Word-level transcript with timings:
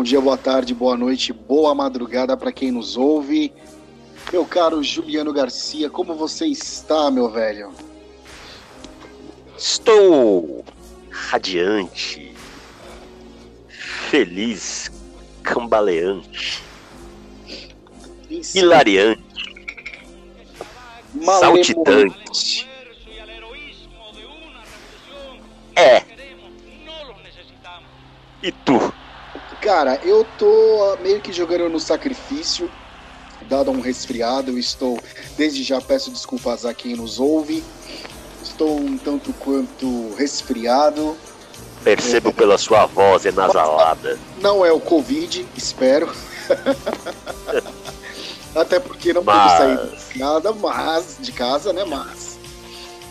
bom 0.00 0.04
dia, 0.04 0.18
boa 0.18 0.38
tarde, 0.38 0.72
boa 0.72 0.96
noite, 0.96 1.30
boa 1.30 1.74
madrugada 1.74 2.34
para 2.34 2.50
quem 2.50 2.70
nos 2.72 2.96
ouve. 2.96 3.52
Meu 4.32 4.46
caro 4.46 4.82
Juliano 4.82 5.30
Garcia, 5.30 5.90
como 5.90 6.14
você 6.14 6.46
está, 6.46 7.10
meu 7.10 7.28
velho? 7.28 7.70
Estou 9.58 10.64
radiante, 11.10 12.34
feliz, 13.68 14.90
cambaleante, 15.42 16.62
hilariante, 18.54 19.22
saltitante. 21.22 22.66
É. 25.76 26.02
E 28.42 28.50
tu? 28.50 28.99
Cara, 29.60 30.00
eu 30.02 30.26
tô 30.38 30.96
meio 31.02 31.20
que 31.20 31.32
jogando 31.32 31.68
no 31.68 31.78
sacrifício, 31.78 32.70
dado 33.42 33.70
um 33.70 33.80
resfriado. 33.80 34.52
Eu 34.52 34.58
estou, 34.58 34.98
desde 35.36 35.62
já 35.62 35.78
peço 35.80 36.10
desculpas 36.10 36.64
a 36.64 36.72
quem 36.72 36.96
nos 36.96 37.20
ouve. 37.20 37.62
Estou 38.42 38.80
um 38.80 38.96
tanto 38.96 39.34
quanto 39.34 40.14
resfriado. 40.14 41.14
Percebo 41.84 42.30
é, 42.30 42.32
pela 42.32 42.56
sua 42.56 42.86
voz 42.86 43.26
enasalada. 43.26 44.18
Não 44.40 44.64
é 44.64 44.72
o 44.72 44.80
Covid, 44.80 45.46
espero. 45.56 46.10
Até 48.54 48.80
porque 48.80 49.12
não 49.12 49.22
mas... 49.22 49.52
pude 49.52 49.58
sair 49.58 49.78
casa, 50.18 50.52
mas 50.52 51.16
de 51.20 51.32
casa, 51.32 51.72
né? 51.72 51.84
Mas. 51.84 52.38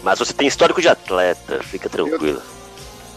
Mas 0.03 0.19
você 0.19 0.33
tem 0.33 0.47
histórico 0.47 0.81
de 0.81 0.87
atleta, 0.87 1.61
fica 1.63 1.89
tranquilo. 1.89 2.41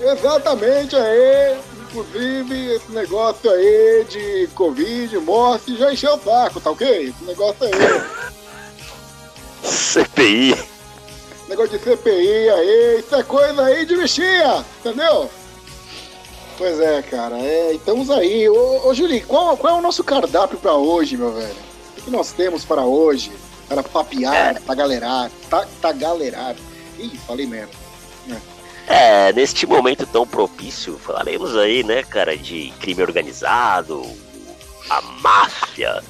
Eu... 0.00 0.12
Exatamente 0.12 0.96
aí. 0.96 1.58
Inclusive, 1.92 2.74
esse 2.74 2.90
negócio 2.90 3.50
aí 3.50 4.06
de 4.08 4.48
Covid, 4.54 5.18
morte, 5.18 5.76
já 5.76 5.92
encheu 5.92 6.14
o 6.14 6.20
saco, 6.20 6.58
tá 6.58 6.70
ok? 6.70 7.08
Esse 7.08 7.24
negócio 7.24 7.66
aí. 7.66 7.72
CPI. 9.62 10.56
Negócio 11.48 11.78
de 11.78 11.84
CPI 11.84 12.48
aí, 12.48 13.00
isso 13.00 13.14
é 13.14 13.22
coisa 13.22 13.66
aí 13.66 13.84
de 13.84 13.94
bichinha, 13.94 14.64
entendeu? 14.80 15.30
Pois 16.56 16.80
é, 16.80 17.02
cara, 17.02 17.38
é, 17.38 17.74
estamos 17.74 18.08
aí. 18.10 18.48
Ô, 18.48 18.88
ô 18.88 18.94
Juli, 18.94 19.20
qual, 19.20 19.54
qual 19.58 19.76
é 19.76 19.78
o 19.78 19.82
nosso 19.82 20.02
cardápio 20.02 20.58
para 20.58 20.72
hoje, 20.72 21.18
meu 21.18 21.32
velho? 21.32 21.54
O 21.98 22.02
que 22.02 22.10
nós 22.10 22.32
temos 22.32 22.64
para 22.64 22.86
hoje? 22.86 23.30
Para 23.68 23.82
papear, 23.82 24.56
é. 24.56 24.60
para 24.60 24.74
galerar, 24.74 25.30
tá, 25.50 25.66
tá 25.80 25.92
galerar. 25.92 26.56
Ih, 26.98 27.18
falei 27.26 27.46
merda. 27.46 27.81
É. 28.86 29.32
Neste 29.32 29.66
momento 29.66 30.06
tão 30.06 30.26
propício, 30.26 30.98
falaremos 30.98 31.56
aí, 31.56 31.82
né, 31.82 32.02
cara, 32.02 32.36
de 32.36 32.72
crime 32.80 33.02
organizado, 33.02 34.04
a 34.90 35.00
máfia, 35.00 36.02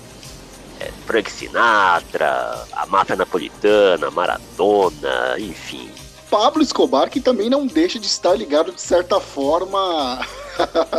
é, 0.80 0.90
Frank 1.06 1.30
Sinatra, 1.30 2.66
a 2.72 2.86
máfia 2.86 3.16
napolitana, 3.16 4.10
Maradona, 4.10 5.36
enfim. 5.38 5.90
Pablo 6.30 6.62
Escobar, 6.62 7.10
que 7.10 7.20
também 7.20 7.50
não 7.50 7.66
deixa 7.66 7.98
de 7.98 8.06
estar 8.06 8.34
ligado 8.34 8.72
de 8.72 8.80
certa 8.80 9.20
forma 9.20 10.26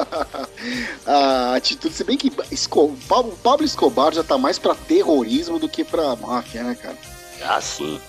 a 1.06 1.56
atitude, 1.56 1.94
se 1.94 2.04
bem 2.04 2.16
que 2.16 2.32
Esco... 2.52 2.96
Pablo 3.42 3.66
Escobar 3.66 4.14
já 4.14 4.24
tá 4.24 4.38
mais 4.38 4.60
para 4.60 4.76
terrorismo 4.76 5.58
do 5.58 5.68
que 5.68 5.84
para 5.84 6.16
máfia, 6.16 6.64
né, 6.64 6.76
cara? 6.76 6.98
Ah, 7.44 7.60
sim. 7.60 8.00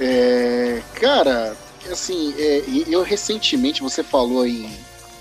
É, 0.00 0.82
cara, 0.94 1.54
assim, 1.90 2.34
é, 2.38 2.62
eu 2.88 3.02
recentemente, 3.02 3.82
você 3.82 4.02
falou 4.02 4.46
em. 4.46 4.70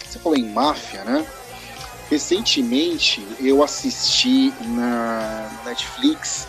Você 0.08 0.20
falou 0.20 0.38
em 0.38 0.48
máfia, 0.50 1.04
né? 1.04 1.26
Recentemente 2.10 3.26
eu 3.40 3.64
assisti 3.64 4.54
na 4.62 5.50
Netflix 5.66 6.46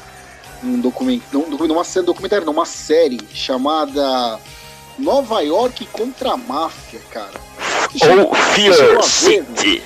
um 0.63 0.81
documento, 0.81 1.23
não, 1.33 1.43
uma 1.43 2.03
documentário, 2.03 2.45
não, 2.45 2.53
uma 2.53 2.67
série 2.67 3.21
chamada 3.33 4.41
Nova 4.99 5.41
York 5.41 5.87
contra 5.87 6.33
a 6.33 6.37
Máfia, 6.37 7.01
cara. 7.11 7.41
Ou 8.19 8.35
Fear 8.35 9.03
City. 9.03 9.83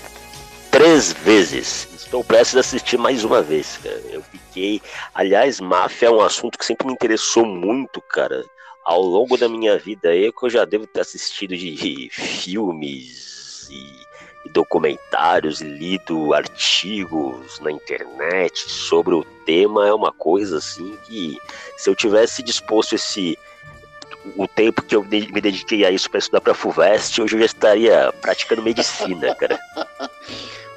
Três 0.70 1.12
vezes. 1.12 1.88
Estou 1.94 2.22
prestes 2.22 2.56
a 2.56 2.60
assistir 2.60 2.98
mais 2.98 3.24
uma 3.24 3.42
vez, 3.42 3.78
cara. 3.82 4.02
Eu 4.10 4.22
fiquei. 4.22 4.80
Aliás, 5.14 5.60
máfia 5.60 6.06
é 6.06 6.10
um 6.10 6.20
assunto 6.20 6.58
que 6.58 6.64
sempre 6.64 6.86
me 6.86 6.92
interessou 6.92 7.44
muito, 7.44 8.00
cara 8.00 8.44
ao 8.86 9.02
longo 9.02 9.36
da 9.36 9.48
minha 9.48 9.76
vida 9.76 10.10
aí, 10.10 10.30
que 10.30 10.46
eu 10.46 10.48
já 10.48 10.64
devo 10.64 10.86
ter 10.86 11.00
assistido 11.00 11.56
de 11.56 12.08
filmes 12.14 13.68
e, 13.68 14.06
documentários, 14.50 15.60
lido 15.60 16.32
artigos 16.32 17.58
na 17.58 17.72
internet 17.72 18.70
sobre 18.70 19.12
o 19.12 19.24
tema, 19.44 19.88
é 19.88 19.92
uma 19.92 20.12
coisa 20.12 20.58
assim 20.58 20.96
que 21.04 21.36
se 21.76 21.90
eu 21.90 21.96
tivesse 21.96 22.44
disposto 22.44 22.94
esse 22.94 23.36
o 24.36 24.46
tempo 24.46 24.82
que 24.82 24.94
eu 24.94 25.04
me 25.04 25.40
dediquei 25.40 25.84
a 25.84 25.90
isso 25.90 26.08
para 26.08 26.18
estudar 26.18 26.40
para 26.40 26.54
FUVEST, 26.54 27.22
hoje 27.22 27.34
eu 27.34 27.40
já 27.40 27.46
estaria 27.46 28.12
praticando 28.20 28.62
medicina, 28.62 29.34
cara. 29.34 29.58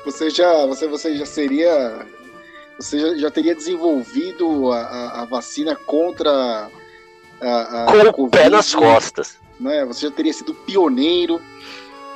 Você 0.05 0.29
já, 0.29 0.65
você, 0.65 0.87
você 0.87 1.15
já 1.17 1.25
seria, 1.25 2.05
você 2.79 2.97
já, 2.97 3.17
já 3.17 3.29
teria 3.29 3.53
desenvolvido 3.53 4.71
a, 4.71 4.79
a, 4.79 5.21
a 5.21 5.25
vacina 5.25 5.75
contra 5.75 6.71
a, 7.41 7.85
a 7.85 8.13
com 8.13 8.23
o 8.23 8.29
pé 8.29 8.49
nas 8.49 8.73
costas. 8.73 9.37
Né? 9.59 9.85
Você 9.85 10.07
já 10.07 10.11
teria 10.11 10.33
sido 10.33 10.53
pioneiro. 10.53 11.41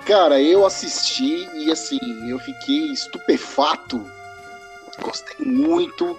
Cara, 0.06 0.42
eu 0.42 0.66
assisti 0.66 1.48
e 1.54 1.72
assim, 1.72 2.00
eu 2.30 2.40
fiquei 2.40 2.92
estupefato. 2.92 4.06
Gostei 5.02 5.46
muito. 5.46 6.18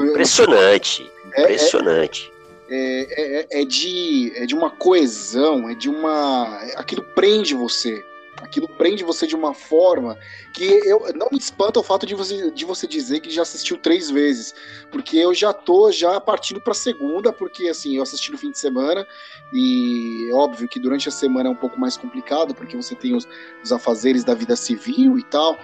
Impressionante. 0.00 1.10
É, 1.34 1.42
impressionante. 1.42 2.32
É, 2.68 3.06
é, 3.10 3.40
é, 3.40 3.62
é, 3.62 3.64
de, 3.64 4.32
é 4.36 4.46
de 4.46 4.54
uma 4.54 4.70
coesão, 4.70 5.68
é 5.68 5.74
de 5.74 5.88
uma. 5.88 6.56
Aquilo 6.76 7.02
prende 7.02 7.54
você. 7.54 8.04
Aquilo 8.42 8.68
prende 8.68 9.04
você 9.04 9.26
de 9.26 9.36
uma 9.36 9.54
forma 9.54 10.16
que 10.52 10.64
eu 10.64 11.12
não 11.14 11.28
me 11.30 11.38
espanta 11.38 11.78
o 11.78 11.82
fato 11.82 12.06
de 12.06 12.14
você, 12.14 12.50
de 12.50 12.64
você 12.64 12.86
dizer 12.86 13.20
que 13.20 13.30
já 13.30 13.42
assistiu 13.42 13.76
três 13.76 14.10
vezes, 14.10 14.54
porque 14.90 15.16
eu 15.18 15.34
já 15.34 15.52
tô 15.52 15.92
já 15.92 16.20
partindo 16.20 16.60
para 16.60 16.74
segunda, 16.74 17.32
porque 17.32 17.68
assim 17.68 17.96
eu 17.96 18.02
assisti 18.02 18.30
no 18.32 18.38
fim 18.38 18.50
de 18.50 18.58
semana 18.58 19.06
e 19.52 20.30
óbvio 20.32 20.68
que 20.68 20.80
durante 20.80 21.08
a 21.08 21.12
semana 21.12 21.48
é 21.48 21.52
um 21.52 21.56
pouco 21.56 21.78
mais 21.78 21.96
complicado, 21.96 22.54
porque 22.54 22.76
você 22.76 22.94
tem 22.94 23.14
os, 23.14 23.28
os 23.62 23.72
afazeres 23.72 24.24
da 24.24 24.34
vida 24.34 24.56
civil 24.56 25.18
e 25.18 25.22
tal, 25.24 25.58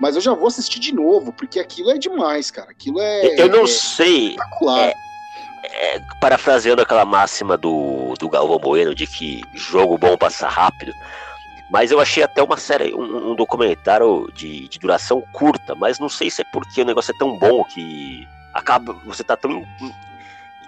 mas 0.00 0.14
eu 0.14 0.20
já 0.20 0.34
vou 0.34 0.48
assistir 0.48 0.80
de 0.80 0.94
novo, 0.94 1.32
porque 1.32 1.58
aquilo 1.58 1.90
é 1.90 1.98
demais, 1.98 2.50
cara. 2.50 2.70
Aquilo 2.70 3.00
é. 3.00 3.40
Eu 3.40 3.48
não 3.48 3.64
é 3.64 3.66
sei. 3.66 4.36
É, 4.78 4.94
é, 5.64 6.00
parafraseando 6.20 6.82
aquela 6.82 7.04
máxima 7.04 7.56
do, 7.56 8.14
do 8.18 8.28
Galvão 8.28 8.58
Bueno 8.58 8.94
de 8.94 9.06
que 9.06 9.42
jogo 9.54 9.98
bom 9.98 10.16
passa 10.16 10.48
rápido. 10.48 10.92
Mas 11.70 11.90
eu 11.90 12.00
achei 12.00 12.22
até 12.22 12.42
uma 12.42 12.56
série, 12.56 12.94
um, 12.94 13.32
um 13.32 13.34
documentário 13.34 14.30
de, 14.32 14.68
de, 14.68 14.78
duração 14.78 15.22
curta, 15.32 15.74
mas 15.74 15.98
não 15.98 16.08
sei 16.08 16.30
se 16.30 16.40
é 16.42 16.44
porque 16.52 16.80
o 16.80 16.84
negócio 16.84 17.12
é 17.14 17.18
tão 17.18 17.38
bom 17.38 17.62
que 17.64 18.26
acaba, 18.54 18.94
você 19.04 19.22
tá 19.22 19.36
tão 19.36 19.50
in, 19.52 19.92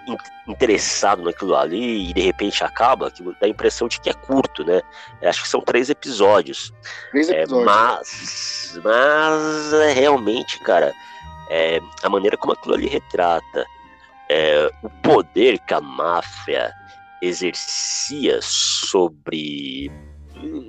in, 0.07 0.17
interessado 0.47 1.23
naquilo 1.23 1.55
ali 1.55 2.09
e 2.09 2.13
de 2.13 2.21
repente 2.21 2.63
acaba, 2.63 3.09
que 3.09 3.23
dá 3.23 3.47
a 3.47 3.49
impressão 3.49 3.87
de 3.87 3.99
que 3.99 4.09
é 4.09 4.13
curto, 4.13 4.63
né? 4.63 4.81
Eu 5.21 5.29
acho 5.29 5.41
que 5.41 5.49
são 5.49 5.61
três 5.61 5.89
episódios. 5.89 6.71
Três 7.11 7.29
é, 7.29 7.41
episódios. 7.41 7.63
É, 7.63 7.65
mas, 7.65 8.79
mas 8.83 9.73
é, 9.73 9.93
realmente, 9.93 10.59
cara, 10.59 10.93
é, 11.49 11.79
a 12.03 12.09
maneira 12.09 12.37
como 12.37 12.53
aquilo 12.53 12.75
ali 12.75 12.87
retrata 12.87 13.65
é, 14.29 14.71
o 14.83 14.89
poder 14.89 15.59
que 15.59 15.73
a 15.73 15.81
máfia 15.81 16.71
exercia 17.21 18.39
sobre 18.41 19.91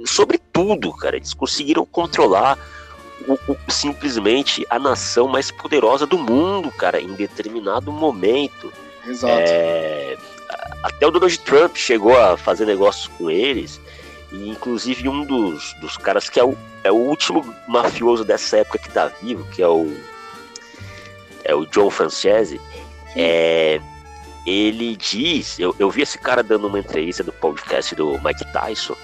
sobre 0.06 0.38
tudo, 0.52 0.92
cara. 0.92 1.16
Eles 1.16 1.34
conseguiram 1.34 1.84
controlar 1.84 2.58
o, 3.26 3.34
o, 3.52 3.56
simplesmente 3.68 4.66
a 4.68 4.78
nação 4.78 5.28
mais 5.28 5.50
poderosa 5.50 6.06
do 6.06 6.18
mundo, 6.18 6.70
cara, 6.72 7.00
em 7.00 7.14
determinado 7.14 7.92
momento. 7.92 8.72
Exato. 9.06 9.34
É, 9.36 10.16
até 10.82 11.06
o 11.06 11.10
Donald 11.10 11.38
Trump 11.40 11.76
chegou 11.76 12.18
a 12.18 12.36
fazer 12.36 12.66
negócios 12.66 13.08
com 13.18 13.30
eles. 13.30 13.80
E 14.30 14.48
inclusive 14.48 15.08
um 15.08 15.24
dos, 15.24 15.74
dos 15.74 15.96
caras 15.96 16.28
que 16.30 16.40
é 16.40 16.44
o, 16.44 16.56
é 16.82 16.90
o 16.90 16.96
último 16.96 17.54
mafioso 17.68 18.24
dessa 18.24 18.58
época 18.58 18.78
que 18.78 18.88
tá 18.88 19.10
vivo, 19.22 19.44
que 19.50 19.62
é 19.62 19.68
o. 19.68 19.94
É 21.44 21.54
o 21.54 21.66
John 21.66 21.90
Francese. 21.90 22.60
É, 23.16 23.80
ele 24.46 24.96
diz, 24.96 25.58
eu, 25.58 25.74
eu 25.78 25.90
vi 25.90 26.02
esse 26.02 26.18
cara 26.18 26.42
dando 26.42 26.66
uma 26.66 26.78
entrevista 26.78 27.22
do 27.22 27.32
podcast 27.32 27.94
do 27.94 28.18
Mike 28.22 28.50
Tyson, 28.52 28.96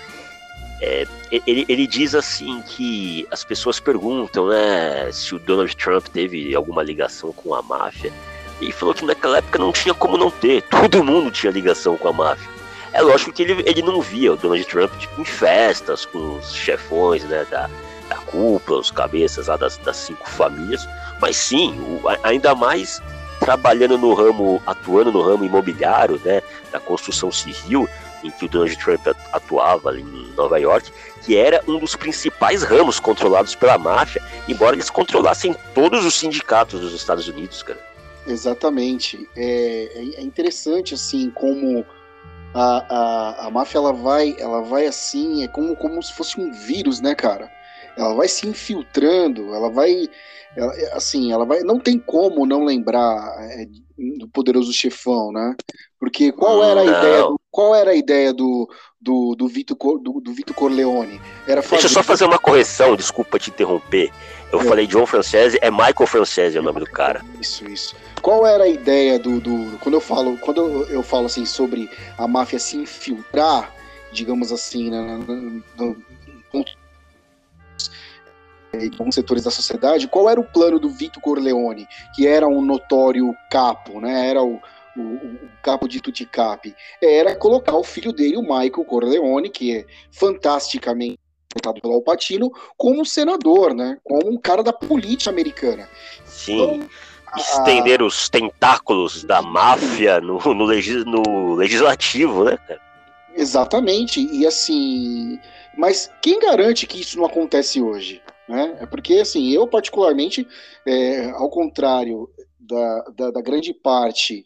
é, 0.81 1.07
ele, 1.47 1.65
ele, 1.69 1.87
diz 1.87 2.15
assim 2.15 2.63
que 2.63 3.27
as 3.31 3.45
pessoas 3.45 3.81
perguntam, 3.81 4.49
né, 4.49 5.11
se 5.13 5.35
o 5.35 5.39
Donald 5.39 5.75
Trump 5.77 6.07
teve 6.09 6.55
alguma 6.55 6.83
ligação 6.83 7.33
com 7.33 7.55
a 7.55 7.63
máfia. 7.63 8.13
E 8.61 8.73
falou 8.73 8.95
que 8.95 9.05
naquela 9.05 9.39
época 9.39 9.59
não 9.59 9.73
tinha 9.73 9.95
como 9.95 10.17
não 10.17 10.31
ter, 10.31 10.63
todo 10.63 11.05
mundo 11.05 11.31
tinha 11.31 11.53
ligação 11.53 11.97
com 11.97 12.09
a 12.09 12.13
máfia. 12.13 12.49
É 12.93 13.03
lógico 13.03 13.33
que 13.33 13.43
ele, 13.43 13.63
ele 13.67 13.83
não 13.83 14.01
via 14.01 14.33
o 14.33 14.37
Donald 14.37 14.65
Trump 14.65 14.93
tipo, 14.99 15.21
em 15.21 15.25
festas 15.25 16.05
com 16.05 16.39
os 16.39 16.55
chefões 16.55 17.23
né, 17.25 17.47
da, 17.51 17.69
da 18.09 18.17
cúpulas, 18.17 18.87
os 18.87 18.91
cabeças 18.91 19.47
lá 19.47 19.57
das, 19.57 19.77
das 19.79 19.97
cinco 19.97 20.29
famílias, 20.29 20.89
mas 21.21 21.37
sim, 21.37 21.79
o, 21.81 22.01
ainda 22.23 22.55
mais 22.55 23.03
trabalhando 23.41 23.97
no 23.97 24.15
ramo, 24.15 24.61
atuando 24.67 25.13
no 25.13 25.23
ramo 25.23 25.45
imobiliário, 25.45 26.21
né, 26.25 26.43
da 26.73 26.81
construção 26.81 27.31
civil, 27.31 27.89
em 28.23 28.31
que 28.31 28.45
o 28.45 28.49
Donald 28.49 28.77
Trump 28.77 29.07
atuava 29.33 29.91
ali 29.91 30.03
em 30.03 30.33
Nova 30.35 30.59
York, 30.59 30.91
que 31.25 31.37
era 31.37 31.63
um 31.67 31.79
dos 31.79 31.95
principais 31.95 32.63
ramos 32.63 32.99
controlados 32.99 33.55
pela 33.55 33.79
máfia, 33.79 34.23
embora 34.49 34.75
eles 34.75 34.91
controlassem 34.91 35.55
todos 35.75 36.05
os 36.05 36.15
sindicatos 36.15 36.81
dos 36.81 36.95
Estados 36.95 37.29
Unidos, 37.29 37.63
cara. 37.63 37.81
Exatamente. 38.27 39.29
É, 39.37 39.91
é, 39.95 40.21
é 40.21 40.23
interessante, 40.23 40.95
assim, 40.95 41.31
como 41.31 41.85
a, 42.55 42.85
a, 42.89 43.47
a 43.47 43.51
máfia, 43.51 43.79
ela 43.79 43.93
vai, 43.93 44.37
ela 44.39 44.63
vai 44.63 44.87
assim, 44.87 45.45
é 45.45 45.49
como, 45.49 45.77
como 45.77 46.03
se 46.03 46.13
fosse 46.13 46.41
um 46.41 46.53
vírus, 46.53 47.01
né, 47.01 47.15
cara? 47.15 47.51
Ela 47.97 48.15
vai 48.15 48.29
se 48.29 48.47
infiltrando, 48.47 49.55
ela 49.55 49.71
vai, 49.71 50.09
ela, 50.57 50.73
assim, 50.93 51.33
ela 51.33 51.45
vai, 51.45 51.61
não 51.61 51.81
tem 51.81 51.99
como 51.99 52.47
não 52.47 52.65
lembrar 52.65 53.35
é, 53.41 53.67
do 54.19 54.29
poderoso 54.29 54.73
chefão, 54.73 55.33
né? 55.33 55.57
Porque 55.99 56.31
qual 56.31 56.63
era 56.63 56.81
a 56.81 56.85
não. 56.85 56.99
ideia 56.99 57.23
do, 57.23 57.41
qual 57.51 57.75
era 57.75 57.91
a 57.91 57.95
ideia 57.95 58.33
do, 58.33 58.69
do, 59.01 59.35
do, 59.35 59.49
Vito, 59.49 59.75
do, 59.75 60.21
do 60.21 60.33
Vito 60.33 60.55
Corleone? 60.55 61.21
Era 61.47 61.61
fazer... 61.61 61.83
Deixa 61.83 61.87
eu 61.87 61.91
só 61.91 62.03
fazer 62.03 62.25
uma 62.25 62.39
correção, 62.39 62.95
desculpa 62.95 63.39
te 63.39 63.51
interromper. 63.51 64.13
Eu 64.53 64.61
é. 64.61 64.65
falei 64.65 64.87
John 64.87 65.07
Francese, 65.07 65.59
é 65.61 65.71
Michael 65.71 66.07
Francese 66.07 66.57
é 66.57 66.61
o 66.61 66.63
nome 66.63 66.81
do 66.81 66.87
cara. 66.87 67.25
Isso, 67.41 67.69
isso. 67.69 67.97
Qual 68.23 68.47
era 68.47 68.65
a 68.65 68.69
ideia 68.69 69.19
do, 69.19 69.41
do 69.41 69.79
quando 69.79 69.95
eu 69.95 70.01
falo, 70.01 70.39
quando 70.39 70.61
eu, 70.61 70.87
eu 70.89 71.03
falo 71.03 71.27
assim 71.27 71.45
sobre 71.45 71.91
a 72.17 72.27
máfia 72.29 72.59
se 72.59 72.77
infiltrar, 72.77 73.73
digamos 74.13 74.53
assim, 74.53 74.91
né, 74.91 75.01
no, 75.01 75.35
no, 75.77 75.97
no, 76.53 76.65
em 78.73 78.91
alguns 78.99 79.15
setores 79.15 79.45
da 79.45 79.51
sociedade, 79.51 80.09
qual 80.09 80.29
era 80.29 80.41
o 80.41 80.45
plano 80.45 80.79
do 80.79 80.91
Vito 80.91 81.21
Corleone, 81.21 81.87
que 82.15 82.27
era 82.27 82.47
um 82.47 82.63
notório 82.63 83.35
capo, 83.51 84.01
né? 84.01 84.29
Era 84.29 84.43
o, 84.43 84.61
o, 85.01 85.45
o 85.45 85.49
capo 85.63 85.89
de 85.89 86.01
Tuticap. 86.01 86.75
Era 87.03 87.37
colocar 87.37 87.77
o 87.77 87.85
filho 87.85 88.13
dele, 88.13 88.37
o 88.37 88.43
Michael 88.43 88.85
Corleone, 88.85 89.49
que 89.49 89.77
é 89.77 89.87
fantasticamente 90.11 91.19
interpretado 91.59 91.81
pelo 91.81 91.95
Alpatino, 91.95 92.51
como 92.77 93.05
senador, 93.05 93.75
né? 93.75 93.99
Como 94.05 94.31
um 94.31 94.39
cara 94.39 94.63
da 94.63 94.73
política 94.73 95.31
americana. 95.31 95.89
Sim. 96.25 96.55
Então, 96.55 96.89
estender 97.37 98.01
a... 98.01 98.05
os 98.05 98.29
tentáculos 98.29 99.25
da 99.25 99.43
máfia 99.43 100.21
no, 100.21 100.39
no, 100.39 100.65
legis, 100.65 101.05
no 101.05 101.55
legislativo, 101.55 102.45
né, 102.45 102.57
cara? 102.57 102.81
Exatamente. 103.35 104.21
E 104.21 104.47
assim, 104.47 105.39
mas 105.77 106.11
quem 106.23 106.39
garante 106.39 106.87
que 106.87 107.01
isso 107.01 107.19
não 107.19 107.27
acontece 107.27 107.81
hoje? 107.81 108.23
Né? 108.49 108.79
É 108.81 108.87
porque, 108.87 109.15
assim, 109.15 109.51
eu 109.51 109.67
particularmente, 109.67 110.47
é, 110.87 111.31
ao 111.31 111.51
contrário 111.51 112.29
da, 112.59 113.05
da, 113.15 113.31
da 113.31 113.41
grande 113.41 113.73
parte 113.73 114.45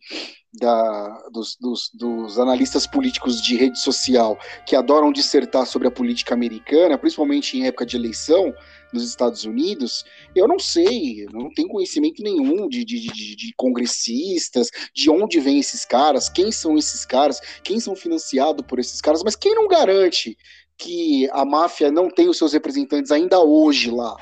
da, 0.53 1.29
dos, 1.31 1.57
dos, 1.59 1.91
dos, 1.95 2.39
analistas 2.39 2.87
políticos 2.87 3.41
de 3.41 3.57
rede 3.57 3.79
social 3.79 4.39
que 4.67 4.77
adoram 4.77 5.11
dissertar 5.11 5.67
sobre 5.67 5.89
a 5.89 5.91
política 5.91 6.35
americana, 6.35 6.99
principalmente 6.99 7.57
em 7.57 7.67
época 7.67 7.87
de 7.87 7.97
eleição 7.97 8.53
nos 8.93 9.09
Estados 9.09 9.45
Unidos, 9.45 10.05
eu 10.35 10.47
não 10.47 10.59
sei, 10.59 11.27
não 11.33 11.49
tenho 11.55 11.69
conhecimento 11.69 12.23
nenhum 12.23 12.69
de, 12.69 12.85
de, 12.85 13.01
de, 13.01 13.37
de 13.37 13.55
congressistas, 13.57 14.69
de 14.95 15.09
onde 15.09 15.41
vêm 15.41 15.59
esses 15.59 15.87
caras, 15.87 16.29
quem 16.29 16.53
são 16.53 16.77
esses 16.77 17.07
caras, 17.07 17.41
quem 17.65 17.81
são 17.81 17.97
financiados 17.97 18.65
por 18.67 18.79
esses 18.79 19.01
caras, 19.01 19.23
mas 19.25 19.35
quem 19.35 19.55
não 19.55 19.67
garante 19.67 20.37
que 20.77 21.29
a 21.33 21.45
máfia 21.45 21.91
não 21.91 22.11
tem 22.11 22.29
os 22.29 22.37
seus 22.37 22.53
representantes 22.53 23.11
ainda 23.11 23.41
hoje 23.41 23.91
lá? 23.91 24.17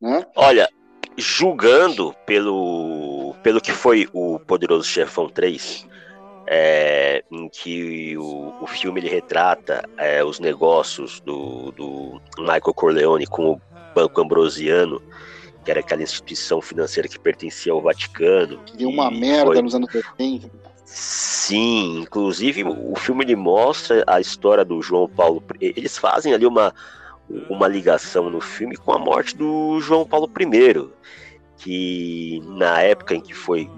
Né? 0.00 0.24
Olha, 0.34 0.68
julgando 1.16 2.14
pelo, 2.24 3.34
pelo 3.42 3.60
que 3.60 3.72
foi 3.72 4.08
o 4.12 4.38
Poderoso 4.38 4.84
Chefão 4.84 5.28
3, 5.28 5.86
é, 6.46 7.24
em 7.30 7.48
que 7.48 8.16
o, 8.16 8.54
o 8.60 8.66
filme 8.66 9.00
ele 9.00 9.08
retrata 9.08 9.82
é, 9.96 10.22
os 10.22 10.38
negócios 10.38 11.20
do, 11.20 11.72
do 11.72 12.20
Michael 12.38 12.74
Corleone 12.74 13.26
com 13.26 13.52
o 13.52 13.60
Banco 13.94 14.20
Ambrosiano, 14.20 15.02
que 15.64 15.70
era 15.70 15.80
aquela 15.80 16.02
instituição 16.02 16.60
financeira 16.60 17.08
que 17.08 17.18
pertencia 17.18 17.72
ao 17.72 17.82
Vaticano. 17.82 18.58
Que 18.66 18.76
deu 18.76 18.88
uma 18.88 19.10
merda 19.10 19.54
foi... 19.54 19.62
nos 19.62 19.74
anos 19.74 19.92
80. 19.92 20.48
Sim, 20.84 22.02
inclusive 22.02 22.62
o 22.62 22.94
filme 22.94 23.24
ele 23.24 23.34
mostra 23.34 24.04
a 24.06 24.20
história 24.20 24.64
do 24.64 24.80
João 24.80 25.08
Paulo. 25.08 25.42
Eles 25.60 25.98
fazem 25.98 26.32
ali 26.32 26.46
uma, 26.46 26.72
uma 27.48 27.66
ligação 27.66 28.30
no 28.30 28.40
filme 28.40 28.76
com 28.76 28.92
a 28.92 28.98
morte 28.98 29.36
do 29.36 29.80
João 29.80 30.06
Paulo 30.06 30.30
I, 30.38 30.88
que 31.56 32.40
na 32.44 32.80
época 32.80 33.14
em 33.14 33.20
que 33.20 33.34
foi 33.34 33.68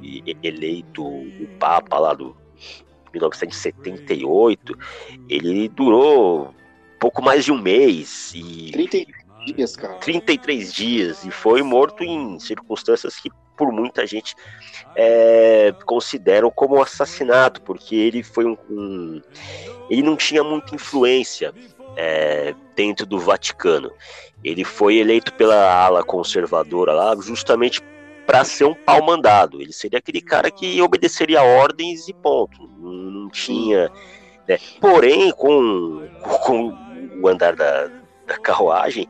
eleito 0.42 1.06
o 1.06 1.48
Papa 1.58 1.98
lá 1.98 2.14
do 2.14 2.36
1978, 3.12 4.78
ele 5.28 5.68
durou 5.68 6.54
pouco 6.98 7.22
mais 7.22 7.44
de 7.44 7.52
um 7.52 7.58
mês 7.60 8.32
e 8.34 8.70
33 8.72 9.06
dias, 9.46 9.76
cara. 9.76 9.94
33 9.94 10.72
dias 10.72 11.24
e 11.24 11.30
foi 11.30 11.62
morto 11.62 12.02
em 12.02 12.38
circunstâncias 12.38 13.16
que 13.16 13.30
por 13.56 13.72
muita 13.72 14.06
gente 14.06 14.36
é, 14.94 15.74
consideram 15.84 16.50
como 16.50 16.80
assassinato, 16.80 17.60
porque 17.62 17.94
ele 17.96 18.22
foi 18.22 18.44
um, 18.44 18.56
um 18.70 19.22
ele 19.90 20.02
não 20.02 20.16
tinha 20.16 20.44
muita 20.44 20.74
influência 20.74 21.52
é, 21.98 22.54
dentro 22.76 23.04
do 23.04 23.18
Vaticano. 23.18 23.90
Ele 24.44 24.62
foi 24.62 24.98
eleito 24.98 25.34
pela 25.34 25.84
ala 25.84 26.04
conservadora 26.04 26.92
lá 26.92 27.16
justamente 27.20 27.82
para 28.24 28.44
ser 28.44 28.64
um 28.64 28.74
pau 28.74 29.04
mandado. 29.04 29.60
Ele 29.60 29.72
seria 29.72 29.98
aquele 29.98 30.20
cara 30.20 30.48
que 30.48 30.80
obedeceria 30.80 31.42
ordens 31.42 32.06
e 32.06 32.14
ponto. 32.14 32.68
Não 32.78 33.28
tinha. 33.28 33.90
Né? 34.46 34.58
Porém, 34.80 35.32
com, 35.32 36.08
com 36.44 36.72
o 37.20 37.26
andar 37.26 37.56
da, 37.56 37.90
da 38.26 38.38
carruagem, 38.38 39.08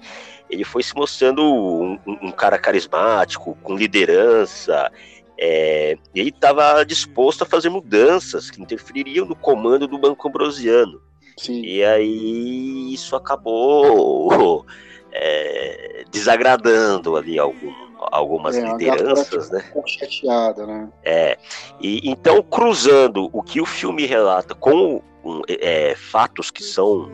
ele 0.48 0.64
foi 0.64 0.82
se 0.82 0.94
mostrando 0.94 1.42
um, 1.42 1.98
um 2.06 2.32
cara 2.32 2.58
carismático, 2.58 3.54
com 3.62 3.76
liderança. 3.76 4.90
É, 5.38 5.98
ele 6.14 6.30
estava 6.30 6.82
disposto 6.84 7.42
a 7.42 7.46
fazer 7.46 7.68
mudanças 7.68 8.50
que 8.50 8.62
interfeririam 8.62 9.26
no 9.26 9.36
comando 9.36 9.86
do 9.86 9.98
Banco 9.98 10.26
Ambrosiano. 10.26 11.02
Sim. 11.38 11.62
E 11.62 11.84
aí 11.84 12.92
isso 12.92 13.16
acabou 13.16 14.66
é, 15.12 16.04
desagradando 16.10 17.16
ali 17.16 17.38
algum, 17.38 17.72
algumas 18.10 18.56
é, 18.56 18.62
lideranças, 18.62 19.50
né? 19.50 19.64
Chateada, 19.86 20.66
né? 20.66 20.88
É. 21.04 21.38
E 21.80 22.10
então 22.10 22.42
cruzando 22.42 23.30
o 23.32 23.42
que 23.42 23.60
o 23.60 23.66
filme 23.66 24.04
relata 24.04 24.54
com 24.54 25.00
um, 25.24 25.42
é, 25.48 25.94
fatos 25.94 26.50
que 26.50 26.62
são 26.62 27.10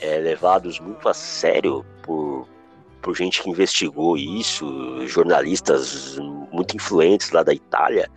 é, 0.00 0.18
levados 0.18 0.78
muito 0.78 1.08
a 1.08 1.14
sério 1.14 1.84
por, 2.02 2.46
por 3.04 3.14
gente 3.14 3.42
que 3.42 3.50
investigou 3.50 4.16
isso, 4.16 5.06
jornalistas 5.06 6.18
muito 6.50 6.74
influentes 6.74 7.30
lá 7.30 7.42
da 7.42 7.52
Itália. 7.52 8.10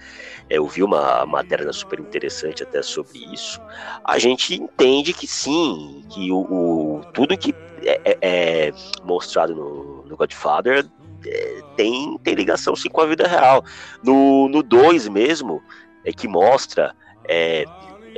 Eu 0.49 0.65
vi 0.65 0.81
uma 0.81 1.25
matéria 1.25 1.71
super 1.73 1.99
interessante 1.99 2.63
até 2.63 2.81
sobre 2.81 3.19
isso. 3.33 3.59
A 4.01 4.17
gente 4.17 4.55
entende 4.55 5.11
que 5.13 5.27
sim, 5.27 6.05
que 6.09 6.31
o, 6.31 6.39
o 6.39 7.01
tudo 7.13 7.37
que 7.37 7.53
é, 7.83 8.01
é, 8.05 8.17
é 8.21 8.73
mostrado 9.03 9.53
no, 9.53 10.05
no 10.05 10.15
Godfather 10.15 10.89
é, 11.25 11.61
tem, 11.75 12.17
tem 12.19 12.33
ligação 12.33 12.73
sim 12.73 12.87
com 12.87 13.01
a 13.01 13.05
vida 13.05 13.27
real. 13.27 13.65
No 14.01 14.63
2 14.63 15.09
mesmo, 15.09 15.61
é 16.05 16.13
que 16.13 16.29
mostra 16.29 16.95
é, 17.27 17.65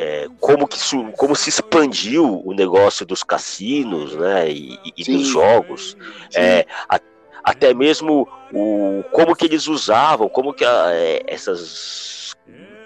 é, 0.02 0.28
como, 0.40 0.66
que 0.66 0.80
como 1.18 1.36
se 1.36 1.50
expandiu 1.50 2.42
o 2.46 2.54
negócio 2.54 3.06
dos 3.06 3.22
cassinos 3.22 4.16
né, 4.16 4.50
e, 4.50 4.80
e 4.96 5.04
dos 5.04 5.28
jogos. 5.28 5.98
É, 6.34 6.66
a, 6.88 7.02
até 7.44 7.74
mesmo 7.74 8.26
o, 8.54 9.04
como 9.12 9.36
que 9.36 9.46
eles 9.46 9.68
usavam, 9.68 10.30
como 10.30 10.54
que 10.54 10.64
a, 10.64 10.92
é, 10.94 11.22
essas. 11.28 12.34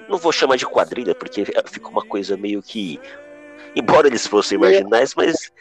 Não 0.10 0.18
vou 0.18 0.32
chamar 0.32 0.58
de 0.58 0.66
quadrilha, 0.66 1.14
porque 1.14 1.46
fica 1.70 1.88
uma 1.88 2.04
coisa 2.04 2.36
meio 2.36 2.64
que. 2.64 3.00
Embora 3.76 4.08
eles 4.08 4.26
fossem 4.26 4.58
marginais, 4.58 5.14
mas 5.16 5.52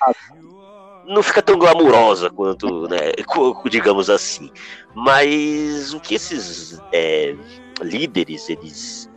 não 1.06 1.23
fica 1.23 1.42
tão 1.42 1.59
glamurosa 1.59 2.30
quanto, 2.30 2.88
né, 2.88 3.12
digamos 3.68 4.09
assim. 4.09 4.50
Mas 4.94 5.92
o 5.92 6.00
que 6.00 6.14
esses 6.14 6.80
é, 6.92 7.37
líderes, 7.81 8.49
eles, 8.49 9.11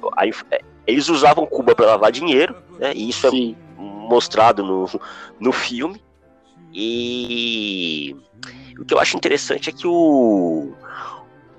eles 0.88 1.10
usavam 1.10 1.46
Cuba 1.46 1.76
para 1.76 1.88
lavar 1.88 2.12
dinheiro, 2.12 2.56
né? 2.80 2.94
E 2.94 3.10
isso 3.10 3.28
é 3.28 3.30
Sim. 3.30 3.56
é 3.78 3.82
mostrado 3.82 4.64
no, 4.64 4.90
no 5.40 5.52
filme. 5.52 6.04
E 6.74 8.16
o 8.78 8.86
que 8.86 8.94
eu 8.94 9.00
acho 9.00 9.18
interessante 9.18 9.70
é 9.70 9.74
que 9.74 9.88
o, 9.88 10.74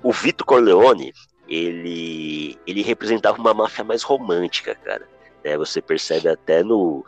o 0.03 0.11
Vito 0.11 0.45
Corleone, 0.45 1.13
ele, 1.47 2.57
ele 2.67 2.81
representava 2.81 3.39
uma 3.39 3.53
máfia 3.53 3.83
mais 3.83 4.03
romântica, 4.03 4.75
cara. 4.75 5.07
É, 5.43 5.57
você 5.57 5.81
percebe 5.81 6.27
até 6.27 6.63
no, 6.63 7.05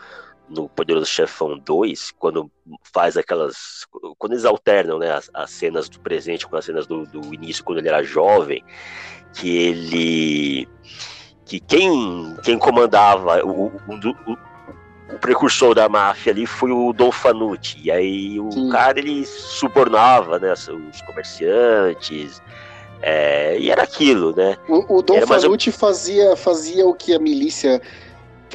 no 0.50 0.68
Poderoso 0.68 1.06
Chefão 1.06 1.58
2, 1.58 2.12
quando 2.12 2.52
faz 2.84 3.16
aquelas. 3.16 3.86
Quando 4.18 4.34
eles 4.34 4.46
alternam 4.46 4.98
né, 4.98 5.12
as, 5.12 5.30
as 5.34 5.52
cenas 5.52 5.88
do 5.88 6.00
presente 6.00 6.48
com 6.48 6.56
as 6.56 6.66
cenas 6.66 6.88
do, 6.88 7.06
do, 7.06 7.34
início, 7.34 7.64
quando 7.64 7.78
ele 7.78 7.90
era 7.90 8.04
jovem, 8.04 8.64
que 9.34 9.58
ele. 9.58 10.68
que 11.46 11.60
quem, 11.60 12.36
quem 12.44 12.58
comandava 12.58 13.46
o, 13.46 13.68
o, 13.68 13.72
o, 14.28 14.38
o 15.16 15.20
precursor 15.20 15.76
da 15.76 15.88
máfia 15.88 16.32
ali 16.32 16.46
foi 16.46 16.72
o 16.72 16.92
Don 16.94 17.12
Fanucci. 17.12 17.80
E 17.84 17.92
aí 17.92 18.40
o 18.40 18.52
Sim. 18.52 18.70
cara 18.70 19.00
ele 19.00 19.26
subornava 19.26 20.40
né, 20.40 20.54
os 20.54 21.02
comerciantes. 21.02 22.42
É, 23.02 23.58
e 23.58 23.72
era 23.72 23.84
aquilo, 23.84 24.36
né? 24.36 24.58
O, 24.68 24.98
o 24.98 25.02
Dom 25.02 25.26
Fanucci 25.26 25.72
fazia, 25.72 26.36
fazia 26.36 26.86
o 26.86 26.94
que 26.94 27.14
a 27.14 27.20
milícia 27.20 27.82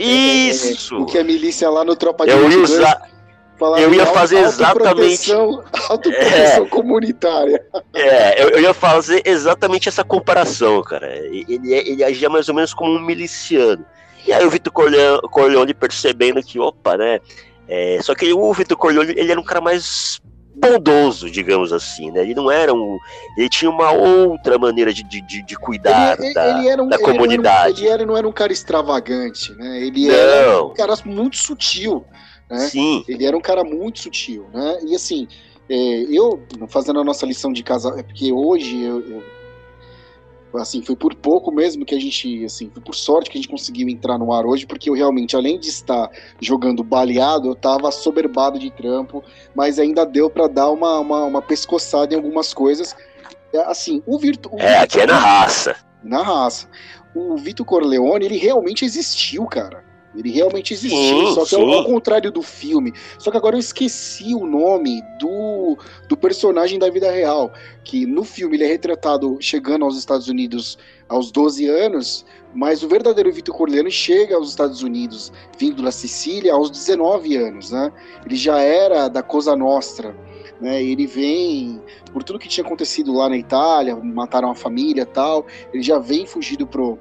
isso! 0.02 1.02
O 1.02 1.06
que 1.06 1.18
a 1.18 1.24
milícia 1.24 1.68
lá 1.70 1.84
no 1.84 1.94
Tropa 1.96 2.24
de 2.24 2.32
Eu 2.32 2.50
ia 2.50 2.58
usar. 2.58 3.14
Eu 3.78 3.94
ia 3.94 4.06
fazer 4.06 4.38
exatamente. 4.38 5.32
Autoproteção 5.32 6.64
é, 6.64 6.68
comunitária. 6.68 7.64
É, 7.94 8.42
eu, 8.42 8.48
eu, 8.50 8.60
ia 8.60 8.74
fazer 8.74 9.22
exatamente 9.24 9.88
essa 9.88 10.02
comparação, 10.02 10.82
cara. 10.82 11.16
Ele, 11.16 11.72
ele 11.72 12.04
agia 12.04 12.28
mais 12.28 12.48
ou 12.48 12.54
menos 12.54 12.74
como 12.74 12.92
um 12.92 13.00
miliciano. 13.00 13.84
E 14.26 14.32
aí 14.32 14.44
o 14.44 14.50
Vitor 14.50 14.72
Corleone 14.72 15.72
percebendo 15.72 16.42
que, 16.42 16.58
opa, 16.58 16.96
né? 16.96 17.20
É, 17.68 17.98
só 18.02 18.14
que 18.14 18.32
o 18.32 18.52
Vitor 18.52 18.76
Corleone 18.76 19.14
ele 19.16 19.30
era 19.30 19.40
um 19.40 19.44
cara 19.44 19.60
mais 19.60 20.20
bondoso, 20.54 21.30
digamos 21.30 21.72
assim, 21.72 22.10
né? 22.10 22.22
Ele 22.22 22.34
não 22.34 22.50
era 22.50 22.72
um. 22.72 22.98
Ele 23.36 23.48
tinha 23.48 23.70
uma 23.70 23.90
outra 23.90 24.58
maneira 24.58 24.92
de, 24.92 25.02
de, 25.02 25.20
de 25.20 25.56
cuidar 25.56 26.18
ele, 26.20 26.32
da, 26.32 26.64
ele 26.64 26.82
um, 26.82 26.88
da 26.88 26.98
comunidade. 26.98 27.82
Ele, 27.82 27.88
era, 27.88 28.06
não 28.06 28.16
era 28.16 28.28
um 28.28 28.32
cara 28.32 28.52
extravagante, 28.52 29.52
né? 29.54 29.80
Ele 29.82 30.06
não. 30.06 30.14
era 30.14 30.64
um 30.64 30.74
cara 30.74 30.94
muito 31.04 31.36
sutil. 31.36 32.04
Né? 32.48 32.58
Sim. 32.68 33.04
Ele 33.08 33.24
era 33.24 33.36
um 33.36 33.40
cara 33.40 33.64
muito 33.64 34.00
sutil, 34.00 34.46
né? 34.52 34.78
E 34.86 34.94
assim, 34.94 35.26
é, 35.68 35.74
eu, 36.08 36.42
fazendo 36.68 37.00
a 37.00 37.04
nossa 37.04 37.26
lição 37.26 37.52
de 37.52 37.62
casa, 37.62 37.94
é 37.98 38.02
porque 38.02 38.32
hoje 38.32 38.80
eu, 38.80 39.00
eu 39.00 39.22
assim, 40.56 40.82
foi 40.82 40.96
por 40.96 41.14
pouco 41.14 41.50
mesmo 41.52 41.84
que 41.84 41.94
a 41.94 42.00
gente, 42.00 42.44
assim, 42.44 42.70
foi 42.70 42.82
por 42.82 42.94
sorte 42.94 43.30
que 43.30 43.38
a 43.38 43.40
gente 43.40 43.50
conseguiu 43.50 43.88
entrar 43.88 44.18
no 44.18 44.32
ar 44.32 44.46
hoje, 44.46 44.66
porque 44.66 44.88
eu 44.88 44.94
realmente, 44.94 45.36
além 45.36 45.58
de 45.58 45.68
estar 45.68 46.10
jogando 46.40 46.84
baleado, 46.84 47.48
eu 47.48 47.54
tava 47.54 47.90
soberbado 47.90 48.58
de 48.58 48.70
trampo, 48.70 49.22
mas 49.54 49.78
ainda 49.78 50.04
deu 50.04 50.30
para 50.30 50.46
dar 50.46 50.70
uma, 50.70 50.98
uma, 51.00 51.24
uma, 51.24 51.42
pescoçada 51.42 52.14
em 52.14 52.16
algumas 52.16 52.54
coisas. 52.54 52.96
É, 53.52 53.58
assim, 53.60 54.02
o 54.06 54.18
Virtu... 54.18 54.50
É, 54.58 54.78
aqui 54.78 55.00
é 55.00 55.06
na 55.06 55.18
raça. 55.18 55.76
Na 56.02 56.22
raça. 56.22 56.68
O 57.14 57.36
Vitor 57.36 57.64
Corleone, 57.64 58.24
ele 58.24 58.36
realmente 58.36 58.84
existiu, 58.84 59.46
cara. 59.46 59.84
Ele 60.16 60.30
realmente 60.30 60.72
existiu, 60.72 61.26
sim, 61.26 61.34
só 61.34 61.42
que 61.42 61.56
sim. 61.56 61.74
ao 61.74 61.84
contrário 61.84 62.30
do 62.30 62.42
filme. 62.42 62.92
Só 63.18 63.30
que 63.30 63.36
agora 63.36 63.56
eu 63.56 63.60
esqueci 63.60 64.34
o 64.34 64.46
nome 64.46 65.02
do, 65.18 65.76
do 66.08 66.16
personagem 66.16 66.78
da 66.78 66.88
vida 66.88 67.10
real. 67.10 67.52
Que 67.82 68.06
no 68.06 68.24
filme 68.24 68.56
ele 68.56 68.64
é 68.64 68.68
retratado 68.68 69.36
chegando 69.40 69.84
aos 69.84 69.98
Estados 69.98 70.28
Unidos 70.28 70.78
aos 71.08 71.30
12 71.30 71.66
anos, 71.66 72.24
mas 72.54 72.82
o 72.82 72.88
verdadeiro 72.88 73.32
Vitor 73.32 73.54
Corleone 73.54 73.90
chega 73.90 74.36
aos 74.36 74.50
Estados 74.50 74.82
Unidos, 74.82 75.32
vindo 75.58 75.82
da 75.82 75.92
Sicília, 75.92 76.54
aos 76.54 76.70
19 76.70 77.36
anos, 77.36 77.70
né? 77.70 77.92
Ele 78.24 78.36
já 78.36 78.60
era 78.60 79.08
da 79.08 79.22
Cosa 79.22 79.56
Nostra. 79.56 80.16
Né, 80.60 80.82
ele 80.82 81.04
vem 81.04 81.82
por 82.12 82.22
tudo 82.22 82.38
que 82.38 82.48
tinha 82.48 82.64
acontecido 82.64 83.12
lá 83.12 83.28
na 83.28 83.36
Itália, 83.36 83.96
mataram 83.96 84.52
a 84.52 84.54
família 84.54 85.04
tal, 85.04 85.44
ele 85.72 85.82
já 85.82 85.98
vem 85.98 86.26
fugido 86.26 86.64
pro, 86.64 86.96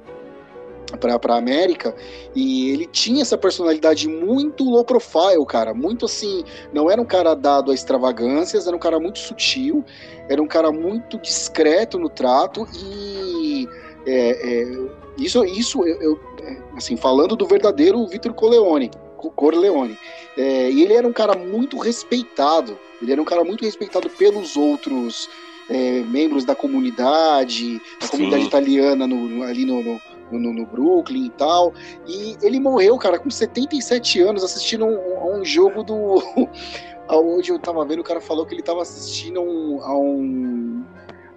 para 0.96 1.36
América 1.36 1.94
e 2.34 2.70
ele 2.70 2.86
tinha 2.86 3.22
essa 3.22 3.36
personalidade 3.36 4.08
muito 4.08 4.64
low 4.64 4.84
profile, 4.84 5.44
cara, 5.46 5.74
muito 5.74 6.04
assim, 6.04 6.44
não 6.72 6.90
era 6.90 7.00
um 7.00 7.04
cara 7.04 7.34
dado 7.34 7.70
a 7.70 7.74
extravagâncias, 7.74 8.66
era 8.66 8.76
um 8.76 8.78
cara 8.78 8.98
muito 8.98 9.18
sutil, 9.18 9.84
era 10.28 10.42
um 10.42 10.46
cara 10.46 10.70
muito 10.72 11.18
discreto 11.18 11.98
no 11.98 12.08
trato 12.08 12.66
e 12.74 13.68
é, 14.06 14.62
é, 14.62 14.88
isso, 15.18 15.44
isso 15.44 15.84
eu, 15.84 16.00
eu, 16.00 16.20
é, 16.42 16.56
assim, 16.76 16.96
falando 16.96 17.36
do 17.36 17.46
verdadeiro 17.46 18.06
Vitor 18.06 18.32
Corleone, 18.34 18.90
Corleone, 19.16 19.98
é, 20.36 20.70
e 20.70 20.82
ele 20.82 20.92
era 20.94 21.06
um 21.06 21.12
cara 21.12 21.34
muito 21.34 21.78
respeitado, 21.78 22.78
ele 23.00 23.12
era 23.12 23.20
um 23.20 23.24
cara 23.24 23.44
muito 23.44 23.64
respeitado 23.64 24.10
pelos 24.10 24.56
outros 24.56 25.28
é, 25.68 26.02
membros 26.02 26.44
da 26.44 26.54
comunidade, 26.54 27.80
da 28.00 28.08
comunidade 28.08 28.44
italiana 28.44 29.06
no, 29.06 29.42
ali 29.42 29.64
no, 29.64 29.82
no 29.82 30.00
no, 30.30 30.52
no, 30.52 30.66
Brooklyn 30.66 31.26
e 31.26 31.30
tal. 31.30 31.74
E 32.06 32.36
ele 32.42 32.60
morreu, 32.60 32.98
cara, 32.98 33.18
com 33.18 33.30
77 33.30 34.20
anos, 34.20 34.42
assistindo 34.42 34.84
a 34.84 34.88
um, 34.88 35.40
um, 35.40 35.44
jogo 35.44 35.82
do. 35.82 36.22
Onde 37.08 37.50
eu 37.50 37.58
tava 37.58 37.84
vendo, 37.84 38.00
o 38.00 38.04
cara 38.04 38.20
falou 38.20 38.46
que 38.46 38.54
ele 38.54 38.62
tava 38.62 38.82
assistindo 38.82 39.40
um, 39.40 39.82
a 39.82 39.98
um. 39.98 40.84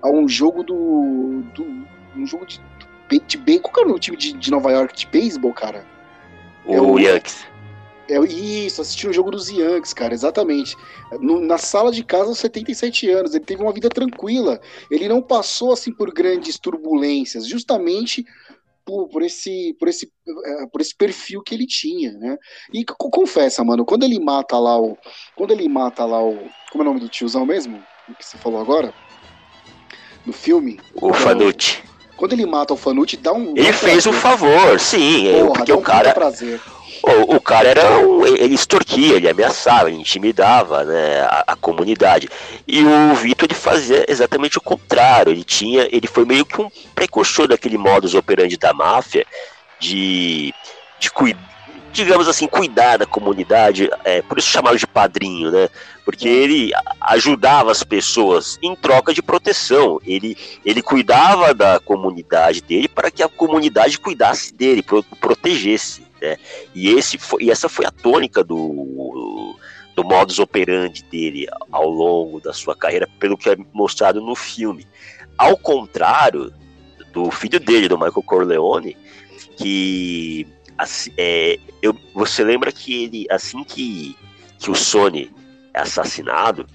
a 0.02 0.10
um 0.10 0.28
jogo 0.28 0.64
do. 0.64 1.44
do 1.54 1.64
um 2.16 2.26
jogo 2.26 2.46
de. 2.46 2.62
de, 3.10 3.20
de 3.20 3.60
qual 3.60 3.74
que 3.74 3.80
era 3.82 3.90
o 3.90 4.00
time 4.00 4.18
de, 4.18 4.34
de 4.34 4.52
Nova 4.52 4.72
York 4.72 4.96
de 4.96 5.08
beisebol, 5.08 5.54
cara? 5.54 5.86
O, 6.66 6.74
é 6.74 6.82
o 6.82 7.00
Yankees. 7.00 7.46
É, 8.10 8.18
isso, 8.20 8.82
assistindo 8.82 9.10
o 9.10 9.14
jogo 9.14 9.32
dos 9.32 9.50
Yankees, 9.50 9.94
cara, 9.94 10.14
exatamente. 10.14 10.76
No, 11.20 11.42
na 11.42 11.58
sala 11.58 11.92
de 11.92 12.04
casa 12.04 12.30
aos 12.30 12.40
77 12.40 13.10
anos, 13.10 13.36
ele 13.36 13.44
teve 13.44 13.62
uma 13.62 13.74
vida 13.74 13.90
tranquila. 13.90 14.62
Ele 14.90 15.10
não 15.10 15.22
passou 15.22 15.74
assim 15.74 15.92
por 15.92 16.14
grandes 16.14 16.58
turbulências, 16.58 17.46
justamente 17.46 18.26
por, 18.88 19.10
por, 19.10 19.22
esse, 19.22 19.76
por, 19.78 19.90
esse, 19.90 20.10
é, 20.46 20.66
por 20.68 20.80
esse 20.80 20.96
perfil 20.96 21.44
que 21.44 21.54
ele 21.54 21.68
tinha, 21.68 22.14
né? 22.14 22.38
E 22.74 22.86
confessa, 22.86 23.62
mano, 23.62 23.86
quando 23.86 24.04
ele 24.04 24.18
mata 24.18 24.58
lá 24.58 24.80
o. 24.80 24.98
Quando 25.36 25.52
ele 25.52 25.68
mata 25.68 26.06
lá 26.06 26.24
o. 26.24 26.40
Como 26.72 26.82
é 26.84 26.88
o 26.88 26.90
nome 26.90 27.02
do 27.02 27.10
tiozão 27.10 27.46
mesmo? 27.46 27.84
O 28.08 28.16
que 28.16 28.26
você 28.26 28.38
falou 28.38 28.62
agora? 28.62 28.94
No 30.26 30.32
filme? 30.32 30.80
O 30.96 31.14
Fanucci. 31.14 31.84
Quando 32.16 32.34
ele 32.34 32.46
mata 32.46 32.74
o 32.74 32.78
Fanucci, 32.78 33.18
dá 33.18 33.34
um. 33.34 33.54
Ele 33.58 33.74
fez 33.74 34.08
um 34.08 34.14
favor, 34.14 34.80
sim. 34.80 35.34
Porra, 35.34 35.54
porque 35.54 35.74
o 35.74 35.82
cara. 35.82 36.14
Prazer. 36.14 36.62
O, 37.04 37.36
o 37.36 37.42
cara 37.42 37.70
era 37.70 38.00
um, 38.00 38.26
ele 38.26 38.56
extorquia, 38.56 39.16
ele 39.16 39.30
ameaçava, 39.30 39.90
ele 39.90 40.00
intimidava 40.00 40.84
né, 40.84 41.22
a, 41.22 41.44
a 41.48 41.56
comunidade. 41.56 42.30
E 42.68 42.84
o 42.84 43.16
Vitor 43.16 43.48
ele 43.48 43.60
fazia 43.60 44.06
exatamente 44.08 44.58
o 44.58 44.62
contrário. 44.62 45.32
Ele 45.32 45.44
tinha, 45.44 45.88
ele 45.92 46.08
foi 46.08 46.26
meio 46.26 46.46
que 46.46 46.62
um 46.62 46.70
precursor 46.94 47.48
daquele 47.48 47.78
modus 47.78 48.14
operandi 48.14 48.58
da 48.58 48.74
máfia 48.74 49.26
de, 49.80 50.54
de 51.00 51.10
digamos 51.92 52.28
assim, 52.28 52.48
cuidar 52.48 52.98
da 52.98 53.06
comunidade, 53.06 53.90
é, 54.04 54.22
por 54.22 54.38
isso 54.38 54.48
chamado 54.50 54.78
de 54.78 54.86
padrinho, 54.86 55.52
né? 55.52 55.70
Porque 56.06 56.28
ele 56.28 56.72
ajudava 57.02 57.72
as 57.72 57.84
pessoas 57.84 58.58
em 58.62 58.76
troca 58.76 59.14
de 59.14 59.22
proteção. 59.22 60.00
Ele, 60.06 60.38
ele 60.64 60.82
cuidava 60.82 61.54
da 61.54 61.80
comunidade 61.80 62.62
dele 62.62 62.88
para 62.88 63.10
que 63.10 63.24
a 63.24 63.28
comunidade 63.28 64.00
cuidasse 64.00 64.54
dele, 64.54 64.86
protegesse. 65.20 66.07
Né? 66.22 66.38
E, 66.74 66.90
esse 66.90 67.18
foi, 67.18 67.44
e 67.44 67.52
essa 67.52 67.70
foi 67.70 67.86
a 67.86 67.92
tônica 67.92 68.44
do, 68.44 69.56
do 69.96 70.04
modus 70.04 70.40
operandi 70.40 71.04
dele 71.04 71.48
ao 71.72 71.90
longo 71.90 72.40
da 72.40 72.54
sua 72.54 72.76
carreira, 72.76 73.08
pelo 73.20 73.38
que 73.38 73.50
é 73.50 73.58
mostrado 73.74 74.22
no 74.22 74.36
filme. 74.36 74.88
Ao 75.38 75.58
contrário 75.58 76.54
do 77.14 77.32
filho 77.32 77.60
dele, 77.60 77.88
do 77.88 77.98
Michael 77.98 78.24
Corleone, 78.24 78.98
que 79.58 80.48
assim, 80.78 81.12
é, 81.18 81.58
eu, 81.82 81.98
você 82.14 82.44
lembra 82.44 82.72
que 82.72 83.04
ele, 83.04 83.28
assim 83.30 83.64
que, 83.64 84.16
que 84.60 84.70
o 84.70 84.76
Sony 84.76 85.32
é 85.74 85.80
assassinado, 85.80 86.68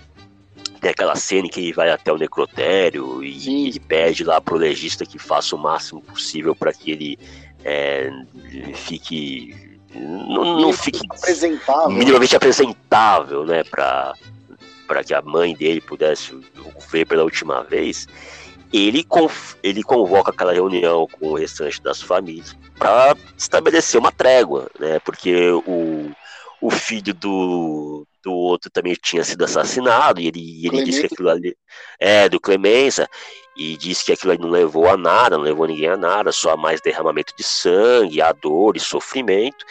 tem 0.81 0.91
aquela 0.91 1.15
cena 1.15 1.49
que 1.49 1.61
ele 1.61 1.73
vai 1.73 1.91
até 1.91 2.13
o 2.13 2.19
necrotério 2.19 3.23
e 3.23 3.69
ele 3.69 3.79
pede 3.79 4.25
lá 4.25 4.41
pro 4.41 4.57
legista 4.57 5.07
que 5.07 5.17
faça 5.17 5.55
o 5.55 5.59
máximo 5.59 6.03
possível 6.03 6.57
para 6.57 6.73
que 6.73 6.91
ele 6.91 7.19
é, 7.65 8.11
fique 8.75 9.55
não, 9.95 10.61
não 10.61 10.73
fique 10.73 11.01
apresentável. 11.11 11.91
minimamente 11.91 12.35
apresentável, 12.35 13.45
né, 13.45 13.63
para 13.65 14.15
para 14.87 15.05
que 15.05 15.15
a 15.15 15.23
mãe 15.23 15.55
dele 15.55 15.81
pudesse 15.81 16.39
ver 16.91 17.07
pela 17.07 17.23
última 17.23 17.63
vez, 17.63 18.07
ele, 18.71 19.07
ele 19.63 19.83
convoca 19.83 20.31
aquela 20.31 20.53
reunião 20.53 21.07
com 21.07 21.29
o 21.29 21.35
restante 21.35 21.81
das 21.83 22.03
famílias 22.03 22.55
para 22.79 23.17
estabelecer 23.37 23.99
uma 23.99 24.13
trégua, 24.13 24.69
né? 24.79 24.99
Porque 24.99 25.51
o, 25.67 26.11
o 26.61 26.71
filho 26.71 27.15
do, 27.15 28.07
do 28.23 28.33
outro 28.33 28.71
também 28.71 28.95
tinha 28.95 29.25
sido 29.25 29.45
assassinado 29.45 30.21
e 30.21 30.29
ele, 30.29 30.67
ele 30.67 30.85
disse 30.85 31.01
que 31.01 31.07
aquilo 31.07 31.31
ali 31.31 31.57
é 31.99 32.29
do 32.29 32.41
Clemença 32.41 33.09
e 33.57 33.77
disse 33.77 34.05
que 34.05 34.13
aquilo 34.13 34.33
ali 34.33 34.41
não 34.41 34.51
levou 34.51 34.89
a 34.89 34.97
nada, 34.97 35.37
não 35.37 35.45
levou 35.45 35.67
ninguém 35.67 35.89
a 35.89 35.97
nada, 35.97 36.33
só 36.33 36.53
a 36.53 36.57
mais 36.57 36.81
derramamento 36.81 37.35
de 37.37 37.43
sangue, 37.43 38.23
a 38.23 38.33
dor 38.33 38.77
e 38.77 38.81
sofrimento. 38.81 39.65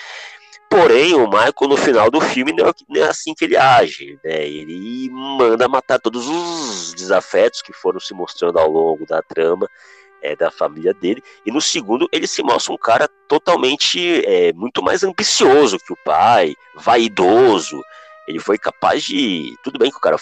Porém, 0.70 1.14
o 1.16 1.28
Michael, 1.28 1.54
no 1.68 1.76
final 1.76 2.10
do 2.10 2.22
filme, 2.22 2.54
não 2.54 2.74
é 2.96 3.04
assim 3.04 3.34
que 3.34 3.44
ele 3.44 3.58
age. 3.58 4.18
Né? 4.24 4.48
Ele 4.48 5.10
manda 5.12 5.68
matar 5.68 6.00
todos 6.00 6.26
os 6.30 6.94
desafetos 6.94 7.62
que 7.62 7.74
foram 7.74 8.00
se 8.00 8.14
mostrando 8.14 8.58
ao 8.58 8.72
longo 8.72 9.06
da 9.06 9.22
trama 9.22 9.68
é, 10.22 10.36
da 10.36 10.50
família 10.50 10.94
dele. 10.94 11.22
E 11.46 11.52
no 11.52 11.60
segundo, 11.60 12.08
ele 12.12 12.28
se 12.28 12.42
mostra 12.44 12.74
um 12.74 12.78
cara 12.78 13.10
totalmente 13.28 14.26
é, 14.26 14.54
muito 14.54 14.82
mais 14.82 15.04
ambicioso 15.04 15.78
que 15.78 15.92
o 15.92 15.98
pai, 16.06 16.56
vaidoso. 16.76 17.82
Ele 18.28 18.40
foi 18.40 18.58
capaz 18.58 19.04
de. 19.04 19.56
Tudo 19.64 19.80
bem 19.80 19.90
que 19.90 19.98
o 19.98 20.02
cara 20.02 20.18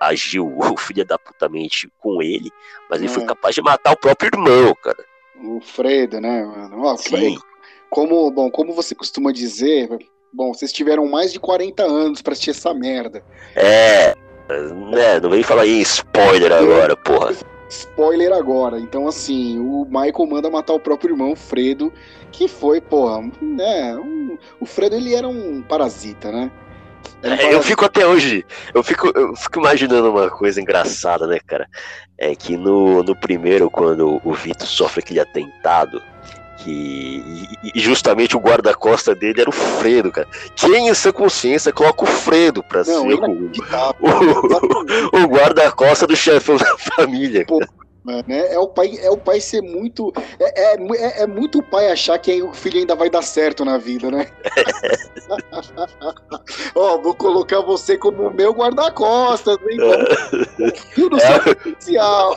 agiu 0.00 0.46
o 0.58 0.76
filho 0.76 1.04
da 1.04 1.18
putamente 1.18 1.90
com 1.98 2.22
ele, 2.22 2.50
mas 2.88 3.00
ele 3.00 3.08
foi 3.08 3.22
é. 3.22 3.26
capaz 3.26 3.54
de 3.54 3.62
matar 3.62 3.92
o 3.92 3.96
próprio 3.96 4.30
irmão, 4.32 4.74
cara. 4.82 5.04
O 5.42 5.60
Fredo, 5.60 6.20
né, 6.20 6.44
mano? 6.44 6.82
Ó, 6.82 6.96
Sim. 6.96 7.36
Como, 7.88 8.30
bom, 8.30 8.50
como 8.50 8.72
você 8.72 8.94
costuma 8.94 9.32
dizer, 9.32 9.88
bom, 10.32 10.54
vocês 10.54 10.72
tiveram 10.72 11.06
mais 11.08 11.32
de 11.32 11.40
40 11.40 11.82
anos 11.82 12.22
para 12.22 12.32
assistir 12.32 12.50
essa 12.50 12.72
merda. 12.72 13.24
É, 13.56 14.14
né, 14.92 15.18
não 15.20 15.30
vem 15.30 15.42
falar 15.42 15.66
em 15.66 15.80
spoiler 15.80 16.52
agora, 16.52 16.96
porra 16.96 17.34
spoiler 17.70 18.32
agora. 18.32 18.78
Então, 18.78 19.06
assim, 19.06 19.58
o 19.58 19.84
Michael 19.86 20.26
manda 20.26 20.50
matar 20.50 20.74
o 20.74 20.80
próprio 20.80 21.12
irmão, 21.12 21.34
Fredo, 21.34 21.92
que 22.32 22.48
foi, 22.48 22.80
porra, 22.80 23.30
né? 23.40 23.96
Um, 23.96 24.36
o 24.58 24.66
Fredo 24.66 24.96
ele 24.96 25.14
era 25.14 25.28
um 25.28 25.62
parasita, 25.62 26.30
né? 26.30 26.50
É, 27.22 27.54
eu 27.54 27.62
fico 27.62 27.84
até 27.84 28.06
hoje, 28.06 28.44
eu 28.72 28.82
fico, 28.82 29.12
eu 29.14 29.36
fico 29.36 29.58
imaginando 29.58 30.10
uma 30.10 30.30
coisa 30.30 30.60
engraçada, 30.60 31.26
né, 31.26 31.38
cara? 31.46 31.68
É 32.16 32.34
que 32.34 32.56
no, 32.56 33.02
no 33.02 33.14
primeiro, 33.14 33.70
quando 33.70 34.20
o 34.24 34.32
Vitor 34.32 34.66
sofre 34.66 35.00
aquele 35.00 35.20
atentado, 35.20 36.02
que 36.58 37.48
e 37.74 37.80
justamente 37.80 38.36
o 38.36 38.40
guarda-costa 38.40 39.14
dele 39.14 39.40
era 39.42 39.50
o 39.50 39.52
Fredo, 39.52 40.10
cara. 40.10 40.28
Quem 40.54 40.88
em 40.88 40.94
sua 40.94 41.12
consciência 41.12 41.72
coloca 41.72 42.04
o 42.04 42.06
Fredo 42.06 42.62
pra 42.62 42.82
Não, 42.84 42.84
ser 42.84 43.14
o, 43.20 45.18
o, 45.18 45.24
o 45.24 45.26
guarda-costa 45.26 46.06
do 46.06 46.16
chefe 46.16 46.56
da 46.56 46.76
família? 46.78 47.44
Pô, 47.46 47.60
né? 48.04 48.52
É 48.52 48.58
o 48.58 48.68
pai, 48.68 48.98
é 49.00 49.10
o 49.10 49.16
pai 49.16 49.40
ser 49.40 49.62
muito, 49.62 50.12
é, 50.38 50.74
é, 50.74 50.74
é, 50.74 51.22
é, 51.22 51.26
muito 51.26 51.58
o 51.58 51.62
pai 51.62 51.90
achar 51.90 52.18
que 52.18 52.42
o 52.42 52.52
filho 52.52 52.78
ainda 52.78 52.94
vai 52.94 53.10
dar 53.10 53.22
certo 53.22 53.64
na 53.64 53.78
vida, 53.78 54.10
né? 54.10 54.26
Ó, 56.74 56.94
oh, 56.94 57.02
vou 57.02 57.14
colocar 57.14 57.60
você 57.60 57.96
como 57.96 58.30
meu 58.30 58.52
guarda-costas, 58.52 59.56
hein? 59.68 59.78
Filho 60.94 61.10
do 61.10 61.20
seu 61.20 61.42
potencial. 61.42 62.36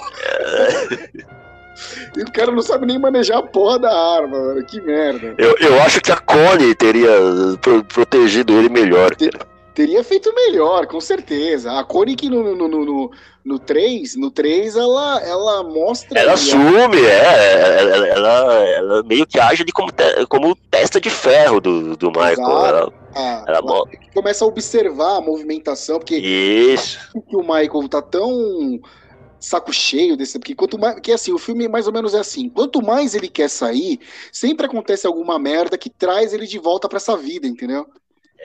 E 2.16 2.22
o 2.22 2.32
cara 2.32 2.52
não 2.52 2.62
sabe 2.62 2.86
nem 2.86 3.00
manejar 3.00 3.40
a 3.40 3.44
porra 3.44 3.80
da 3.80 3.92
arma, 3.92 4.40
mano. 4.40 4.66
Que 4.66 4.80
merda. 4.82 5.34
Eu, 5.38 5.56
eu 5.60 5.82
acho 5.82 6.02
que 6.02 6.12
a 6.12 6.18
Connie 6.18 6.76
teria 6.76 7.10
pro, 7.62 7.84
protegido 7.84 8.54
ele 8.54 8.70
melhor. 8.70 9.12
Teria 9.74 10.04
feito 10.04 10.34
melhor, 10.34 10.88
com 10.88 11.02
certeza. 11.02 11.72
A 11.80 11.84
Connie 11.84 12.16
que 12.16 12.30
no, 12.30 12.56
no, 12.56 12.68
no, 12.68 13.12
no, 13.44 13.60
3, 13.60 14.16
no 14.16 14.32
3 14.32 14.76
ela, 14.76 15.22
ela 15.22 15.64
mostra. 15.64 16.20
Ela 16.20 16.34
assume, 16.34 17.02
é. 17.02 17.80
Ela, 17.80 18.08
ela, 18.08 18.54
ela, 18.70 19.04
meio 19.04 19.26
que 19.26 19.40
age 19.40 19.66
como, 19.74 19.92
te, 19.92 20.26
como 20.28 20.56
testa 20.70 21.02
de 21.02 21.10
ferro 21.10 21.60
do, 21.60 21.98
do 21.98 22.10
Michael. 22.10 22.38
Ela, 22.38 22.94
ah, 23.16 23.44
ela, 23.48 23.58
ela 23.58 23.84
começa 24.14 24.46
a 24.46 24.48
observar 24.48 25.18
a 25.18 25.22
movimentação, 25.22 26.00
porque. 26.00 26.18
Isso. 26.18 27.00
O 27.32 27.42
Michael 27.42 27.90
tá 27.90 28.02
tão 28.02 28.80
saco 29.40 29.74
cheio 29.74 30.16
desse. 30.16 30.40
Porque 30.40 30.56
quanto 30.56 30.78
mais. 30.78 31.00
Que 31.00 31.12
assim, 31.12 31.34
o 31.34 31.40
filme 31.40 31.68
mais 31.68 31.88
ou 31.88 31.94
menos 31.94 32.14
é 32.14 32.20
assim: 32.20 32.48
quanto 32.48 32.82
mais 32.82 33.16
ele 33.16 33.28
quer 33.28 33.50
sair, 33.50 34.00
sempre 34.32 34.66
acontece 34.66 35.08
alguma 35.08 35.40
merda 35.40 35.78
que 35.78 35.90
traz 35.90 36.34
ele 36.34 36.46
de 36.46 36.60
volta 36.60 36.88
para 36.88 36.98
essa 36.98 37.18
vida, 37.18 37.48
entendeu? 37.48 37.86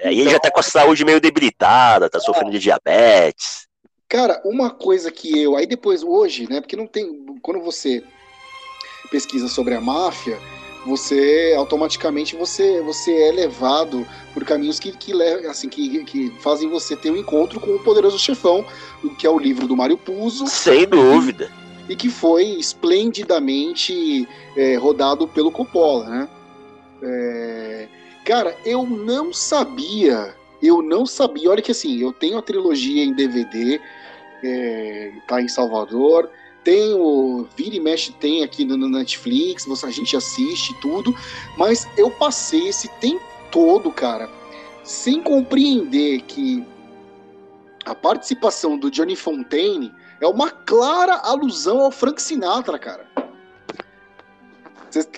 É, 0.02 0.12
e 0.12 0.20
ele 0.20 0.30
já 0.30 0.38
tá 0.38 0.50
com 0.50 0.60
a 0.60 0.62
saúde 0.62 1.04
meio 1.04 1.20
debilitada, 1.20 2.10
tá 2.10 2.20
sofrendo 2.20 2.52
de 2.52 2.58
diabetes. 2.58 3.66
Cara, 4.08 4.40
uma 4.44 4.70
coisa 4.70 5.10
que 5.10 5.42
eu. 5.42 5.56
Aí 5.56 5.66
depois, 5.66 6.02
hoje, 6.02 6.48
né? 6.48 6.60
Porque 6.60 6.76
não 6.76 6.86
tem. 6.86 7.26
Quando 7.42 7.60
você 7.60 8.02
pesquisa 9.10 9.48
sobre 9.48 9.74
a 9.74 9.80
máfia 9.80 10.38
você 10.88 11.54
automaticamente 11.56 12.36
você, 12.36 12.80
você 12.80 13.12
é 13.28 13.32
levado 13.32 14.06
por 14.32 14.44
caminhos 14.44 14.80
que, 14.80 14.92
que, 14.92 15.12
assim, 15.46 15.68
que, 15.68 16.04
que 16.04 16.30
fazem 16.40 16.68
você 16.68 16.96
ter 16.96 17.10
um 17.10 17.16
encontro 17.16 17.60
com 17.60 17.74
o 17.74 17.78
poderoso 17.80 18.18
chefão, 18.18 18.64
que 19.18 19.26
é 19.26 19.30
o 19.30 19.38
livro 19.38 19.66
do 19.66 19.76
Mário 19.76 19.98
Puzo. 19.98 20.46
Sem 20.46 20.86
dúvida. 20.86 21.50
E, 21.88 21.92
e 21.92 21.96
que 21.96 22.08
foi 22.08 22.44
esplendidamente 22.44 24.26
é, 24.56 24.76
rodado 24.76 25.28
pelo 25.28 25.52
Coppola, 25.52 26.08
né? 26.08 26.28
É, 27.02 27.88
cara, 28.28 28.54
eu 28.62 28.84
não 28.84 29.32
sabia, 29.32 30.36
eu 30.62 30.82
não 30.82 31.06
sabia. 31.06 31.50
Olha 31.50 31.62
que 31.62 31.72
assim, 31.72 31.98
eu 31.98 32.12
tenho 32.12 32.36
a 32.36 32.42
trilogia 32.42 33.02
em 33.02 33.14
DVD, 33.14 33.80
é, 34.44 35.12
tá 35.26 35.40
em 35.40 35.48
Salvador. 35.48 36.28
Tem 36.62 36.92
o 36.92 37.46
Vira 37.56 37.76
e 37.76 37.80
Mexe 37.80 38.12
tem 38.12 38.44
aqui 38.44 38.66
no, 38.66 38.76
Netflix, 38.76 39.66
a 39.82 39.90
gente 39.90 40.14
assiste 40.14 40.78
tudo, 40.82 41.14
mas 41.56 41.88
eu 41.96 42.10
passei 42.10 42.68
esse 42.68 42.88
tempo 43.00 43.24
todo, 43.50 43.90
cara, 43.90 44.28
sem 44.84 45.22
compreender 45.22 46.20
que 46.22 46.62
a 47.86 47.94
participação 47.94 48.76
do 48.76 48.90
Johnny 48.90 49.16
Fontaine 49.16 49.90
é 50.20 50.26
uma 50.26 50.50
clara 50.50 51.14
alusão 51.14 51.80
ao 51.80 51.90
Frank 51.90 52.20
Sinatra, 52.20 52.78
cara. 52.78 53.08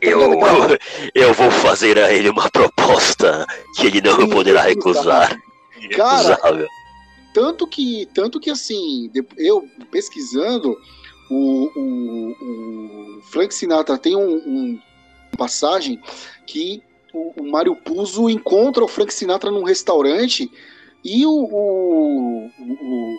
Eu, 0.00 0.20
eu 1.14 1.34
vou 1.34 1.50
fazer 1.50 1.98
a 1.98 2.12
ele 2.12 2.28
uma 2.28 2.50
proposta 2.50 3.46
que 3.76 3.86
ele 3.86 4.00
não 4.00 4.16
Sim, 4.16 4.30
poderá 4.30 4.62
recusar. 4.62 5.40
Cara, 5.96 6.38
tanto 7.32 7.66
que, 7.66 8.06
tanto 8.14 8.40
que 8.40 8.50
assim, 8.50 9.10
eu 9.36 9.66
pesquisando, 9.90 10.76
o, 11.30 11.70
o, 11.76 12.30
o 13.18 13.22
Frank 13.30 13.54
Sinatra 13.54 13.96
tem 13.96 14.16
um, 14.16 14.34
um 14.34 14.80
passagem 15.36 16.00
que 16.46 16.82
o, 17.12 17.32
o 17.40 17.50
Mário 17.50 17.76
Puzo 17.76 18.28
encontra 18.28 18.84
o 18.84 18.88
Frank 18.88 19.12
Sinatra 19.12 19.50
num 19.50 19.64
restaurante 19.64 20.50
e 21.04 21.24
o, 21.24 21.30
o, 21.30 22.46
o, 22.46 23.16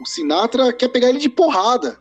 o, 0.00 0.06
Sinatra 0.06 0.72
quer 0.72 0.88
pegar 0.88 1.08
ele 1.08 1.18
de 1.18 1.28
porrada. 1.28 1.98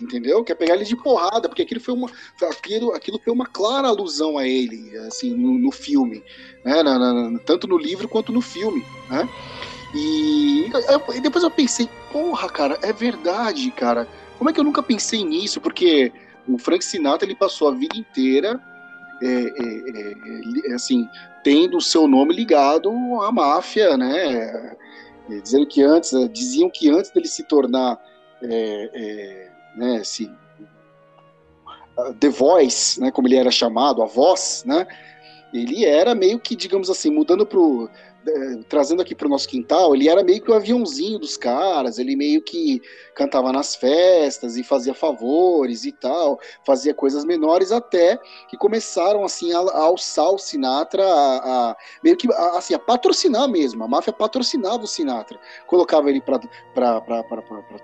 Entendeu? 0.00 0.42
Quer 0.42 0.56
pegar 0.56 0.74
ele 0.74 0.84
de 0.84 0.96
porrada, 0.96 1.48
porque 1.48 1.62
aquilo 1.62 1.80
foi 1.80 1.94
uma, 1.94 2.10
aquilo, 2.50 2.92
aquilo 2.92 3.20
foi 3.22 3.32
uma 3.32 3.46
clara 3.46 3.88
alusão 3.88 4.36
a 4.36 4.46
ele, 4.46 4.96
assim, 5.06 5.34
no, 5.34 5.56
no 5.56 5.70
filme, 5.70 6.22
né? 6.64 6.82
Na, 6.82 6.98
na, 6.98 7.38
tanto 7.40 7.68
no 7.68 7.78
livro 7.78 8.08
quanto 8.08 8.32
no 8.32 8.40
filme, 8.40 8.84
né? 9.08 9.28
E, 9.94 10.68
depois 11.22 11.44
eu 11.44 11.50
pensei, 11.50 11.88
porra, 12.10 12.48
cara, 12.48 12.78
é 12.82 12.92
verdade, 12.92 13.70
cara. 13.70 14.08
Como 14.36 14.50
é 14.50 14.52
que 14.52 14.58
eu 14.58 14.64
nunca 14.64 14.82
pensei 14.82 15.24
nisso? 15.24 15.60
Porque 15.60 16.12
o 16.48 16.58
Frank 16.58 16.84
Sinatra 16.84 17.26
ele 17.26 17.36
passou 17.36 17.68
a 17.68 17.70
vida 17.70 17.96
inteira 17.96 18.60
é, 19.22 19.26
é, 19.26 20.70
é, 20.70 20.74
assim 20.74 21.08
tendo 21.44 21.76
o 21.76 21.80
seu 21.80 22.08
nome 22.08 22.34
ligado 22.34 22.90
à 23.22 23.30
máfia, 23.30 23.96
né? 23.96 24.76
É, 25.30 25.40
dizendo 25.40 25.66
que 25.66 25.82
antes 25.82 26.12
diziam 26.32 26.68
que 26.70 26.90
antes 26.90 27.10
dele 27.10 27.28
se 27.28 27.44
tornar 27.44 27.98
é, 28.42 28.90
é, 28.92 29.50
né, 29.76 29.96
esse, 29.96 30.30
The 32.18 32.28
Voice, 32.28 33.00
né, 33.00 33.10
como 33.10 33.28
ele 33.28 33.36
era 33.36 33.50
chamado, 33.50 34.02
a 34.02 34.06
voz, 34.06 34.64
né? 34.66 34.86
Ele 35.52 35.84
era 35.84 36.14
meio 36.14 36.40
que, 36.40 36.56
digamos 36.56 36.90
assim, 36.90 37.10
mudando 37.10 37.46
para 37.46 37.60
é, 38.26 38.56
trazendo 38.68 39.02
aqui 39.02 39.14
para 39.14 39.26
o 39.26 39.30
nosso 39.30 39.48
quintal, 39.48 39.94
ele 39.94 40.08
era 40.08 40.22
meio 40.22 40.40
que 40.40 40.50
o 40.50 40.54
aviãozinho 40.54 41.18
dos 41.18 41.36
caras, 41.36 41.98
ele 41.98 42.16
meio 42.16 42.42
que 42.42 42.80
cantava 43.14 43.52
nas 43.52 43.74
festas 43.74 44.56
e 44.56 44.64
fazia 44.64 44.94
favores 44.94 45.84
e 45.84 45.92
tal, 45.92 46.40
fazia 46.64 46.94
coisas 46.94 47.24
menores 47.24 47.70
até 47.70 48.18
que 48.48 48.56
começaram 48.56 49.24
assim 49.24 49.52
a, 49.52 49.58
a 49.58 49.82
alçar 49.84 50.30
o 50.30 50.38
Sinatra, 50.38 51.04
a, 51.04 51.70
a, 51.70 51.76
meio 52.02 52.16
que 52.16 52.32
a, 52.32 52.58
assim, 52.58 52.74
a 52.74 52.78
patrocinar 52.78 53.48
mesmo, 53.48 53.84
a 53.84 53.88
máfia 53.88 54.12
patrocinava 54.12 54.84
o 54.84 54.88
Sinatra, 54.88 55.38
colocava 55.66 56.08
ele 56.08 56.20
para 56.20 56.40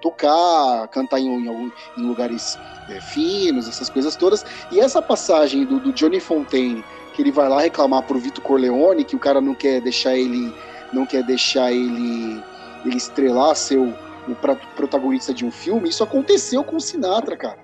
tocar, 0.00 0.88
cantar 0.88 1.20
em, 1.20 1.28
em, 1.28 1.72
em 1.98 2.02
lugares 2.02 2.58
é, 2.88 3.00
finos, 3.00 3.68
essas 3.68 3.90
coisas 3.90 4.16
todas, 4.16 4.44
e 4.72 4.80
essa 4.80 5.02
passagem 5.02 5.64
do, 5.64 5.80
do 5.80 5.92
Johnny 5.92 6.20
Fontaine 6.20 6.84
que 7.20 7.24
ele 7.24 7.32
vai 7.32 7.48
lá 7.50 7.60
reclamar 7.60 8.02
pro 8.02 8.18
Vitor 8.18 8.42
Corleone 8.42 9.04
que 9.04 9.14
o 9.14 9.18
cara 9.18 9.40
não 9.42 9.54
quer 9.54 9.80
deixar 9.82 10.16
ele 10.16 10.52
não 10.90 11.04
quer 11.04 11.22
deixar 11.22 11.70
ele 11.70 12.42
ele 12.84 12.96
estrelar 12.96 13.54
ser 13.54 13.76
o, 13.76 13.90
o 14.26 14.34
protagonista 14.74 15.34
de 15.34 15.44
um 15.44 15.50
filme. 15.50 15.90
Isso 15.90 16.02
aconteceu 16.02 16.64
com 16.64 16.76
o 16.76 16.80
Sinatra, 16.80 17.36
cara. 17.36 17.58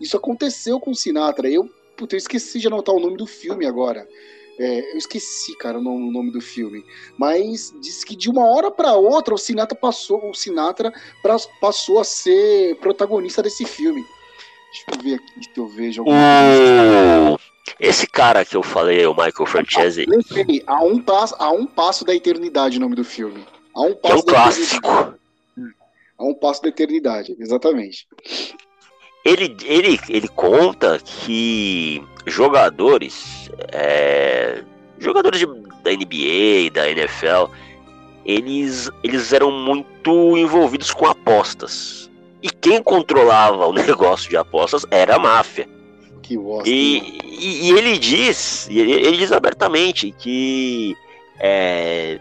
Isso 0.00 0.16
aconteceu 0.16 0.78
com 0.78 0.92
o 0.92 0.94
Sinatra. 0.94 1.50
Eu, 1.50 1.68
puta, 1.96 2.14
eu 2.14 2.18
esqueci 2.18 2.60
de 2.60 2.68
anotar 2.68 2.94
o 2.94 3.00
nome 3.00 3.16
do 3.16 3.26
filme 3.26 3.66
agora. 3.66 4.06
É, 4.56 4.92
eu 4.92 4.96
esqueci, 4.96 5.56
cara, 5.56 5.78
o 5.78 5.82
nome 5.82 6.30
do 6.30 6.40
filme. 6.40 6.84
Mas 7.18 7.74
diz 7.82 8.04
que 8.04 8.14
de 8.14 8.30
uma 8.30 8.46
hora 8.46 8.70
para 8.70 8.94
outra 8.94 9.34
o 9.34 9.38
Sinatra 9.38 9.76
passou, 9.76 10.30
o 10.30 10.34
Sinatra 10.34 10.92
pra, 11.20 11.36
passou 11.60 11.98
a 11.98 12.04
ser 12.04 12.76
protagonista 12.76 13.42
desse 13.42 13.64
filme. 13.64 14.02
Deixa 14.70 14.84
eu 14.92 15.02
ver 15.02 15.14
aqui 15.16 15.44
se 15.44 15.58
eu 15.58 15.66
vejo 15.66 16.02
alguma 16.02 16.16
coisa. 16.16 17.55
Esse 17.80 18.06
cara 18.06 18.44
que 18.44 18.56
eu 18.56 18.62
falei, 18.62 19.06
o 19.06 19.14
Michael 19.14 19.46
Francese. 19.46 20.06
Há 20.66 20.82
um 20.84 21.00
passo, 21.00 21.34
há 21.38 21.50
um 21.50 21.66
passo 21.66 22.04
da 22.04 22.14
eternidade 22.14 22.78
o 22.78 22.80
nome 22.80 22.94
do 22.94 23.04
filme. 23.04 23.44
Há 23.74 23.82
um 23.82 23.94
passo 23.94 24.14
é 24.14 24.18
um 24.18 24.22
clássico. 24.22 24.88
Há 26.18 26.24
um 26.24 26.34
passo 26.34 26.62
da 26.62 26.68
eternidade, 26.68 27.36
exatamente. 27.38 28.06
ele, 29.24 29.56
ele, 29.64 30.00
ele 30.08 30.28
conta 30.28 30.98
que 31.04 32.02
jogadores, 32.24 33.50
é, 33.72 34.62
jogadores 34.98 35.40
de, 35.40 35.46
da 35.46 35.90
NBA, 35.90 36.70
da 36.72 36.88
NFL, 36.88 37.52
eles, 38.24 38.90
eles 39.02 39.32
eram 39.32 39.50
muito 39.50 40.36
envolvidos 40.36 40.92
com 40.92 41.06
apostas. 41.06 42.10
E 42.42 42.48
quem 42.48 42.82
controlava 42.82 43.66
o 43.66 43.72
negócio 43.74 44.30
de 44.30 44.36
apostas 44.36 44.86
era 44.90 45.16
a 45.16 45.18
máfia. 45.18 45.68
Que 46.26 46.36
bosta, 46.36 46.68
e, 46.68 47.20
e, 47.24 47.68
e, 47.68 47.70
ele 47.70 47.96
diz, 47.98 48.68
ele, 48.68 48.92
ele 48.92 49.16
diz 49.16 49.30
abertamente 49.30 50.10
que 50.10 50.96
é, 51.38 52.18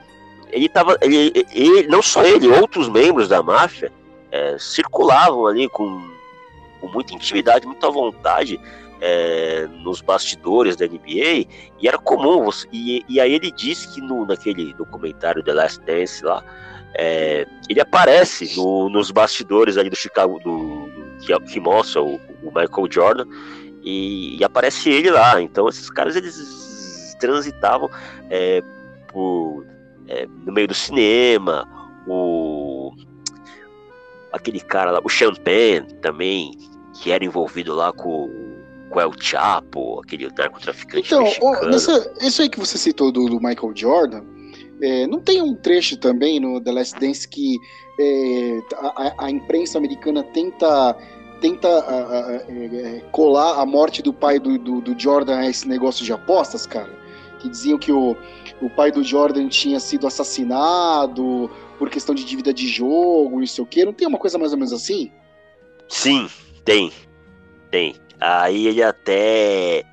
ele 0.51 0.69
tava. 0.69 0.95
Ele, 1.01 1.31
ele, 1.51 1.87
não 1.87 2.03
só 2.03 2.23
ele, 2.23 2.47
outros 2.47 2.87
membros 2.87 3.27
da 3.27 3.41
máfia 3.41 3.91
é, 4.31 4.57
circulavam 4.59 5.47
ali 5.47 5.67
com, 5.67 6.07
com 6.79 6.87
muita 6.87 7.15
intimidade, 7.15 7.65
muita 7.65 7.89
vontade 7.89 8.59
é, 9.01 9.67
nos 9.81 10.01
bastidores 10.01 10.75
da 10.75 10.85
NBA 10.85 11.47
e 11.79 11.87
era 11.87 11.97
comum. 11.97 12.47
E, 12.71 13.03
e 13.09 13.19
aí 13.19 13.33
ele 13.33 13.49
disse 13.49 13.91
que 13.91 14.01
no, 14.01 14.23
naquele 14.23 14.71
documentário 14.75 15.41
The 15.41 15.53
Last 15.53 15.81
Dance 15.81 16.23
lá, 16.23 16.43
é, 16.93 17.47
ele 17.67 17.81
aparece 17.81 18.55
no, 18.55 18.87
nos 18.87 19.09
bastidores 19.09 19.77
ali 19.77 19.89
do 19.89 19.95
Chicago, 19.95 20.39
do, 20.39 20.89
que, 21.25 21.37
que 21.51 21.59
mostra 21.59 22.03
o, 22.03 22.19
o 22.43 22.51
Michael 22.53 22.87
Jordan 22.91 23.25
e, 23.85 24.37
e, 24.37 24.43
aparece 24.43 24.89
ele 24.89 25.11
lá. 25.11 25.41
Então 25.41 25.69
esses 25.69 25.89
caras 25.89 26.15
eles 26.15 27.15
transitavam 27.19 27.89
é, 28.29 28.61
por 29.07 29.65
é, 30.07 30.27
no 30.45 30.51
meio 30.51 30.67
do 30.67 30.73
cinema, 30.73 31.67
o 32.07 32.91
aquele 34.31 34.59
cara 34.59 34.91
lá, 34.91 34.99
o 35.03 35.09
Champagne 35.09 35.87
também, 36.01 36.51
que 36.93 37.11
era 37.11 37.23
envolvido 37.23 37.73
lá 37.73 37.93
com, 37.93 38.29
com 38.89 38.99
El 38.99 39.13
Chapo, 39.17 40.01
aquele 40.01 40.29
narcotraficante 40.37 41.07
então, 41.07 41.23
mexicano. 41.23 41.69
Nessa, 41.69 42.13
isso 42.21 42.41
aí 42.41 42.49
que 42.49 42.59
você 42.59 42.77
citou 42.77 43.13
do, 43.13 43.27
do 43.27 43.39
Michael 43.39 43.71
Jordan, 43.73 44.23
é, 44.81 45.07
não 45.07 45.21
tem 45.21 45.41
um 45.41 45.55
trecho 45.55 45.97
também 45.97 46.39
no 46.39 46.59
The 46.59 46.71
Last 46.71 46.99
Dance 46.99 47.27
que 47.27 47.57
é, 47.97 48.59
a, 48.75 49.25
a, 49.25 49.31
imprensa 49.31 49.77
americana 49.77 50.21
tenta 50.21 50.97
tenta 51.41 51.67
a, 51.67 52.27
a, 52.27 52.33
é, 52.35 53.03
colar 53.11 53.61
a 53.61 53.65
morte 53.65 54.01
do 54.01 54.13
pai 54.13 54.39
do, 54.39 54.57
do, 54.57 54.81
do 54.81 54.99
Jordan 54.99 55.37
a 55.37 55.49
esse 55.49 55.67
negócio 55.67 56.03
de 56.05 56.13
apostas, 56.13 56.65
cara? 56.65 56.91
Que 57.39 57.49
diziam 57.49 57.77
que 57.77 57.91
o, 57.91 58.15
o 58.61 58.69
pai 58.69 58.91
do 58.91 59.03
Jordan 59.03 59.47
tinha 59.47 59.79
sido 59.79 60.07
assassinado 60.07 61.49
por 61.77 61.89
questão 61.89 62.15
de 62.15 62.23
dívida 62.23 62.53
de 62.53 62.67
jogo, 62.67 63.39
não 63.39 63.47
sei 63.47 63.63
o 63.63 63.67
quê. 63.67 63.85
Não 63.85 63.93
tem 63.93 64.07
uma 64.07 64.17
coisa 64.17 64.37
mais 64.37 64.51
ou 64.51 64.57
menos 64.57 64.73
assim? 64.73 65.11
Sim, 65.89 66.29
tem. 66.63 66.91
Tem. 67.69 67.95
Aí 68.19 68.67
ele 68.67 68.81
até 68.81 69.83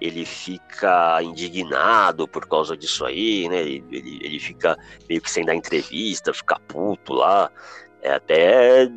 ele 0.00 0.24
fica 0.24 1.22
indignado 1.22 2.28
por 2.28 2.46
causa 2.46 2.76
disso 2.76 3.04
aí, 3.04 3.48
né? 3.48 3.60
Ele, 3.60 3.84
ele, 3.90 4.18
ele 4.22 4.38
fica 4.38 4.76
meio 5.08 5.20
que 5.20 5.30
sem 5.30 5.44
dar 5.44 5.54
entrevista, 5.54 6.34
fica 6.34 6.58
puto 6.60 7.14
lá. 7.14 7.50
É 8.02 8.12
até. 8.12 8.90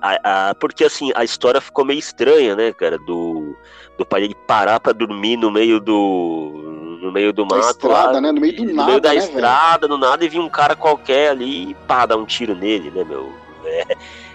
A, 0.00 0.50
a, 0.50 0.54
porque 0.54 0.84
assim, 0.84 1.10
a 1.14 1.24
história 1.24 1.60
ficou 1.60 1.84
meio 1.84 1.98
estranha, 1.98 2.54
né, 2.54 2.72
cara? 2.72 2.98
Do, 2.98 3.56
do 3.96 4.06
pai 4.06 4.22
dele 4.22 4.36
parar 4.46 4.78
pra 4.78 4.92
dormir 4.92 5.36
no 5.36 5.50
meio 5.50 5.80
do 5.80 6.98
no 7.00 7.12
meio 7.12 7.32
do 7.32 7.44
mato. 7.44 7.70
Estrada, 7.70 8.12
lá, 8.12 8.20
né? 8.20 8.32
No 8.32 8.40
meio 8.40 8.56
do 8.56 8.64
no 8.64 8.74
nada. 8.74 8.82
No 8.82 8.88
meio 8.88 9.00
da 9.00 9.10
né, 9.10 9.16
estrada, 9.16 9.86
velho? 9.86 9.98
no 9.98 10.06
nada, 10.06 10.24
e 10.24 10.28
vi 10.28 10.38
um 10.38 10.48
cara 10.48 10.76
qualquer 10.76 11.30
ali 11.30 11.70
e 11.70 11.74
pá, 11.74 12.06
dar 12.06 12.16
um 12.16 12.24
tiro 12.24 12.54
nele, 12.54 12.90
né, 12.90 13.04
meu? 13.04 13.32
É, 13.64 13.84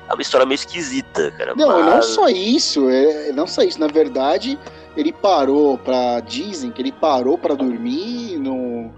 é 0.09 0.13
uma 0.13 0.21
história 0.21 0.45
meio 0.45 0.55
esquisita, 0.55 1.31
cara. 1.31 1.53
Não, 1.55 1.67
mas... 1.67 1.85
não 1.85 2.01
só 2.01 2.27
isso, 2.27 2.89
é, 2.89 3.31
não 3.31 3.47
só 3.47 3.61
isso. 3.61 3.79
Na 3.79 3.87
verdade, 3.87 4.57
ele 4.95 5.11
parou 5.11 5.77
pra. 5.77 6.19
Dizem 6.19 6.71
que 6.71 6.81
ele 6.81 6.91
parou 6.91 7.37
para 7.37 7.55
dormir 7.55 8.37
no. 8.37 8.91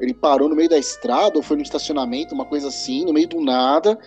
Ele 0.00 0.14
parou 0.14 0.48
no 0.48 0.56
meio 0.56 0.68
da 0.68 0.78
estrada, 0.78 1.36
ou 1.36 1.42
foi 1.42 1.56
no 1.56 1.62
estacionamento, 1.62 2.34
uma 2.34 2.44
coisa 2.44 2.68
assim, 2.68 3.04
no 3.04 3.12
meio 3.12 3.28
do 3.28 3.40
nada. 3.40 3.98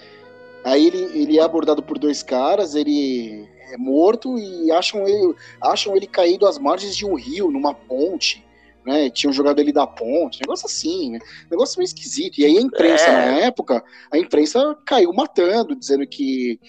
Aí 0.66 0.88
ele, 0.88 1.04
ele 1.14 1.40
é 1.40 1.42
abordado 1.42 1.82
por 1.82 1.98
dois 1.98 2.22
caras, 2.24 2.76
ele 2.76 3.48
é 3.72 3.78
morto 3.78 4.38
e 4.38 4.72
acham 4.72 5.08
ele, 5.08 5.36
acham 5.62 5.96
ele 5.96 6.08
caído 6.08 6.46
às 6.46 6.58
margens 6.58 6.96
de 6.96 7.06
um 7.06 7.16
rio, 7.16 7.52
numa 7.52 7.74
ponte 7.74 8.46
né? 8.86 9.10
Tinham 9.10 9.34
jogado 9.34 9.60
ele 9.60 9.74
da 9.74 9.88
ponte, 9.88 10.40
negócio 10.42 10.68
assim, 10.68 11.12
né? 11.12 11.20
Negócio 11.50 11.80
meio 11.80 11.88
esquisito. 11.88 12.40
E 12.40 12.46
aí 12.46 12.58
a 12.58 12.62
imprensa, 12.62 13.08
é. 13.08 13.32
na 13.32 13.40
época, 13.40 13.84
a 14.12 14.18
imprensa 14.18 14.78
caiu 14.86 15.12
matando, 15.12 15.76
dizendo 15.76 16.06
que 16.06 16.60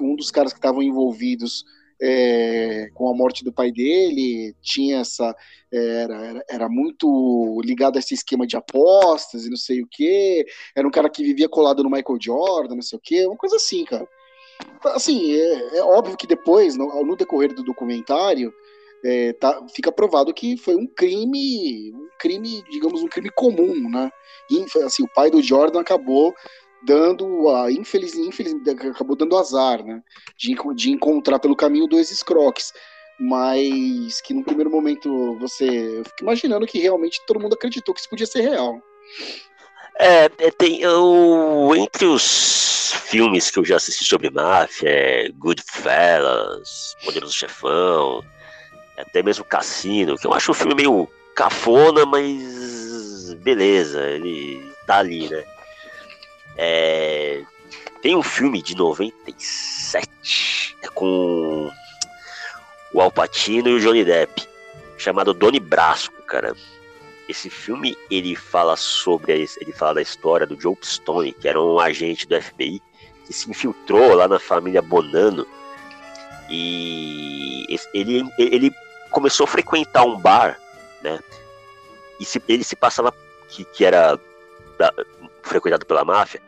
um 0.00 0.14
dos 0.14 0.30
caras 0.30 0.52
que 0.52 0.58
estavam 0.58 0.82
envolvidos 0.82 1.64
é, 2.00 2.88
com 2.94 3.08
a 3.08 3.14
morte 3.14 3.44
do 3.44 3.52
pai 3.52 3.70
dele 3.72 4.54
tinha 4.60 5.00
essa. 5.00 5.34
Era, 5.72 6.24
era, 6.24 6.44
era, 6.48 6.68
muito 6.68 7.60
ligado 7.64 7.96
a 7.96 7.98
esse 7.98 8.14
esquema 8.14 8.46
de 8.46 8.56
apostas 8.56 9.44
e 9.44 9.50
não 9.50 9.56
sei 9.56 9.82
o 9.82 9.88
que. 9.90 10.46
Era 10.74 10.86
um 10.86 10.90
cara 10.90 11.10
que 11.10 11.24
vivia 11.24 11.48
colado 11.48 11.82
no 11.82 11.90
Michael 11.90 12.18
Jordan, 12.20 12.76
não 12.76 12.82
sei 12.82 12.96
o 12.96 13.02
que, 13.02 13.26
uma 13.26 13.36
coisa 13.36 13.56
assim, 13.56 13.84
cara. 13.84 14.06
Assim, 14.84 15.34
é, 15.34 15.78
é 15.78 15.82
óbvio 15.82 16.16
que 16.16 16.26
depois, 16.26 16.76
no, 16.76 17.04
no 17.04 17.16
decorrer 17.16 17.52
do 17.52 17.64
documentário, 17.64 18.52
é, 19.04 19.32
tá, 19.34 19.66
fica 19.74 19.92
provado 19.92 20.32
que 20.32 20.56
foi 20.56 20.76
um 20.76 20.86
crime, 20.86 21.92
um 21.94 22.08
crime, 22.18 22.62
digamos, 22.70 23.02
um 23.02 23.08
crime 23.08 23.30
comum, 23.30 23.88
né? 23.90 24.10
E, 24.50 24.64
assim, 24.82 25.02
o 25.02 25.12
pai 25.14 25.30
do 25.30 25.42
Jordan 25.42 25.80
acabou 25.80 26.34
dando 26.82 27.48
a 27.48 27.70
infeliz, 27.70 28.14
infeliz 28.14 28.54
acabou 28.68 29.16
dando 29.16 29.36
azar, 29.36 29.84
né? 29.84 30.02
De, 30.36 30.54
de 30.74 30.90
encontrar 30.90 31.38
pelo 31.38 31.56
caminho 31.56 31.86
dois 31.86 32.10
escroques. 32.10 32.72
Mas 33.18 34.20
que 34.20 34.34
no 34.34 34.44
primeiro 34.44 34.70
momento 34.70 35.38
você. 35.38 35.64
Eu 35.98 36.04
fico 36.04 36.22
imaginando 36.22 36.66
que 36.66 36.78
realmente 36.78 37.22
todo 37.26 37.40
mundo 37.40 37.54
acreditou 37.54 37.94
que 37.94 38.00
isso 38.00 38.10
podia 38.10 38.26
ser 38.26 38.42
real. 38.42 38.78
É, 39.98 40.26
é 40.38 40.50
tem 40.50 40.82
eu, 40.82 41.72
entre 41.74 42.04
os 42.04 42.92
filmes 43.06 43.50
que 43.50 43.58
eu 43.58 43.64
já 43.64 43.76
assisti 43.76 44.04
sobre 44.04 44.28
máfia, 44.28 44.90
é 44.90 45.28
Goodfellas, 45.30 46.94
Poderoso 47.02 47.32
Chefão, 47.32 48.22
até 48.98 49.22
mesmo 49.22 49.44
Cassino, 49.44 50.18
que 50.18 50.26
eu 50.26 50.34
acho 50.34 50.50
um 50.50 50.54
filme 50.54 50.74
meio 50.74 51.08
cafona, 51.34 52.04
mas 52.04 53.34
beleza, 53.42 54.02
ele 54.10 54.72
tá 54.86 54.98
ali, 54.98 55.28
né? 55.28 55.44
É... 56.56 57.42
Tem 58.02 58.16
um 58.16 58.22
filme 58.22 58.62
de 58.62 58.76
97 58.76 60.76
é 60.82 60.88
com 60.88 61.70
o 62.92 63.00
Alpatino 63.00 63.68
e 63.68 63.74
o 63.74 63.80
Johnny 63.80 64.04
Depp, 64.04 64.46
chamado 64.96 65.34
Doni 65.34 65.58
Brasco, 65.58 66.22
cara. 66.22 66.54
Esse 67.28 67.50
filme 67.50 67.96
ele 68.10 68.36
fala 68.36 68.76
sobre 68.76 69.32
ele 69.32 69.72
fala 69.72 69.94
da 69.94 70.02
história 70.02 70.46
do 70.46 70.60
Joe 70.60 70.76
Stone, 70.82 71.32
que 71.32 71.48
era 71.48 71.60
um 71.60 71.80
agente 71.80 72.26
do 72.26 72.40
FBI 72.40 72.80
que 73.26 73.32
se 73.32 73.50
infiltrou 73.50 74.14
lá 74.14 74.28
na 74.28 74.38
família 74.38 74.80
Bonano 74.80 75.46
e 76.48 77.66
ele, 77.92 78.24
ele 78.38 78.72
começou 79.10 79.44
a 79.44 79.48
frequentar 79.48 80.04
um 80.04 80.18
bar, 80.18 80.58
né? 81.02 81.18
E 82.20 82.24
se, 82.24 82.40
ele 82.48 82.62
se 82.62 82.76
passava 82.76 83.12
que, 83.48 83.64
que 83.64 83.84
era 83.84 84.18
da, 84.78 84.92
frequentado 85.46 85.86
pela 85.86 86.04
máfia, 86.04 86.42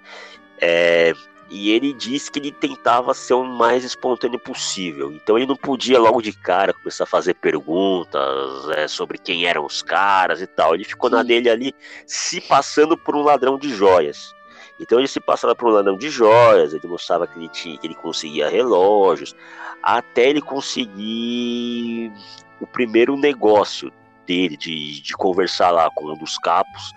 é, 0.61 1.13
e 1.51 1.71
ele 1.71 1.95
disse 1.95 2.31
que 2.31 2.39
ele 2.39 2.53
tentava 2.53 3.15
ser 3.15 3.35
o 3.35 3.45
mais 3.45 3.83
espontâneo 3.83 4.39
possível. 4.39 5.11
Então 5.13 5.39
ele 5.39 5.47
não 5.47 5.57
podia 5.57 5.99
logo 5.99 6.21
de 6.21 6.33
cara 6.33 6.75
começar 6.75 7.05
a 7.05 7.07
fazer 7.07 7.35
perguntas 7.35 8.69
é, 8.77 8.87
sobre 8.87 9.17
quem 9.17 9.47
eram 9.47 9.65
os 9.65 9.81
caras 9.81 10.43
e 10.43 10.47
tal. 10.47 10.75
Ele 10.75 10.85
ficou 10.85 11.09
Sim. 11.09 11.17
na 11.17 11.23
dele 11.23 11.49
ali, 11.49 11.75
se 12.07 12.41
passando 12.41 12.99
por 12.99 13.17
um 13.17 13.23
ladrão 13.23 13.59
de 13.59 13.71
joias. 13.71 14.35
Então 14.79 14.99
ele 14.99 15.09
se 15.09 15.21
passava 15.21 15.55
por 15.55 15.69
um 15.69 15.73
ladrão 15.73 15.97
de 15.97 16.09
joias, 16.09 16.73
ele 16.73 16.87
mostrava 16.87 17.27
que 17.27 17.39
ele 17.39 17.49
tinha, 17.49 17.79
que 17.79 17.87
ele 17.87 17.95
conseguia 17.95 18.49
relógios, 18.49 19.35
até 19.83 20.29
ele 20.29 20.41
conseguir 20.41 22.13
o 22.61 22.67
primeiro 22.67 23.17
negócio 23.17 23.91
dele, 24.27 24.57
de, 24.57 25.01
de 25.01 25.15
conversar 25.15 25.71
lá 25.71 25.91
com 25.95 26.13
um 26.13 26.17
dos 26.17 26.39
capos, 26.39 26.93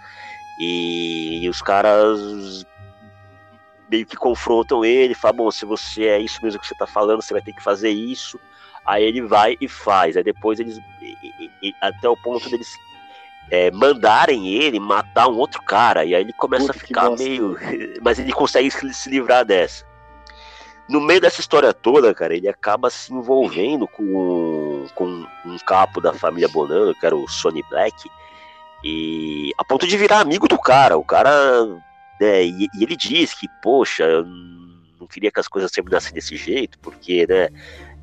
e, 0.59 1.43
e 1.43 1.49
os 1.49 1.61
caras 1.61 2.65
meio 3.89 4.05
que 4.05 4.15
confrontam 4.15 4.85
ele, 4.85 5.13
falam, 5.13 5.37
bom, 5.37 5.51
se 5.51 5.65
você 5.65 6.05
é 6.05 6.19
isso 6.19 6.39
mesmo 6.41 6.59
que 6.59 6.67
você 6.67 6.73
está 6.73 6.87
falando, 6.87 7.21
você 7.21 7.33
vai 7.33 7.41
ter 7.41 7.53
que 7.53 7.63
fazer 7.63 7.89
isso. 7.89 8.39
Aí 8.85 9.03
ele 9.03 9.21
vai 9.21 9.57
e 9.59 9.67
faz. 9.67 10.15
Aí 10.15 10.23
depois 10.23 10.59
eles. 10.59 10.79
Até 11.81 12.09
o 12.09 12.17
ponto 12.17 12.49
deles 12.49 12.73
é, 13.51 13.69
mandarem 13.69 14.47
ele 14.47 14.79
matar 14.79 15.27
um 15.27 15.37
outro 15.37 15.61
cara. 15.61 16.05
E 16.05 16.15
aí 16.15 16.21
ele 16.21 16.33
começa 16.33 16.67
Puta 16.67 16.77
a 16.77 16.87
ficar 16.87 17.09
meio. 17.11 17.57
Mas 18.01 18.17
ele 18.17 18.31
consegue 18.31 18.71
se 18.71 19.09
livrar 19.09 19.45
dessa 19.45 19.85
no 20.91 20.99
meio 20.99 21.21
dessa 21.21 21.39
história 21.39 21.73
toda, 21.73 22.13
cara, 22.13 22.35
ele 22.35 22.49
acaba 22.49 22.89
se 22.89 23.13
envolvendo 23.13 23.87
com, 23.87 24.85
com 24.93 25.25
um 25.45 25.57
capo 25.65 26.01
da 26.01 26.13
família 26.13 26.49
Bonano, 26.49 26.93
que 26.93 27.05
era 27.05 27.15
o 27.15 27.29
Sonny 27.29 27.63
Black, 27.69 28.11
e 28.83 29.51
a 29.57 29.63
ponto 29.63 29.85
de 29.85 29.97
virar 29.97 30.19
amigo 30.19 30.47
do 30.47 30.57
cara. 30.57 30.97
O 30.97 31.03
cara. 31.03 31.31
Né, 32.19 32.43
e, 32.43 32.69
e, 32.73 32.83
ele 32.83 32.95
diz 32.95 33.33
que, 33.33 33.47
poxa, 33.61 34.05
não 34.99 35.07
queria 35.07 35.31
que 35.31 35.39
as 35.39 35.47
coisas 35.47 35.71
terminassem 35.71 36.13
desse 36.13 36.35
jeito, 36.35 36.77
porque, 36.79 37.25
né, 37.27 37.49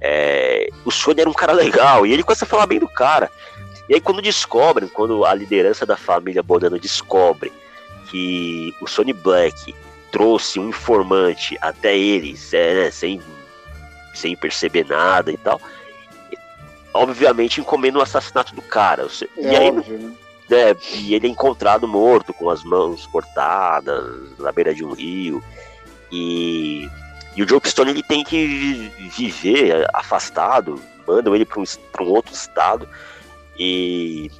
é, 0.00 0.68
o 0.84 0.90
Sony 0.90 1.20
era 1.20 1.30
um 1.30 1.34
cara 1.34 1.52
legal, 1.52 2.04
e 2.04 2.12
ele 2.12 2.24
começa 2.24 2.44
a 2.44 2.48
falar 2.48 2.66
bem 2.66 2.78
do 2.78 2.88
cara. 2.88 3.30
E 3.88 3.94
aí 3.94 4.00
quando 4.00 4.20
descobrem, 4.20 4.88
quando 4.88 5.24
a 5.24 5.32
liderança 5.32 5.86
da 5.86 5.96
família 5.96 6.42
Bonano 6.42 6.78
descobre 6.78 7.52
que 8.10 8.74
o 8.80 8.86
Sony 8.86 9.12
Black 9.12 9.74
trouxe 10.10 10.58
um 10.58 10.68
informante 10.68 11.56
até 11.60 11.96
eles, 11.96 12.52
é, 12.52 12.74
né, 12.74 12.90
sem, 12.90 13.20
sem 14.14 14.36
perceber 14.36 14.84
nada 14.84 15.30
e 15.30 15.36
tal, 15.36 15.60
obviamente 16.92 17.60
encomenda 17.60 17.98
o 17.98 18.02
assassinato 18.02 18.54
do 18.54 18.62
cara. 18.62 19.06
É 19.36 19.40
e 19.40 19.56
aí, 19.56 19.68
óbvio, 19.68 19.98
né? 19.98 20.12
Né? 20.48 20.74
E 20.94 21.14
ele 21.14 21.26
é 21.26 21.30
encontrado 21.30 21.86
morto, 21.86 22.32
com 22.32 22.48
as 22.50 22.64
mãos 22.64 23.06
cortadas, 23.06 24.38
na 24.38 24.50
beira 24.50 24.74
de 24.74 24.84
um 24.84 24.92
rio. 24.92 25.42
E, 26.10 26.88
e 27.36 27.42
o 27.42 27.48
Joe 27.48 27.60
ele 27.86 28.02
tem 28.02 28.24
que 28.24 28.90
viver 29.16 29.86
afastado, 29.92 30.80
mandam 31.06 31.34
ele 31.34 31.44
para 31.44 31.60
um, 31.60 31.64
um 32.00 32.08
outro 32.10 32.32
estado 32.32 32.88
e 33.58 34.30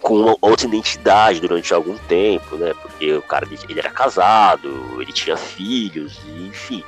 com 0.00 0.36
outra 0.40 0.66
identidade 0.66 1.40
durante 1.40 1.74
algum 1.74 1.96
tempo, 1.98 2.56
né? 2.56 2.72
Porque 2.80 3.12
o 3.14 3.22
cara 3.22 3.46
ele 3.68 3.78
era 3.78 3.90
casado, 3.90 5.00
ele 5.00 5.12
tinha 5.12 5.36
filhos, 5.36 6.20
enfim. 6.26 6.84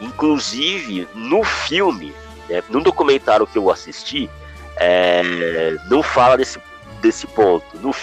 Inclusive 0.00 1.06
no 1.14 1.44
filme, 1.44 2.14
né, 2.48 2.62
no 2.68 2.80
documentário 2.80 3.46
que 3.46 3.58
eu 3.58 3.70
assisti, 3.70 4.30
é, 4.76 5.76
não 5.88 6.02
fala 6.02 6.36
desse 6.36 6.58
desse 7.04 7.26
ponto, 7.26 7.66
no 7.78 7.94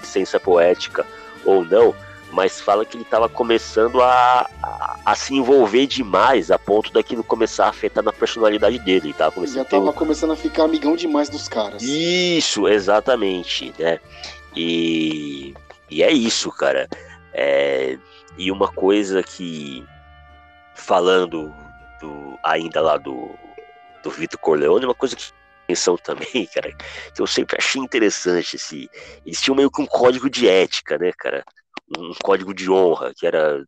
licença 0.00 0.40
poética 0.40 1.06
ou 1.44 1.62
não, 1.64 1.94
mas 2.32 2.58
fala 2.58 2.86
que 2.86 2.96
ele 2.96 3.04
estava 3.04 3.28
começando 3.28 4.02
a, 4.02 4.48
a, 4.62 4.98
a, 5.04 5.14
se 5.14 5.34
envolver 5.34 5.86
demais 5.86 6.50
a 6.50 6.58
ponto 6.58 6.90
daquilo 6.90 7.22
começar 7.22 7.66
a 7.66 7.68
afetar 7.68 8.02
na 8.02 8.12
personalidade 8.12 8.78
dele. 8.78 9.08
Ele 9.08 9.12
tava 9.12 9.32
começando 9.32 9.56
Já 9.56 9.62
estava 9.62 9.90
um... 9.90 9.92
começando 9.92 10.32
a 10.32 10.36
ficar 10.36 10.64
amigão 10.64 10.96
demais 10.96 11.28
dos 11.28 11.48
caras. 11.48 11.82
Isso, 11.82 12.66
exatamente, 12.66 13.74
né? 13.78 14.00
E, 14.56 15.54
e 15.90 16.02
é 16.02 16.10
isso, 16.10 16.50
cara. 16.50 16.88
É, 17.34 17.98
e 18.38 18.50
uma 18.50 18.68
coisa 18.68 19.22
que, 19.22 19.84
falando 20.74 21.54
do, 22.00 22.38
ainda 22.42 22.80
lá 22.80 22.96
do, 22.96 23.30
do 24.02 24.10
Vitor 24.10 24.40
Corleone, 24.40 24.86
uma 24.86 24.94
coisa 24.94 25.14
que 25.14 25.32
atenção 25.72 25.96
também, 25.96 26.46
cara, 26.54 26.72
que 27.14 27.20
eu 27.20 27.26
sempre 27.26 27.56
achei 27.58 27.80
interessante, 27.80 28.56
esse, 28.56 28.88
eles 29.24 29.40
tinham 29.40 29.56
meio 29.56 29.70
que 29.70 29.80
um 29.80 29.86
código 29.86 30.28
de 30.28 30.48
ética, 30.48 30.98
né, 30.98 31.12
cara, 31.16 31.44
um 31.98 32.12
código 32.22 32.54
de 32.54 32.70
honra, 32.70 33.12
que 33.14 33.26
era 33.26 33.64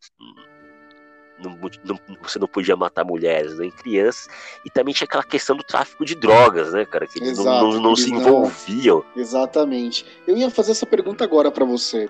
não, 1.36 1.58
não, 1.84 1.98
você 2.22 2.38
não 2.38 2.46
podia 2.46 2.76
matar 2.76 3.04
mulheres 3.04 3.58
nem 3.58 3.70
crianças, 3.70 4.28
e 4.64 4.70
também 4.70 4.94
tinha 4.94 5.06
aquela 5.06 5.24
questão 5.24 5.56
do 5.56 5.64
tráfico 5.64 6.04
de 6.04 6.14
drogas, 6.14 6.72
né, 6.72 6.84
cara, 6.84 7.06
que 7.06 7.18
eles 7.18 7.38
Exato, 7.38 7.64
não, 7.64 7.72
não, 7.72 7.80
não 7.80 7.96
se 7.96 8.10
envolviam. 8.10 9.04
Exatamente. 9.16 10.06
Eu 10.26 10.36
ia 10.36 10.48
fazer 10.48 10.72
essa 10.72 10.86
pergunta 10.86 11.24
agora 11.24 11.50
para 11.50 11.64
você. 11.64 12.08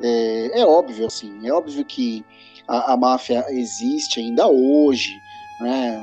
É, 0.00 0.60
é, 0.60 0.64
óbvio, 0.64 1.06
assim, 1.06 1.46
é 1.46 1.52
óbvio 1.52 1.84
que 1.84 2.24
a, 2.66 2.92
a 2.92 2.96
máfia 2.96 3.44
existe 3.50 4.20
ainda 4.20 4.46
hoje, 4.46 5.20
né, 5.60 6.00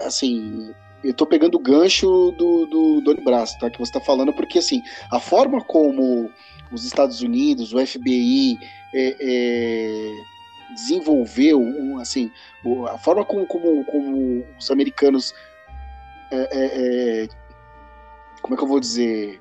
assim, 0.00 0.72
eu 1.06 1.14
tô 1.14 1.26
pegando 1.26 1.56
o 1.56 1.60
gancho 1.60 2.32
do, 2.32 2.66
do 2.66 3.00
Doni 3.00 3.22
Braço, 3.22 3.58
tá? 3.58 3.70
Que 3.70 3.78
você 3.78 3.92
tá 3.92 4.00
falando, 4.00 4.32
porque 4.32 4.58
assim, 4.58 4.82
a 5.10 5.20
forma 5.20 5.62
como 5.62 6.30
os 6.72 6.84
Estados 6.84 7.22
Unidos, 7.22 7.72
o 7.72 7.86
FBI 7.86 8.58
é, 8.92 9.16
é, 9.20 10.12
desenvolveu, 10.74 11.62
assim, 12.00 12.30
a 12.88 12.98
forma 12.98 13.24
como, 13.24 13.46
como, 13.46 13.84
como 13.84 14.44
os 14.58 14.70
americanos 14.70 15.32
é, 16.30 16.36
é, 16.36 17.22
é, 17.22 17.28
como 18.42 18.54
é 18.54 18.58
que 18.58 18.64
eu 18.64 18.68
vou 18.68 18.80
dizer 18.80 19.40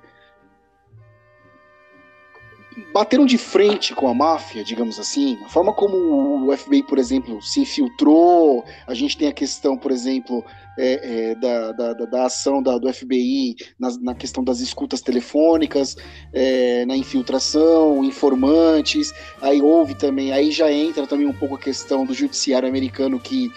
bateram 2.93 3.25
de 3.25 3.37
frente 3.37 3.93
com 3.93 4.07
a 4.07 4.13
máfia, 4.13 4.63
digamos 4.63 4.99
assim, 4.99 5.37
a 5.45 5.49
forma 5.49 5.73
como 5.73 6.47
o 6.47 6.55
FBI, 6.55 6.83
por 6.83 6.97
exemplo, 6.97 7.41
se 7.41 7.61
infiltrou, 7.61 8.65
a 8.85 8.93
gente 8.93 9.17
tem 9.17 9.27
a 9.27 9.33
questão, 9.33 9.77
por 9.77 9.91
exemplo, 9.91 10.43
é, 10.77 11.29
é, 11.31 11.35
da, 11.35 11.71
da, 11.71 11.93
da, 11.93 12.25
ação 12.25 12.61
da, 12.61 12.77
do 12.77 12.91
FBI 12.93 13.55
na, 13.79 13.89
na, 14.01 14.13
questão 14.15 14.43
das 14.43 14.59
escutas 14.59 15.01
telefônicas, 15.01 15.95
é, 16.33 16.85
na 16.85 16.97
infiltração, 16.97 18.03
informantes, 18.03 19.13
aí 19.41 19.61
houve 19.61 19.95
também, 19.95 20.33
aí 20.33 20.51
já 20.51 20.69
entra 20.71 21.07
também 21.07 21.27
um 21.27 21.33
pouco 21.33 21.55
a 21.55 21.59
questão 21.59 22.05
do 22.05 22.13
judiciário 22.13 22.67
americano 22.67 23.19
que 23.19 23.51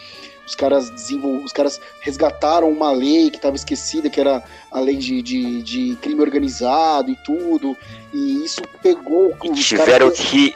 os 0.49 0.55
caras 0.55 0.89
desenvol... 0.89 1.37
os 1.45 1.53
caras 1.53 1.79
resgataram 2.01 2.71
uma 2.71 2.91
lei 2.91 3.31
que 3.31 3.37
estava 3.37 3.55
esquecida, 3.55 4.09
que 4.09 4.19
era 4.19 4.43
a 4.73 4.81
lei 4.81 4.97
de, 4.97 5.21
de, 5.21 5.63
de, 5.63 5.97
crime 5.97 6.23
organizado 6.23 7.11
e 7.11 7.17
tudo, 7.17 7.77
e 8.13 8.45
isso 8.45 8.63
pegou. 8.83 9.37
E 9.45 9.53
tiveram 9.53 10.07
caras... 10.07 10.19
que. 10.19 10.55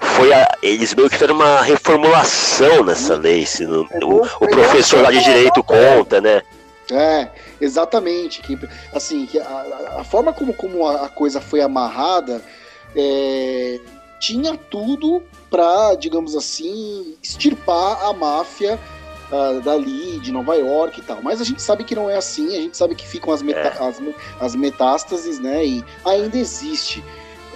Foi 0.00 0.32
a, 0.32 0.48
eles 0.60 0.92
meio 0.94 1.08
que 1.08 1.14
fizeram 1.14 1.36
uma 1.36 1.62
reformulação 1.62 2.82
nessa 2.82 3.14
lei, 3.14 3.46
se 3.46 3.64
não, 3.64 3.82
o, 4.02 4.22
o 4.22 4.48
professor 4.48 5.02
lá 5.02 5.10
de 5.12 5.22
direito 5.22 5.62
conta, 5.62 6.20
né? 6.20 6.42
É, 6.90 7.28
exatamente. 7.60 8.42
Que, 8.42 8.58
assim, 8.92 9.26
que 9.26 9.38
a, 9.38 9.98
a 9.98 10.04
forma 10.04 10.32
como, 10.32 10.52
como 10.52 10.86
a 10.86 11.08
coisa 11.08 11.40
foi 11.40 11.60
amarrada 11.60 12.42
é, 12.96 13.78
tinha 14.18 14.56
tudo 14.56 15.22
para, 15.48 15.94
digamos 15.94 16.34
assim, 16.34 17.14
extirpar 17.22 18.04
a 18.04 18.12
máfia 18.12 18.78
uh, 19.30 19.60
dali, 19.60 20.18
de 20.18 20.32
Nova 20.32 20.54
York 20.56 21.00
e 21.00 21.02
tal. 21.02 21.22
Mas 21.22 21.40
a 21.40 21.44
gente 21.44 21.62
sabe 21.62 21.84
que 21.84 21.94
não 21.94 22.08
é 22.08 22.16
assim, 22.16 22.48
a 22.48 22.60
gente 22.60 22.76
sabe 22.76 22.94
que 22.94 23.06
ficam 23.06 23.32
as, 23.32 23.42
meta 23.42 23.60
é. 23.60 23.88
as, 23.88 24.00
as 24.40 24.54
metástases, 24.54 25.38
né? 25.38 25.64
E 25.64 25.84
ainda 26.04 26.36
existe. 26.36 27.02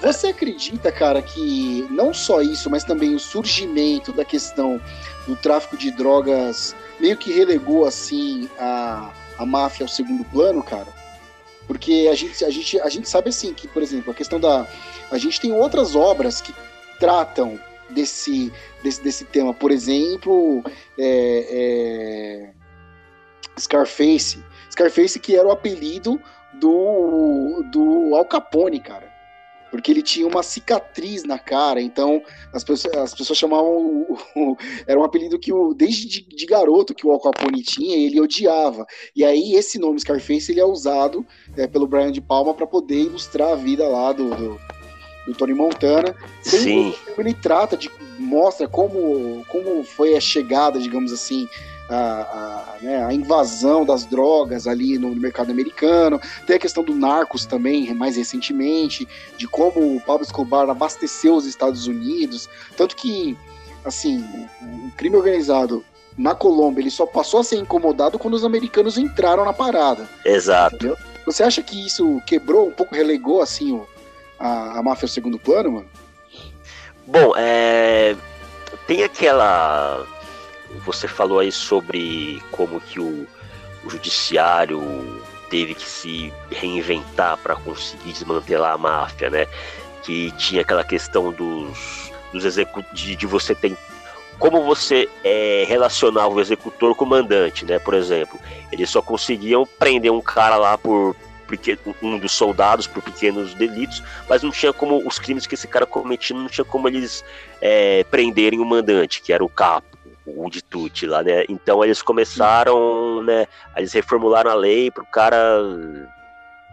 Você 0.02 0.28
acredita, 0.28 0.90
cara, 0.90 1.22
que 1.22 1.86
não 1.90 2.12
só 2.12 2.42
isso, 2.42 2.68
mas 2.68 2.82
também 2.82 3.14
o 3.14 3.20
surgimento 3.20 4.12
da 4.12 4.24
questão 4.24 4.80
do 5.26 5.36
tráfico 5.36 5.76
de 5.76 5.92
drogas 5.92 6.74
meio 6.98 7.16
que 7.16 7.32
relegou 7.32 7.84
assim 7.84 8.50
a, 8.58 9.12
a 9.38 9.46
máfia 9.46 9.84
ao 9.84 9.88
segundo 9.88 10.24
plano, 10.24 10.62
cara? 10.62 10.88
Porque 11.66 12.08
a 12.10 12.14
gente, 12.14 12.44
a, 12.44 12.50
gente, 12.50 12.80
a 12.80 12.88
gente 12.88 13.08
sabe 13.08 13.28
assim 13.28 13.54
que, 13.54 13.68
por 13.68 13.82
exemplo, 13.82 14.10
a 14.10 14.14
questão 14.14 14.40
da. 14.40 14.66
A 15.10 15.18
gente 15.18 15.40
tem 15.40 15.52
outras 15.52 15.94
obras 15.94 16.40
que 16.40 16.52
tratam 16.98 17.58
desse, 17.92 18.52
desse, 18.82 19.02
desse 19.02 19.24
tema. 19.24 19.54
Por 19.54 19.70
exemplo, 19.70 20.62
é, 20.98 21.46
é, 21.50 22.52
Scarface. 23.58 24.42
Scarface 24.70 25.20
que 25.20 25.36
era 25.36 25.46
o 25.46 25.52
apelido 25.52 26.20
do, 26.54 27.62
do 27.70 28.14
Al 28.14 28.24
Capone, 28.24 28.80
cara. 28.80 29.12
Porque 29.70 29.90
ele 29.90 30.02
tinha 30.02 30.26
uma 30.26 30.42
cicatriz 30.42 31.24
na 31.24 31.38
cara, 31.38 31.80
então 31.80 32.22
as 32.52 32.62
pessoas, 32.62 32.94
as 32.94 33.14
pessoas 33.14 33.38
chamavam. 33.38 33.74
O, 33.74 34.18
o, 34.36 34.56
era 34.86 35.00
um 35.00 35.02
apelido 35.02 35.38
que 35.38 35.50
o, 35.50 35.72
desde 35.72 36.06
de, 36.06 36.20
de, 36.28 36.44
garoto 36.44 36.94
que 36.94 37.06
o 37.06 37.10
Al 37.10 37.18
Capone 37.18 37.62
tinha, 37.62 37.96
ele 37.96 38.20
odiava. 38.20 38.86
E 39.16 39.24
aí 39.24 39.54
esse 39.54 39.78
nome 39.78 39.98
Scarface 39.98 40.52
ele 40.52 40.60
é 40.60 40.64
usado 40.64 41.26
é, 41.56 41.66
pelo 41.66 41.86
Brian 41.86 42.12
de 42.12 42.20
Palma 42.20 42.52
para 42.52 42.66
poder 42.66 43.00
ilustrar 43.00 43.52
a 43.52 43.54
vida 43.54 43.88
lá 43.88 44.12
do, 44.12 44.28
do 44.34 44.60
do 45.26 45.34
Tony 45.34 45.54
Montana. 45.54 46.14
Sim. 46.42 46.94
Ele 47.16 47.34
trata 47.34 47.76
de 47.76 47.90
mostra 48.18 48.68
como, 48.68 49.44
como 49.48 49.82
foi 49.84 50.14
a 50.16 50.20
chegada, 50.20 50.78
digamos 50.78 51.12
assim, 51.12 51.48
a, 51.88 51.96
a, 51.96 52.76
né, 52.80 53.04
a, 53.04 53.12
invasão 53.12 53.84
das 53.84 54.04
drogas 54.04 54.66
ali 54.66 54.98
no, 54.98 55.14
mercado 55.14 55.50
americano. 55.50 56.20
Tem 56.46 56.56
a 56.56 56.58
questão 56.58 56.82
do 56.82 56.94
narcos 56.94 57.44
também, 57.44 57.92
mais 57.94 58.16
recentemente, 58.16 59.06
de 59.36 59.46
como 59.46 59.96
o 59.96 60.00
Pablo 60.00 60.22
Escobar 60.24 60.68
abasteceu 60.68 61.34
os 61.34 61.46
Estados 61.46 61.86
Unidos. 61.86 62.48
Tanto 62.76 62.96
que, 62.96 63.36
assim, 63.84 64.18
o, 64.62 64.86
o 64.88 64.92
crime 64.96 65.16
organizado 65.16 65.84
na 66.16 66.34
Colômbia 66.34 66.82
ele 66.82 66.90
só 66.90 67.06
passou 67.06 67.40
a 67.40 67.44
ser 67.44 67.56
incomodado 67.56 68.18
quando 68.18 68.34
os 68.34 68.44
americanos 68.44 68.98
entraram 68.98 69.44
na 69.44 69.52
parada. 69.52 70.08
Exato. 70.24 70.76
Entendeu? 70.76 70.96
Você 71.24 71.42
acha 71.42 71.62
que 71.62 71.86
isso 71.86 72.20
quebrou 72.26 72.68
um 72.68 72.72
pouco, 72.72 72.94
relegou 72.94 73.40
assim 73.40 73.72
o, 73.72 73.86
a, 74.42 74.78
a 74.78 74.82
máfia 74.82 75.06
segundo 75.06 75.38
plano, 75.38 75.72
mano? 75.72 75.88
Bom, 77.06 77.32
é... 77.36 78.16
tem 78.86 79.04
aquela. 79.04 80.04
Você 80.84 81.06
falou 81.06 81.38
aí 81.38 81.52
sobre 81.52 82.42
como 82.50 82.80
que 82.80 82.98
o, 82.98 83.26
o 83.84 83.90
judiciário 83.90 85.22
teve 85.48 85.74
que 85.74 85.84
se 85.84 86.32
reinventar 86.50 87.36
para 87.36 87.54
conseguir 87.54 88.12
desmantelar 88.12 88.72
a 88.72 88.78
máfia, 88.78 89.30
né? 89.30 89.46
Que 90.02 90.32
tinha 90.32 90.62
aquela 90.62 90.82
questão 90.82 91.30
dos, 91.30 92.10
dos 92.32 92.44
executivos 92.44 92.98
de, 92.98 93.14
de, 93.14 93.26
você 93.26 93.54
ter 93.54 93.76
como 94.38 94.64
você 94.64 95.08
é, 95.22 95.64
relacionar 95.68 96.26
o 96.26 96.40
executor 96.40 96.96
com 96.96 97.04
o 97.04 97.08
mandante, 97.08 97.64
né? 97.64 97.78
Por 97.78 97.94
exemplo, 97.94 98.40
eles 98.72 98.90
só 98.90 99.02
conseguiam 99.02 99.66
prender 99.78 100.10
um 100.10 100.22
cara 100.22 100.56
lá 100.56 100.76
por 100.76 101.14
pequeno, 101.52 101.94
um 102.02 102.18
dos 102.18 102.32
soldados 102.32 102.86
por 102.86 103.02
pequenos 103.02 103.52
delitos, 103.52 104.02
mas 104.26 104.42
não 104.42 104.50
tinha 104.50 104.72
como 104.72 105.06
os 105.06 105.18
crimes 105.18 105.46
que 105.46 105.54
esse 105.54 105.68
cara 105.68 105.84
cometia, 105.84 106.34
não 106.34 106.48
tinha 106.48 106.64
como 106.64 106.88
eles 106.88 107.22
é, 107.60 108.04
prenderem 108.04 108.58
o 108.58 108.64
mandante, 108.64 109.20
que 109.20 109.34
era 109.34 109.44
o 109.44 109.48
capo, 109.50 109.98
o 110.24 110.48
de 110.48 110.62
Tutti 110.62 111.06
lá, 111.06 111.22
né? 111.22 111.44
Então 111.50 111.84
eles 111.84 112.00
começaram, 112.00 113.22
né? 113.22 113.46
Eles 113.76 113.92
reformularam 113.92 114.50
a 114.50 114.54
lei 114.54 114.90
para 114.90 115.02
o 115.02 115.06
cara 115.06 115.60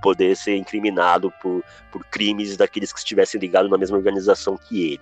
poder 0.01 0.37
ser 0.37 0.55
incriminado 0.55 1.29
por, 1.41 1.61
por 1.91 2.05
crimes 2.05 2.55
daqueles 2.55 2.93
que 2.93 2.99
estivessem 2.99 3.39
ligados 3.41 3.69
na 3.69 3.77
mesma 3.77 3.97
organização 3.97 4.57
que 4.57 4.93
ele. 4.93 5.01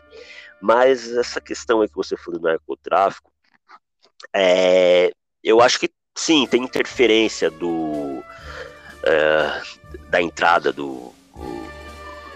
Mas 0.60 1.12
essa 1.12 1.40
questão 1.40 1.82
aí 1.82 1.88
que 1.88 1.96
você 1.96 2.18
falou 2.18 2.40
do 2.40 2.48
narcotráfico, 2.48 3.32
é, 4.34 5.12
eu 5.44 5.62
acho 5.62 5.80
que 5.80 5.92
sim, 6.18 6.48
tem 6.48 6.64
interferência 6.64 7.52
do 7.52 7.87
é, 9.08 9.62
da 10.10 10.22
entrada 10.22 10.72
do, 10.72 11.14
do, 11.36 11.68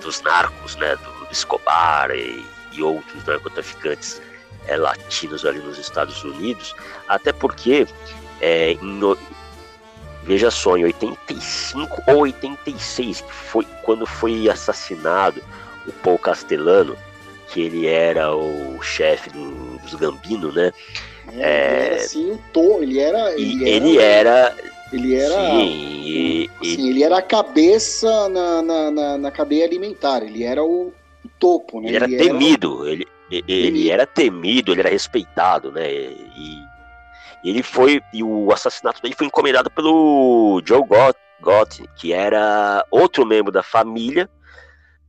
dos 0.02 0.22
narcos, 0.22 0.76
né, 0.78 0.96
do, 0.96 1.26
do 1.26 1.32
Escobar 1.32 2.12
e, 2.12 2.44
e, 2.72 2.82
outros 2.82 3.26
narcotraficantes 3.26 4.22
é, 4.68 4.78
latinos 4.78 5.46
ali 5.46 5.60
nos 5.60 5.78
Estados 5.78 6.24
Unidos, 6.24 6.76
até 7.08 7.32
porque 7.34 7.88
é, 8.40 8.72
em, 8.72 9.00
veja 10.24 10.52
só, 10.52 10.78
em 10.78 10.86
85 10.86 12.04
ou 12.08 12.22
86, 12.22 13.22
que 13.22 13.34
foi 13.34 13.68
quando 13.84 14.06
foi 14.06 14.50
assassinado 14.50 15.42
o 15.88 15.92
Paul 15.92 16.18
Castellano, 16.18 16.96
que 17.48 17.62
ele 17.62 17.88
era 17.88 18.34
o 18.34 18.82
chefe 18.82 19.30
do, 19.30 19.78
dos 19.80 19.96
Gambino, 19.96 20.52
né? 20.52 20.72
É, 21.34 21.42
é, 21.42 21.76
ele 21.76 21.86
era 21.86 21.96
assim, 21.96 22.32
um 22.32 22.38
tom, 22.54 22.82
ele 22.82 23.00
era. 23.00 23.32
Ele, 23.34 23.70
ele 23.70 23.98
era, 23.98 24.56
Ele 24.92 25.16
era. 25.16 25.34
Sim, 25.34 26.02
e, 26.04 26.50
assim, 26.62 26.90
ele 26.90 27.04
era 27.04 27.18
a 27.18 27.22
cabeça 27.22 28.28
na, 28.30 28.62
na, 28.62 28.92
na, 28.92 29.18
na, 29.18 29.32
cadeia 29.32 29.66
alimentar, 29.66 30.22
ele 30.22 30.44
era 30.44 30.64
o, 30.64 30.94
topo, 31.40 31.82
né? 31.82 31.88
Ele 31.88 31.96
era 31.96 32.06
ele 32.06 32.18
temido, 32.18 32.84
era... 32.86 32.94
Ele, 32.94 33.08
ele, 33.32 33.44
ele 33.48 33.90
era 33.90 34.06
temido, 34.06 34.72
ele 34.72 34.82
era 34.82 34.90
respeitado, 34.90 35.72
né? 35.72 35.92
E, 35.92 36.62
e 37.44 37.50
ele 37.50 37.64
foi. 37.64 38.02
E 38.14 38.24
o 38.24 38.52
assassinato 38.52 39.02
dele 39.02 39.16
foi 39.16 39.28
encomendado 39.28 39.70
pelo 39.72 40.62
Joe 40.66 40.84
Gott, 40.86 41.18
Gott 41.42 41.84
que 41.96 42.14
era 42.14 42.86
outro 42.92 43.26
membro 43.26 43.52
da 43.52 43.64
família. 43.64 44.30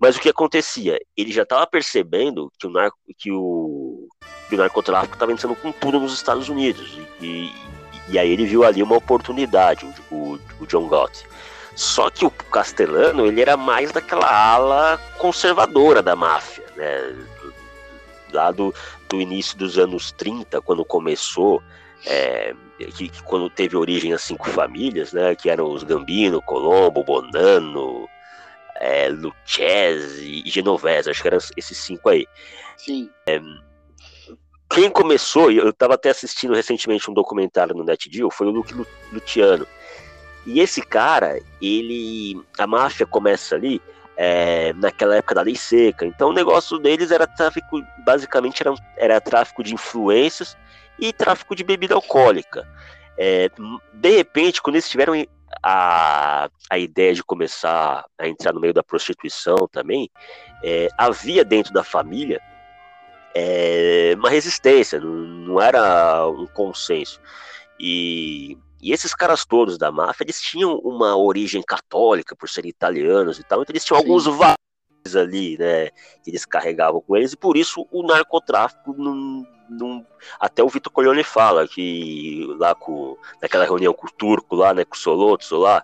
Mas 0.00 0.16
o 0.16 0.20
que 0.20 0.28
acontecia? 0.28 0.98
Ele 1.16 1.30
já 1.30 1.44
estava 1.44 1.64
percebendo 1.64 2.50
que 2.58 2.66
o, 2.66 2.70
narco, 2.70 2.98
que 3.16 3.30
o, 3.30 4.08
que 4.48 4.56
o 4.56 4.58
narcotráfico 4.58 5.14
estava 5.14 5.30
entrando 5.30 5.54
com 5.54 5.70
tudo 5.70 6.00
nos 6.00 6.12
Estados 6.12 6.48
Unidos. 6.48 6.98
E, 7.20 7.24
e, 7.24 7.52
e, 8.12 8.18
aí 8.18 8.30
ele 8.30 8.46
viu 8.46 8.64
ali 8.64 8.82
uma 8.82 8.96
oportunidade, 8.96 9.86
o, 10.10 10.38
o 10.60 10.66
John 10.66 10.86
Gott. 10.88 11.26
Só 11.74 12.10
que 12.10 12.24
o 12.24 12.30
Castellano, 12.30 13.26
ele 13.26 13.40
era 13.40 13.56
mais 13.56 13.90
daquela 13.92 14.30
ala 14.30 14.98
conservadora 15.18 16.02
da 16.02 16.14
máfia, 16.14 16.64
né? 16.76 17.16
Lá 18.32 18.50
do, 18.50 18.74
do 19.08 19.20
início 19.20 19.56
dos 19.56 19.78
anos 19.78 20.12
30, 20.12 20.60
quando 20.60 20.84
começou 20.84 21.62
é, 22.06 22.54
que, 22.78 23.08
que, 23.08 23.22
quando 23.22 23.48
teve 23.48 23.76
origem 23.76 24.12
as 24.12 24.22
cinco 24.22 24.48
famílias, 24.48 25.12
né, 25.12 25.34
que 25.34 25.48
eram 25.48 25.70
os 25.70 25.82
Gambino, 25.82 26.42
Colombo, 26.42 27.04
Bonano, 27.04 28.08
é, 28.76 29.08
Lucchese 29.08 30.42
e 30.44 30.50
Genovese, 30.50 31.10
acho 31.10 31.22
que 31.22 31.28
eram 31.28 31.38
esses 31.56 31.78
cinco 31.78 32.08
aí. 32.08 32.26
Sim. 32.76 33.10
É, 33.26 33.40
quem 34.72 34.90
começou, 34.90 35.50
eu 35.50 35.68
estava 35.70 35.94
até 35.94 36.10
assistindo 36.10 36.54
recentemente 36.54 37.10
um 37.10 37.14
documentário 37.14 37.74
no 37.74 37.84
NetGeo, 37.84 38.30
foi 38.30 38.46
o 38.46 38.50
Luke 38.50 38.74
Luciano. 39.12 39.66
E 40.46 40.60
esse 40.60 40.82
cara, 40.82 41.38
ele. 41.60 42.40
A 42.58 42.66
máfia 42.66 43.06
começa 43.06 43.54
ali 43.54 43.80
é, 44.16 44.72
naquela 44.74 45.16
época 45.16 45.34
da 45.34 45.42
lei 45.42 45.54
seca. 45.54 46.04
Então 46.04 46.30
o 46.30 46.32
negócio 46.32 46.78
deles 46.78 47.10
era 47.10 47.26
tráfico, 47.26 47.82
basicamente 48.04 48.62
era, 48.62 48.74
era 48.96 49.20
tráfico 49.20 49.62
de 49.62 49.74
influências 49.74 50.56
e 50.98 51.12
tráfico 51.12 51.54
de 51.54 51.62
bebida 51.62 51.94
alcoólica. 51.94 52.66
É, 53.16 53.50
de 53.92 54.10
repente, 54.10 54.60
quando 54.60 54.76
eles 54.76 54.88
tiveram 54.88 55.14
a, 55.62 56.48
a 56.68 56.78
ideia 56.78 57.14
de 57.14 57.22
começar 57.22 58.04
a 58.18 58.26
entrar 58.26 58.52
no 58.52 58.60
meio 58.60 58.74
da 58.74 58.82
prostituição 58.82 59.68
também, 59.70 60.10
é, 60.64 60.88
havia 60.98 61.44
dentro 61.44 61.72
da 61.72 61.84
família 61.84 62.40
é, 63.34 64.14
uma 64.16 64.30
resistência, 64.30 65.00
não, 65.00 65.10
não, 65.10 65.60
era 65.60 66.26
um 66.28 66.46
consenso. 66.46 67.20
E, 67.78 68.56
e, 68.80 68.92
esses 68.92 69.14
caras 69.14 69.44
todos 69.44 69.78
da 69.78 69.90
máfia, 69.90 70.24
eles 70.24 70.40
tinham 70.40 70.78
uma 70.78 71.16
origem 71.16 71.62
católica 71.62 72.36
por 72.36 72.48
serem 72.48 72.70
italianos 72.70 73.38
e 73.38 73.44
tal, 73.44 73.62
então 73.62 73.72
eles 73.72 73.84
tinham 73.84 74.00
Sim. 74.00 74.04
alguns 74.04 74.24
valores 74.26 75.16
ali, 75.16 75.56
né, 75.58 75.88
que 76.22 76.30
eles 76.30 76.44
carregavam 76.44 77.00
com 77.00 77.16
eles, 77.16 77.32
e 77.32 77.36
por 77.36 77.56
isso 77.56 77.86
o 77.90 78.02
narcotráfico 78.02 78.94
não 78.96 79.46
não, 79.68 80.06
até 80.38 80.62
o 80.62 80.68
Vitor 80.68 80.92
Corleone 80.92 81.24
fala 81.24 81.66
que 81.66 82.46
lá 82.58 82.74
com 82.74 83.16
naquela 83.40 83.64
reunião 83.64 83.94
com 83.94 84.06
o 84.06 84.10
turco 84.10 84.54
lá, 84.54 84.74
né, 84.74 84.84
com 84.84 84.94
o 84.94 84.98
Solotso 84.98 85.56
lá, 85.56 85.82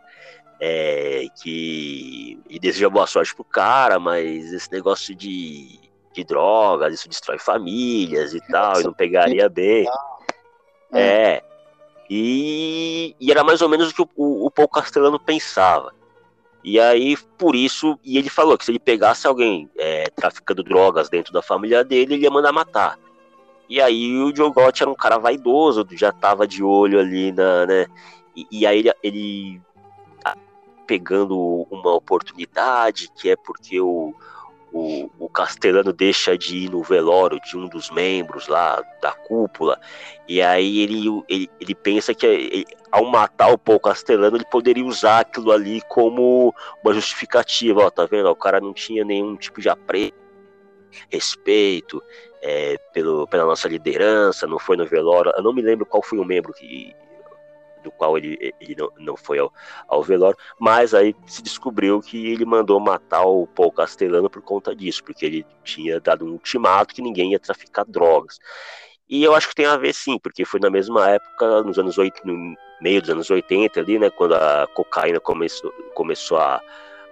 é, 0.61 1.27
que 1.41 2.39
e 2.49 2.59
deseja 2.59 2.91
boa 2.91 3.07
sorte 3.07 3.35
pro 3.35 3.45
cara, 3.45 3.99
mas 3.99 4.53
esse 4.53 4.71
negócio 4.71 5.15
de, 5.15 5.79
de 6.19 6.25
drogas, 6.25 6.95
isso 6.95 7.09
destrói 7.09 7.39
famílias 7.39 8.35
e 8.35 8.41
tal, 8.49 8.81
e 8.81 8.85
não 8.85 8.93
pegaria 8.93 9.49
bem. 9.49 9.87
É. 10.93 11.01
é. 11.01 11.43
E, 12.11 13.15
e, 13.21 13.31
era 13.31 13.45
mais 13.45 13.61
ou 13.61 13.69
menos 13.69 13.91
o 13.91 13.95
que 13.95 14.03
o, 14.03 14.09
o, 14.17 14.47
o 14.47 14.51
Paul 14.51 14.69
Castellano 14.69 15.19
pensava. 15.19 15.93
E 16.65 16.81
aí, 16.81 17.17
por 17.37 17.55
isso, 17.55 17.99
e 18.03 18.19
ele 18.19 18.29
falou 18.29 18.57
que 18.59 18.65
se 18.65 18.71
ele 18.71 18.79
pegasse 18.79 19.27
alguém 19.27 19.71
é, 19.79 20.11
traficando 20.11 20.63
drogas 20.63 21.09
dentro 21.09 21.33
da 21.33 21.43
família 21.43 21.85
dele, 21.85 22.15
ele 22.15 22.23
ia 22.25 22.31
mandar 22.31 22.53
matar. 22.53 22.99
E 23.69 23.81
aí 23.81 24.17
o 24.17 24.35
Joe 24.35 24.51
Gott 24.51 24.83
era 24.83 24.91
um 24.91 24.95
cara 24.95 25.19
vaidoso, 25.19 25.87
já 25.93 26.11
tava 26.11 26.49
de 26.49 26.63
olho 26.63 26.99
ali 26.99 27.31
na, 27.33 27.67
né? 27.67 27.87
E, 28.35 28.47
e 28.51 28.67
aí 28.67 28.79
ele, 28.79 28.93
ele 29.03 29.61
pegando 30.89 31.67
uma 31.71 31.95
oportunidade, 31.95 33.13
que 33.15 33.29
é 33.29 33.37
porque 33.37 33.79
o, 33.79 34.15
o, 34.73 35.11
o 35.29 35.31
Castelano 35.31 35.93
deixa 35.93 36.39
de 36.39 36.57
ir 36.57 36.71
no 36.71 36.83
velório 36.83 37.39
de 37.41 37.55
um 37.55 37.69
dos 37.69 37.91
membros 37.91 38.49
lá 38.49 38.83
da 39.01 39.13
cúpula, 39.13 39.79
e 40.27 40.41
aí 40.41 40.81
ele, 40.81 41.23
ele, 41.29 41.51
ele 41.61 41.75
pensa 41.75 42.15
que 42.15 42.27
ele, 42.27 42.67
ao 42.91 43.05
matar 43.05 43.53
o 43.53 43.59
Paul 43.59 43.79
Castelano, 43.79 44.39
ele 44.39 44.47
poderia 44.51 44.85
usar 44.85 45.21
aquilo 45.21 45.53
ali 45.53 45.83
como 45.83 46.55
uma 46.83 46.95
justificativa, 46.95 47.85
ó, 47.85 47.91
tá 47.91 48.07
vendo? 48.07 48.31
O 48.31 48.35
cara 48.35 48.59
não 48.59 48.73
tinha 48.73 49.05
nenhum 49.05 49.37
tipo 49.37 49.61
de 49.61 49.69
apreço, 49.69 50.15
respeito, 51.11 52.03
é, 52.41 52.79
pelo, 52.95 53.27
pela 53.27 53.45
nossa 53.45 53.69
liderança, 53.69 54.47
não 54.47 54.59
foi 54.59 54.79
no 54.79 54.87
velório. 54.87 55.31
Eu 55.37 55.43
não 55.43 55.53
me 55.53 55.61
lembro 55.61 55.85
qual 55.85 56.03
foi 56.03 56.19
o 56.19 56.25
membro 56.25 56.55
que, 56.55 56.95
do 57.83 57.91
qual 57.91 58.17
ele, 58.17 58.55
ele 58.61 58.75
não, 58.77 58.91
não 58.99 59.17
foi 59.17 59.39
ao, 59.39 59.53
ao 59.87 60.03
velório, 60.03 60.39
mas 60.59 60.95
aí 60.95 61.15
se 61.27 61.43
descobriu 61.43 62.01
que 62.01 62.33
ele 62.33 62.45
mandou 62.45 62.79
matar 62.81 63.25
o 63.25 63.47
Paul 63.47 63.73
Castellano 63.73 64.31
por 64.31 64.43
conta 64.43 64.75
disso, 64.75 65.03
porque 65.05 65.25
ele 65.25 65.47
tinha 65.65 66.01
dado 66.01 66.25
um 66.25 66.33
ultimato 66.33 66.95
que 66.95 67.03
ninguém 67.03 67.33
ia 67.33 67.41
traficar 67.41 67.85
drogas. 67.85 68.39
E 69.09 69.25
eu 69.25 69.35
acho 69.35 69.49
que 69.49 69.55
tem 69.55 69.67
a 69.67 69.77
ver 69.77 69.95
sim, 69.95 70.19
porque 70.19 70.45
foi 70.45 70.61
na 70.61 70.69
mesma 70.69 71.09
época, 71.11 71.63
nos 71.63 71.79
anos 71.79 71.97
80, 71.97 72.27
no 72.27 72.55
meio 72.81 73.01
dos 73.01 73.11
anos 73.11 73.31
80 73.31 73.81
ali, 73.81 73.99
né, 73.99 74.11
quando 74.11 74.35
a 74.35 74.67
cocaína 74.75 75.19
começou, 75.19 75.73
começou 75.95 76.39
a, 76.39 76.61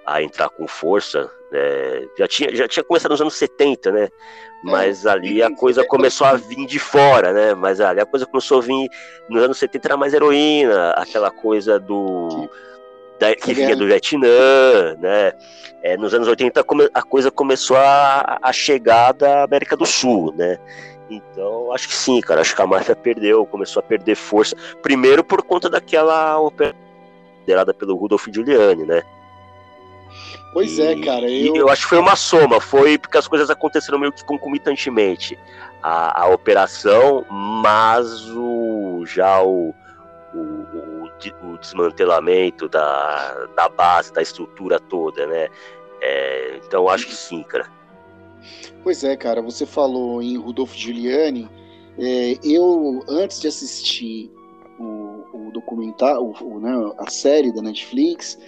a 0.05 0.23
entrar 0.23 0.51
com 0.51 0.69
força 0.69 1.31
é, 1.53 2.09
já, 2.19 2.27
tinha, 2.27 2.55
já 2.55 2.67
tinha 2.67 2.85
começado 2.85 3.11
nos 3.11 3.21
anos 3.21 3.35
70, 3.35 3.93
né? 3.93 4.09
Mas 4.65 5.07
é, 5.07 5.11
ali 5.11 5.43
a 5.43 5.51
coisa 5.55 5.85
começou 5.85 6.27
a 6.27 6.35
vir 6.35 6.67
de 6.67 6.79
fora, 6.79 7.33
né? 7.33 7.55
Mas 7.55 7.81
ali 7.81 8.01
a 8.01 8.07
coisa 8.07 8.27
começou 8.27 8.59
a 8.59 8.63
vir. 8.63 8.89
Nos 9.29 9.43
anos 9.43 9.59
70 9.59 9.89
era 9.89 9.97
mais 9.97 10.15
heroína, 10.15 10.91
aquela 10.93 11.31
coisa 11.31 11.79
do. 11.79 12.49
Da, 13.19 13.35
que 13.35 13.55
vinha 13.55 13.75
do 13.75 13.87
Vietnã, 13.87 14.95
né? 14.99 15.33
É, 15.83 15.97
nos 15.97 16.13
anos 16.13 16.29
80 16.29 16.65
a 16.93 17.03
coisa 17.03 17.31
começou 17.31 17.77
a, 17.77 18.39
a 18.43 18.53
chegar 18.53 19.13
da 19.13 19.45
América 19.45 19.77
do 19.77 19.87
Sul, 19.87 20.35
né? 20.37 20.59
Então, 21.09 21.73
acho 21.73 21.89
que 21.89 21.95
sim, 21.95 22.21
cara. 22.21 22.41
Acho 22.41 22.55
que 22.55 22.61
a 22.61 22.67
máfia 22.67 22.97
perdeu, 22.97 23.47
começou 23.47 23.81
a 23.81 23.83
perder 23.83 24.17
força. 24.17 24.57
Primeiro 24.83 25.23
por 25.23 25.43
conta 25.43 25.71
daquela 25.71 26.39
operação 26.39 26.87
liderada 27.47 27.73
pelo 27.73 27.95
Rudolf 27.95 28.27
Giuliani, 28.31 28.85
né? 28.85 29.03
Pois 30.57 30.79
é, 30.79 30.95
e, 30.95 31.03
é, 31.03 31.05
cara. 31.05 31.31
Eu... 31.31 31.55
eu 31.55 31.69
acho 31.69 31.83
que 31.83 31.91
foi 31.91 31.99
uma 31.99 32.17
soma, 32.17 32.63
foi 32.63 32.97
porque 32.97 33.19
as 33.19 33.29
coisas 33.29 33.51
aconteceram 33.51 33.99
meio 33.99 34.11
que 34.11 34.25
concomitantemente. 34.25 35.39
A, 35.83 36.23
a 36.23 36.29
operação, 36.29 37.27
mas 37.29 38.27
o, 38.31 39.05
já 39.05 39.43
o, 39.43 39.75
o, 40.33 40.39
o, 40.39 41.11
o 41.43 41.59
desmantelamento 41.59 42.71
da, 42.71 43.49
da 43.55 43.69
base, 43.69 44.11
da 44.15 44.23
estrutura 44.23 44.81
toda, 44.81 45.27
né? 45.27 45.49
É, 46.01 46.59
então 46.67 46.89
acho 46.89 47.07
que 47.07 47.15
sim, 47.15 47.43
cara. 47.43 47.71
Pois 48.83 49.05
é, 49.05 49.15
cara, 49.15 49.43
você 49.43 49.67
falou 49.67 50.23
em 50.23 50.39
Rudolfo 50.39 50.75
Giuliani. 50.75 51.51
É, 51.99 52.39
eu, 52.43 53.05
antes 53.07 53.43
de 53.43 53.49
assistir 53.49 54.33
o, 54.79 55.49
o 55.49 55.51
documentário, 55.53 56.35
o, 56.41 56.61
né, 56.61 56.93
a 56.97 57.11
série 57.11 57.53
da 57.53 57.61
Netflix, 57.61 58.39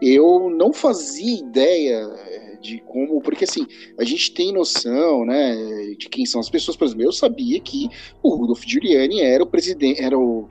eu 0.00 0.50
não 0.50 0.72
fazia 0.72 1.38
ideia 1.38 2.10
eh, 2.26 2.58
de 2.60 2.78
como, 2.80 3.20
porque 3.20 3.44
assim, 3.44 3.66
a 3.98 4.04
gente 4.04 4.32
tem 4.32 4.52
noção, 4.52 5.24
né, 5.24 5.54
de 5.98 6.08
quem 6.08 6.26
são 6.26 6.40
as 6.40 6.50
pessoas, 6.50 6.76
por 6.76 6.84
exemplo, 6.84 7.04
eu 7.04 7.12
sabia 7.12 7.58
que 7.60 7.88
o 8.22 8.34
Rudolf 8.34 8.62
Giuliani 8.66 9.20
era 9.20 9.42
o 9.42 9.46
presidente, 9.46 10.00
era 10.00 10.18
o 10.18 10.48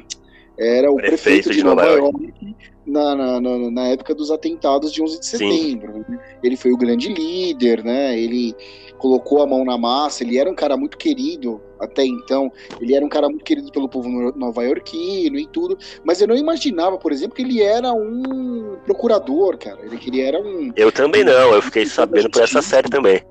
era 0.59 0.91
o 0.91 0.95
prefeito, 0.95 1.21
prefeito 1.21 1.49
de, 1.51 1.57
de, 1.57 1.63
Nova, 1.63 1.85
York, 1.85 2.23
York 2.23 2.55
na, 2.87 3.15
na, 3.15 3.39
na, 3.39 3.71
na, 3.71 3.87
época 3.89 4.15
dos 4.15 4.31
atentados 4.31 4.91
de 4.91 5.03
11 5.03 5.19
de 5.19 5.25
setembro. 5.27 6.05
Né? 6.09 6.19
Ele 6.41 6.57
foi 6.57 6.71
o 6.71 6.77
grande 6.77 7.13
líder, 7.13 7.83
né? 7.83 8.19
Ele 8.19 8.55
colocou 8.97 9.41
a 9.41 9.47
mão 9.47 9.63
na 9.63 9.77
massa, 9.77 10.23
ele 10.23 10.37
era 10.37 10.49
um 10.49 10.55
cara 10.55 10.75
muito 10.75 10.97
querido 10.97 11.61
até 11.79 12.03
então, 12.03 12.51
ele 12.81 12.95
era 12.95 13.05
um 13.05 13.09
cara 13.09 13.29
muito 13.29 13.43
querido 13.43 13.71
pelo 13.71 13.87
povo 13.87 14.09
nova-iorquino 14.35 15.37
e 15.37 15.47
tudo, 15.47 15.77
mas 16.03 16.19
eu 16.19 16.27
não 16.27 16.35
imaginava, 16.35 16.97
por 16.97 17.11
exemplo, 17.11 17.35
que 17.35 17.43
ele 17.43 17.61
era 17.61 17.93
um 17.93 18.77
procurador, 18.85 19.57
cara, 19.57 19.79
ele, 19.83 19.97
que 19.97 20.09
ele 20.09 20.21
era 20.21 20.39
um... 20.41 20.71
Eu 20.75 20.91
também 20.91 21.23
não, 21.23 21.53
eu 21.53 21.61
fiquei 21.61 21.85
sabendo 21.85 22.29
por 22.29 22.41
essa 22.41 22.61
série 22.61 22.89
também. 22.89 23.21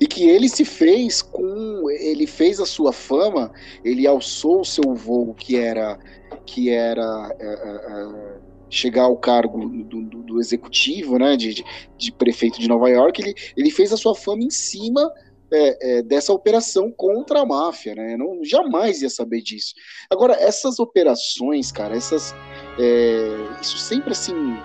E 0.00 0.06
que 0.06 0.28
ele 0.28 0.48
se 0.48 0.64
fez 0.64 1.22
com, 1.22 1.88
ele 1.90 2.26
fez 2.26 2.58
a 2.58 2.66
sua 2.66 2.92
fama, 2.92 3.52
ele 3.84 4.06
alçou 4.06 4.60
o 4.60 4.64
seu 4.64 4.94
voo 4.94 5.32
que 5.34 5.56
era, 5.56 5.96
que 6.44 6.70
era... 6.70 7.34
É, 7.38 7.46
é, 7.46 8.48
é 8.48 8.51
chegar 8.72 9.02
ao 9.02 9.16
cargo 9.16 9.68
do, 9.68 10.02
do, 10.02 10.22
do 10.22 10.40
executivo, 10.40 11.18
né, 11.18 11.36
de, 11.36 11.62
de, 11.98 12.12
prefeito 12.12 12.58
de 12.58 12.66
Nova 12.66 12.88
York, 12.88 13.20
ele, 13.20 13.34
ele 13.54 13.70
fez 13.70 13.92
a 13.92 13.98
sua 13.98 14.14
fama 14.14 14.42
em 14.42 14.50
cima 14.50 15.12
é, 15.52 15.98
é, 15.98 16.02
dessa 16.02 16.32
operação 16.32 16.90
contra 16.90 17.40
a 17.40 17.46
máfia, 17.46 17.94
né? 17.94 18.16
Não 18.16 18.42
jamais 18.42 19.02
ia 19.02 19.10
saber 19.10 19.42
disso. 19.42 19.74
Agora, 20.10 20.32
essas 20.32 20.78
operações, 20.78 21.70
cara, 21.70 21.94
essas. 21.94 22.34
É, 22.78 23.60
isso 23.60 23.76
sempre 23.76 24.12
assim. 24.12 24.56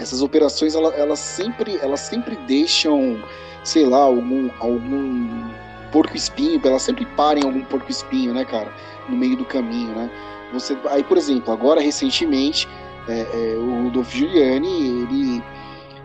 Essas 0.00 0.22
operações, 0.22 0.74
elas, 0.74 0.98
elas, 0.98 1.18
sempre, 1.18 1.76
elas 1.82 2.00
sempre 2.00 2.36
deixam, 2.46 3.22
sei 3.62 3.84
lá, 3.84 3.98
algum, 3.98 4.48
algum 4.58 5.50
porco 5.92 6.16
espinho, 6.16 6.60
elas 6.64 6.82
sempre 6.82 7.04
parem 7.04 7.44
algum 7.44 7.62
porco 7.64 7.90
espinho, 7.90 8.32
né, 8.32 8.44
cara, 8.44 8.72
no 9.08 9.16
meio 9.16 9.36
do 9.36 9.44
caminho, 9.44 9.94
né? 9.94 10.10
Você, 10.52 10.76
aí, 10.90 11.04
por 11.04 11.16
exemplo, 11.16 11.52
agora 11.52 11.80
recentemente, 11.80 12.68
é, 13.08 13.20
é, 13.20 13.56
o 13.56 13.84
Rudolf 13.84 14.12
Giuliani, 14.12 15.02
ele, 15.02 15.42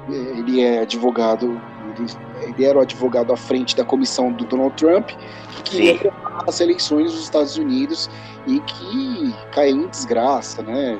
é, 0.10 0.40
ele 0.40 0.62
é 0.62 0.80
advogado, 0.80 1.62
ele, 1.98 2.12
ele, 2.42 2.66
era 2.66 2.78
o 2.78 2.82
advogado 2.82 3.32
à 3.32 3.38
frente 3.38 3.76
da 3.76 3.84
comissão 3.84 4.32
do 4.32 4.46
Donald 4.46 4.76
Trump, 4.76 5.10
que 5.56 5.64
queria 5.64 6.14
as 6.48 6.60
eleições 6.60 7.12
dos 7.12 7.24
Estados 7.24 7.58
Unidos 7.58 8.10
e 8.48 8.60
que 8.60 9.36
caiu 9.52 9.78
em 9.78 9.88
desgraça, 9.88 10.62
né? 10.62 11.00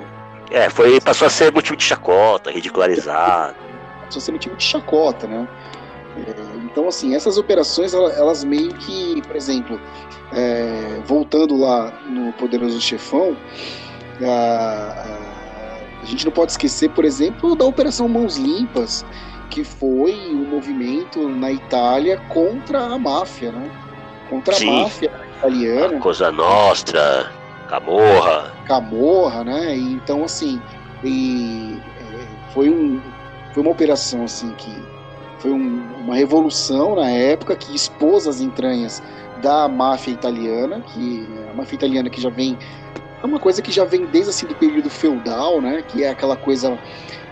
É, 0.52 0.70
foi, 0.70 1.02
passou 1.02 1.28
a 1.28 1.30
ser 1.30 1.52
motivo 1.52 1.76
de 1.76 1.84
chacota, 1.84 2.52
ridicularizado. 2.52 3.56
Passou 4.06 4.20
a 4.20 4.22
ser 4.22 4.32
motivo 4.32 4.56
de 4.56 4.64
chacota, 4.64 5.28
né? 5.28 5.48
É, 6.18 6.66
então, 6.66 6.88
assim, 6.88 7.16
essas 7.16 7.38
operações, 7.38 7.94
elas 7.94 8.44
meio 8.44 8.74
que, 8.76 9.22
por 9.24 9.36
exemplo, 9.36 9.80
é, 10.32 11.02
voltando 11.06 11.56
lá 11.58 11.92
no 12.08 12.32
Poderoso 12.34 12.80
Chefão, 12.80 13.36
a, 14.22 14.28
a, 14.28 16.02
a, 16.02 16.06
gente 16.06 16.26
não 16.26 16.32
pode 16.32 16.52
esquecer, 16.52 16.90
por 16.92 17.06
exemplo, 17.06 17.56
da 17.56 17.66
Operação 17.66 18.08
Mãos 18.08 18.38
Limpas, 18.38 19.06
que 19.50 19.64
foi 19.64 20.14
um 20.32 20.50
movimento 20.50 21.28
na 21.30 21.52
Itália 21.52 22.18
contra 22.30 22.80
a 22.80 22.98
máfia, 22.98 23.52
né? 23.52 23.72
Contra 24.30 24.54
Sim. 24.54 24.70
a 24.70 24.84
máfia 24.84 25.12
italiana. 25.38 25.98
A 25.98 26.00
Cosa 26.00 26.32
Nostra, 26.32 27.32
Camorra. 27.68 28.54
Camorra, 28.66 29.44
né? 29.44 29.76
E, 29.76 29.94
então, 29.94 30.24
assim, 30.24 30.62
e, 31.04 31.80
é, 32.00 32.52
foi, 32.54 32.70
um, 32.70 33.02
foi 33.54 33.62
uma 33.62 33.72
operação 33.72 34.24
assim 34.24 34.52
que 34.52 34.93
foi 35.44 35.52
um, 35.52 35.84
uma 36.00 36.16
revolução 36.16 36.96
na 36.96 37.10
época 37.10 37.54
que 37.58 37.76
expôs 37.76 38.26
as 38.28 38.40
entranhas 38.40 39.04
da 39.42 39.68
máfia 39.68 40.12
italiana, 40.12 40.80
que 40.80 41.28
a 41.52 41.54
máfia 41.54 41.76
italiana 41.76 42.10
que 42.10 42.22
já 42.22 42.30
vem 42.30 42.58
é 43.22 43.26
uma 43.26 43.40
coisa 43.40 43.62
que 43.62 43.70
já 43.70 43.84
vem 43.84 44.06
desde 44.06 44.30
assim 44.30 44.48
do 44.48 44.56
período 44.56 44.90
feudal, 44.90 45.62
né? 45.62 45.82
Que 45.82 46.06
é 46.06 46.10
aquela 46.10 46.38
coisa 46.38 46.80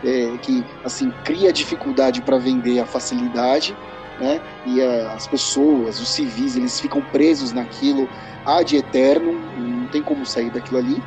é, 0.04 0.38
que 0.42 0.62
assim 0.84 1.10
cria 1.24 1.54
dificuldade 1.54 2.22
para 2.22 2.38
vender 2.38 2.82
a 2.82 2.86
facilidade, 2.86 3.78
né? 4.20 4.42
E 4.66 4.82
a, 4.82 5.14
as 5.14 5.26
pessoas, 5.26 6.02
os 6.02 6.10
civis, 6.10 6.58
eles 6.58 6.82
ficam 6.82 7.02
presos 7.02 7.54
naquilo 7.54 8.10
ad 8.46 8.76
eterno, 8.76 9.32
não 9.58 9.88
tem 9.88 10.04
como 10.04 10.26
sair 10.26 10.50
daquilo 10.50 10.80
ali. 10.80 11.02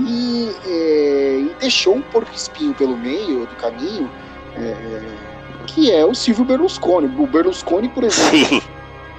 E, 0.00 0.50
é, 0.66 1.38
e 1.40 1.56
deixou 1.60 1.94
um 1.94 2.02
porco 2.02 2.34
espinho 2.34 2.74
pelo 2.74 2.96
meio 2.96 3.46
do 3.46 3.54
caminho. 3.54 4.10
É, 4.56 5.27
que 5.68 5.92
é 5.92 6.04
o 6.04 6.14
Silvio 6.14 6.44
Berlusconi. 6.44 7.06
O 7.06 7.26
Berlusconi, 7.26 7.88
por 7.90 8.02
exemplo, 8.02 8.38
Sim. 8.48 8.62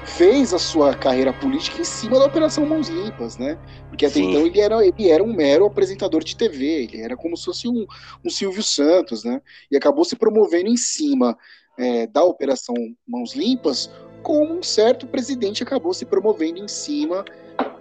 fez 0.04 0.54
a 0.54 0.60
sua 0.60 0.96
carreira 0.96 1.32
política 1.32 1.80
em 1.80 1.84
cima 1.84 2.18
da 2.18 2.26
Operação 2.26 2.66
Mãos 2.66 2.90
Limpas, 2.90 3.38
né? 3.38 3.58
Porque 3.88 4.06
até 4.06 4.16
Sim. 4.16 4.30
então 4.30 4.46
ele 4.46 4.60
era, 4.60 4.86
ele 4.86 5.10
era 5.10 5.24
um 5.24 5.32
mero 5.32 5.66
apresentador 5.66 6.24
de 6.24 6.36
TV, 6.36 6.84
ele 6.84 7.02
era 7.02 7.16
como 7.16 7.38
se 7.38 7.46
fosse 7.46 7.68
um, 7.68 7.86
um 8.26 8.30
Silvio 8.30 8.64
Santos, 8.64 9.24
né? 9.24 9.42
E 9.72 9.78
acabou 9.78 10.04
se 10.04 10.16
promovendo 10.16 10.70
em 10.70 10.78
cima 10.78 11.38
é, 11.78 12.08
da 12.08 12.24
Operação 12.24 12.76
Mãos 13.08 13.36
Limpas, 13.36 13.92
como 14.24 14.54
um 14.54 14.64
certo 14.64 15.06
presidente 15.06 15.64
acabou 15.64 15.94
se 15.94 16.06
promovendo 16.06 16.60
em 16.60 16.68
cima 16.68 17.24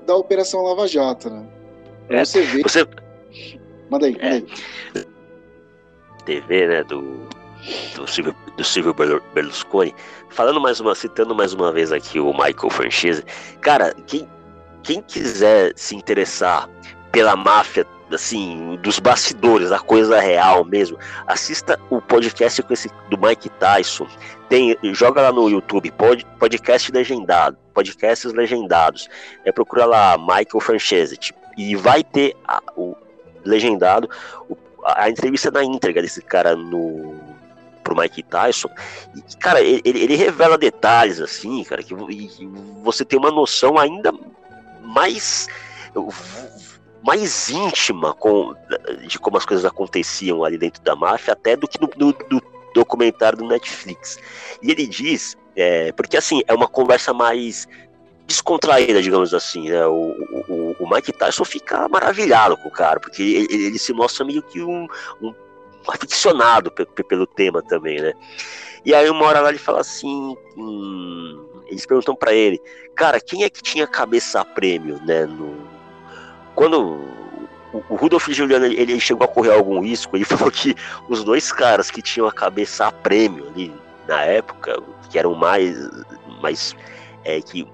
da 0.06 0.14
Operação 0.14 0.62
Lava 0.62 0.86
Jato, 0.86 1.30
né? 1.30 1.46
É, 2.10 2.24
você 2.24 2.42
vê. 2.42 2.62
Você... 2.62 2.86
Manda 3.90 4.06
aí, 4.06 4.12
manda 4.12 4.26
é. 4.26 4.32
aí. 4.34 4.46
TV, 6.24 6.68
né, 6.68 6.84
do 6.84 7.26
do 7.94 8.06
Silvio, 8.06 8.34
do 8.56 8.64
Silvio 8.64 8.94
Berlusconi, 9.34 9.94
falando 10.30 10.60
mais 10.60 10.80
uma, 10.80 10.94
citando 10.94 11.34
mais 11.34 11.52
uma 11.52 11.72
vez 11.72 11.92
aqui 11.92 12.20
o 12.20 12.32
Michael 12.32 12.70
Franchise, 12.70 13.24
cara, 13.60 13.94
quem, 14.06 14.28
quem 14.82 15.02
quiser 15.02 15.72
se 15.76 15.94
interessar 15.96 16.68
pela 17.12 17.36
máfia, 17.36 17.86
assim, 18.12 18.78
dos 18.82 18.98
bastidores, 18.98 19.70
da 19.70 19.78
coisa 19.78 20.18
real 20.20 20.64
mesmo, 20.64 20.98
assista 21.26 21.78
o 21.90 22.00
podcast 22.00 22.62
com 22.62 22.72
esse, 22.72 22.90
do 23.10 23.18
Mike 23.18 23.48
Tyson, 23.50 24.06
tem, 24.48 24.76
joga 24.94 25.22
lá 25.22 25.32
no 25.32 25.48
YouTube, 25.48 25.90
pod, 25.92 26.24
podcast 26.38 26.90
legendado, 26.90 27.56
podcasts 27.74 28.32
legendados, 28.32 29.08
é, 29.44 29.52
procura 29.52 29.84
lá 29.84 30.16
Michael 30.16 30.60
Franchise, 30.60 31.16
tipo, 31.16 31.38
e 31.56 31.74
vai 31.76 32.02
ter 32.02 32.36
a, 32.46 32.62
o 32.76 32.96
legendado, 33.44 34.08
o, 34.48 34.56
a 34.84 35.10
entrevista 35.10 35.50
na 35.50 35.64
íntegra 35.64 36.00
desse 36.00 36.22
cara 36.22 36.54
no 36.54 37.17
pro 37.88 37.96
Mike 37.96 38.22
Tyson. 38.24 38.68
E, 39.16 39.36
cara, 39.36 39.62
ele, 39.62 39.80
ele 39.84 40.14
revela 40.14 40.58
detalhes, 40.58 41.20
assim, 41.20 41.64
cara, 41.64 41.82
que 41.82 41.94
você 42.82 43.04
tem 43.04 43.18
uma 43.18 43.30
noção 43.30 43.78
ainda 43.78 44.12
mais 44.82 45.48
mais 47.02 47.48
íntima 47.48 48.12
com, 48.12 48.54
de 49.06 49.18
como 49.18 49.38
as 49.38 49.46
coisas 49.46 49.64
aconteciam 49.64 50.44
ali 50.44 50.58
dentro 50.58 50.82
da 50.82 50.94
máfia, 50.94 51.32
até 51.32 51.56
do 51.56 51.66
que 51.66 51.80
no, 51.80 51.88
no, 51.96 52.14
no 52.30 52.42
documentário 52.74 53.38
do 53.38 53.46
Netflix. 53.46 54.18
E 54.60 54.70
ele 54.70 54.86
diz, 54.86 55.36
é, 55.56 55.90
porque 55.92 56.16
assim, 56.16 56.42
é 56.46 56.52
uma 56.52 56.68
conversa 56.68 57.14
mais 57.14 57.66
descontraída, 58.26 59.00
digamos 59.00 59.32
assim, 59.32 59.70
né? 59.70 59.86
O, 59.86 60.12
o, 60.48 60.76
o 60.78 60.90
Mike 60.90 61.12
Tyson 61.12 61.44
fica 61.44 61.88
maravilhado 61.88 62.56
com 62.58 62.68
o 62.68 62.72
cara, 62.72 63.00
porque 63.00 63.22
ele, 63.22 63.66
ele 63.66 63.78
se 63.78 63.92
mostra 63.94 64.24
meio 64.24 64.42
que 64.42 64.60
um, 64.60 64.86
um 65.22 65.32
aficionado 65.88 66.70
pelo 66.70 67.26
tema 67.26 67.62
também, 67.62 68.00
né? 68.00 68.12
E 68.84 68.94
aí 68.94 69.08
uma 69.10 69.24
hora 69.26 69.40
lá 69.40 69.48
ele 69.48 69.58
fala 69.58 69.80
assim, 69.80 70.36
hum, 70.56 71.44
eles 71.66 71.84
perguntam 71.84 72.14
para 72.14 72.32
ele, 72.32 72.60
cara, 72.94 73.20
quem 73.20 73.44
é 73.44 73.50
que 73.50 73.62
tinha 73.62 73.86
cabeça 73.86 74.40
a 74.40 74.44
prêmio, 74.44 75.00
né? 75.04 75.26
No... 75.26 75.56
Quando 76.54 77.00
o 77.88 77.94
Rudolf 77.94 78.28
Giuliano 78.28 78.66
ele 78.66 78.98
chegou 78.98 79.24
a 79.24 79.28
correr 79.28 79.52
algum 79.52 79.80
risco, 79.80 80.16
ele 80.16 80.24
falou 80.26 80.50
que 80.50 80.74
os 81.08 81.24
dois 81.24 81.52
caras 81.52 81.90
que 81.90 82.02
tinham 82.02 82.26
a 82.26 82.32
cabeça 82.32 82.86
a 82.86 82.92
prêmio 82.92 83.46
ali 83.48 83.74
na 84.06 84.22
época, 84.22 84.82
que 85.10 85.18
eram 85.18 85.34
mais, 85.34 85.76
mais 86.40 86.74
é, 87.24 87.40
que 87.40 87.66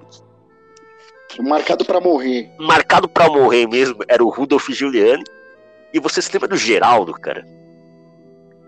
marcado 1.40 1.84
para 1.84 2.00
morrer, 2.00 2.50
marcado 2.58 3.08
para 3.08 3.28
morrer 3.28 3.66
mesmo, 3.66 4.04
era 4.08 4.24
o 4.24 4.28
Rudolf 4.28 4.68
Giuliani. 4.70 5.24
E 5.92 6.00
você 6.00 6.20
se 6.20 6.32
lembra 6.32 6.48
do 6.48 6.56
Geraldo, 6.56 7.12
cara? 7.12 7.46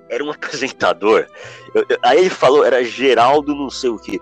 Era 0.09 0.25
um 0.25 0.31
apresentador. 0.33 1.27
Eu, 1.75 1.85
eu, 1.89 1.99
aí 2.03 2.19
ele 2.19 2.31
falou, 2.31 2.65
era 2.65 2.85
Geraldo 2.85 3.55
não 3.55 3.71
sei 3.71 3.91
o 3.91 3.99
que. 3.99 4.21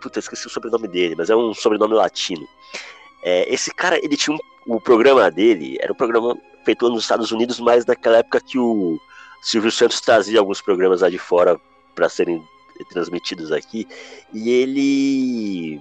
Puta, 0.00 0.18
esqueci 0.18 0.46
o 0.46 0.50
sobrenome 0.50 0.88
dele, 0.88 1.14
mas 1.16 1.30
é 1.30 1.36
um 1.36 1.52
sobrenome 1.54 1.94
latino. 1.94 2.46
É, 3.22 3.52
esse 3.52 3.74
cara, 3.74 3.98
ele 4.04 4.16
tinha 4.16 4.36
um, 4.36 4.74
o 4.76 4.80
programa 4.80 5.30
dele, 5.30 5.78
era 5.80 5.92
um 5.92 5.96
programa 5.96 6.36
feito 6.64 6.88
nos 6.88 7.02
Estados 7.02 7.32
Unidos, 7.32 7.58
mas 7.58 7.86
naquela 7.86 8.18
época 8.18 8.40
que 8.40 8.58
o 8.58 9.00
Silvio 9.42 9.70
Santos 9.70 10.00
trazia 10.00 10.38
alguns 10.38 10.60
programas 10.60 11.00
lá 11.00 11.10
de 11.10 11.18
fora 11.18 11.60
para 11.94 12.08
serem 12.08 12.42
transmitidos 12.90 13.50
aqui, 13.52 13.88
e 14.32 14.50
ele 14.50 15.80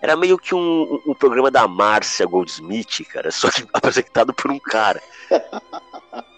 era 0.00 0.16
meio 0.16 0.38
que 0.38 0.54
um, 0.54 1.00
um, 1.06 1.14
programa 1.14 1.50
da 1.50 1.66
Márcia 1.68 2.26
Goldsmith, 2.26 3.04
cara, 3.08 3.30
só 3.30 3.50
que 3.50 3.66
apresentado 3.72 4.32
por 4.32 4.50
um 4.50 4.58
cara. 4.58 5.02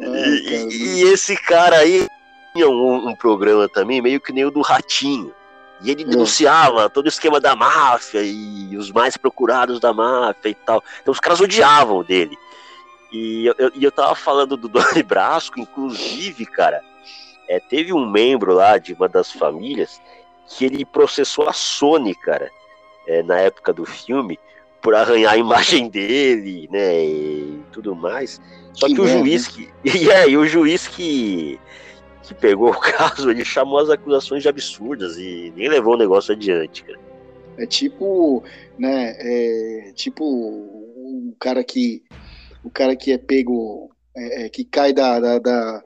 e, 0.00 0.68
e, 0.70 1.02
esse 1.12 1.36
cara 1.36 1.78
aí 1.78 2.06
tinha 2.52 2.68
um, 2.68 3.08
um, 3.08 3.14
programa 3.14 3.68
também, 3.68 4.00
meio 4.00 4.20
que 4.20 4.32
nem 4.32 4.44
o 4.44 4.50
do 4.50 4.60
Ratinho. 4.60 5.34
E 5.80 5.90
ele 5.90 6.04
denunciava 6.04 6.90
todo 6.90 7.06
o 7.06 7.08
esquema 7.08 7.40
da 7.40 7.54
máfia 7.54 8.20
e 8.22 8.76
os 8.76 8.90
mais 8.90 9.16
procurados 9.16 9.78
da 9.78 9.92
máfia 9.92 10.48
e 10.50 10.54
tal. 10.54 10.82
Então 11.00 11.12
os 11.12 11.20
caras 11.20 11.40
odiavam 11.40 12.02
dele. 12.02 12.36
E 13.12 13.46
eu, 13.46 13.54
eu, 13.58 13.72
eu 13.80 13.92
tava 13.92 14.14
falando 14.14 14.56
do 14.56 14.66
Doni 14.68 15.02
Brasco, 15.02 15.60
inclusive, 15.60 16.44
cara, 16.46 16.82
é, 17.48 17.58
teve 17.58 17.92
um 17.92 18.08
membro 18.08 18.54
lá 18.54 18.76
de 18.78 18.92
uma 18.92 19.08
das 19.08 19.32
famílias 19.32 20.00
que 20.48 20.64
ele 20.64 20.84
processou 20.84 21.48
a 21.48 21.52
Sony, 21.52 22.14
cara, 22.14 22.50
é, 23.06 23.22
na 23.22 23.38
época 23.38 23.72
do 23.72 23.84
filme, 23.84 24.38
por 24.80 24.94
arranhar 24.94 25.34
a 25.34 25.38
imagem 25.38 25.88
dele, 25.88 26.68
né, 26.70 27.04
e 27.04 27.57
tudo 27.68 27.94
mais. 27.94 28.40
Só 28.72 28.86
que, 28.86 28.94
que 28.94 29.00
o 29.00 29.06
juiz 29.06 29.48
que. 29.48 29.68
E 29.84 30.10
aí, 30.10 30.36
o 30.36 30.46
juiz 30.46 30.86
que, 30.86 31.58
que 32.22 32.34
pegou 32.34 32.70
o 32.72 32.80
caso, 32.80 33.30
ele 33.30 33.44
chamou 33.44 33.78
as 33.78 33.90
acusações 33.90 34.42
de 34.42 34.48
absurdas 34.48 35.16
e 35.16 35.52
nem 35.56 35.68
levou 35.68 35.94
o 35.94 35.98
negócio 35.98 36.34
adiante, 36.34 36.84
cara. 36.84 36.98
É 37.56 37.66
tipo, 37.66 38.44
né, 38.78 39.16
é, 39.18 39.92
tipo 39.92 40.24
o 40.24 41.34
cara 41.40 41.64
que 41.64 42.04
o 42.62 42.70
cara 42.70 42.94
que 42.94 43.12
é 43.12 43.18
pego, 43.18 43.90
é, 44.16 44.44
é, 44.44 44.48
que 44.48 44.64
cai 44.64 44.92
da, 44.92 45.18
da, 45.18 45.38
da, 45.38 45.82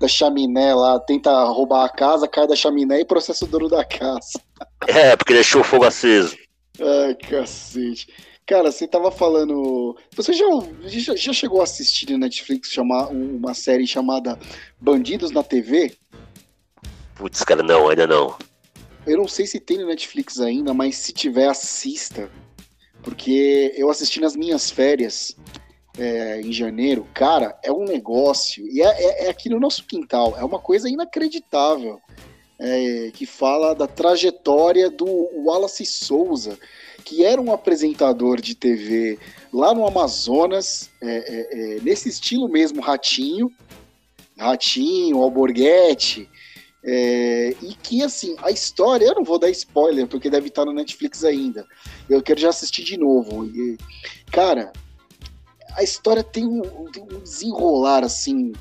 da, 0.00 0.08
chaminé 0.08 0.74
lá, 0.74 0.98
tenta 1.00 1.30
roubar 1.44 1.84
a 1.84 1.88
casa, 1.88 2.28
cai 2.28 2.46
da 2.46 2.56
chaminé 2.56 3.00
e 3.00 3.04
processa 3.04 3.44
o 3.44 3.48
dono 3.48 3.68
da 3.68 3.84
casa. 3.86 4.40
É, 4.86 5.16
porque 5.16 5.32
deixou 5.32 5.60
o 5.60 5.64
fogo 5.64 5.84
aceso. 5.84 6.36
Ai, 6.80 7.14
cacete. 7.14 8.08
Cara, 8.46 8.70
você 8.70 8.86
tava 8.86 9.10
falando. 9.10 9.96
Você 10.14 10.34
já, 10.34 10.44
já, 10.84 11.16
já 11.16 11.32
chegou 11.32 11.60
a 11.60 11.64
assistir 11.64 12.10
na 12.10 12.18
Netflix 12.18 12.68
chamar, 12.68 13.08
uma 13.08 13.54
série 13.54 13.86
chamada 13.86 14.38
Bandidos 14.78 15.30
na 15.30 15.42
TV? 15.42 15.96
Putz, 17.14 17.42
cara, 17.42 17.62
não, 17.62 17.88
ainda 17.88 18.06
não. 18.06 18.36
Eu 19.06 19.16
não 19.16 19.28
sei 19.28 19.46
se 19.46 19.58
tem 19.58 19.78
no 19.78 19.86
Netflix 19.86 20.40
ainda, 20.40 20.74
mas 20.74 20.96
se 20.96 21.12
tiver, 21.12 21.48
assista. 21.48 22.30
Porque 23.02 23.72
eu 23.76 23.90
assisti 23.90 24.20
nas 24.20 24.36
minhas 24.36 24.70
férias 24.70 25.34
é, 25.98 26.40
em 26.42 26.52
janeiro. 26.52 27.08
Cara, 27.14 27.58
é 27.62 27.72
um 27.72 27.84
negócio. 27.84 28.66
E 28.66 28.82
é, 28.82 28.86
é, 28.86 29.26
é 29.26 29.30
aqui 29.30 29.48
no 29.48 29.58
nosso 29.58 29.86
quintal. 29.86 30.36
É 30.38 30.44
uma 30.44 30.58
coisa 30.58 30.88
inacreditável. 30.88 31.98
É, 32.56 33.10
que 33.12 33.26
fala 33.26 33.74
da 33.74 33.88
trajetória 33.88 34.88
do 34.88 35.06
Wallace 35.44 35.84
Souza 35.84 36.56
que 37.04 37.24
era 37.24 37.40
um 37.40 37.52
apresentador 37.52 38.40
de 38.40 38.54
TV 38.54 39.18
lá 39.52 39.74
no 39.74 39.86
Amazonas, 39.86 40.90
é, 41.00 41.06
é, 41.06 41.76
é, 41.76 41.80
nesse 41.80 42.08
estilo 42.08 42.48
mesmo, 42.48 42.80
Ratinho, 42.80 43.52
Ratinho, 44.36 45.18
Alborguete, 45.18 46.28
é, 46.82 47.54
e 47.62 47.74
que, 47.74 48.02
assim, 48.02 48.36
a 48.42 48.50
história, 48.50 49.06
eu 49.06 49.14
não 49.14 49.24
vou 49.24 49.38
dar 49.38 49.50
spoiler, 49.50 50.06
porque 50.06 50.30
deve 50.30 50.48
estar 50.48 50.64
no 50.64 50.72
Netflix 50.72 51.24
ainda, 51.24 51.66
eu 52.08 52.22
quero 52.22 52.40
já 52.40 52.48
assistir 52.48 52.82
de 52.82 52.96
novo. 52.96 53.46
E, 53.46 53.78
cara, 54.32 54.72
a 55.76 55.82
história 55.82 56.24
tem 56.24 56.46
um, 56.46 56.62
tem 56.90 57.02
um 57.02 57.20
desenrolar, 57.20 58.02
assim, 58.02 58.52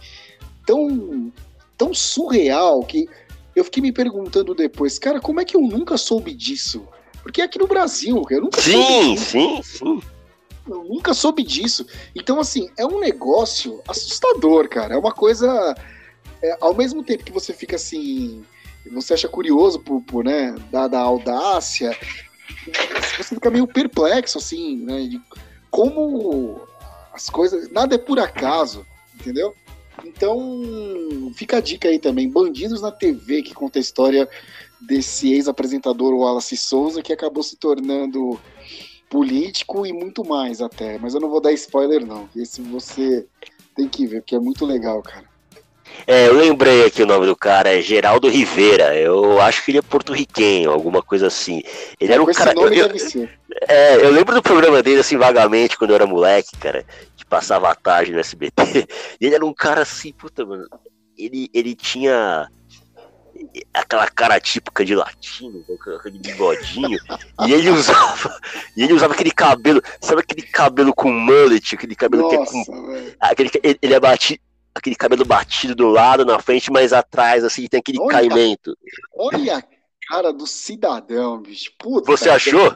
tão, 0.65 1.31
tão 1.77 1.93
surreal 1.93 2.83
que 2.83 3.07
eu 3.55 3.63
fiquei 3.63 3.81
me 3.81 3.91
perguntando 3.91 4.53
depois, 4.53 4.99
cara, 4.99 5.19
como 5.19 5.39
é 5.39 5.45
que 5.45 5.55
eu 5.55 5.61
nunca 5.61 5.97
soube 5.97 6.33
disso? 6.33 6.87
Porque 7.23 7.41
aqui 7.41 7.57
no 7.57 7.67
Brasil, 7.67 8.21
eu 8.29 8.41
nunca 8.41 8.61
sim, 8.61 8.71
soube 8.71 9.15
disso. 9.15 9.31
Sim, 9.31 9.61
sim, 9.63 10.01
Eu 10.67 10.83
nunca 10.83 11.13
soube 11.13 11.43
disso. 11.43 11.87
Então, 12.13 12.39
assim, 12.39 12.69
é 12.77 12.85
um 12.85 12.99
negócio 12.99 13.81
assustador, 13.87 14.67
cara. 14.67 14.93
É 14.93 14.97
uma 14.97 15.13
coisa. 15.13 15.73
É, 16.41 16.57
ao 16.59 16.75
mesmo 16.75 17.01
tempo 17.01 17.23
que 17.23 17.31
você 17.31 17.53
fica 17.53 17.77
assim. 17.77 18.43
Você 18.91 19.13
acha 19.13 19.29
curioso 19.29 19.79
por, 19.79 20.01
por 20.01 20.25
né, 20.25 20.53
da, 20.69 20.89
da 20.89 20.99
audácia, 20.99 21.97
você 23.17 23.35
fica 23.35 23.49
meio 23.49 23.65
perplexo, 23.65 24.37
assim, 24.37 24.83
né? 24.83 25.03
De 25.03 25.21
como 25.71 26.61
as 27.13 27.29
coisas. 27.29 27.71
Nada 27.71 27.95
é 27.95 27.97
por 27.97 28.19
acaso, 28.19 28.85
entendeu? 29.15 29.55
Então, 30.03 31.31
fica 31.35 31.57
a 31.57 31.61
dica 31.61 31.87
aí 31.87 31.97
também. 31.97 32.29
Bandidos 32.29 32.81
na 32.81 32.91
TV, 32.91 33.41
que 33.41 33.53
conta 33.53 33.79
a 33.79 33.81
história 33.81 34.27
desse 34.87 35.33
ex-apresentador 35.33 36.13
Wallace 36.13 36.57
Souza, 36.57 37.01
que 37.01 37.13
acabou 37.13 37.43
se 37.43 37.55
tornando 37.55 38.39
político 39.09 39.85
e 39.85 39.93
muito 39.93 40.25
mais 40.25 40.61
até. 40.61 40.97
Mas 40.97 41.13
eu 41.13 41.21
não 41.21 41.29
vou 41.29 41.41
dar 41.41 41.51
spoiler, 41.53 42.05
não. 42.05 42.27
Esse 42.35 42.61
você 42.61 43.25
tem 43.75 43.87
que 43.87 44.05
ver, 44.05 44.21
porque 44.21 44.35
é 44.35 44.39
muito 44.39 44.65
legal, 44.65 45.01
cara. 45.01 45.31
É, 46.07 46.27
eu 46.27 46.33
lembrei 46.33 46.85
aqui 46.85 47.03
o 47.03 47.05
nome 47.05 47.25
do 47.25 47.35
cara, 47.35 47.69
é 47.69 47.81
Geraldo 47.81 48.27
Rivera. 48.27 48.95
Eu 48.95 49.39
acho 49.39 49.63
que 49.63 49.71
ele 49.71 49.77
é 49.77 49.81
porto-riquenho, 49.81 50.71
alguma 50.71 51.01
coisa 51.01 51.27
assim. 51.27 51.61
Ele 51.99 52.11
é, 52.11 52.15
era 52.15 52.23
um 52.23 52.25
cara. 52.25 52.53
Eu, 52.55 52.73
eu, 52.73 53.29
é, 53.67 53.95
eu 53.97 54.11
lembro 54.11 54.33
do 54.33 54.41
programa 54.41 54.81
dele, 54.81 55.01
assim, 55.01 55.17
vagamente, 55.17 55.77
quando 55.77 55.91
eu 55.91 55.95
era 55.95 56.07
moleque, 56.07 56.57
cara, 56.57 56.85
que 57.15 57.25
passava 57.25 57.69
a 57.69 57.75
tarde 57.75 58.11
no 58.11 58.19
SBT. 58.19 58.87
E 59.21 59.25
ele 59.27 59.35
era 59.35 59.45
um 59.45 59.53
cara 59.53 59.81
assim, 59.81 60.11
puta, 60.11 60.45
mano. 60.45 60.67
Ele, 61.15 61.49
ele 61.53 61.75
tinha 61.75 62.49
aquela 63.73 64.07
cara 64.07 64.39
típica 64.39 64.83
de 64.83 64.95
latino, 64.95 65.65
aquele 65.99 66.19
bigodinho, 66.19 66.99
e 67.45 67.53
ele 67.53 67.69
usava, 67.69 68.39
e 68.75 68.83
ele 68.83 68.93
usava 68.93 69.13
aquele 69.13 69.31
cabelo, 69.31 69.81
sabe 70.01 70.21
aquele 70.21 70.41
cabelo 70.43 70.93
com 70.93 71.11
mullet, 71.11 71.75
aquele 71.75 71.95
cabelo 71.95 72.23
Nossa, 72.23 72.51
que 72.51 72.59
é 72.59 72.63
com, 72.63 73.15
aquele, 73.19 73.51
ele, 73.63 73.79
ele 73.81 73.93
é 73.93 73.99
batido, 73.99 74.41
aquele 74.75 74.95
cabelo 74.95 75.25
batido 75.25 75.75
do 75.75 75.87
lado, 75.87 76.25
na 76.25 76.39
frente, 76.39 76.71
mas 76.71 76.93
atrás, 76.93 77.43
assim, 77.43 77.67
tem 77.67 77.79
aquele 77.79 77.99
olha, 77.99 78.09
caimento. 78.09 78.75
Olha 79.15 79.57
a 79.57 79.63
cara 80.07 80.33
do 80.33 80.47
cidadão, 80.47 81.41
bicho. 81.41 81.71
Puta, 81.77 82.11
Você 82.11 82.29
achou? 82.29 82.75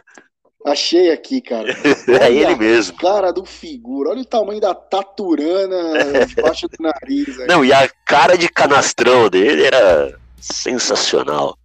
Achei 0.66 1.12
aqui, 1.12 1.40
cara. 1.40 1.70
é 2.22 2.32
ele 2.32 2.56
mesmo. 2.56 2.98
Cara 2.98 3.32
do 3.32 3.46
figura. 3.46 4.10
Olha 4.10 4.22
o 4.22 4.26
tamanho 4.26 4.60
da 4.60 4.76
taturana 4.76 6.26
debaixo 6.26 6.68
do 6.68 6.76
nariz. 6.80 7.40
Aí. 7.40 7.48
Não, 7.48 7.64
e 7.64 7.72
a 7.72 7.88
cara 8.06 8.38
de 8.38 8.50
canastrão 8.50 9.30
dele 9.30 9.64
era 9.64 10.20
Sensacional. 10.40 11.58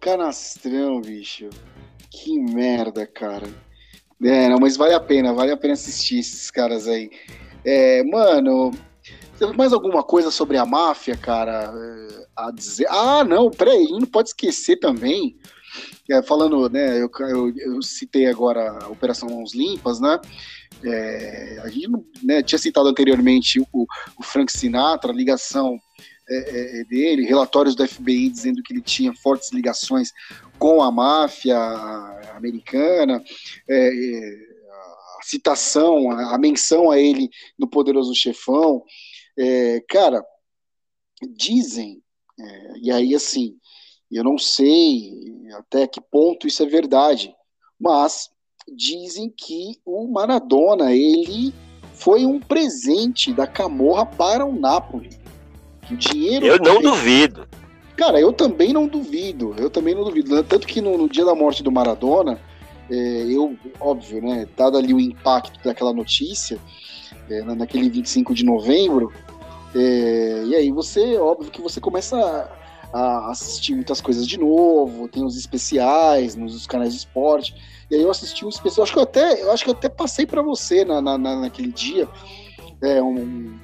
Canastrão, 0.00 1.00
bicho. 1.00 1.48
Que 2.10 2.38
merda, 2.38 3.06
cara. 3.06 3.48
É, 4.22 4.48
não, 4.48 4.58
mas 4.58 4.76
vale 4.76 4.94
a 4.94 5.00
pena, 5.00 5.32
vale 5.32 5.52
a 5.52 5.56
pena 5.56 5.74
assistir 5.74 6.18
esses 6.18 6.50
caras 6.50 6.88
aí. 6.88 7.10
É, 7.64 8.02
mano, 8.04 8.72
mais 9.56 9.72
alguma 9.72 10.02
coisa 10.02 10.30
sobre 10.30 10.56
a 10.56 10.66
máfia, 10.66 11.16
cara, 11.16 11.72
é, 11.72 12.26
a 12.36 12.50
dizer? 12.50 12.86
Ah, 12.88 13.24
não, 13.24 13.50
peraí, 13.50 13.88
não 13.90 14.06
pode 14.06 14.30
esquecer 14.30 14.76
também, 14.76 15.36
é, 16.10 16.22
falando, 16.22 16.68
né, 16.68 17.00
eu, 17.00 17.10
eu, 17.20 17.56
eu, 17.56 17.82
citei 17.82 18.26
agora 18.26 18.78
a 18.82 18.88
Operação 18.88 19.28
Mãos 19.28 19.54
Limpas, 19.54 20.00
né, 20.00 20.18
é, 20.82 21.60
a 21.62 21.68
gente 21.68 21.90
né, 22.22 22.42
tinha 22.42 22.58
citado 22.58 22.88
anteriormente 22.88 23.60
o, 23.72 23.86
o 24.18 24.22
Frank 24.22 24.50
Sinatra, 24.50 25.12
a 25.12 25.14
ligação 25.14 25.78
é, 26.30 26.36
é, 26.36 26.80
é, 26.80 26.84
dele, 26.84 27.24
relatórios 27.24 27.74
do 27.74 27.86
FBI 27.86 28.28
dizendo 28.28 28.62
que 28.62 28.72
ele 28.72 28.82
tinha 28.82 29.14
fortes 29.14 29.50
ligações 29.50 30.12
com 30.58 30.82
a 30.82 30.92
máfia 30.92 31.56
americana, 32.36 33.22
é, 33.66 33.88
é 33.88 34.34
a 35.18 35.22
citação, 35.22 36.10
a, 36.10 36.34
a, 36.34 36.38
menção 36.38 36.90
a 36.90 36.98
ele 36.98 37.30
no 37.58 37.66
Poderoso 37.66 38.14
Chefão. 38.14 38.82
Cara, 39.88 40.22
dizem, 41.36 42.02
e 42.82 42.90
aí 42.90 43.14
assim, 43.14 43.56
eu 44.10 44.24
não 44.24 44.36
sei 44.36 45.12
até 45.56 45.86
que 45.86 46.00
ponto 46.00 46.46
isso 46.46 46.62
é 46.62 46.66
verdade, 46.66 47.32
mas 47.80 48.28
dizem 48.76 49.30
que 49.30 49.76
o 49.84 50.08
Maradona 50.08 50.92
ele 50.92 51.54
foi 51.94 52.26
um 52.26 52.40
presente 52.40 53.32
da 53.32 53.46
Camorra 53.46 54.04
para 54.04 54.44
o 54.44 54.58
Napoli. 54.58 55.27
O 55.90 55.96
dinheiro. 55.96 56.46
Eu 56.46 56.58
não 56.58 56.80
duvido. 56.80 57.46
Cara, 57.96 58.20
eu 58.20 58.32
também 58.32 58.72
não 58.72 58.86
duvido. 58.86 59.54
Eu 59.58 59.68
também 59.68 59.94
não 59.94 60.04
duvido. 60.04 60.42
Tanto 60.44 60.66
que 60.66 60.80
no, 60.80 60.96
no 60.96 61.08
dia 61.08 61.24
da 61.24 61.34
morte 61.34 61.62
do 61.62 61.72
Maradona, 61.72 62.38
é, 62.90 62.94
eu, 63.28 63.56
óbvio, 63.78 64.22
né, 64.22 64.46
dado 64.56 64.78
ali 64.78 64.94
o 64.94 65.00
impacto 65.00 65.62
daquela 65.62 65.92
notícia, 65.92 66.58
é, 67.28 67.42
naquele 67.42 67.90
25 67.90 68.34
de 68.34 68.44
novembro, 68.44 69.12
é, 69.74 70.44
e 70.46 70.56
aí 70.56 70.72
você, 70.72 71.18
óbvio 71.18 71.50
que 71.50 71.60
você 71.60 71.80
começa 71.80 72.16
a, 72.16 72.98
a, 72.98 73.30
assistir 73.30 73.74
muitas 73.74 74.00
coisas 74.00 74.26
de 74.26 74.38
novo, 74.38 75.06
tem 75.08 75.22
os 75.22 75.36
especiais 75.36 76.34
nos 76.34 76.66
canais 76.66 76.92
de 76.92 77.00
esporte, 77.00 77.54
e 77.90 77.94
aí 77.94 78.02
eu 78.02 78.10
assisti 78.10 78.46
um 78.46 78.48
especial, 78.48 78.84
acho 78.84 78.92
que 78.92 78.98
eu 78.98 79.02
até, 79.02 79.42
eu 79.42 79.52
acho 79.52 79.64
que 79.64 79.70
eu 79.70 79.74
até 79.74 79.88
passei 79.90 80.24
para 80.24 80.40
você 80.40 80.84
na, 80.84 81.02
na, 81.02 81.18
naquele 81.18 81.70
dia, 81.70 82.08
é, 82.80 83.02
um, 83.02 83.58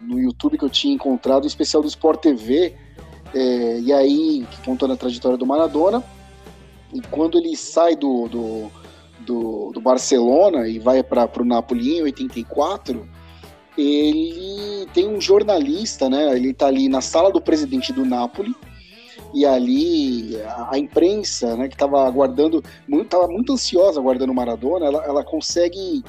no 0.00 0.18
YouTube 0.18 0.58
que 0.58 0.64
eu 0.64 0.70
tinha 0.70 0.94
encontrado, 0.94 1.44
o 1.44 1.46
especial 1.46 1.82
do 1.82 1.88
Sport 1.88 2.20
TV, 2.20 2.74
é, 3.34 3.80
e 3.80 3.92
aí, 3.92 4.46
contando 4.64 4.94
a 4.94 4.96
trajetória 4.96 5.36
do 5.36 5.46
Maradona, 5.46 6.02
e 6.92 7.00
quando 7.00 7.38
ele 7.38 7.54
sai 7.56 7.94
do, 7.94 8.28
do, 8.28 8.70
do, 9.20 9.70
do 9.72 9.80
Barcelona 9.80 10.66
e 10.66 10.78
vai 10.78 11.02
para 11.02 11.42
o 11.42 11.44
Napoli 11.44 11.98
em 11.98 12.02
84, 12.02 13.08
ele 13.76 14.86
tem 14.92 15.06
um 15.06 15.20
jornalista, 15.20 16.08
né? 16.08 16.34
Ele 16.34 16.52
tá 16.52 16.66
ali 16.66 16.88
na 16.88 17.00
sala 17.00 17.30
do 17.30 17.40
presidente 17.40 17.92
do 17.92 18.04
Napoli, 18.04 18.54
e 19.34 19.44
ali 19.44 20.36
a, 20.70 20.78
imprensa, 20.78 21.56
né, 21.56 21.68
que 21.68 21.74
estava 21.74 22.06
aguardando, 22.06 22.62
muito, 22.88 23.28
muito 23.28 23.52
ansiosa 23.52 24.00
aguardando 24.00 24.32
o 24.32 24.34
Maradona, 24.34 24.86
ela, 24.86 25.04
ela 25.04 25.24
consegue 25.24 26.02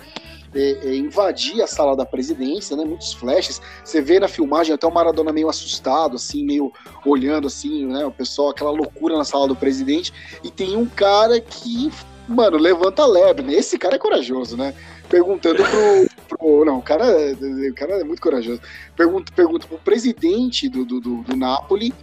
é, 0.54 0.90
é, 0.90 0.96
invadir 0.96 1.62
a 1.62 1.68
sala 1.68 1.96
da 1.96 2.06
presidência, 2.06 2.76
né? 2.76 2.84
Muitos 2.84 3.14
flashes. 3.14 3.62
Você 3.84 4.02
vê 4.02 4.20
na 4.20 4.28
filmagem 4.28 4.74
até 4.74 4.88
o 4.88 4.94
Maradona 4.94 5.32
meio 5.32 5.50
assustado, 5.50 6.16
assim, 6.16 6.44
meio 6.44 6.72
olhando 7.06 7.48
assim, 7.48 7.86
né? 7.86 8.06
O 8.06 8.12
pessoal, 8.12 8.50
aquela 8.50 8.72
loucura 8.72 9.18
na 9.18 9.24
sala 9.24 9.48
do 9.48 9.56
presidente. 9.56 10.14
E 10.44 10.50
tem 10.50 10.76
um 10.76 10.86
cara 10.86 11.40
que, 11.40 11.92
mano, 12.28 12.58
levanta 12.58 13.04
a 13.04 13.08
lebre. 13.08 13.46
Né? 13.46 13.54
Esse 13.54 13.78
cara 13.78 13.96
é 13.96 14.00
corajoso, 14.00 14.58
né? 14.58 14.74
Perguntando 15.08 15.64
pro. 15.64 16.38
pro 16.38 16.66
não, 16.66 16.78
o 16.80 16.82
cara, 16.82 17.06
o 17.06 17.74
cara 17.76 18.00
é 18.00 18.04
muito 18.04 18.22
corajoso. 18.22 18.62
Pergunta, 18.96 19.32
pergunta 19.36 19.68
pro 19.68 19.78
presidente 19.78 20.68
do, 20.68 20.86
do, 20.86 21.00
do, 21.00 21.22
do 21.24 21.36
Napoli 21.36 21.94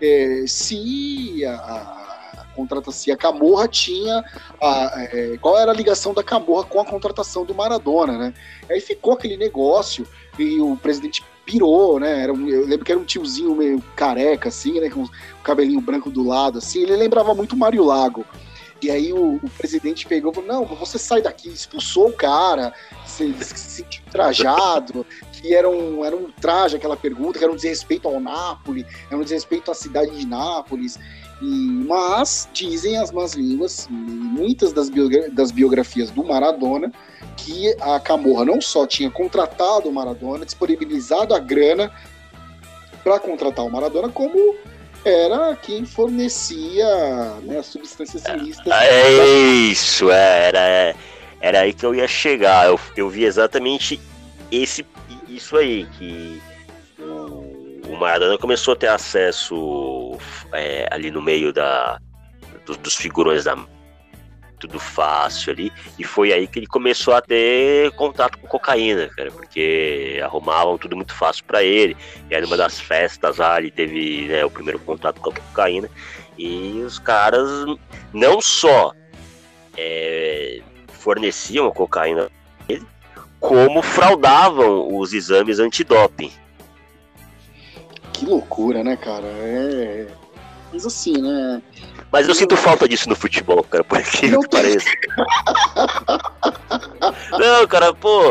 é, 0.00 0.44
se 0.46 1.44
a, 1.44 1.54
a 1.54 2.03
contratação, 2.54 3.12
a 3.12 3.16
Camorra 3.16 3.68
tinha 3.68 4.24
a, 4.60 4.92
é, 4.96 5.38
qual 5.40 5.58
era 5.58 5.70
a 5.70 5.74
ligação 5.74 6.14
da 6.14 6.22
Camorra 6.22 6.64
com 6.64 6.80
a 6.80 6.84
contratação 6.84 7.44
do 7.44 7.54
Maradona, 7.54 8.16
né? 8.16 8.34
Aí 8.70 8.80
ficou 8.80 9.14
aquele 9.14 9.36
negócio 9.36 10.06
e 10.38 10.60
o 10.60 10.76
presidente 10.76 11.22
pirou, 11.44 12.00
né? 12.00 12.22
Era 12.22 12.32
um, 12.32 12.48
eu 12.48 12.66
lembro 12.66 12.84
que 12.84 12.92
era 12.92 13.00
um 13.00 13.04
tiozinho 13.04 13.54
meio 13.54 13.82
careca, 13.94 14.48
assim, 14.48 14.80
né? 14.80 14.88
Com 14.88 15.02
o 15.02 15.10
cabelinho 15.42 15.80
branco 15.80 16.10
do 16.10 16.26
lado, 16.26 16.58
assim. 16.58 16.82
Ele 16.82 16.96
lembrava 16.96 17.34
muito 17.34 17.56
Mário 17.56 17.84
Lago. 17.84 18.24
E 18.82 18.90
aí 18.90 19.12
o, 19.14 19.36
o, 19.42 19.50
presidente 19.56 20.06
pegou 20.06 20.30
e 20.30 20.34
falou: 20.34 20.48
Não, 20.48 20.64
você 20.76 20.98
sai 20.98 21.22
daqui, 21.22 21.48
expulsou 21.48 22.08
o 22.08 22.12
cara, 22.12 22.74
se, 23.06 23.32
se 23.42 23.56
sentiu 23.56 24.02
trajado, 24.10 25.06
que 25.32 25.54
era 25.54 25.68
um, 25.68 26.04
era 26.04 26.14
um 26.14 26.30
traje 26.30 26.76
aquela 26.76 26.96
pergunta, 26.96 27.38
que 27.38 27.44
era 27.44 27.52
um 27.52 27.56
desrespeito 27.56 28.06
ao 28.06 28.20
Nápoles, 28.20 28.84
era 29.08 29.16
um 29.16 29.22
desrespeito 29.22 29.70
à 29.70 29.74
cidade 29.74 30.10
de 30.10 30.26
Nápoles. 30.26 30.98
Mas 31.86 32.48
dizem 32.52 32.96
as 32.96 33.12
más 33.12 33.34
línguas, 33.34 33.86
muitas 33.90 34.72
das, 34.72 34.88
biogra 34.88 35.30
das 35.30 35.50
biografias 35.50 36.10
do 36.10 36.24
Maradona, 36.24 36.90
que 37.36 37.74
a 37.80 38.00
Camorra 38.00 38.44
não 38.44 38.60
só 38.60 38.86
tinha 38.86 39.10
contratado 39.10 39.88
o 39.88 39.92
Maradona, 39.92 40.44
disponibilizado 40.44 41.34
a 41.34 41.38
grana 41.38 41.90
para 43.02 43.18
contratar 43.18 43.64
o 43.64 43.70
Maradona, 43.70 44.08
como 44.08 44.56
era 45.04 45.54
quem 45.56 45.84
fornecia 45.84 46.86
né, 47.42 47.58
as 47.58 47.66
substâncias 47.66 48.24
ilícitas. 48.24 48.72
É 48.72 49.10
isso, 49.70 50.10
é, 50.10 50.48
era, 50.48 50.96
era 51.40 51.60
aí 51.60 51.74
que 51.74 51.84
eu 51.84 51.94
ia 51.94 52.08
chegar. 52.08 52.66
Eu, 52.66 52.80
eu 52.96 53.10
vi 53.10 53.24
exatamente 53.24 54.00
esse 54.50 54.86
isso 55.28 55.56
aí, 55.56 55.86
que 55.98 56.40
o, 57.94 57.98
Maradona 57.98 58.38
começou 58.38 58.74
a 58.74 58.76
ter 58.76 58.88
acesso 58.88 60.18
é, 60.52 60.88
ali 60.90 61.10
no 61.10 61.22
meio 61.22 61.52
da, 61.52 61.98
dos, 62.66 62.76
dos 62.78 62.96
figurões 62.96 63.44
da 63.44 63.56
tudo 64.58 64.80
fácil 64.80 65.52
ali, 65.52 65.72
e 65.98 66.04
foi 66.04 66.32
aí 66.32 66.46
que 66.46 66.58
ele 66.58 66.66
começou 66.66 67.14
a 67.14 67.20
ter 67.20 67.90
contato 67.92 68.38
com 68.38 68.46
cocaína, 68.46 69.10
cara, 69.14 69.30
porque 69.30 70.18
arrumavam 70.24 70.78
tudo 70.78 70.96
muito 70.96 71.12
fácil 71.12 71.44
para 71.44 71.62
ele. 71.62 71.94
E 72.30 72.34
aí 72.34 72.40
numa 72.40 72.56
das 72.56 72.80
festas 72.80 73.36
lá 73.36 73.58
ele 73.58 73.70
teve 73.70 74.26
né, 74.26 74.42
o 74.42 74.50
primeiro 74.50 74.78
contato 74.78 75.20
com 75.20 75.30
a 75.30 75.34
cocaína, 75.34 75.90
e 76.38 76.82
os 76.82 76.98
caras 76.98 77.46
não 78.10 78.40
só 78.40 78.92
é, 79.76 80.62
forneciam 80.88 81.66
a 81.66 81.72
cocaína 81.72 82.30
como 83.38 83.82
fraudavam 83.82 84.96
os 84.96 85.12
exames 85.12 85.58
antidoping. 85.58 86.32
Que 88.24 88.30
loucura, 88.30 88.82
né, 88.82 88.96
cara? 88.96 89.26
É. 89.26 90.06
Mas 90.72 90.86
assim, 90.86 91.20
né? 91.20 91.60
Mas 92.10 92.26
eu 92.26 92.34
sinto 92.34 92.56
falta 92.56 92.88
disso 92.88 93.06
no 93.08 93.14
futebol, 93.14 93.62
cara, 93.64 93.84
por 93.84 94.00
incrível 94.00 94.40
que 94.40 94.48
pareça. 94.48 94.88
Não, 97.38 97.66
cara, 97.68 97.92
pô. 97.92 98.22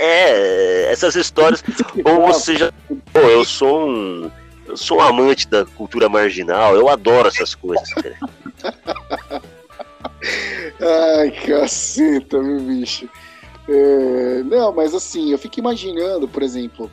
É, 0.00 0.90
essas 0.90 1.14
histórias. 1.14 1.62
Ou 2.04 2.26
você 2.26 2.56
já. 2.56 2.72
Pô, 3.12 3.20
eu 3.20 3.44
sou 3.44 3.88
um. 3.88 4.28
Eu 4.66 4.76
sou 4.76 4.98
um 4.98 5.02
amante 5.02 5.46
da 5.46 5.64
cultura 5.64 6.08
marginal, 6.08 6.74
eu 6.74 6.88
adoro 6.88 7.28
essas 7.28 7.54
coisas, 7.54 7.88
cara. 7.94 8.18
Ai, 11.20 11.30
caceta, 11.30 12.42
meu 12.42 12.58
bicho. 12.60 13.08
É, 13.68 14.42
não, 14.42 14.72
mas 14.72 14.92
assim, 14.94 15.30
eu 15.30 15.38
fico 15.38 15.60
imaginando, 15.60 16.26
por 16.26 16.42
exemplo, 16.42 16.90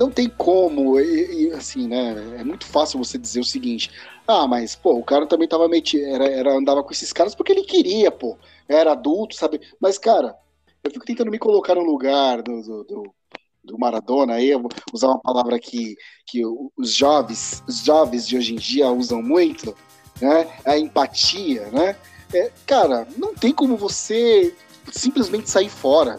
não 0.00 0.10
tem 0.10 0.30
como, 0.30 0.98
e, 0.98 1.48
e, 1.48 1.52
assim, 1.52 1.86
né? 1.86 2.38
É 2.38 2.42
muito 2.42 2.64
fácil 2.64 2.98
você 2.98 3.18
dizer 3.18 3.40
o 3.40 3.44
seguinte: 3.44 3.90
ah, 4.26 4.46
mas, 4.46 4.74
pô, 4.74 4.94
o 4.94 5.04
cara 5.04 5.26
também 5.26 5.46
tava 5.46 5.68
metido, 5.68 6.06
era, 6.06 6.24
era, 6.26 6.54
andava 6.54 6.82
com 6.82 6.90
esses 6.90 7.12
caras 7.12 7.34
porque 7.34 7.52
ele 7.52 7.64
queria, 7.64 8.10
pô, 8.10 8.38
era 8.66 8.92
adulto, 8.92 9.34
sabe? 9.34 9.60
Mas, 9.78 9.98
cara, 9.98 10.34
eu 10.82 10.90
fico 10.90 11.04
tentando 11.04 11.30
me 11.30 11.38
colocar 11.38 11.74
no 11.74 11.82
lugar 11.84 12.40
do, 12.40 12.62
do, 12.62 12.84
do, 12.84 13.14
do 13.62 13.78
Maradona, 13.78 14.34
aí 14.34 14.48
eu 14.48 14.60
vou 14.62 14.70
usar 14.90 15.08
uma 15.08 15.20
palavra 15.20 15.58
que, 15.58 15.94
que 16.26 16.42
os 16.46 16.94
jovens, 16.94 17.62
os 17.68 17.84
jovens 17.84 18.26
de 18.26 18.38
hoje 18.38 18.54
em 18.54 18.58
dia 18.58 18.90
usam 18.90 19.22
muito, 19.22 19.76
né? 20.18 20.48
A 20.64 20.78
empatia, 20.78 21.68
né? 21.72 21.94
É, 22.32 22.50
cara, 22.66 23.06
não 23.18 23.34
tem 23.34 23.52
como 23.52 23.76
você 23.76 24.56
simplesmente 24.90 25.50
sair 25.50 25.68
fora. 25.68 26.18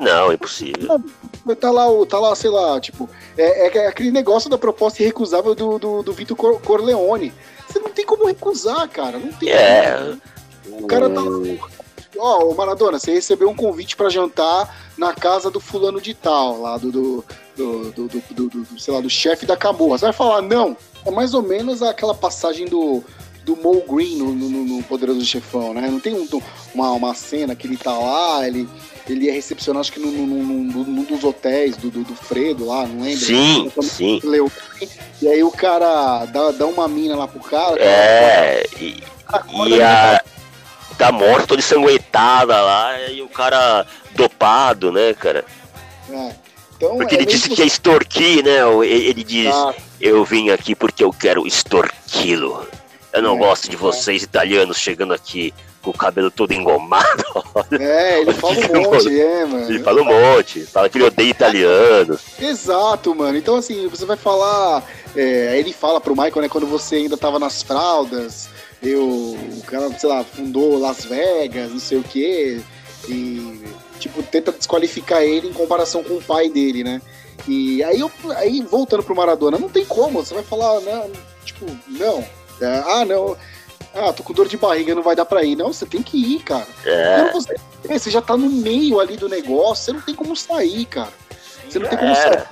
Não, 0.00 0.30
é 0.30 0.34
impossível. 0.34 0.98
Tá 1.60 1.70
lá, 1.70 1.84
tá 2.06 2.18
lá, 2.18 2.34
sei 2.34 2.48
lá, 2.48 2.80
tipo, 2.80 3.08
é, 3.36 3.66
é 3.66 3.86
aquele 3.86 4.10
negócio 4.10 4.48
da 4.48 4.56
proposta 4.56 5.02
irrecusável 5.02 5.54
do, 5.54 5.78
do, 5.78 6.02
do 6.02 6.12
Vitor 6.14 6.36
Corleone. 6.60 7.34
Você 7.68 7.78
não 7.78 7.90
tem 7.90 8.06
como 8.06 8.26
recusar, 8.26 8.88
cara. 8.88 9.18
Não 9.18 9.30
tem. 9.32 9.50
É. 9.50 10.14
O 10.66 10.86
cara 10.86 11.10
tá 11.10 11.20
Ó, 12.18 12.44
oh, 12.44 12.54
Maradona, 12.54 12.98
você 12.98 13.12
recebeu 13.12 13.48
um 13.48 13.54
convite 13.54 13.94
para 13.94 14.10
jantar 14.10 14.74
na 14.96 15.14
casa 15.14 15.50
do 15.50 15.60
fulano 15.60 16.00
de 16.00 16.12
tal, 16.12 16.60
lá 16.60 16.76
do, 16.76 16.90
do, 16.90 17.24
do, 17.56 17.90
do, 17.92 18.08
do, 18.08 18.48
do 18.48 18.80
sei 18.80 18.92
lá, 18.92 19.00
do 19.00 19.08
chefe 19.08 19.46
da 19.46 19.56
Camorra. 19.56 19.98
Você 19.98 20.06
vai 20.06 20.12
falar, 20.12 20.42
não. 20.42 20.76
É 21.06 21.10
mais 21.10 21.34
ou 21.34 21.42
menos 21.42 21.82
aquela 21.82 22.14
passagem 22.14 22.66
do, 22.66 23.02
do 23.44 23.56
Mo 23.56 23.82
Green 23.82 24.16
no, 24.16 24.32
no, 24.34 24.48
no 24.48 24.82
Poderoso 24.82 25.24
Chefão, 25.24 25.72
né? 25.72 25.88
Não 25.88 26.00
tem 26.00 26.14
um, 26.14 26.26
uma, 26.74 26.90
uma 26.92 27.14
cena 27.14 27.54
que 27.54 27.66
ele 27.66 27.76
tá 27.76 27.96
lá, 27.96 28.46
ele, 28.46 28.68
ele 29.10 29.28
é 29.28 29.32
recepcionado, 29.32 29.80
acho 29.80 29.92
que 29.92 30.00
num, 30.00 30.10
num, 30.10 30.84
num 30.84 31.04
dos 31.04 31.24
hotéis 31.24 31.76
do, 31.76 31.90
do, 31.90 32.04
do, 32.04 32.14
Fredo 32.14 32.66
lá, 32.66 32.86
não 32.86 33.02
lembro? 33.02 33.18
Sim, 33.18 33.72
sim. 33.82 34.20
Leu, 34.22 34.50
e 35.20 35.28
aí 35.28 35.42
o 35.42 35.50
cara 35.50 36.24
dá, 36.26 36.50
dá 36.52 36.66
uma 36.66 36.86
mina 36.86 37.16
lá 37.16 37.26
pro 37.26 37.40
cara. 37.40 37.80
É, 37.80 38.66
cara, 39.26 39.44
e, 39.64 39.68
e 39.68 39.82
a... 39.82 40.22
Tá 40.96 41.10
morto, 41.10 41.48
toda 41.48 41.60
ensanguentada 41.60 42.60
lá, 42.60 43.08
e 43.08 43.22
o 43.22 43.28
cara 43.28 43.86
dopado, 44.14 44.92
né, 44.92 45.14
cara? 45.14 45.44
É. 46.10 46.32
Então, 46.76 46.96
porque 46.96 47.14
é 47.14 47.18
ele 47.18 47.26
disse 47.26 47.48
que 47.48 47.60
ia 47.60 47.66
extorquir, 47.66 48.44
né? 48.44 48.58
Ele 48.86 49.24
diz, 49.24 49.54
ah. 49.54 49.74
eu 50.00 50.24
vim 50.24 50.50
aqui 50.50 50.74
porque 50.74 51.02
eu 51.02 51.12
quero 51.12 51.46
extorquilo. 51.46 52.66
Eu 53.12 53.22
não 53.22 53.36
é, 53.36 53.38
gosto 53.38 53.68
de 53.68 53.76
vocês 53.76 54.22
italianos 54.22 54.78
chegando 54.78 55.12
aqui 55.12 55.52
com 55.82 55.90
o 55.90 55.96
cabelo 55.96 56.30
todo 56.30 56.52
engomado. 56.52 57.24
É, 57.72 58.20
ele 58.20 58.32
fala 58.32 58.54
um 58.54 58.82
monte, 58.90 59.20
é, 59.20 59.44
mano. 59.44 59.68
Ele 59.68 59.78
fala 59.80 60.02
um 60.02 60.04
monte, 60.04 60.60
fala 60.66 60.88
que 60.88 60.98
ele 60.98 61.04
odeia 61.04 61.30
italiano. 61.30 62.18
Exato, 62.40 63.14
mano. 63.14 63.36
Então, 63.36 63.56
assim, 63.56 63.86
você 63.86 64.04
vai 64.04 64.16
falar. 64.16 64.84
É, 65.14 65.58
ele 65.58 65.72
fala 65.72 66.00
pro 66.00 66.16
Michael, 66.16 66.42
né, 66.42 66.48
quando 66.48 66.66
você 66.66 66.96
ainda 66.96 67.16
tava 67.16 67.38
nas 67.38 67.62
fraldas, 67.62 68.48
eu, 68.82 69.08
o 69.08 69.62
cara, 69.66 69.90
sei 69.98 70.08
lá, 70.08 70.24
fundou 70.24 70.78
Las 70.78 71.04
Vegas, 71.04 71.70
não 71.70 71.78
sei 71.78 71.98
o 71.98 72.02
quê, 72.02 72.60
e, 73.08 73.62
tipo, 73.98 74.22
tenta 74.22 74.52
desqualificar 74.52 75.22
ele 75.22 75.48
em 75.48 75.52
comparação 75.52 76.02
com 76.02 76.14
o 76.14 76.22
pai 76.22 76.48
dele, 76.48 76.82
né? 76.82 77.00
E 77.46 77.82
aí, 77.84 78.00
eu, 78.00 78.10
aí 78.36 78.62
voltando 78.62 79.02
pro 79.02 79.16
Maradona, 79.16 79.58
não 79.58 79.68
tem 79.68 79.84
como, 79.84 80.24
você 80.24 80.34
vai 80.34 80.42
falar, 80.42 80.80
né, 80.80 81.10
tipo, 81.44 81.66
não, 81.88 82.24
é, 82.60 82.82
ah, 82.86 83.04
não. 83.04 83.36
Ah, 83.94 84.12
tô 84.12 84.22
com 84.22 84.32
dor 84.32 84.46
de 84.46 84.56
barriga, 84.56 84.94
não 84.94 85.02
vai 85.02 85.16
dar 85.16 85.24
pra 85.24 85.42
ir. 85.42 85.56
Não, 85.56 85.72
você 85.72 85.84
tem 85.84 86.02
que 86.02 86.16
ir, 86.16 86.40
cara. 86.42 86.66
É. 86.84 87.30
Você, 87.32 87.56
você, 87.84 88.10
já 88.10 88.22
tá 88.22 88.36
no 88.36 88.48
meio 88.48 89.00
ali 89.00 89.16
do 89.16 89.28
negócio, 89.28 89.84
você 89.84 89.92
não 89.92 90.00
tem 90.00 90.14
como 90.14 90.36
sair, 90.36 90.84
cara. 90.86 91.12
Você 91.68 91.78
não 91.78 91.88
tem 91.88 91.98
como 91.98 92.14
sair. 92.14 92.44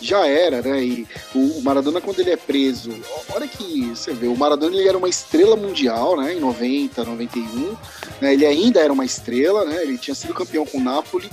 Já 0.00 0.26
era, 0.26 0.60
né? 0.60 0.82
E 0.82 1.08
o 1.34 1.62
Maradona, 1.62 2.00
quando 2.00 2.20
ele 2.20 2.30
é 2.30 2.36
preso, 2.36 2.94
olha 3.34 3.48
que 3.48 3.88
você 3.88 4.12
vê, 4.12 4.26
o 4.26 4.36
Maradona 4.36 4.76
ele 4.76 4.88
era 4.88 4.98
uma 4.98 5.08
estrela 5.08 5.56
mundial, 5.56 6.16
né? 6.20 6.34
Em 6.34 6.40
90, 6.40 7.04
91. 7.04 7.76
Né, 8.20 8.34
ele 8.34 8.46
ainda 8.46 8.80
era 8.80 8.92
uma 8.92 9.04
estrela, 9.04 9.64
né? 9.64 9.82
Ele 9.82 9.98
tinha 9.98 10.14
sido 10.14 10.34
campeão 10.34 10.66
com 10.66 10.78
o 10.78 10.82
Napoli. 10.82 11.30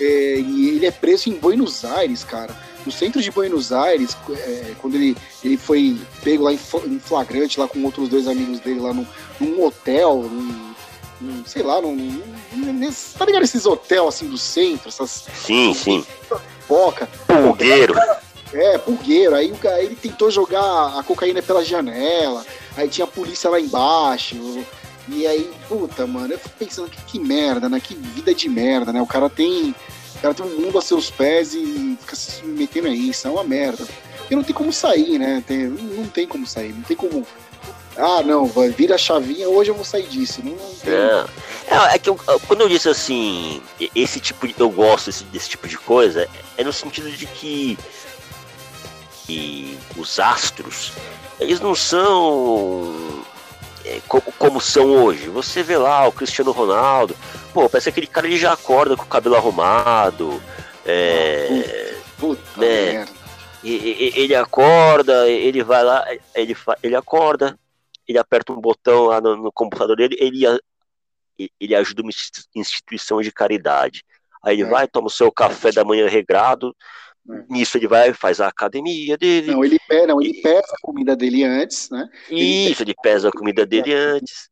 É, 0.00 0.04
e 0.38 0.70
ele 0.70 0.86
é 0.86 0.90
preso 0.90 1.30
em 1.30 1.34
Buenos 1.34 1.84
Aires, 1.84 2.24
cara 2.24 2.71
no 2.84 2.92
centro 2.92 3.20
de 3.20 3.30
Buenos 3.30 3.72
Aires, 3.72 4.16
é, 4.30 4.74
quando 4.78 4.94
ele, 4.94 5.16
ele 5.44 5.56
foi 5.56 5.98
pego 6.22 6.44
lá 6.44 6.52
em, 6.52 6.58
flagrante, 6.58 7.58
lá 7.58 7.68
com 7.68 7.82
outros 7.84 8.08
dois 8.08 8.26
amigos 8.26 8.60
dele, 8.60 8.80
lá 8.80 8.92
num, 8.92 9.06
num 9.40 9.64
hotel, 9.64 10.22
num, 10.30 10.74
num 11.20 11.44
sei 11.44 11.62
lá, 11.62 11.80
num, 11.80 11.94
num, 12.52 12.92
tá 13.16 13.24
ligado 13.24 13.42
esses 13.42 13.66
hotel 13.66 14.08
assim 14.08 14.28
do 14.28 14.38
centro, 14.38 14.88
essas 14.88 15.26
sim, 15.34 15.72
sim, 15.74 16.04
boca, 16.68 17.08
pulgueiro, 17.26 17.94
é 18.52 18.78
pulgueiro. 18.78 19.34
Aí 19.34 19.50
cara 19.52 19.82
ele 19.82 19.96
tentou 19.96 20.30
jogar 20.30 20.98
a 20.98 21.02
cocaína 21.02 21.42
pela 21.42 21.64
janela, 21.64 22.44
aí 22.76 22.88
tinha 22.88 23.04
a 23.04 23.08
polícia 23.08 23.50
lá 23.50 23.60
embaixo. 23.60 24.64
E 25.08 25.26
aí, 25.26 25.50
puta, 25.68 26.06
mano, 26.06 26.32
eu 26.32 26.38
fico 26.38 26.54
pensando 26.58 26.88
que, 26.88 27.02
que 27.02 27.18
merda, 27.18 27.68
né? 27.68 27.80
Que 27.80 27.94
vida 27.94 28.34
de 28.34 28.48
merda, 28.48 28.92
né? 28.92 29.02
O 29.02 29.06
cara 29.06 29.28
tem. 29.28 29.74
Cara 30.22 30.34
tem 30.34 30.46
um 30.46 30.60
mundo 30.60 30.78
a 30.78 30.80
seus 30.80 31.10
pés 31.10 31.52
e 31.52 31.98
fica 32.00 32.14
se 32.14 32.44
metendo 32.44 32.86
aí, 32.86 33.10
isso 33.10 33.26
é 33.26 33.30
uma 33.30 33.42
merda. 33.42 33.84
E 34.30 34.36
não 34.36 34.44
tem 34.44 34.54
como 34.54 34.72
sair, 34.72 35.18
né? 35.18 35.42
Tem, 35.44 35.66
não 35.66 36.06
tem 36.06 36.28
como 36.28 36.46
sair, 36.46 36.72
não 36.72 36.82
tem 36.82 36.96
como. 36.96 37.26
Ah, 37.96 38.22
não, 38.22 38.46
vai 38.46 38.70
vira 38.70 38.94
a 38.94 38.98
chavinha, 38.98 39.48
hoje 39.48 39.72
eu 39.72 39.74
vou 39.74 39.84
sair 39.84 40.06
disso. 40.06 40.40
Não, 40.44 40.52
não 40.52 40.74
tem... 40.76 40.94
é. 40.94 41.26
é, 41.66 41.94
é 41.96 41.98
que 41.98 42.08
eu, 42.08 42.14
quando 42.46 42.60
eu 42.60 42.68
disse 42.68 42.88
assim, 42.88 43.60
esse 43.96 44.20
tipo 44.20 44.46
de. 44.46 44.54
Eu 44.56 44.70
gosto 44.70 45.06
desse, 45.06 45.24
desse 45.24 45.48
tipo 45.48 45.66
de 45.66 45.76
coisa, 45.76 46.28
é 46.56 46.62
no 46.62 46.72
sentido 46.72 47.10
de 47.10 47.26
que, 47.26 47.76
que 49.26 49.76
os 49.96 50.20
astros, 50.20 50.92
eles 51.40 51.58
não 51.58 51.74
são 51.74 53.24
é, 53.84 54.00
como, 54.06 54.22
como, 54.38 54.60
são 54.60 54.86
hoje. 55.04 55.28
Você 55.28 55.64
vê 55.64 55.76
lá 55.76 56.06
o 56.06 56.12
Cristiano 56.12 56.52
Ronaldo, 56.52 57.16
pô, 57.52 57.68
parece 57.68 57.84
que 57.84 57.90
aquele 57.90 58.06
cara 58.06 58.26
ele 58.26 58.38
já 58.38 58.52
acorda 58.52 58.96
com 58.96 59.04
o 59.04 59.08
cabelo 59.08 59.36
arrumado. 59.36 60.42
É, 60.84 61.94
puta, 62.18 62.42
puta 62.42 62.60
né? 62.60 63.06
Ele 63.64 64.34
acorda, 64.34 65.28
ele 65.28 65.62
vai 65.62 65.84
lá, 65.84 66.04
ele, 66.34 66.56
ele 66.82 66.96
acorda, 66.96 67.56
ele 68.08 68.18
aperta 68.18 68.52
um 68.52 68.60
botão 68.60 69.04
lá 69.04 69.20
no, 69.20 69.36
no 69.36 69.52
computador 69.52 69.96
dele, 69.96 70.16
ele, 70.18 70.42
ele 71.60 71.74
ajuda 71.74 72.02
uma 72.02 72.10
instituição 72.56 73.20
de 73.20 73.30
caridade. 73.30 74.04
Aí 74.42 74.56
ele 74.56 74.62
é. 74.64 74.68
vai, 74.68 74.88
toma 74.88 75.06
o 75.06 75.10
seu 75.10 75.30
café 75.30 75.70
da 75.70 75.84
manhã 75.84 76.08
regrado. 76.08 76.74
Nisso 77.48 77.78
ele 77.78 77.86
vai, 77.86 78.12
faz 78.12 78.40
a 78.40 78.48
academia 78.48 79.16
dele. 79.16 79.52
Não, 79.52 79.64
ele, 79.64 79.78
pesa, 79.88 80.06
não, 80.08 80.20
ele 80.20 80.42
pesa 80.42 80.66
a 80.72 80.80
comida 80.86 81.14
dele 81.14 81.44
antes, 81.44 81.88
né? 81.88 82.08
Isso, 82.28 82.82
ele, 82.82 82.94
pesa 83.00 83.28
a 83.28 83.32
comida 83.32 83.64
dele 83.64 83.94
antes. 83.94 84.48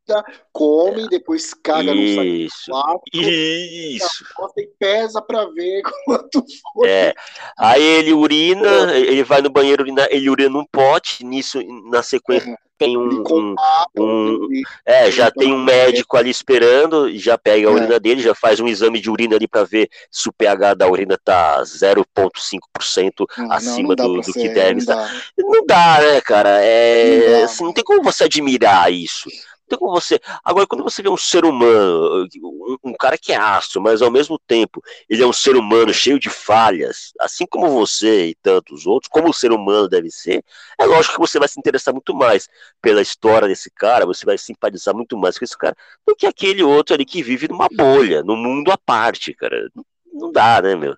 Come, 0.53 1.05
é. 1.05 1.09
depois 1.09 1.53
caga 1.53 1.93
Isso. 1.93 2.71
no 2.71 2.77
saco. 2.77 3.03
Isso. 3.13 4.25
E 4.57 4.69
pesa 4.79 5.21
pra 5.21 5.47
ver 5.47 5.83
quanto 6.05 6.45
foi. 6.73 6.89
É. 6.89 7.15
Aí 7.59 7.83
ele 7.83 8.13
urina, 8.13 8.95
ele 8.95 9.25
vai 9.25 9.43
no 9.43 9.51
banheiro, 9.51 9.85
ele 10.09 10.31
urina 10.31 10.51
num 10.51 10.65
pote, 10.65 11.25
nisso, 11.25 11.61
na 11.91 12.05
sequência. 12.05 12.51
É 12.51 12.70
tem 12.81 12.97
um, 12.97 13.23
um, 13.31 13.55
um, 13.99 14.49
é, 14.87 15.11
já 15.11 15.31
tem 15.31 15.53
um 15.53 15.63
médico 15.63 16.17
ali 16.17 16.31
esperando, 16.31 17.15
já 17.19 17.37
pega 17.37 17.69
a 17.69 17.71
é. 17.71 17.75
urina 17.75 18.01
dele, 18.01 18.23
já 18.23 18.35
faz 18.35 18.59
um 18.59 18.67
exame 18.67 18.99
de 18.99 19.11
urina 19.11 19.37
ali 19.37 19.47
para 19.47 19.65
ver 19.65 19.91
se 20.11 20.31
o 20.31 20.33
pH 20.33 20.73
da 20.73 20.89
urina 20.89 21.19
tá 21.23 21.61
0,5% 21.63 23.27
acima 23.51 23.95
não, 23.95 24.09
não 24.09 24.15
do, 24.15 24.21
do 24.23 24.33
que 24.33 24.49
deve 24.49 24.79
estar. 24.79 24.97
Não, 25.37 25.51
não 25.51 25.67
dá, 25.67 25.99
né, 26.01 26.23
cara? 26.23 26.65
É, 26.65 27.29
não, 27.29 27.45
assim, 27.45 27.65
não 27.65 27.73
tem 27.75 27.85
como 27.85 28.03
você 28.03 28.25
admirar 28.25 28.91
isso. 28.91 29.29
Então, 29.73 29.89
você. 29.89 30.21
Agora, 30.45 30.67
quando 30.67 30.83
você 30.83 31.01
vê 31.01 31.09
um 31.09 31.17
ser 31.17 31.45
humano, 31.45 32.27
um, 32.43 32.77
um, 32.91 32.93
cara 32.95 33.17
que 33.17 33.33
é 33.33 33.37
astro, 33.37 33.81
mas 33.81 34.03
ao 34.03 34.11
mesmo 34.11 34.37
tempo 34.37 34.83
ele 35.09 35.23
é 35.23 35.27
um 35.27 35.33
ser 35.33 35.55
humano 35.55 35.95
cheio 35.95 36.19
de 36.19 36.29
falhas, 36.29 37.13
assim 37.21 37.47
como 37.47 37.71
você 37.71 38.31
e 38.31 38.35
tantos 38.35 38.85
outros, 38.85 39.09
como 39.09 39.31
o 39.31 39.33
ser 39.33 39.53
humano 39.53 39.89
deve 39.89 40.11
ser, 40.11 40.45
é 40.79 40.85
lógico 40.85 41.15
que 41.15 41.21
você 41.21 41.39
vai 41.39 41.47
se 41.47 41.59
interessar 41.61 41.95
muito 41.95 42.13
mais 42.13 42.49
pela 42.83 43.01
história 43.01 43.47
desse 43.47 43.71
cara, 43.71 44.05
você 44.05 44.27
vai 44.27 44.37
simpatizar 44.37 44.95
muito 44.95 45.17
mais 45.17 45.39
com 45.39 45.45
esse 45.45 45.57
cara 45.57 45.77
do 46.05 46.17
que 46.17 46.27
aquele 46.27 46.65
outro 46.65 46.95
ali 46.95 47.05
que 47.05 47.23
vive 47.23 47.47
numa 47.47 47.69
bolha, 47.69 48.25
num 48.25 48.37
mundo 48.37 48.73
à 48.73 48.77
parte, 48.77 49.33
cara. 49.35 49.71
Não 50.13 50.33
dá, 50.33 50.61
né, 50.61 50.75
meu? 50.75 50.97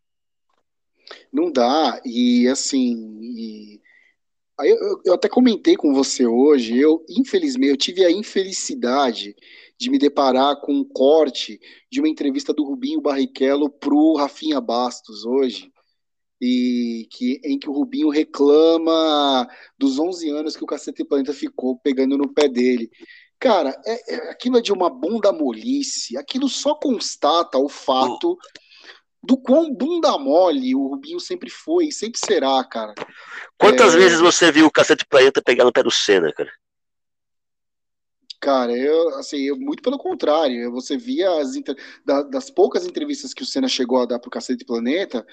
Não 1.31 1.53
dá, 1.53 2.01
e 2.05 2.49
assim. 2.49 3.19
E 3.21 3.81
eu, 4.61 5.01
eu, 5.07 5.15
até 5.15 5.29
comentei 5.29 5.77
com 5.77 5.93
você 5.93 6.27
hoje, 6.27 6.79
eu, 6.79 7.05
infelizmente, 7.09 7.71
eu 7.71 7.77
tive 7.77 8.05
a 8.05 8.11
infelicidade 8.11 9.35
de 9.79 9.91
me 9.91 9.99
deparar 9.99 10.61
com 10.61 10.73
um 10.73 10.85
corte 10.85 11.59
de 11.91 12.01
uma 12.01 12.09
entrevista 12.09 12.53
do 12.53 12.65
Rubinho 12.65 13.01
Barrichello 13.01 13.71
pro 13.71 14.15
Rafinha 14.15 14.61
Bastos 14.61 15.25
hoje, 15.25 15.73
e 16.41 17.07
que, 17.11 17.41
em 17.45 17.59
que 17.59 17.69
o 17.69 17.73
Rubinho 17.73 18.09
reclama 18.09 19.49
dos 19.79 19.99
11 19.99 20.29
anos 20.31 20.57
que 20.57 20.65
o 20.65 20.67
Cacete 20.67 21.05
Planeta 21.05 21.33
ficou 21.33 21.79
pegando 21.79 22.19
no 22.19 22.33
pé 22.33 22.49
dele. 22.49 22.91
Cara, 23.39 23.77
é, 23.85 24.15
é, 24.15 24.31
aquilo 24.31 24.59
é 24.59 24.61
de 24.61 24.73
uma 24.73 24.91
bunda 24.91 25.33
molice, 25.33 26.17
aquilo 26.17 26.49
só 26.49 26.75
constata 26.75 27.59
o 27.59 27.69
fato 27.69 28.37
do 29.23 29.37
quão 29.37 29.73
bunda 29.73 30.19
mole 30.19 30.75
o 30.75 30.89
Rubinho 30.89 31.21
sempre 31.21 31.49
foi 31.49 31.87
e 31.87 31.93
sempre 31.93 32.19
será, 32.19 32.63
cara. 32.65 32.95
Quantas 33.57 33.95
é... 33.95 33.99
vezes 33.99 34.21
você 34.21 34.51
viu 34.51 34.67
o 34.67 34.71
Cacete 34.71 35.07
Planeta 35.07 35.43
pegar 35.43 35.65
no 35.65 35.73
pé 35.73 35.83
do 35.83 35.91
Senna, 35.91 36.33
cara? 36.33 36.51
Cara, 38.41 38.77
eu, 38.77 39.11
assim, 39.19 39.39
eu, 39.43 39.57
muito 39.57 39.83
pelo 39.83 39.97
contrário. 39.97 40.73
Você 40.73 40.97
via 40.97 41.41
as 41.41 41.55
inter... 41.55 41.77
da, 42.05 42.23
das 42.23 42.51
poucas 42.51 42.85
entrevistas 42.85 43.33
que 43.33 43.45
o 43.45 43.47
Senna 43.47 43.69
chegou 43.69 44.01
a 44.01 44.07
dar 44.07 44.19
pro 44.19 44.31
Cacete 44.31 44.65
Planeta, 44.65 45.25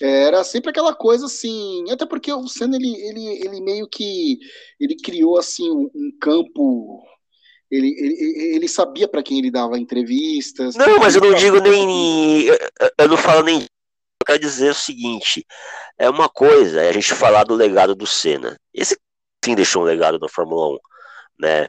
era 0.00 0.44
sempre 0.44 0.70
aquela 0.70 0.94
coisa 0.94 1.26
assim, 1.26 1.84
até 1.90 2.06
porque 2.06 2.32
o 2.32 2.46
Senna 2.46 2.76
ele, 2.76 2.94
ele, 2.94 3.26
ele 3.44 3.60
meio 3.60 3.88
que 3.88 4.38
ele 4.78 4.96
criou 4.96 5.36
assim 5.36 5.70
um, 5.70 5.90
um 5.94 6.16
campo 6.20 7.02
ele, 7.72 7.88
ele, 7.98 8.54
ele 8.56 8.68
sabia 8.68 9.08
para 9.08 9.22
quem 9.22 9.38
ele 9.38 9.50
dava 9.50 9.78
entrevistas. 9.78 10.74
Não, 10.76 10.98
mas 10.98 11.14
eu 11.14 11.22
não 11.22 11.34
digo 11.34 11.58
nem. 11.58 12.46
Eu 12.98 13.08
não 13.08 13.16
falo 13.16 13.42
nem. 13.42 13.62
Eu 13.62 14.26
quero 14.26 14.38
dizer 14.38 14.70
o 14.70 14.74
seguinte: 14.74 15.46
é 15.98 16.08
uma 16.10 16.28
coisa 16.28 16.82
é 16.82 16.90
a 16.90 16.92
gente 16.92 17.14
falar 17.14 17.44
do 17.44 17.54
legado 17.54 17.94
do 17.94 18.06
Senna. 18.06 18.58
Esse 18.74 18.98
sim 19.42 19.54
deixou 19.54 19.82
um 19.82 19.86
legado 19.86 20.18
na 20.18 20.28
Fórmula 20.28 20.74
1. 20.74 20.78
Né? 21.38 21.68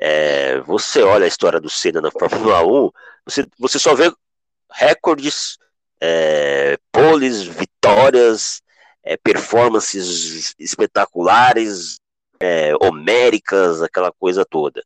É, 0.00 0.60
você 0.60 1.02
olha 1.02 1.24
a 1.24 1.28
história 1.28 1.60
do 1.60 1.70
Senna 1.70 2.00
na 2.00 2.10
Fórmula 2.10 2.64
1, 2.66 2.90
você, 3.24 3.46
você 3.58 3.78
só 3.78 3.94
vê 3.94 4.12
recordes, 4.70 5.56
é, 6.00 6.76
poles, 6.92 7.42
vitórias, 7.42 8.60
é, 9.02 9.16
performances 9.16 10.54
espetaculares, 10.58 11.98
é, 12.40 12.74
homéricas, 12.80 13.80
aquela 13.80 14.12
coisa 14.12 14.44
toda. 14.44 14.82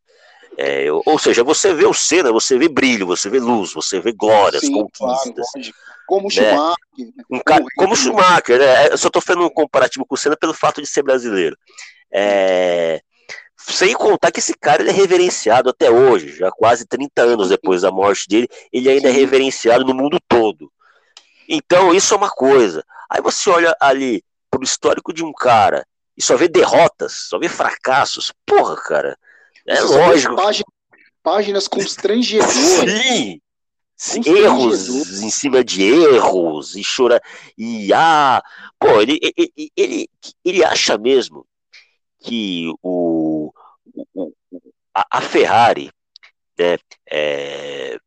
É, 0.59 0.87
ou 0.91 1.19
seja, 1.19 1.43
você 1.43 1.73
vê 1.73 1.87
o 1.87 1.95
Senna, 1.95 2.33
você 2.33 2.59
vê 2.59 2.69
brilho, 2.69 3.07
você 3.07 3.31
vê 3.31 3.39
luz, 3.39 3.73
você 3.73 4.01
vê 4.01 4.13
glórias, 4.13 4.63
Sim, 4.63 4.73
conquistas. 4.73 5.47
Claro, 5.53 5.75
como 6.07 6.27
o 6.27 6.29
né? 6.29 6.51
Schumacher. 6.51 7.15
Um 7.31 7.39
cara, 7.39 7.65
como 7.77 7.93
o 7.93 7.97
Schumacher, 7.97 8.59
né? 8.59 8.89
Eu 8.89 8.99
só 8.99 9.07
estou 9.07 9.23
fazendo 9.23 9.47
um 9.47 9.51
comparativo 9.51 10.05
com 10.05 10.15
o 10.15 10.19
Senna 10.19 10.37
pelo 10.37 10.53
fato 10.53 10.83
de 10.83 10.89
ser 10.89 11.03
brasileiro. 11.03 11.57
É, 12.13 13.01
sem 13.57 13.95
contar 13.95 14.33
que 14.33 14.41
esse 14.41 14.55
cara 14.55 14.83
ele 14.83 14.91
é 14.91 14.93
reverenciado 14.93 15.71
até 15.71 15.91
hoje, 15.91 16.37
já 16.37 16.51
quase 16.51 16.85
30 16.87 17.23
anos 17.23 17.49
depois 17.49 17.83
da 17.83 17.91
morte 17.91 18.27
dele, 18.29 18.49
ele 18.73 18.89
ainda 18.89 19.09
é 19.09 19.13
Sim. 19.13 19.17
é 19.17 19.21
reverenciado 19.21 19.85
no 19.85 19.95
mundo 19.95 20.19
todo. 20.29 20.71
Então, 21.49 21.95
isso 21.95 22.15
é 22.15 22.17
uma 22.17 22.31
coisa. 22.31 22.85
Aí 23.09 23.21
você 23.21 23.51
olha 23.51 23.75
ali 23.81 24.23
pro 24.51 24.63
histórico 24.63 25.13
de 25.13 25.25
um 25.25 25.33
cara 25.33 25.87
e 26.17 26.23
só 26.23 26.37
vê 26.37 26.49
derrotas, 26.49 27.27
só 27.29 27.39
vê 27.39 27.49
fracassos. 27.49 28.33
Porra, 28.47 28.77
cara. 28.77 29.19
É 29.67 29.81
lógico. 29.81 30.37
Páginas, 30.37 30.73
páginas 31.23 31.69
constrangedoras. 31.69 32.51
Sim. 32.53 33.41
Erros 34.25 34.89
em 35.21 35.31
cima 35.31 35.63
de 35.63 35.83
erros 35.83 36.75
e 36.75 36.83
chora 36.83 37.21
e 37.57 37.93
ah, 37.93 38.43
pô, 38.79 38.99
ele, 38.99 39.21
ele, 39.23 39.73
ele, 39.77 40.11
ele 40.43 40.65
acha 40.65 40.97
mesmo 40.97 41.47
que 42.19 42.73
o, 42.83 43.53
o 44.15 44.33
a, 44.95 45.19
a, 45.19 45.21
Ferrari, 45.21 45.91
né, 46.59 46.79
é, 47.11 47.99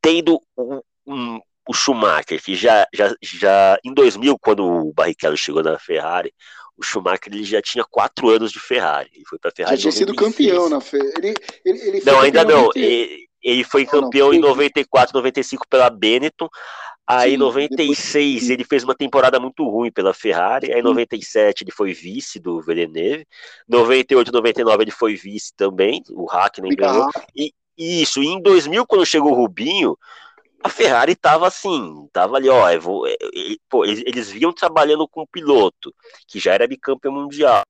tendo 0.00 0.40
um, 0.58 0.80
um, 1.06 1.40
o 1.68 1.72
Schumacher 1.72 2.42
que 2.42 2.56
já, 2.56 2.84
já, 2.92 3.14
já 3.22 3.78
em 3.84 3.94
2000 3.94 4.36
quando 4.40 4.64
o 4.64 4.92
Barrichello 4.92 5.36
chegou 5.36 5.62
na 5.62 5.78
Ferrari, 5.78 6.34
o 6.76 6.82
Schumacher 6.82 7.32
ele 7.32 7.44
já 7.44 7.60
tinha 7.60 7.84
quatro 7.84 8.28
anos 8.28 8.50
de 8.50 8.58
Ferrari. 8.58 9.10
Ele 9.14 9.24
foi 9.26 9.38
para 9.38 9.50
Ferrari. 9.50 9.76
Já 9.76 9.82
tinha 9.82 9.92
sido 9.92 10.14
campeão 10.14 10.68
na 10.68 10.80
Ferrari. 10.80 11.12
Ele, 11.18 11.34
ele, 11.64 11.80
ele 11.80 12.02
não, 12.04 12.20
ainda 12.20 12.44
não. 12.44 12.70
Ele, 12.74 13.28
ele, 13.42 13.64
foi 13.64 13.84
campeão 13.84 14.32
não, 14.32 14.40
não, 14.40 14.46
em 14.46 14.48
94, 14.48 15.16
95 15.16 15.66
pela 15.68 15.90
Benetton. 15.90 16.48
Aí 17.06 17.34
em 17.34 17.36
96 17.36 18.34
depois... 18.34 18.50
ele 18.50 18.64
fez 18.64 18.84
uma 18.84 18.94
temporada 18.94 19.38
muito 19.38 19.68
ruim 19.68 19.90
pela 19.90 20.14
Ferrari. 20.14 20.72
Aí 20.72 20.80
em 20.80 20.84
97 20.84 21.64
ele 21.64 21.72
foi 21.72 21.92
vice 21.92 22.38
do 22.38 22.60
Villeneuve. 22.60 23.26
98, 23.68 24.32
99 24.32 24.84
ele 24.84 24.90
foi 24.90 25.14
vice 25.14 25.52
também. 25.56 26.02
O 26.10 26.26
Hackney 26.26 26.74
ganhou. 26.74 27.08
E 27.34 27.52
isso, 27.76 28.22
e 28.22 28.26
em 28.26 28.40
2000 28.40 28.86
quando 28.86 29.06
chegou 29.06 29.32
o 29.32 29.34
Rubinho, 29.34 29.96
a 30.62 30.68
Ferrari 30.68 31.12
estava 31.12 31.46
assim, 31.46 32.04
estava 32.06 32.36
ali, 32.36 32.48
ó, 32.48 32.78
vou, 32.78 33.06
é, 33.06 33.12
é, 33.12 33.56
pô, 33.68 33.84
eles, 33.84 34.02
eles 34.06 34.30
vinham 34.30 34.52
trabalhando 34.52 35.08
com 35.08 35.22
um 35.22 35.26
piloto 35.26 35.94
que 36.26 36.38
já 36.38 36.54
era 36.54 36.66
bicampeão 36.66 37.12
mundial 37.12 37.62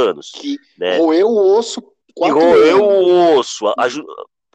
anos, 0.00 0.30
que 0.30 0.58
né? 0.78 0.96
roeu 0.98 1.28
o 1.28 1.58
osso, 1.58 1.82
que 2.16 2.30
roeu 2.30 2.84
o 2.84 3.36
osso, 3.36 3.64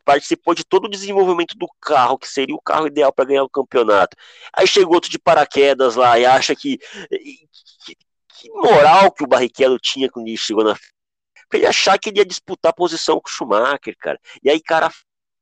participou 0.06 0.54
de 0.54 0.64
todo 0.64 0.86
o 0.86 0.90
desenvolvimento 0.90 1.56
do 1.58 1.68
carro, 1.82 2.18
que 2.18 2.28
seria 2.28 2.56
o 2.56 2.62
carro 2.62 2.88
ideal 2.88 3.12
para 3.12 3.26
ganhar 3.26 3.44
o 3.44 3.50
campeonato. 3.50 4.16
Aí 4.54 4.68
chegou 4.68 4.96
outro 4.96 5.10
de 5.10 5.20
paraquedas 5.20 5.96
lá 5.96 6.20
e 6.20 6.26
acha 6.26 6.56
que, 6.56 6.78
que, 6.78 7.96
que 8.28 8.50
moral 8.52 9.12
que 9.12 9.24
o 9.24 9.28
Barrichello 9.28 9.80
tinha 9.80 10.10
quando 10.10 10.28
ele 10.28 10.38
chegou 10.38 10.64
na 10.64 10.76
pra 11.50 11.60
ele 11.60 11.68
achar 11.68 12.00
que 12.00 12.10
ele 12.10 12.18
ia 12.18 12.26
disputar 12.26 12.72
a 12.72 12.76
posição 12.76 13.20
com 13.20 13.30
o 13.30 13.32
Schumacher, 13.32 13.96
cara. 14.00 14.20
E 14.44 14.50
aí, 14.50 14.60
cara, 14.60 14.90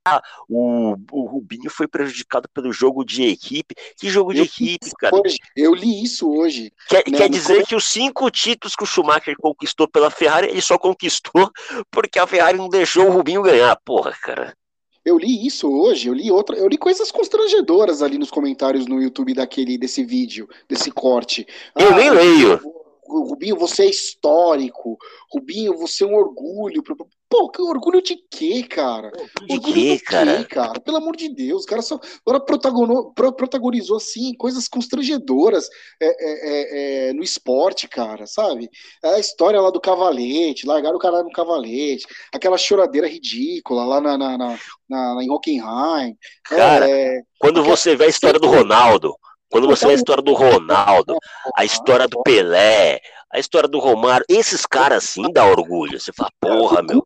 ah, 0.07 0.21
o, 0.49 0.95
o 1.11 1.25
Rubinho 1.25 1.69
foi 1.69 1.87
prejudicado 1.87 2.49
pelo 2.49 2.73
jogo 2.73 3.05
de 3.05 3.23
equipe. 3.23 3.75
Que 3.95 4.09
jogo 4.09 4.33
de 4.33 4.39
eu 4.39 4.45
equipe, 4.45 4.91
cara? 4.97 5.15
Hoje, 5.15 5.37
eu 5.55 5.75
li 5.75 6.03
isso 6.03 6.31
hoje. 6.31 6.73
Quer, 6.87 7.03
né? 7.07 7.17
quer 7.17 7.29
dizer 7.29 7.65
que 7.67 7.75
os 7.75 7.87
cinco 7.87 8.29
títulos 8.31 8.75
que 8.75 8.83
o 8.83 8.87
Schumacher 8.87 9.35
conquistou 9.37 9.87
pela 9.87 10.09
Ferrari, 10.09 10.47
ele 10.47 10.61
só 10.61 10.77
conquistou 10.77 11.51
porque 11.91 12.17
a 12.17 12.25
Ferrari 12.25 12.57
não 12.57 12.67
deixou 12.67 13.07
o 13.07 13.11
Rubinho 13.11 13.43
ganhar. 13.43 13.75
Porra, 13.85 14.11
cara. 14.11 14.57
Eu 15.03 15.17
li 15.17 15.47
isso 15.47 15.67
hoje, 15.67 16.07
eu 16.07 16.13
li 16.13 16.31
outra, 16.31 16.55
eu 16.55 16.67
li 16.67 16.77
coisas 16.77 17.11
constrangedoras 17.11 18.03
ali 18.03 18.19
nos 18.19 18.29
comentários 18.29 18.85
no 18.85 19.01
YouTube 19.01 19.33
daquele 19.33 19.75
desse 19.75 20.03
vídeo, 20.03 20.47
desse 20.69 20.91
corte. 20.91 21.47
Eu 21.75 21.89
ah, 21.89 21.95
nem 21.95 22.09
leio. 22.11 22.80
Rubinho, 23.07 23.57
você 23.57 23.83
é 23.83 23.89
histórico. 23.89 24.97
Rubinho, 25.31 25.77
você 25.77 26.03
é 26.03 26.07
um 26.07 26.15
orgulho. 26.15 26.83
Pô, 27.29 27.49
que 27.49 27.61
orgulho 27.61 28.01
de 28.01 28.17
quê, 28.29 28.63
cara? 28.63 29.09
De 29.47 29.53
orgulho 29.53 29.73
quê, 29.73 29.99
cara? 29.99 30.37
Quê, 30.37 30.45
cara? 30.45 30.79
Pelo 30.81 30.97
amor 30.97 31.15
de 31.15 31.29
Deus, 31.29 31.63
o 31.63 31.65
cara 31.65 31.81
só 31.81 31.99
agora 32.25 32.43
protagonizou, 32.43 33.13
protagonizou 33.13 33.97
assim, 33.97 34.33
coisas 34.33 34.67
constrangedoras 34.67 35.69
é, 36.01 36.07
é, 36.07 36.09
é, 36.09 37.09
é, 37.09 37.13
no 37.13 37.23
esporte, 37.23 37.87
cara, 37.87 38.27
sabe? 38.27 38.69
A 39.03 39.17
história 39.17 39.61
lá 39.61 39.71
do 39.71 39.79
cavalete, 39.79 40.67
largaram 40.67 40.97
o 40.97 40.99
cara 40.99 41.23
no 41.23 41.31
cavalete, 41.31 42.05
aquela 42.33 42.57
choradeira 42.57 43.07
ridícula 43.07 43.85
lá 43.85 44.01
na, 44.01 44.17
na, 44.17 44.37
na, 44.37 44.57
na 44.89 45.23
em 45.23 45.31
Hockenheim. 45.31 46.17
Cara, 46.43 46.89
é, 46.89 47.21
quando 47.39 47.63
você 47.63 47.95
vê 47.95 48.05
a 48.05 48.09
história 48.09 48.39
do 48.39 48.47
Ronaldo, 48.47 49.15
quando 49.51 49.67
você 49.67 49.85
vê 49.85 49.91
a 49.91 49.95
história 49.95 50.23
do 50.23 50.33
Ronaldo, 50.33 51.17
a 51.55 51.65
história 51.65 52.07
do 52.07 52.23
Pelé, 52.23 53.01
a 53.29 53.37
história 53.37 53.67
do 53.67 53.79
Romário, 53.79 54.25
esses 54.29 54.65
caras 54.65 55.03
sim 55.03 55.31
dá 55.31 55.45
orgulho. 55.45 55.99
Você 55.99 56.11
fala, 56.13 56.31
porra, 56.39 56.81
meu. 56.81 57.05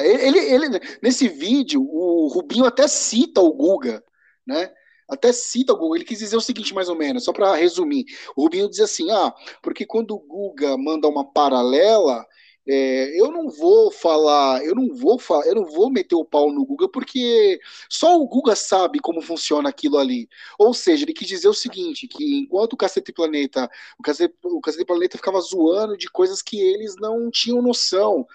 Ele, 0.00 0.38
ele, 0.38 0.80
nesse 1.02 1.28
vídeo, 1.28 1.82
o 1.82 2.28
Rubinho 2.28 2.64
até 2.64 2.88
cita 2.88 3.40
o 3.40 3.52
Guga, 3.52 4.02
né? 4.46 4.70
Até 5.08 5.32
cita 5.32 5.72
o 5.72 5.76
Guga. 5.76 5.96
Ele 5.96 6.04
quis 6.04 6.18
dizer 6.18 6.36
o 6.36 6.40
seguinte, 6.40 6.74
mais 6.74 6.88
ou 6.88 6.96
menos, 6.96 7.24
só 7.24 7.32
para 7.32 7.54
resumir. 7.54 8.04
O 8.36 8.42
Rubinho 8.42 8.68
diz 8.68 8.80
assim: 8.80 9.10
ah, 9.10 9.32
porque 9.62 9.86
quando 9.86 10.16
o 10.16 10.20
Guga 10.20 10.76
manda 10.76 11.08
uma 11.08 11.24
paralela, 11.24 12.26
é, 12.66 13.20
eu 13.20 13.30
não 13.30 13.50
vou 13.50 13.90
falar, 13.90 14.64
eu 14.64 14.74
não 14.74 14.94
vou 14.94 15.18
falar, 15.18 15.46
eu 15.46 15.54
não 15.54 15.66
vou 15.66 15.90
meter 15.90 16.14
o 16.14 16.24
pau 16.24 16.50
no 16.50 16.64
Guga 16.64 16.88
porque 16.88 17.60
só 17.90 18.18
o 18.18 18.26
Guga 18.26 18.56
sabe 18.56 19.00
como 19.00 19.20
funciona 19.20 19.68
aquilo 19.68 19.98
ali. 19.98 20.28
Ou 20.58 20.72
seja, 20.72 21.04
ele 21.04 21.12
quis 21.12 21.28
dizer 21.28 21.48
o 21.48 21.54
seguinte, 21.54 22.08
que 22.08 22.38
enquanto 22.38 22.72
o 22.72 22.76
Cacete 22.76 23.12
Planeta, 23.12 23.70
o 23.98 24.02
Cacete, 24.02 24.34
o 24.42 24.60
Cacete 24.60 24.84
Planeta 24.86 25.18
ficava 25.18 25.40
zoando 25.40 25.96
de 25.96 26.08
coisas 26.08 26.40
que 26.40 26.58
eles 26.58 26.94
não 26.96 27.30
tinham 27.30 27.60
noção. 27.60 28.26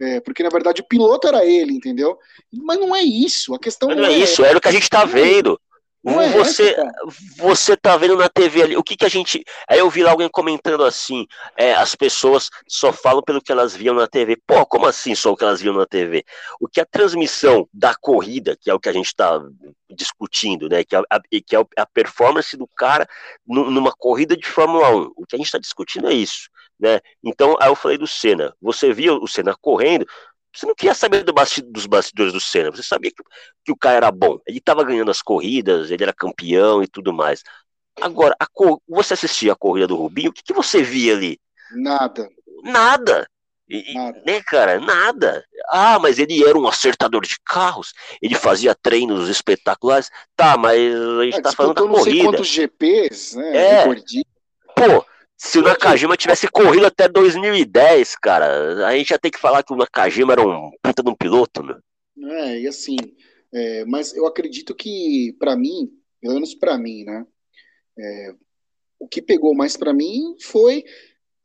É, 0.00 0.20
porque 0.20 0.42
na 0.42 0.48
verdade 0.48 0.80
o 0.80 0.86
piloto 0.86 1.28
era 1.28 1.44
ele, 1.44 1.72
entendeu? 1.72 2.18
Mas 2.52 2.78
não 2.78 2.94
é 2.94 3.02
isso. 3.02 3.54
A 3.54 3.58
questão 3.58 3.88
Mas 3.88 3.98
não 3.98 4.04
é, 4.04 4.14
é 4.14 4.18
isso, 4.18 4.44
era 4.44 4.58
o 4.58 4.60
que 4.60 4.68
a 4.68 4.72
gente 4.72 4.84
está 4.84 5.04
vendo. 5.04 5.60
Não 6.04 6.20
é 6.20 6.30
você, 6.30 6.70
essa, 6.70 6.92
você 7.36 7.76
tá 7.76 7.96
vendo 7.96 8.16
na 8.16 8.28
TV 8.28 8.62
ali, 8.62 8.76
o 8.76 8.82
que 8.82 8.96
que 8.96 9.04
a 9.04 9.08
gente. 9.08 9.44
Aí 9.68 9.78
eu 9.78 9.88
vi 9.88 10.02
lá 10.02 10.10
alguém 10.10 10.28
comentando 10.28 10.84
assim: 10.84 11.26
é, 11.56 11.74
as 11.74 11.94
pessoas 11.94 12.50
só 12.66 12.92
falam 12.92 13.22
pelo 13.22 13.40
que 13.40 13.52
elas 13.52 13.74
viam 13.74 13.94
na 13.94 14.08
TV. 14.08 14.36
Pô, 14.44 14.66
como 14.66 14.86
assim 14.86 15.14
só 15.14 15.32
o 15.32 15.36
que 15.36 15.44
elas 15.44 15.60
viam 15.60 15.74
na 15.74 15.86
TV? 15.86 16.24
O 16.60 16.66
que 16.66 16.80
a 16.80 16.86
transmissão 16.86 17.68
da 17.72 17.94
corrida, 17.94 18.56
que 18.60 18.68
é 18.68 18.74
o 18.74 18.80
que 18.80 18.88
a 18.88 18.92
gente 18.92 19.06
está 19.06 19.40
discutindo, 19.90 20.68
né? 20.68 20.82
Que 20.82 20.96
é, 20.96 21.02
a, 21.08 21.20
que 21.20 21.56
é 21.56 21.64
a 21.76 21.86
performance 21.86 22.56
do 22.56 22.66
cara 22.66 23.06
numa 23.46 23.92
corrida 23.92 24.36
de 24.36 24.46
Fórmula 24.46 24.90
1. 24.90 25.12
O 25.16 25.26
que 25.26 25.36
a 25.36 25.38
gente 25.38 25.46
está 25.46 25.58
discutindo 25.58 26.08
é 26.08 26.14
isso. 26.14 26.50
Né? 26.80 27.00
Então, 27.22 27.56
aí 27.60 27.68
eu 27.68 27.76
falei 27.76 27.96
do 27.96 28.08
Senna. 28.08 28.52
Você 28.60 28.92
via 28.92 29.14
o 29.14 29.28
Senna 29.28 29.54
correndo, 29.60 30.04
você 30.52 30.66
não 30.66 30.74
queria 30.74 30.94
saber 30.94 31.24
do 31.24 31.32
dos 31.32 31.86
bastidores 31.86 32.32
do 32.32 32.40
Senna, 32.40 32.70
você 32.70 32.82
sabia 32.82 33.10
que, 33.10 33.22
que 33.64 33.72
o 33.72 33.76
cara 33.76 33.96
era 33.96 34.10
bom. 34.10 34.38
Ele 34.46 34.58
estava 34.58 34.84
ganhando 34.84 35.10
as 35.10 35.22
corridas, 35.22 35.90
ele 35.90 36.02
era 36.02 36.12
campeão 36.12 36.82
e 36.82 36.86
tudo 36.86 37.12
mais. 37.12 37.42
Agora, 38.00 38.36
você 38.88 39.14
assistia 39.14 39.52
a 39.52 39.56
corrida 39.56 39.86
do 39.86 39.96
Rubinho, 39.96 40.30
o 40.30 40.32
que, 40.32 40.42
que 40.42 40.52
você 40.52 40.82
via 40.82 41.14
ali? 41.14 41.40
Nada. 41.72 42.28
Nada. 42.62 43.26
E, 43.68 43.94
nada. 43.94 44.22
Né, 44.26 44.42
cara? 44.42 44.78
Nada. 44.78 45.44
Ah, 45.70 45.98
mas 45.98 46.18
ele 46.18 46.44
era 46.44 46.58
um 46.58 46.68
acertador 46.68 47.22
de 47.22 47.38
carros, 47.44 47.94
ele 48.20 48.34
fazia 48.34 48.74
treinos 48.74 49.28
espetaculares. 49.28 50.10
Tá, 50.36 50.56
mas 50.58 50.94
a 50.94 51.24
gente 51.24 51.38
é, 51.38 51.42
tá 51.42 51.52
falando 51.52 51.74
da 51.74 51.80
corrida. 51.80 51.98
não 51.98 52.04
sei 52.04 52.22
quantos 52.22 52.48
GPs, 52.48 53.36
né? 53.36 53.56
É. 53.56 53.84
Pô, 54.74 55.06
se 55.44 55.58
o 55.58 55.62
Nakajima 55.62 56.16
tivesse 56.16 56.46
corrido 56.46 56.86
até 56.86 57.08
2010, 57.08 58.14
cara, 58.14 58.86
a 58.86 58.96
gente 58.96 59.10
ia 59.10 59.18
ter 59.18 59.28
que 59.28 59.40
falar 59.40 59.64
que 59.64 59.72
o 59.72 59.76
Nakajima 59.76 60.34
era 60.34 60.40
um 60.40 60.70
puta 60.80 61.02
de 61.02 61.10
um 61.10 61.16
piloto, 61.16 61.64
né? 61.64 61.80
É, 62.30 62.60
e 62.60 62.68
assim, 62.68 62.96
é, 63.52 63.84
mas 63.84 64.14
eu 64.14 64.24
acredito 64.24 64.72
que, 64.72 65.34
para 65.40 65.56
mim, 65.56 65.90
pelo 66.20 66.34
menos 66.34 66.54
para 66.54 66.78
mim, 66.78 67.02
né, 67.02 67.26
é, 67.98 68.34
o 69.00 69.08
que 69.08 69.20
pegou 69.20 69.52
mais 69.52 69.76
para 69.76 69.92
mim 69.92 70.36
foi 70.40 70.84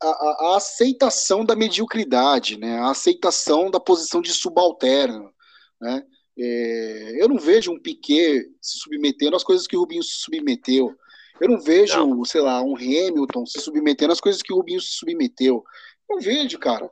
a, 0.00 0.06
a, 0.06 0.52
a, 0.52 0.56
aceitação 0.56 1.44
da 1.44 1.56
mediocridade, 1.56 2.56
né, 2.56 2.78
a 2.78 2.92
aceitação 2.92 3.68
da 3.68 3.80
posição 3.80 4.22
de 4.22 4.32
subalterno, 4.32 5.34
né, 5.80 6.04
é, 6.38 7.20
eu 7.20 7.28
não 7.28 7.36
vejo 7.36 7.72
um 7.72 7.80
Piquet 7.80 8.44
se 8.62 8.78
submetendo 8.78 9.34
às 9.34 9.42
coisas 9.42 9.66
que 9.66 9.76
o 9.76 9.80
Rubinho 9.80 10.04
se 10.04 10.20
submeteu, 10.20 10.94
eu 11.40 11.48
não 11.48 11.60
vejo, 11.60 12.06
não. 12.06 12.24
sei 12.24 12.40
lá, 12.40 12.62
um 12.62 12.76
Hamilton 12.76 13.46
se 13.46 13.60
submetendo 13.60 14.12
às 14.12 14.20
coisas 14.20 14.42
que 14.42 14.52
o 14.52 14.56
Rubinho 14.56 14.80
se 14.80 14.92
submeteu. 14.92 15.64
Não 16.08 16.20
vejo, 16.20 16.58
cara. 16.58 16.90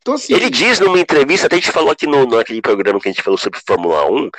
Então, 0.00 0.14
assim, 0.14 0.34
ele 0.34 0.50
diz 0.50 0.80
numa 0.80 1.00
entrevista, 1.00 1.46
até 1.46 1.56
a 1.56 1.58
gente 1.58 1.72
falou 1.72 1.90
aqui 1.90 2.06
no, 2.06 2.26
naquele 2.26 2.60
programa 2.60 3.00
que 3.00 3.08
a 3.08 3.12
gente 3.12 3.22
falou 3.22 3.38
sobre 3.38 3.60
Fórmula 3.66 4.04
1, 4.10 4.30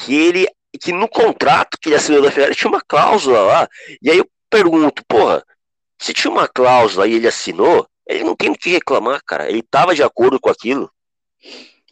que 0.00 0.14
ele 0.14 0.46
que 0.80 0.92
no 0.92 1.08
contrato 1.08 1.78
que 1.80 1.88
ele 1.88 1.96
assinou 1.96 2.20
da 2.20 2.30
Ferrari 2.30 2.54
tinha 2.54 2.68
uma 2.68 2.82
cláusula 2.82 3.40
lá. 3.40 3.68
E 4.02 4.10
aí 4.10 4.18
eu 4.18 4.28
pergunto, 4.50 5.02
porra, 5.08 5.42
se 5.98 6.12
tinha 6.12 6.30
uma 6.30 6.46
cláusula 6.46 7.06
e 7.06 7.14
ele 7.14 7.26
assinou, 7.26 7.88
ele 8.06 8.24
não 8.24 8.36
tem 8.36 8.50
o 8.50 8.54
que 8.54 8.70
reclamar, 8.70 9.22
cara. 9.24 9.48
Ele 9.48 9.60
estava 9.60 9.94
de 9.94 10.02
acordo 10.02 10.38
com 10.38 10.50
aquilo. 10.50 10.90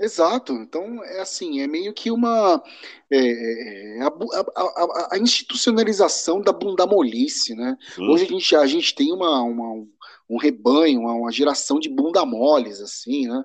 Exato. 0.00 0.52
Então, 0.54 1.02
é 1.04 1.20
assim, 1.20 1.60
é 1.60 1.66
meio 1.66 1.92
que 1.92 2.10
uma. 2.10 2.62
É, 3.10 3.18
é, 3.18 3.98
é 3.98 4.02
a, 4.02 4.08
a, 4.56 5.08
a, 5.12 5.18
institucionalização 5.18 6.40
da 6.40 6.52
bundamolice, 6.52 7.54
né? 7.54 7.76
Hum. 7.98 8.10
Hoje 8.10 8.24
a 8.24 8.28
gente, 8.28 8.56
a 8.56 8.66
gente 8.66 8.94
tem 8.94 9.12
uma, 9.12 9.42
uma 9.42 9.86
um 10.28 10.36
rebanho, 10.36 11.00
uma, 11.00 11.14
uma, 11.14 11.32
geração 11.32 11.78
de 11.78 11.88
bunda 11.88 12.24
moles, 12.26 12.80
assim, 12.80 13.28
né? 13.28 13.42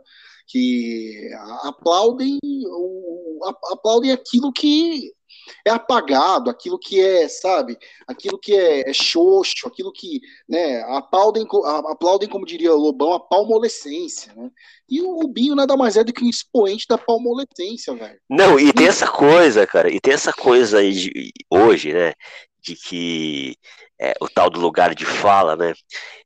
Que 0.47 1.29
aplaudem, 1.61 2.39
aplaudem 3.71 4.11
aquilo 4.11 4.51
que 4.51 5.11
é 5.65 5.69
apagado, 5.69 6.49
aquilo 6.49 6.79
que 6.79 6.99
é, 6.99 7.27
sabe, 7.27 7.77
aquilo 8.07 8.37
que 8.37 8.55
é, 8.55 8.89
é 8.89 8.93
xoxo, 8.93 9.67
aquilo 9.67 9.91
que, 9.91 10.21
né, 10.47 10.81
aplaudem, 10.83 11.45
aplaudem, 11.87 12.29
como 12.29 12.45
diria 12.45 12.73
o 12.73 12.79
Lobão, 12.79 13.13
a 13.13 13.19
palmolescência, 13.19 14.33
né? 14.35 14.49
E 14.89 15.01
o 15.01 15.21
Rubinho 15.21 15.55
nada 15.55 15.77
mais 15.77 15.95
é 15.97 16.03
do 16.03 16.11
que 16.11 16.23
um 16.23 16.29
expoente 16.29 16.87
da 16.89 16.97
palmolescência, 16.97 17.93
velho. 17.93 18.19
Não, 18.27 18.59
e 18.59 18.73
tem 18.73 18.87
essa 18.87 19.07
coisa, 19.07 19.67
cara, 19.67 19.91
e 19.91 19.99
tem 19.99 20.13
essa 20.13 20.33
coisa 20.33 20.79
aí 20.79 20.91
de, 20.91 21.31
hoje, 21.49 21.93
né, 21.93 22.13
de 22.59 22.75
que 22.75 23.55
é, 23.99 24.15
o 24.19 24.27
tal 24.27 24.49
do 24.49 24.59
lugar 24.59 24.95
de 24.95 25.05
fala, 25.05 25.55
né, 25.55 25.73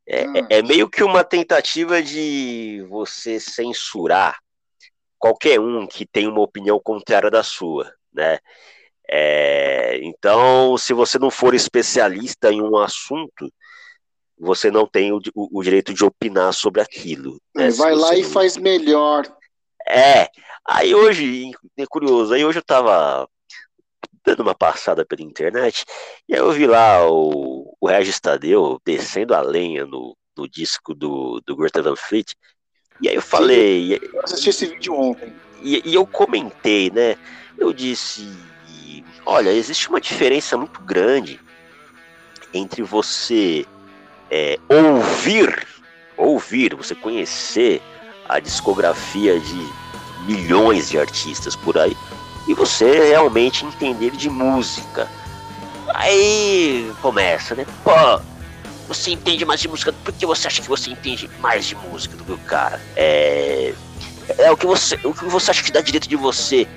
é, 0.08 0.24
ah. 0.24 0.48
é 0.50 0.62
meio 0.62 0.90
que 0.90 1.04
uma 1.04 1.24
tentativa 1.24 2.02
de 2.02 2.86
você 2.90 3.40
censurar 3.40 4.38
qualquer 5.24 5.58
um 5.58 5.88
que 5.88 6.06
tem 6.06 6.28
uma 6.28 6.42
opinião 6.42 6.78
contrária 6.84 7.32
da 7.32 7.42
sua, 7.42 7.94
né? 8.14 8.40
É, 9.16 10.00
então, 10.02 10.76
se 10.76 10.92
você 10.92 11.20
não 11.20 11.30
for 11.30 11.54
especialista 11.54 12.52
em 12.52 12.64
um 12.64 12.76
assunto, 12.78 13.54
você 14.36 14.72
não 14.72 14.88
tem 14.88 15.12
o, 15.14 15.20
o, 15.36 15.60
o 15.60 15.64
direito 15.64 15.94
de 15.94 16.04
opinar 16.04 16.52
sobre 16.52 16.82
aquilo. 16.82 17.40
Né? 17.56 17.70
Vai 17.70 17.94
lá 17.94 18.12
não... 18.12 18.18
e 18.18 18.24
faz 18.24 18.58
melhor. 18.58 19.32
É, 19.88 20.30
aí 20.68 20.96
hoje, 20.96 21.52
é 21.78 21.86
curioso, 21.86 22.34
aí 22.34 22.44
hoje 22.44 22.58
eu 22.58 22.64
tava 22.64 23.30
dando 24.26 24.40
uma 24.40 24.56
passada 24.56 25.06
pela 25.06 25.22
internet, 25.22 25.86
e 26.28 26.34
aí 26.34 26.40
eu 26.40 26.52
vi 26.52 26.66
lá 26.66 27.08
o, 27.08 27.72
o 27.80 27.88
Regis 27.88 28.20
Tadeu 28.20 28.82
descendo 28.84 29.36
a 29.36 29.42
lenha 29.42 29.86
no, 29.86 30.18
no 30.36 30.50
disco 30.50 30.96
do, 30.96 31.40
do 31.46 31.56
Greta 31.56 31.84
Van 31.84 31.96
Fleet, 31.96 32.34
e 33.00 33.10
aí 33.10 33.16
eu 33.16 33.22
falei... 33.22 33.94
eu 33.94 34.22
assisti 34.24 34.50
esse 34.50 34.66
vídeo 34.66 34.96
ontem. 34.96 35.32
E, 35.62 35.92
e 35.92 35.94
eu 35.94 36.08
comentei, 36.08 36.90
né, 36.90 37.16
eu 37.60 37.72
disse 37.72 38.28
Olha, 39.26 39.50
existe 39.52 39.88
uma 39.90 40.02
diferença 40.02 40.58
muito 40.58 40.82
grande 40.82 41.40
entre 42.54 42.84
você 42.84 43.66
é, 44.30 44.60
ouvir, 44.68 45.66
ouvir, 46.18 46.76
você 46.76 46.94
conhecer 46.94 47.82
a 48.28 48.40
discografia 48.40 49.40
de 49.40 49.74
milhões 50.26 50.90
de 50.90 51.00
artistas 51.00 51.56
por 51.56 51.78
aí, 51.78 51.96
e 52.48 52.54
você 52.54 53.10
realmente 53.10 53.66
entender 53.66 54.12
de 54.12 54.30
música. 54.30 55.10
Aí 55.94 56.92
começa, 57.02 57.56
né? 57.56 57.66
Pô, 57.84 58.22
você 58.88 59.12
entende 59.12 59.46
mais 59.46 59.62
de 59.62 59.68
música, 59.68 59.94
por 59.94 60.14
que 60.14 60.26
você 60.26 60.48
acha 60.48 60.62
que 60.62 60.68
você 60.68 60.92
entende 60.92 61.30
mais 61.40 61.66
de 61.66 61.76
música 61.76 62.18
do 62.18 62.24
que 62.24 62.32
o 62.34 62.38
cara? 62.40 62.82
É. 62.96 63.74
É 64.38 64.50
o 64.50 64.56
que 64.56 64.66
você, 64.66 64.98
o 65.04 65.14
que 65.14 65.26
você 65.26 65.52
acha 65.52 65.62
que 65.62 65.72
dá 65.72 65.82
direito 65.82 66.08
de 66.08 66.16
você 66.16 66.68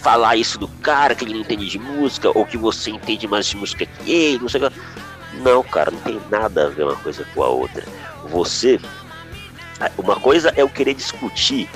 falar 0.00 0.36
isso 0.36 0.58
do 0.58 0.68
cara 0.68 1.14
que 1.14 1.24
ele 1.24 1.34
não 1.34 1.40
entende 1.40 1.66
de 1.66 1.78
música, 1.78 2.30
ou 2.34 2.44
que 2.46 2.56
você 2.56 2.90
entende 2.90 3.26
mais 3.28 3.46
de 3.46 3.56
música 3.56 3.86
que 3.86 4.10
ele, 4.10 4.38
não 4.38 4.48
sei 4.48 4.62
o 4.62 4.70
que. 4.70 4.80
Não, 5.42 5.62
cara, 5.62 5.90
não 5.90 6.00
tem 6.00 6.20
nada 6.30 6.66
a 6.66 6.68
ver 6.68 6.84
uma 6.84 6.96
coisa 6.96 7.24
com 7.34 7.42
a 7.42 7.48
outra. 7.48 7.84
Você. 8.24 8.80
Uma 9.96 10.16
coisa 10.16 10.52
é 10.56 10.62
eu 10.62 10.68
querer 10.68 10.94
discutir 10.94 11.68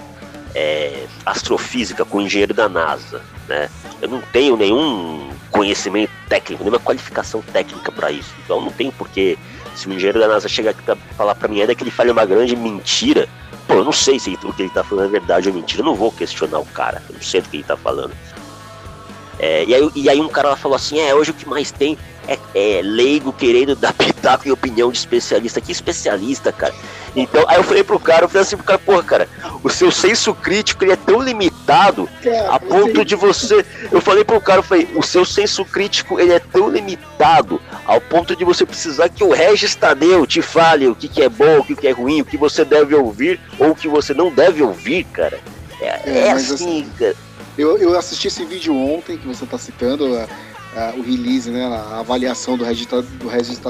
é, 0.54 1.06
astrofísica 1.24 2.04
com 2.04 2.18
o 2.18 2.22
engenheiro 2.22 2.52
da 2.52 2.68
NASA, 2.68 3.22
né? 3.48 3.70
Eu 4.00 4.08
não 4.08 4.20
tenho 4.20 4.56
nenhum 4.56 5.30
conhecimento 5.50 6.10
técnico, 6.28 6.62
nenhuma 6.62 6.80
qualificação 6.80 7.40
técnica 7.40 7.90
para 7.90 8.10
isso. 8.10 8.34
Então 8.44 8.60
não 8.60 8.70
tem 8.70 8.90
porquê. 8.90 9.38
Se 9.74 9.88
o 9.88 9.92
engenheiro 9.92 10.20
da 10.20 10.28
NASA 10.28 10.48
chegar 10.48 10.70
aqui 10.70 10.82
pra 10.82 10.96
falar 11.16 11.34
para 11.34 11.48
mim 11.48 11.60
ainda 11.60 11.74
que 11.74 11.82
ele 11.82 11.90
fale 11.90 12.10
uma 12.10 12.24
grande 12.24 12.54
mentira, 12.56 13.28
pô, 13.66 13.74
eu 13.74 13.84
não 13.84 13.92
sei 13.92 14.18
se 14.18 14.38
o 14.42 14.52
que 14.52 14.62
ele 14.62 14.70
tá 14.70 14.84
falando 14.84 15.06
é 15.06 15.10
verdade 15.10 15.48
ou 15.48 15.54
mentira. 15.54 15.82
Eu 15.82 15.86
não 15.86 15.94
vou 15.94 16.12
questionar 16.12 16.58
o 16.58 16.66
cara. 16.66 17.02
Eu 17.08 17.14
não 17.14 17.22
sei 17.22 17.40
do 17.40 17.48
que 17.48 17.56
ele 17.56 17.64
tá 17.64 17.76
falando. 17.76 18.12
É, 19.38 19.64
e, 19.64 19.74
aí, 19.74 19.90
e 19.94 20.08
aí 20.08 20.20
um 20.20 20.28
cara 20.28 20.54
falou 20.56 20.76
assim, 20.76 21.00
é, 21.00 21.14
hoje 21.14 21.32
o 21.32 21.34
que 21.34 21.48
mais 21.48 21.70
tem 21.72 21.98
é, 22.26 22.38
é, 22.54 22.80
leigo 22.82 23.32
querendo 23.32 23.74
dar 23.74 23.92
pitaco 23.94 24.48
e 24.48 24.52
opinião 24.52 24.90
de 24.90 24.98
especialista. 24.98 25.60
Que 25.60 25.72
especialista, 25.72 26.52
cara? 26.52 26.74
Então, 27.16 27.44
aí 27.48 27.56
eu 27.56 27.62
falei 27.62 27.84
pro 27.84 27.98
cara, 28.00 28.24
eu 28.24 28.28
falei 28.28 28.42
assim 28.42 28.56
pro 28.56 28.66
cara, 28.66 28.78
porra, 28.78 29.02
cara, 29.02 29.28
o 29.62 29.70
seu 29.70 29.90
senso 29.90 30.34
crítico 30.34 30.84
ele 30.84 30.92
é 30.92 30.96
tão 30.96 31.22
limitado 31.22 32.08
a 32.50 32.58
ponto 32.58 33.04
de 33.04 33.14
você. 33.14 33.64
Eu 33.92 34.00
falei 34.00 34.24
pro 34.24 34.40
cara, 34.40 34.58
eu 34.58 34.62
falei, 34.62 34.88
o 34.96 35.02
seu 35.02 35.24
senso 35.24 35.64
crítico 35.64 36.18
ele 36.18 36.32
é 36.32 36.40
tão 36.40 36.68
limitado 36.68 37.60
ao 37.84 38.00
ponto 38.00 38.34
de 38.34 38.44
você 38.44 38.66
precisar 38.66 39.08
que 39.08 39.22
o 39.22 39.32
Regis 39.32 39.74
Tadeu 39.74 40.26
te 40.26 40.42
fale 40.42 40.88
o 40.88 40.94
que, 40.94 41.06
que 41.06 41.22
é 41.22 41.28
bom, 41.28 41.58
o 41.58 41.64
que, 41.64 41.76
que 41.76 41.86
é 41.86 41.92
ruim, 41.92 42.22
o 42.22 42.24
que 42.24 42.36
você 42.36 42.64
deve 42.64 42.94
ouvir 42.94 43.38
ou 43.58 43.70
o 43.70 43.76
que 43.76 43.86
você 43.86 44.12
não 44.12 44.32
deve 44.32 44.62
ouvir, 44.62 45.04
cara. 45.04 45.38
É, 45.80 45.86
é, 46.04 46.18
é 46.26 46.30
assim, 46.32 46.54
assim, 46.54 46.90
cara. 46.98 47.14
Eu, 47.56 47.78
eu 47.78 47.96
assisti 47.96 48.26
esse 48.26 48.44
vídeo 48.44 48.74
ontem 48.74 49.16
que 49.16 49.28
você 49.28 49.46
tá 49.46 49.56
citando 49.56 50.16
o 50.96 51.02
release, 51.02 51.50
né, 51.50 51.64
a 51.64 52.00
avaliação 52.00 52.56
do 52.56 52.64
Regis, 52.64 52.86
do 52.86 53.28
Regis 53.28 53.60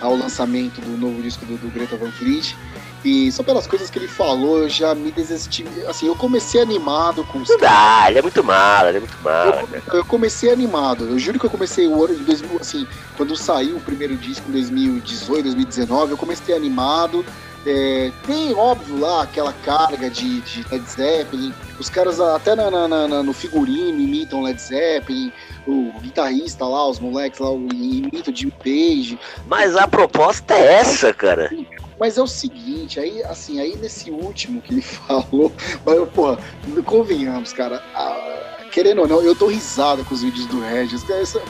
ao 0.00 0.16
lançamento 0.16 0.80
do 0.80 0.98
novo 0.98 1.22
disco 1.22 1.46
do, 1.46 1.56
do 1.56 1.70
Greta 1.70 1.96
Van 1.96 2.10
Fleet. 2.10 2.56
E 3.04 3.32
só 3.32 3.42
pelas 3.42 3.66
coisas 3.66 3.90
que 3.90 3.98
ele 3.98 4.06
falou, 4.06 4.58
eu 4.58 4.68
já 4.68 4.94
me 4.94 5.10
desestimei. 5.10 5.84
Assim, 5.86 6.06
eu 6.06 6.14
comecei 6.14 6.60
animado 6.60 7.24
com 7.24 7.38
os. 7.38 7.48
Não 7.48 7.58
dá, 7.58 8.04
ele 8.08 8.18
é 8.20 8.22
muito 8.22 8.44
mal, 8.44 8.88
ele 8.88 8.98
é 8.98 9.00
muito 9.00 9.18
mal. 9.22 9.68
Eu, 9.72 9.98
eu, 9.98 10.04
comecei 10.04 10.52
animado. 10.52 11.04
Eu 11.08 11.18
juro 11.18 11.38
que 11.38 11.46
eu 11.46 11.50
comecei 11.50 11.88
o 11.88 12.04
ano 12.04 12.14
de 12.14 12.22
2000, 12.22 12.58
assim, 12.60 12.86
quando 13.16 13.36
saiu 13.36 13.76
o 13.76 13.80
primeiro 13.80 14.16
disco 14.16 14.48
em 14.48 14.52
2018, 14.52 15.42
2019, 15.42 16.12
eu 16.12 16.16
comecei 16.16 16.54
animado. 16.54 17.24
É, 17.64 18.10
tem, 18.26 18.52
óbvio, 18.54 18.98
lá 18.98 19.22
aquela 19.22 19.52
carga 19.52 20.08
de, 20.10 20.40
de 20.40 20.64
Led 20.70 20.84
Zeppelin. 20.88 21.52
Os 21.78 21.88
caras, 21.88 22.20
até 22.20 22.54
na, 22.54 22.70
na, 22.70 22.88
na, 22.88 23.22
no 23.22 23.32
figurino, 23.32 24.00
imitam 24.00 24.42
Led 24.42 24.60
Zeppelin. 24.60 25.32
O 25.66 25.92
guitarrista 26.00 26.64
lá, 26.64 26.88
os 26.88 26.98
moleques 26.98 27.38
lá, 27.38 27.50
imitam 27.52 28.34
Jimmy 28.34 28.52
Page. 28.58 29.18
Mas 29.46 29.76
a 29.76 29.86
proposta 29.86 30.54
é 30.54 30.74
essa, 30.74 31.14
cara. 31.14 31.50
Mas 32.00 32.18
é 32.18 32.22
o 32.22 32.26
seguinte, 32.26 32.98
aí, 32.98 33.22
assim, 33.22 33.60
aí 33.60 33.76
nesse 33.76 34.10
último 34.10 34.60
que 34.60 34.74
ele 34.74 34.82
falou, 34.82 35.52
mas, 35.86 36.08
porra, 36.08 36.38
convenhamos, 36.84 37.52
cara, 37.52 37.82
a, 37.94 38.66
querendo 38.72 39.02
ou 39.02 39.08
não, 39.08 39.22
eu 39.22 39.36
tô 39.36 39.46
risada 39.46 40.02
com 40.02 40.12
os 40.12 40.22
vídeos 40.22 40.46
do 40.46 40.60
Regis, 40.60 41.04
cara, 41.04 41.22
isso, 41.22 41.40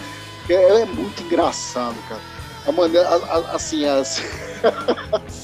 é, 0.50 0.82
é 0.82 0.84
muito 0.84 1.22
engraçado, 1.22 1.96
cara. 2.08 2.20
A 2.66 2.72
maneira, 2.72 3.08
assim, 3.52 3.86
as, 3.86 4.22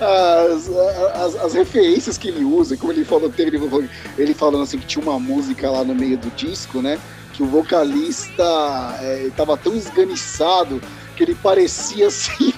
as, 0.00 0.68
as, 1.14 1.36
as, 1.36 1.54
referências 1.54 2.18
que 2.18 2.28
ele 2.28 2.44
usa, 2.44 2.76
como 2.76 2.92
ele 2.92 3.04
falou, 3.04 3.30
teve 3.30 3.58
ele 4.18 4.34
falando 4.34 4.62
assim 4.62 4.78
que 4.78 4.86
tinha 4.86 5.02
uma 5.02 5.18
música 5.18 5.70
lá 5.70 5.82
no 5.82 5.94
meio 5.94 6.16
do 6.18 6.30
disco, 6.36 6.80
né? 6.80 7.00
Que 7.36 7.42
o 7.42 7.46
vocalista 7.46 8.42
estava 9.26 9.52
é, 9.52 9.56
tão 9.56 9.76
esganiçado 9.76 10.80
que 11.16 11.22
ele 11.22 11.34
parecia 11.34 12.06
assim 12.06 12.54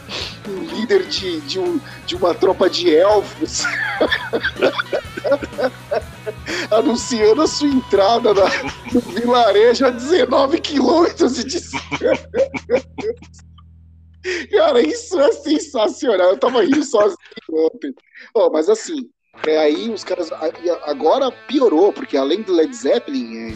um 0.48 0.64
líder 0.64 1.06
de, 1.06 1.40
de, 1.42 1.58
um, 1.58 1.78
de 2.06 2.16
uma 2.16 2.34
tropa 2.34 2.70
de 2.70 2.94
elfos 2.94 3.64
anunciando 6.70 7.42
a 7.42 7.46
sua 7.46 7.68
entrada 7.68 8.32
na, 8.32 8.44
no 8.92 9.00
vilarejo 9.00 9.86
a 9.86 9.90
19 9.90 10.60
quilômetros 10.60 11.36
de 11.36 11.44
distância. 11.44 12.12
Cara, 14.50 14.80
isso 14.80 15.20
é 15.20 15.32
sensacional. 15.32 16.30
Eu 16.30 16.38
tava 16.38 16.62
rindo 16.62 16.84
sozinho 16.84 17.16
ontem. 17.50 17.92
Oh, 18.34 18.50
mas 18.50 18.68
assim, 18.68 19.08
é, 19.46 19.58
aí 19.58 19.90
os 19.90 20.04
caras. 20.04 20.30
Agora 20.84 21.30
piorou, 21.48 21.92
porque 21.92 22.16
além 22.16 22.42
do 22.42 22.52
Led 22.52 22.74
Zeppelin, 22.74 23.36
é, 23.36 23.52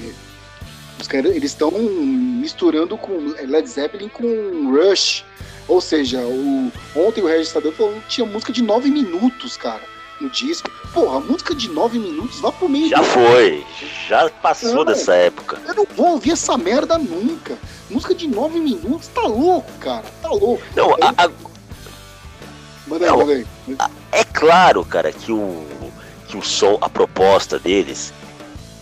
os 1.00 1.06
caras 1.06 1.34
eles 1.34 1.50
estão 1.52 1.70
misturando 1.70 2.96
com 2.96 3.12
Led 3.46 3.68
Zeppelin 3.68 4.08
com 4.08 4.70
Rush. 4.70 5.24
Ou 5.68 5.80
seja, 5.80 6.20
o, 6.20 6.72
ontem 6.94 7.22
o 7.22 7.26
Regis 7.26 7.52
Tadeu 7.52 7.72
falou 7.72 7.94
que 7.94 8.08
tinha 8.08 8.26
música 8.26 8.52
de 8.52 8.62
9 8.62 8.88
minutos, 8.88 9.56
cara, 9.56 9.82
no 10.20 10.30
disco. 10.30 10.70
Porra, 10.94 11.20
música 11.20 11.54
de 11.54 11.68
9 11.68 11.98
minutos, 11.98 12.40
vá 12.40 12.52
pro 12.52 12.68
meio. 12.68 12.88
Já 12.88 13.02
foi, 13.02 13.66
já 14.08 14.30
passou 14.30 14.76
não, 14.76 14.84
dessa 14.84 15.14
época. 15.14 15.60
Eu 15.66 15.74
não 15.74 15.86
vou 15.96 16.12
ouvir 16.12 16.32
essa 16.32 16.56
merda 16.56 16.96
nunca. 16.96 17.58
Música 17.90 18.14
de 18.14 18.28
9 18.28 18.60
minutos, 18.60 19.08
tá 19.08 19.22
louco, 19.22 19.70
cara, 19.80 20.04
tá 20.22 20.28
louco. 20.28 20.62
Não, 20.74 20.92
a, 20.94 21.24
a... 21.24 21.30
Manda 22.86 23.10
aí, 23.10 23.16
manda 23.16 23.32
aí. 23.32 23.46
É 24.12 24.24
claro, 24.24 24.84
cara, 24.84 25.12
que 25.12 25.32
o, 25.32 25.66
que 26.28 26.36
o 26.36 26.42
som, 26.42 26.78
a 26.80 26.88
proposta 26.88 27.58
deles 27.58 28.12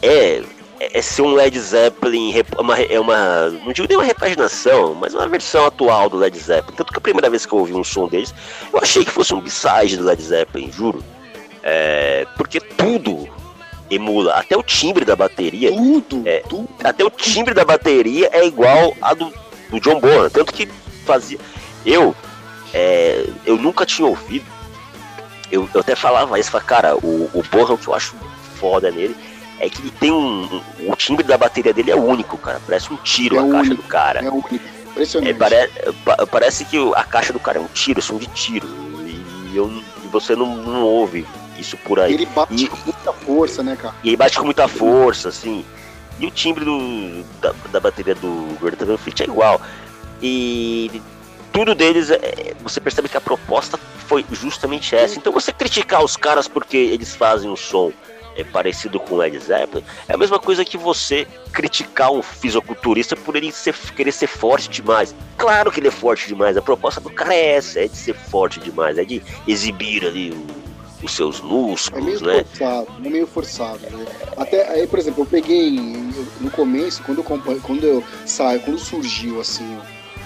é 0.02 0.42
é, 0.84 0.98
é 0.98 1.02
ser 1.02 1.22
um 1.22 1.34
Led 1.34 1.58
Zeppelin, 1.58 2.34
uma, 2.58 2.78
é 2.78 3.00
uma, 3.00 3.48
não 3.48 3.72
digo 3.72 3.88
nem 3.88 3.96
uma 3.96 4.04
repaginação, 4.04 4.94
mas 4.94 5.14
uma 5.14 5.26
versão 5.28 5.66
atual 5.66 6.10
do 6.10 6.16
Led 6.16 6.36
Zeppelin. 6.38 6.76
Tanto 6.76 6.92
que 6.92 6.98
a 6.98 7.02
primeira 7.02 7.30
vez 7.30 7.46
que 7.46 7.52
eu 7.52 7.58
ouvi 7.58 7.72
um 7.72 7.84
som 7.84 8.08
deles, 8.08 8.34
eu 8.72 8.78
achei 8.78 9.04
que 9.04 9.10
fosse 9.10 9.34
um 9.34 9.40
b-side 9.40 9.96
do 9.96 10.04
Led 10.04 10.22
Zeppelin, 10.22 10.70
juro. 10.70 11.02
É, 11.62 12.26
porque 12.36 12.60
tudo 12.60 13.28
emula, 13.90 14.34
até 14.34 14.56
o 14.56 14.62
timbre 14.62 15.04
da 15.04 15.16
bateria. 15.16 15.72
Tudo, 15.72 16.22
é, 16.26 16.40
tudo. 16.40 16.68
Até 16.82 17.04
o 17.04 17.10
timbre 17.10 17.54
da 17.54 17.64
bateria 17.64 18.28
é 18.32 18.46
igual 18.46 18.94
a 19.00 19.14
do, 19.14 19.32
do 19.70 19.80
John 19.80 20.00
Bonham. 20.00 20.28
Tanto 20.28 20.52
que 20.52 20.66
fazia. 21.06 21.38
Eu, 21.86 22.14
é, 22.72 23.26
eu 23.46 23.56
nunca 23.56 23.86
tinha 23.86 24.06
ouvido. 24.06 24.44
Eu, 25.50 25.68
eu 25.72 25.80
até 25.80 25.94
falava 25.94 26.38
isso, 26.38 26.50
falava, 26.50 26.68
cara, 26.68 26.96
o, 26.96 27.30
o 27.32 27.42
Bonham 27.50 27.76
que 27.76 27.86
eu 27.86 27.94
acho 27.94 28.14
foda 28.58 28.90
nele 28.90 29.14
é 29.64 29.70
que 29.70 29.80
ele 29.80 29.90
tem 29.90 30.10
um, 30.10 30.44
um, 30.80 30.92
O 30.92 30.96
timbre 30.96 31.24
da 31.24 31.38
bateria 31.38 31.72
dele 31.72 31.90
é 31.90 31.96
único, 31.96 32.36
cara. 32.36 32.60
Parece 32.66 32.92
um 32.92 32.96
tiro 32.96 33.36
é 33.36 33.38
a 33.38 33.42
único, 33.42 33.58
caixa 33.58 33.74
do 33.74 33.82
cara. 33.82 34.24
É 34.24 34.30
único. 34.30 34.54
Impressionante. 34.90 35.30
É, 35.30 35.34
pare, 35.34 36.26
parece 36.30 36.64
que 36.64 36.76
a 36.94 37.04
caixa 37.04 37.32
do 37.32 37.40
cara 37.40 37.58
é 37.58 37.60
um 37.60 37.68
tiro, 37.68 37.98
é 37.98 38.02
som 38.02 38.16
de 38.16 38.26
tiro. 38.28 38.66
E, 39.52 39.56
eu, 39.56 39.70
e 40.04 40.08
você 40.08 40.36
não, 40.36 40.56
não 40.56 40.82
ouve 40.82 41.26
isso 41.58 41.76
por 41.78 41.98
aí. 41.98 42.14
Ele 42.14 42.26
bate 42.26 42.64
e, 42.64 42.68
com 42.68 42.76
muita 42.84 43.12
força, 43.12 43.62
né, 43.62 43.76
cara? 43.76 43.94
E 44.04 44.08
ele 44.08 44.16
bate 44.16 44.38
com 44.38 44.44
muita 44.44 44.68
força, 44.68 45.28
assim. 45.28 45.64
E 46.18 46.26
o 46.26 46.30
timbre 46.30 46.64
do, 46.64 47.24
da, 47.40 47.54
da 47.72 47.80
bateria 47.80 48.14
do 48.14 48.56
Greta 48.60 48.84
Van 48.84 48.96
Fleet 48.96 49.20
é 49.22 49.24
igual. 49.24 49.60
E 50.22 51.02
tudo 51.52 51.74
deles, 51.74 52.10
é, 52.10 52.54
você 52.62 52.80
percebe 52.80 53.08
que 53.08 53.16
a 53.16 53.20
proposta 53.20 53.78
foi 54.06 54.24
justamente 54.30 54.94
essa. 54.94 55.18
Então 55.18 55.32
você 55.32 55.52
criticar 55.52 56.04
os 56.04 56.16
caras 56.16 56.46
porque 56.46 56.76
eles 56.76 57.16
fazem 57.16 57.50
um 57.50 57.56
som 57.56 57.92
é 58.36 58.44
parecido 58.44 58.98
com 58.98 59.14
o 59.14 59.18
Led 59.18 59.38
Zeppelin, 59.38 59.84
é 60.08 60.14
a 60.14 60.16
mesma 60.16 60.38
coisa 60.38 60.64
que 60.64 60.76
você 60.76 61.26
criticar 61.52 62.12
um 62.12 62.22
fisiculturista 62.22 63.16
por 63.16 63.36
ele 63.36 63.52
ser, 63.52 63.74
querer 63.94 64.12
ser 64.12 64.26
forte 64.26 64.68
demais. 64.68 65.14
Claro 65.36 65.70
que 65.70 65.80
ele 65.80 65.88
é 65.88 65.92
forte 65.92 66.26
demais, 66.26 66.56
a 66.56 66.62
proposta 66.62 67.00
do 67.00 67.10
cara 67.10 67.34
é 67.34 67.54
essa, 67.56 67.80
é 67.80 67.88
de 67.88 67.96
ser 67.96 68.14
forte 68.14 68.60
demais, 68.60 68.98
é 68.98 69.04
de 69.04 69.22
exibir 69.46 70.04
ali 70.04 70.30
o, 70.32 71.04
os 71.04 71.12
seus 71.12 71.40
músculos, 71.40 72.02
é 72.02 72.04
meio 72.04 72.20
né? 72.24 72.44
Forçado, 72.44 72.88
é 73.04 73.08
meio 73.08 73.26
forçado, 73.26 73.80
né? 73.90 74.06
Até 74.36 74.68
aí, 74.70 74.86
por 74.86 74.98
exemplo, 74.98 75.22
eu 75.22 75.26
peguei 75.26 75.70
no 76.40 76.50
começo, 76.50 77.02
quando 77.02 77.18
eu, 77.18 77.60
quando 77.60 77.84
eu 77.84 78.04
saio, 78.26 78.60
quando 78.60 78.78
surgiu 78.78 79.40
assim 79.40 79.64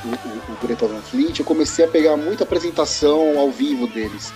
o, 0.04 0.08
o, 0.08 0.54
o 0.54 0.56
Greta 0.62 0.86
Van 0.86 1.02
Fleet, 1.02 1.38
eu 1.38 1.44
comecei 1.44 1.84
a 1.84 1.88
pegar 1.88 2.16
muita 2.16 2.44
apresentação 2.44 3.38
ao 3.38 3.50
vivo 3.50 3.86
deles. 3.86 4.32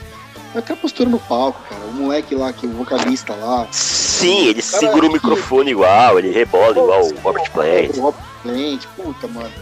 Até 0.54 0.74
a 0.74 0.76
postura 0.76 1.08
no 1.08 1.18
palco, 1.18 1.60
cara. 1.68 1.82
O 1.86 1.92
moleque 1.92 2.34
lá, 2.34 2.52
que 2.52 2.66
o 2.66 2.70
vocalista 2.70 3.34
lá. 3.34 3.66
Sim, 3.70 4.48
ele 4.48 4.60
segura 4.60 5.06
o 5.06 5.12
microfone 5.12 5.70
igual, 5.70 6.18
ele 6.18 6.30
rebola 6.30 6.70
igual 6.72 7.06
o 7.06 7.20
Robert 7.20 7.50
Plant. 7.50 7.96
O 7.96 8.00
Robert 8.02 8.24
Plant, 8.42 8.86
puta, 8.96 9.28
mano. 9.28 9.52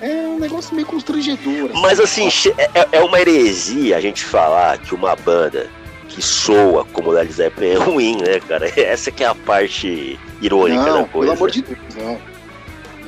É 0.00 0.26
um 0.26 0.38
negócio 0.38 0.74
meio 0.74 0.86
constrangedor. 0.86 1.70
Assim, 1.70 1.80
Mas 1.80 2.00
assim, 2.00 2.28
é, 2.58 2.70
é, 2.74 2.88
é 2.92 3.00
uma 3.00 3.18
heresia 3.20 3.96
a 3.96 4.00
gente 4.00 4.24
falar 4.24 4.76
que 4.78 4.94
uma 4.94 5.14
banda 5.16 5.70
que 6.08 6.20
soa 6.20 6.84
como 6.84 7.10
Led 7.10 7.32
Zeppelin 7.32 7.70
é 7.70 7.76
ruim, 7.76 8.16
né, 8.20 8.40
cara? 8.40 8.68
Essa 8.78 9.10
que 9.10 9.24
é 9.24 9.26
a 9.26 9.34
parte 9.34 10.18
irônica 10.42 10.82
não, 10.82 11.02
da 11.02 11.08
coisa. 11.08 11.32
Pelo 11.32 11.32
amor 11.32 11.50
de 11.50 11.62
Deus, 11.62 11.78
não. 11.96 12.20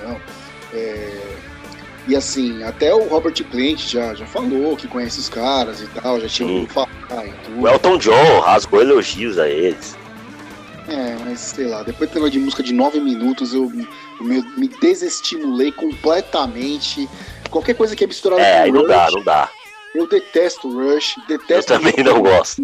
Não. 0.03 0.21
É... 0.73 1.16
E 2.07 2.15
assim, 2.15 2.63
até 2.63 2.95
o 2.95 3.09
Robert 3.09 3.35
Plant 3.51 3.81
já, 3.81 4.15
já 4.15 4.27
falou 4.27 4.77
que 4.77 4.87
conhece 4.87 5.19
os 5.19 5.29
caras 5.29 5.81
e 5.81 5.87
tal, 5.89 6.21
já 6.21 6.29
tinha 6.29 6.49
ouvido 6.49 6.73
falar 6.73 7.27
e 7.27 7.33
tudo. 7.45 7.61
O 7.61 7.69
Elton 7.69 7.99
John 7.99 8.41
rasgou 8.41 8.81
elogios 8.81 9.39
a 9.39 9.49
eles. 9.49 9.97
É, 10.89 11.17
mas 11.25 11.41
sei 11.41 11.67
lá, 11.67 11.83
depois 11.83 12.09
do 12.11 12.15
negócio 12.15 12.33
de 12.33 12.39
música 12.39 12.63
de 12.63 12.73
nove 12.73 13.01
minutos, 13.01 13.53
eu, 13.53 13.73
eu 14.21 14.25
me, 14.25 14.41
me, 14.57 14.69
desestimulei 14.81 15.73
completamente. 15.73 17.09
Qualquer 17.51 17.75
coisa 17.75 17.97
que 17.97 18.05
é 18.05 18.07
misturada 18.07 18.41
é, 18.41 18.59
com 18.59 18.63
aí 18.63 18.73
não 18.73 18.81
Rush, 18.83 18.89
dá, 18.89 19.11
não 19.11 19.23
dá. 19.25 19.51
Eu 19.95 20.09
detesto 20.09 20.69
Rush, 20.69 21.17
detesto. 21.27 21.73
Eu 21.73 21.79
também 21.81 22.05
não 22.05 22.23
gosto. 22.23 22.63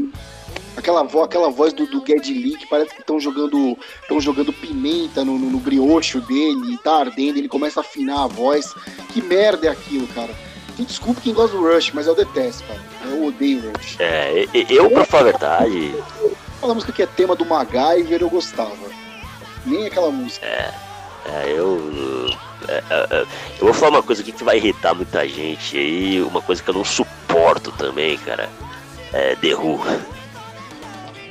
Aquela 0.76 1.02
voz, 1.02 1.26
aquela 1.26 1.50
voz 1.50 1.72
do, 1.72 1.86
do 1.86 2.04
Geddy 2.04 2.32
Lee, 2.32 2.56
que 2.56 2.66
parece 2.66 2.94
que 2.94 3.00
estão 3.00 3.20
jogando, 3.20 3.76
estão 4.00 4.20
jogando 4.20 4.52
pimenta 4.52 5.24
no, 5.24 5.38
no, 5.38 5.50
no 5.50 5.58
briocho 5.58 6.20
dele, 6.22 6.78
tá 6.82 7.00
ardendo, 7.00 7.38
ele 7.38 7.48
começa 7.48 7.80
a 7.80 7.82
afinar 7.82 8.24
a 8.24 8.26
voz. 8.26 8.74
Que 9.12 9.20
merda 9.20 9.66
é 9.66 9.70
aquilo, 9.70 10.06
cara? 10.08 10.34
Desculpa 10.78 11.20
quem 11.20 11.34
gosta 11.34 11.56
do 11.56 11.62
Rush, 11.62 11.92
mas 11.92 12.06
eu 12.06 12.14
detesto, 12.14 12.64
cara. 12.64 12.80
Eu 13.04 13.26
odeio 13.26 13.60
Rush. 13.60 13.96
É, 14.00 14.46
eu, 14.68 14.90
pra 14.90 15.04
falar 15.04 15.20
a 15.20 15.24
verdade, 15.24 15.94
Aquela 16.62 16.74
música 16.74 16.92
que 16.92 17.02
é 17.02 17.06
tema 17.06 17.34
do 17.34 17.44
MacGyver 17.44 18.22
eu 18.22 18.30
gostava. 18.30 18.76
Nem 19.66 19.86
aquela 19.86 20.12
música. 20.12 20.46
É, 20.46 20.72
é 21.26 21.54
eu. 21.56 22.30
É, 22.68 22.74
é, 22.88 23.06
é, 23.10 23.26
eu 23.58 23.66
vou 23.66 23.74
falar 23.74 23.96
uma 23.96 24.02
coisa 24.02 24.22
aqui 24.22 24.30
que 24.30 24.44
vai 24.44 24.58
irritar 24.58 24.94
muita 24.94 25.26
gente 25.26 25.76
aí, 25.76 26.22
uma 26.22 26.40
coisa 26.40 26.62
que 26.62 26.70
eu 26.70 26.74
não 26.74 26.84
suporto 26.84 27.72
também, 27.72 28.16
cara. 28.18 28.48
É 29.12 29.34
The 29.34 29.54
Who. 29.56 29.80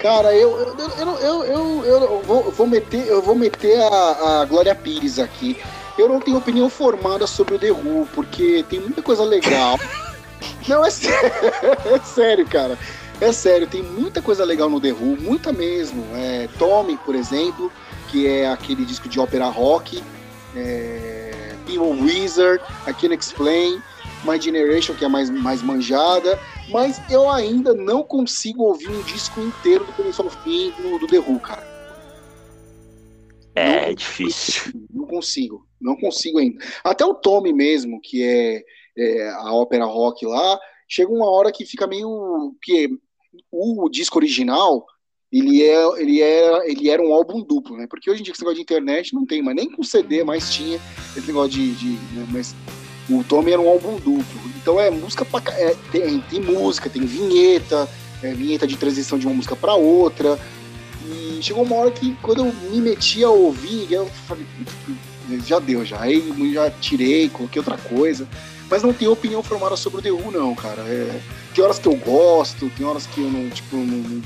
Cara, 0.01 0.35
eu, 0.35 0.57
eu, 0.57 0.75
eu, 0.97 1.17
eu, 1.19 1.45
eu, 1.45 1.83
eu, 1.85 2.51
vou, 2.51 2.65
meter, 2.65 3.05
eu 3.05 3.21
vou 3.21 3.35
meter 3.35 3.79
a, 3.79 4.41
a 4.41 4.45
Glória 4.45 4.73
Pires 4.73 5.19
aqui. 5.19 5.55
Eu 5.95 6.09
não 6.09 6.19
tenho 6.19 6.37
opinião 6.37 6.71
formada 6.71 7.27
sobre 7.27 7.53
o 7.53 7.59
The 7.59 7.71
Who, 7.71 8.07
porque 8.11 8.65
tem 8.67 8.79
muita 8.79 9.03
coisa 9.03 9.23
legal. 9.23 9.79
não, 10.67 10.83
é 10.83 10.89
sério, 10.89 11.31
é 11.85 11.99
sério, 11.99 12.47
cara. 12.47 12.79
É 13.19 13.31
sério, 13.31 13.67
tem 13.67 13.83
muita 13.83 14.23
coisa 14.23 14.43
legal 14.43 14.67
no 14.71 14.81
The 14.81 14.91
Who, 14.91 15.17
muita 15.21 15.53
mesmo. 15.53 16.03
É, 16.15 16.49
Tommy, 16.57 16.97
por 17.05 17.13
exemplo, 17.13 17.71
que 18.09 18.25
é 18.25 18.49
aquele 18.49 18.83
disco 18.83 19.07
de 19.07 19.19
ópera 19.19 19.45
rock. 19.49 20.03
É, 20.55 21.53
Evil 21.67 21.91
Wizard, 21.91 22.63
I 22.87 22.93
Can 22.93 23.13
Explain, 23.13 23.79
My 24.23 24.41
Generation, 24.41 24.95
que 24.95 25.05
é 25.05 25.07
mais, 25.07 25.29
mais 25.29 25.61
manjada. 25.61 26.39
Mas 26.71 27.01
eu 27.11 27.29
ainda 27.29 27.73
não 27.73 28.03
consigo 28.03 28.63
ouvir 28.63 28.89
um 28.89 29.03
disco 29.03 29.41
inteiro 29.41 29.85
do 29.85 29.93
começo 29.93 30.21
ao 30.21 30.29
fim 30.29 30.71
do, 30.71 30.99
do 30.99 31.07
The 31.07 31.19
Who, 31.19 31.39
cara. 31.39 31.67
É, 33.53 33.81
não, 33.81 33.87
é 33.89 33.93
difícil. 33.93 34.73
Não 34.89 35.05
consigo, 35.05 35.67
não 35.79 35.95
consigo 35.97 36.39
ainda. 36.39 36.63
Até 36.83 37.05
o 37.05 37.13
Tommy 37.13 37.51
mesmo, 37.51 37.99
que 38.01 38.23
é, 38.23 38.63
é 38.97 39.29
a 39.29 39.53
ópera 39.53 39.85
rock 39.85 40.25
lá, 40.25 40.59
chega 40.87 41.11
uma 41.11 41.29
hora 41.29 41.51
que 41.51 41.65
fica 41.65 41.85
meio 41.85 42.55
que 42.61 42.89
o 43.51 43.89
disco 43.89 44.17
original 44.17 44.85
ele 45.31 45.63
é 45.63 46.01
ele 46.01 46.21
é 46.21 46.69
ele 46.69 46.89
era 46.89 47.01
um 47.01 47.13
álbum 47.13 47.41
duplo, 47.41 47.77
né? 47.77 47.87
Porque 47.89 48.11
hoje 48.11 48.19
em 48.19 48.23
dia 48.23 48.33
esse 48.33 48.41
negócio 48.41 48.57
de 48.57 48.63
internet 48.63 49.13
não 49.13 49.25
tem, 49.25 49.41
mas 49.41 49.55
nem 49.55 49.71
com 49.71 49.81
CD 49.81 50.23
mais 50.23 50.53
tinha 50.53 50.77
esse 51.15 51.27
negócio 51.27 51.51
de, 51.51 51.73
de 51.73 51.91
né? 52.13 52.27
mas 52.29 52.53
o 53.11 53.23
Tommy 53.23 53.51
era 53.51 53.61
um 53.61 53.69
álbum 53.69 53.95
duplo. 53.95 54.41
Então 54.61 54.79
é 54.79 54.89
música 54.89 55.25
pra, 55.25 55.41
é, 55.53 55.75
tem, 55.91 56.19
tem 56.21 56.41
música, 56.41 56.89
tem 56.89 57.03
vinheta, 57.03 57.89
é, 58.21 58.33
vinheta 58.33 58.67
de 58.67 58.77
transição 58.77 59.17
de 59.17 59.25
uma 59.25 59.35
música 59.35 59.55
para 59.55 59.73
outra. 59.73 60.39
E 61.05 61.39
chegou 61.41 61.63
uma 61.63 61.75
hora 61.75 61.91
que 61.91 62.15
quando 62.21 62.45
eu 62.45 62.53
me 62.71 62.79
meti 62.79 63.23
a 63.23 63.29
ouvir, 63.29 63.91
eu 63.91 64.05
falei, 64.27 64.45
já 65.45 65.59
deu 65.59 65.83
já. 65.83 65.99
Aí 66.01 66.23
já 66.53 66.69
tirei, 66.69 67.29
coloquei 67.29 67.59
outra 67.59 67.77
coisa 67.77 68.27
mas 68.71 68.81
não 68.81 68.93
tenho 68.93 69.11
opinião 69.11 69.43
formada 69.43 69.75
sobre 69.75 69.99
o 69.99 70.01
The 70.01 70.11
Who, 70.11 70.31
não, 70.31 70.55
cara. 70.55 70.81
É, 70.83 71.19
tem 71.53 71.61
horas 71.61 71.77
que 71.77 71.89
eu 71.89 71.95
gosto, 71.97 72.69
tem 72.69 72.85
horas 72.85 73.05
que 73.05 73.19
eu 73.19 73.29
não, 73.29 73.49
tipo, 73.49 73.75
não, 73.75 73.97
não, 73.97 74.21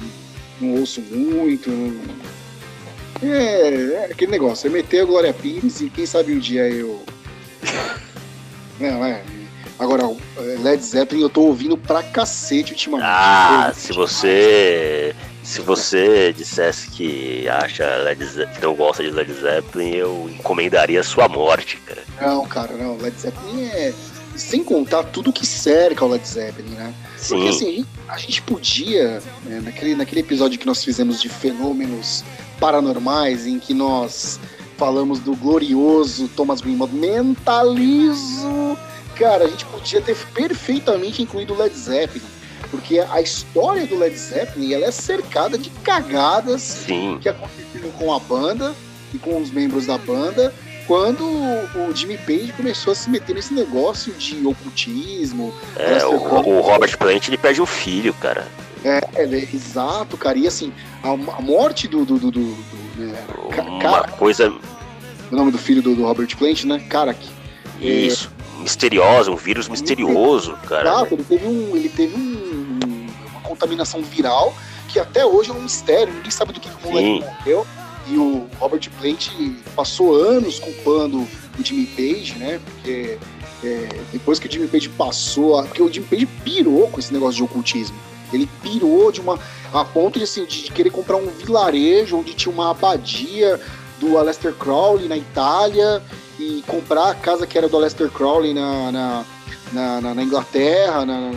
não 0.61 0.79
ouço 0.79 1.01
muito. 1.01 1.71
É, 3.23 4.03
é, 4.03 4.09
aquele 4.11 4.31
negócio, 4.31 4.67
é 4.67 4.69
meter 4.69 5.01
a 5.01 5.05
Glória 5.05 5.33
Pires 5.33 5.81
e 5.81 5.89
quem 5.89 6.05
sabe 6.05 6.31
um 6.31 6.37
dia 6.37 6.69
eu. 6.69 7.01
Não, 8.79 9.05
é. 9.05 9.23
Agora, 9.77 10.03
Led 10.61 10.81
Zeppelin 10.83 11.21
eu 11.21 11.29
tô 11.29 11.41
ouvindo 11.41 11.77
pra 11.77 12.01
cacete 12.01 12.71
ultimamente. 12.71 13.07
Ah, 13.07 13.71
se 13.75 13.93
você. 13.93 15.15
Se 15.43 15.61
você 15.61 16.33
dissesse 16.33 16.89
que 16.89 17.47
acha 17.47 17.85
Led 17.97 18.25
Zeppelin, 18.25 18.55
que 18.55 18.61
não 18.61 18.73
gosta 18.73 19.03
de 19.03 19.11
Led 19.11 19.31
Zeppelin, 19.31 19.91
eu 19.91 20.29
encomendaria 20.33 21.03
sua 21.03 21.27
morte, 21.27 21.77
cara. 21.85 22.03
Não, 22.19 22.47
cara, 22.47 22.73
não. 22.73 22.97
Led 22.97 23.15
Zeppelin 23.15 23.65
é 23.65 23.93
sem 24.35 24.63
contar 24.63 25.03
tudo 25.03 25.31
que 25.31 25.45
cerca 25.45 26.03
o 26.03 26.07
Led 26.07 26.27
Zeppelin, 26.27 26.71
né? 26.71 26.93
Sim. 27.15 27.35
Porque 27.35 27.49
assim, 27.49 27.85
a 28.07 28.17
gente 28.17 28.41
podia, 28.41 29.21
né, 29.43 29.61
naquele, 29.63 29.95
naquele 29.95 30.21
episódio 30.21 30.57
que 30.57 30.65
nós 30.65 30.83
fizemos 30.83 31.21
de 31.21 31.29
fenômenos 31.29 32.23
paranormais, 32.59 33.45
em 33.45 33.59
que 33.59 33.73
nós 33.73 34.39
falamos 34.77 35.19
do 35.19 35.35
glorioso 35.35 36.27
Thomas 36.29 36.61
Greenwood, 36.61 36.93
mentalizo, 36.95 38.77
cara, 39.15 39.45
a 39.45 39.47
gente 39.47 39.65
podia 39.65 40.01
ter 40.01 40.15
perfeitamente 40.33 41.21
incluído 41.21 41.53
o 41.53 41.57
Led 41.57 41.75
Zeppelin. 41.75 42.25
Porque 42.71 42.99
a 42.99 43.21
história 43.21 43.85
do 43.85 43.97
Led 43.97 44.17
Zeppelin 44.17 44.73
ela 44.73 44.85
é 44.85 44.91
cercada 44.91 45.57
de 45.57 45.69
cagadas 45.69 46.61
Sim. 46.61 47.19
que 47.21 47.29
aconteceram 47.29 47.91
com 47.91 48.13
a 48.13 48.19
banda 48.19 48.73
e 49.13 49.17
com 49.17 49.39
os 49.39 49.51
membros 49.51 49.85
da 49.85 49.97
banda 49.97 50.53
quando 50.87 51.23
o 51.23 51.95
Jimmy 51.95 52.17
Page 52.17 52.53
começou 52.55 52.93
a 52.93 52.95
se 52.95 53.09
meter 53.09 53.35
nesse 53.35 53.53
negócio 53.53 54.13
de 54.13 54.45
ocultismo. 54.45 55.53
É, 55.75 56.05
o, 56.05 56.13
o, 56.13 56.61
Robert 56.61 56.97
Plant 56.97 57.27
ele 57.27 57.37
perde 57.37 57.61
o 57.61 57.65
filho, 57.65 58.13
cara. 58.15 58.47
É, 58.83 59.01
é, 59.15 59.23
exato, 59.23 60.15
cara. 60.15 60.37
E 60.37 60.47
assim, 60.47 60.71
a, 61.03 61.09
a 61.09 61.41
morte 61.41 61.87
do, 61.87 62.05
do, 62.05 62.19
do, 62.19 62.31
do 62.31 62.84
né, 62.95 63.25
Uma 63.57 64.03
coisa. 64.03 64.53
O 65.31 65.35
nome 65.35 65.51
do 65.51 65.57
filho 65.57 65.81
do, 65.81 65.95
do 65.95 66.03
Robert 66.03 66.35
Plant, 66.37 66.63
né? 66.63 66.79
Cara, 66.89 67.15
Isso. 67.81 68.31
É, 68.59 68.61
misteriosa, 68.61 69.31
um 69.31 69.35
vírus 69.35 69.67
misterioso, 69.67 70.53
cara. 70.67 70.89
Exato, 70.89 71.13
ele 71.13 71.23
teve, 71.23 71.47
um, 71.47 71.75
ele 71.75 71.89
teve 71.89 72.15
um, 72.15 72.79
uma 73.31 73.41
contaminação 73.41 74.01
viral 74.01 74.55
que 74.87 74.99
até 74.99 75.25
hoje 75.25 75.49
é 75.49 75.53
um 75.53 75.61
mistério, 75.61 76.13
ninguém 76.13 76.31
sabe 76.31 76.53
do 76.53 76.59
que, 76.59 76.69
que 76.69 76.87
o 76.87 76.91
moleque 76.91 77.25
morreu 77.25 77.67
e 78.07 78.17
o 78.17 78.47
Robert 78.59 78.89
Plant 78.99 79.29
passou 79.75 80.15
anos 80.15 80.59
culpando 80.59 81.19
o 81.19 81.63
Jimmy 81.63 81.85
Page, 81.87 82.35
né? 82.37 82.59
Porque 82.63 83.17
é, 83.63 83.89
depois 84.11 84.39
que 84.39 84.47
o 84.47 84.51
Jimmy 84.51 84.67
Page 84.67 84.89
passou, 84.89 85.61
porque 85.63 85.81
o 85.81 85.91
Jimmy 85.91 86.05
Page 86.07 86.25
pirou 86.25 86.87
com 86.89 86.99
esse 86.99 87.11
negócio 87.11 87.35
de 87.35 87.43
ocultismo. 87.43 87.97
Ele 88.33 88.49
pirou 88.61 89.11
de 89.11 89.21
uma 89.21 89.39
a 89.73 89.83
ponto 89.83 90.17
de, 90.17 90.23
assim, 90.23 90.45
de 90.45 90.71
querer 90.71 90.89
comprar 90.89 91.17
um 91.17 91.27
vilarejo 91.27 92.17
onde 92.17 92.33
tinha 92.33 92.53
uma 92.53 92.71
abadia 92.71 93.59
do 93.99 94.17
Aleister 94.17 94.53
Crowley 94.53 95.07
na 95.07 95.17
Itália 95.17 96.01
e 96.39 96.63
comprar 96.67 97.11
a 97.11 97.15
casa 97.15 97.47
que 97.47 97.57
era 97.57 97.67
do 97.67 97.77
Aleister 97.77 98.09
Crowley 98.09 98.53
na, 98.53 98.91
na, 98.91 99.25
na, 99.73 100.13
na 100.13 100.23
Inglaterra, 100.23 101.05
na, 101.05 101.31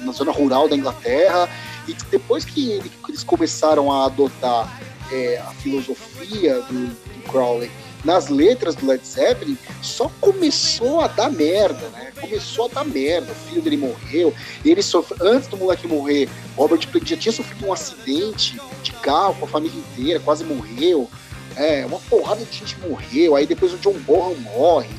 na, 0.00 0.12
zona 0.12 0.32
rural 0.32 0.68
da 0.68 0.76
Inglaterra. 0.76 1.48
E 1.88 1.94
depois 2.10 2.44
que, 2.44 2.80
que 2.80 3.10
eles 3.10 3.24
começaram 3.24 3.90
a 3.90 4.06
adotar 4.06 4.80
é, 5.10 5.38
a 5.38 5.50
filosofia 5.54 6.60
do, 6.62 6.86
do, 6.86 7.22
Crowley 7.28 7.70
nas 8.04 8.28
letras 8.28 8.74
do 8.74 8.86
Led 8.86 9.06
Zeppelin, 9.06 9.56
só 9.80 10.10
começou 10.20 11.00
a 11.00 11.06
dar 11.06 11.30
merda, 11.30 11.88
né? 11.90 12.12
Começou 12.20 12.66
a 12.66 12.68
dar 12.68 12.84
merda. 12.84 13.32
O 13.32 13.34
filho 13.34 13.62
dele 13.62 13.76
morreu. 13.76 14.34
Ele 14.64 14.82
sofre... 14.82 15.16
Antes 15.20 15.48
do 15.48 15.56
moleque 15.56 15.86
morrer, 15.86 16.28
Robert 16.56 16.86
Plant 16.88 17.06
já 17.08 17.16
tinha 17.16 17.32
sofrido 17.32 17.66
um 17.66 17.72
acidente 17.72 18.58
de 18.82 18.92
carro 18.92 19.34
com 19.34 19.44
a 19.44 19.48
família 19.48 19.78
inteira, 19.78 20.20
quase 20.20 20.44
morreu. 20.44 21.08
É, 21.56 21.84
uma 21.86 21.98
porrada 22.00 22.44
de 22.44 22.58
gente 22.58 22.78
morreu. 22.80 23.36
Aí 23.36 23.46
depois 23.46 23.72
o 23.72 23.78
John 23.78 23.94
Bonham 23.94 24.34
morre. 24.36 24.90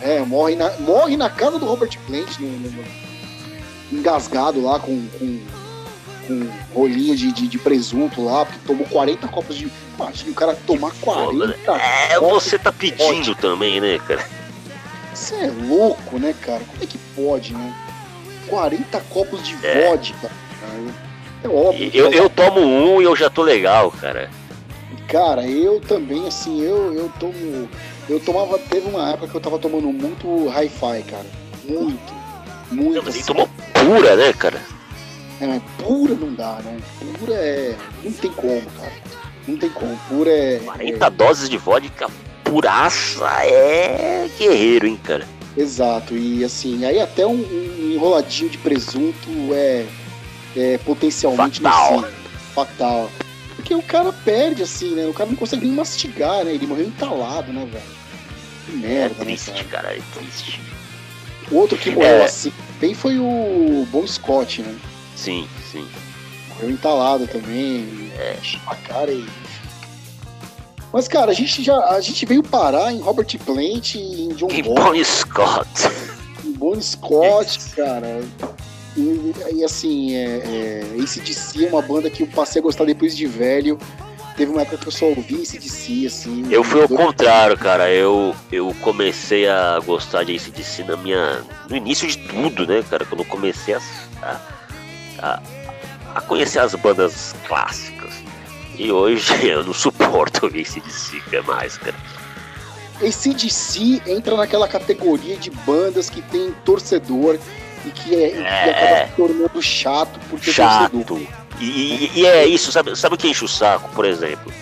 É, 0.00 0.20
morre, 0.20 0.54
na, 0.54 0.70
morre 0.80 1.16
na 1.16 1.28
casa 1.28 1.58
do 1.58 1.66
Robert 1.66 1.96
Plant, 2.06 2.38
no, 2.38 2.48
engasgado 3.92 4.60
lá 4.62 4.78
com, 4.78 5.06
com 5.18 5.40
com 6.28 6.46
rolinho 6.74 7.16
de, 7.16 7.32
de, 7.32 7.48
de, 7.48 7.58
presunto 7.58 8.22
lá, 8.22 8.44
porque 8.44 8.60
tomou 8.66 8.86
40 8.86 9.26
copos 9.28 9.56
de. 9.56 9.72
Imagina 9.96 10.30
o 10.30 10.34
cara 10.34 10.54
tomar 10.66 10.92
40. 11.00 11.72
É, 11.72 12.20
você 12.20 12.58
tá 12.58 12.70
pedindo 12.70 13.34
também, 13.34 13.80
né, 13.80 13.98
cara? 14.06 14.24
Você 15.14 15.34
é 15.34 15.50
louco, 15.50 16.18
né, 16.18 16.34
cara? 16.40 16.60
Como 16.60 16.82
é 16.82 16.86
que 16.86 16.98
pode, 17.16 17.54
né? 17.54 17.74
40 18.46 19.00
copos 19.08 19.42
de 19.42 19.56
é. 19.66 19.88
vodka. 19.88 20.30
É 21.42 21.48
óbvio. 21.48 21.90
Eu, 21.94 22.12
eu 22.12 22.28
tomo 22.28 22.60
um 22.60 23.00
e 23.00 23.04
eu 23.04 23.16
já 23.16 23.30
tô 23.30 23.42
legal, 23.42 23.90
cara. 23.90 24.30
Cara, 25.08 25.46
eu 25.46 25.80
também, 25.80 26.26
assim, 26.28 26.62
eu, 26.62 26.92
eu 26.92 27.10
tomo. 27.18 27.68
Eu 28.08 28.20
tomava. 28.20 28.58
Teve 28.58 28.88
uma 28.88 29.10
época 29.10 29.28
que 29.28 29.34
eu 29.34 29.40
tava 29.40 29.58
tomando 29.58 29.90
muito 29.92 30.48
hi-fi, 30.48 31.02
cara. 31.10 31.26
Muito. 31.64 32.14
Muito. 32.70 33.02
Não, 33.02 33.08
assim. 33.08 33.24
tomou 33.24 33.48
pura, 33.72 34.16
né, 34.16 34.32
cara? 34.32 34.60
É, 35.40 35.60
pura 35.82 36.14
não 36.14 36.34
dá, 36.34 36.60
né? 36.64 36.78
Pura 37.18 37.34
é. 37.34 37.76
Não 38.02 38.12
tem 38.12 38.30
como, 38.32 38.62
cara. 38.62 38.92
Não 39.46 39.56
tem 39.56 39.70
como. 39.70 39.96
Pura 40.08 40.30
é. 40.30 40.58
40 40.64 41.06
é... 41.06 41.10
doses 41.10 41.48
de 41.48 41.56
vodka 41.56 42.08
puraça 42.48 43.26
é 43.44 44.28
guerreiro, 44.38 44.86
hein, 44.86 44.98
cara? 45.02 45.26
Exato. 45.56 46.16
E 46.16 46.42
assim, 46.44 46.84
aí 46.84 47.00
até 47.00 47.26
um, 47.26 47.34
um 47.34 47.92
enroladinho 47.92 48.48
de 48.48 48.58
presunto 48.58 49.28
é, 49.52 49.86
é 50.56 50.78
potencialmente 50.78 51.60
fatal. 51.60 52.04
fatal. 52.54 53.10
Porque 53.54 53.74
o 53.74 53.82
cara 53.82 54.12
perde, 54.12 54.62
assim, 54.62 54.94
né? 54.94 55.06
O 55.06 55.12
cara 55.12 55.28
não 55.28 55.36
consegue 55.36 55.66
nem 55.66 55.74
mastigar, 55.74 56.44
né? 56.44 56.54
Ele 56.54 56.66
morreu 56.66 56.86
entalado, 56.86 57.52
né, 57.52 57.66
velho? 57.70 57.98
Que 58.66 58.72
merda, 58.72 59.16
é 59.20 59.24
triste, 59.24 59.50
né, 59.50 59.64
cara? 59.64 59.88
é 59.94 60.00
triste. 60.14 60.60
O 61.50 61.56
outro 61.56 61.76
que 61.76 61.90
morreu 61.90 62.08
é... 62.08 62.24
assim 62.24 62.52
bem 62.80 62.94
foi 62.94 63.18
o 63.18 63.86
Bon 63.90 64.06
Scott, 64.06 64.62
né? 64.62 64.74
Sim, 65.18 65.48
sim. 65.72 65.86
Morreu 66.48 66.70
entalado 66.70 67.26
também. 67.26 68.12
É. 68.16 68.36
A 68.66 68.76
cara 68.76 69.10
e. 69.10 69.26
Mas, 70.92 71.08
cara, 71.08 71.32
a 71.32 71.34
gente 71.34 71.62
já 71.62 71.76
a 71.76 72.00
gente 72.00 72.24
veio 72.24 72.42
parar 72.42 72.92
em 72.92 73.00
Robert 73.00 73.26
Plant 73.44 73.96
em 73.96 74.28
John 74.28 74.48
Bon. 74.62 74.74
Bon 74.74 75.04
Scott. 75.04 75.68
Em 76.44 76.52
Bon 76.52 76.80
Scott, 76.80 77.58
cara. 77.74 78.22
E, 78.96 79.34
e 79.54 79.64
assim, 79.64 80.14
é, 80.14 80.40
é, 80.44 81.02
ACDC 81.02 81.66
é 81.66 81.68
uma 81.68 81.82
banda 81.82 82.08
que 82.08 82.22
eu 82.22 82.26
passei 82.28 82.60
a 82.60 82.62
gostar 82.62 82.84
depois 82.84 83.16
de 83.16 83.26
velho. 83.26 83.78
Teve 84.36 84.52
uma 84.52 84.62
época 84.62 84.78
que 84.78 84.86
eu 84.86 84.92
só 84.92 85.06
ouvi 85.06 85.34
ACDC, 85.34 86.06
assim. 86.06 86.46
Eu 86.48 86.62
fui 86.62 86.80
ao 86.80 86.88
contrário, 86.88 87.58
cara. 87.58 87.90
Eu, 87.92 88.34
eu 88.52 88.72
comecei 88.80 89.48
a 89.48 89.80
gostar 89.80 90.22
de 90.22 90.36
ACDC 90.36 90.84
na 90.84 90.96
minha, 90.96 91.42
no 91.68 91.76
início 91.76 92.06
de 92.06 92.18
tudo, 92.18 92.64
né, 92.64 92.84
cara? 92.88 93.04
Quando 93.04 93.22
eu 93.22 93.26
comecei 93.26 93.74
a, 93.74 93.80
a, 94.22 94.40
a 95.20 96.20
conhecer 96.20 96.60
as 96.60 96.74
bandas 96.74 97.34
clássicas. 97.46 98.12
E 98.76 98.90
hoje 98.90 99.32
eu 99.46 99.64
não 99.64 99.74
suporto 99.74 100.44
ouvir 100.44 100.66
ACDC 100.66 101.42
mais, 101.46 101.76
cara. 101.78 101.96
ACDC 103.00 104.02
entra 104.06 104.36
naquela 104.36 104.66
categoria 104.66 105.36
de 105.36 105.50
bandas 105.50 106.10
que 106.10 106.20
tem 106.22 106.52
torcedor 106.64 107.38
e 107.84 107.90
que, 107.90 108.14
é, 108.14 108.28
é. 108.28 108.32
que 108.32 108.70
acaba 108.70 109.06
se 109.06 109.12
tornando 109.12 109.62
chato 109.62 110.20
por 110.28 110.40
chato. 110.40 110.90
torcedor. 110.90 111.20
E, 111.60 111.64
e, 111.64 112.10
e, 112.20 112.26
é 112.26 112.46
isso, 112.46 112.70
sabe, 112.70 112.94
sabe 112.96 113.14
o 113.14 113.18
que 113.18 113.28
enche 113.28 113.44
o 113.44 113.48
saco, 113.48 113.88
por 113.90 114.04
exemplo? 114.04 114.52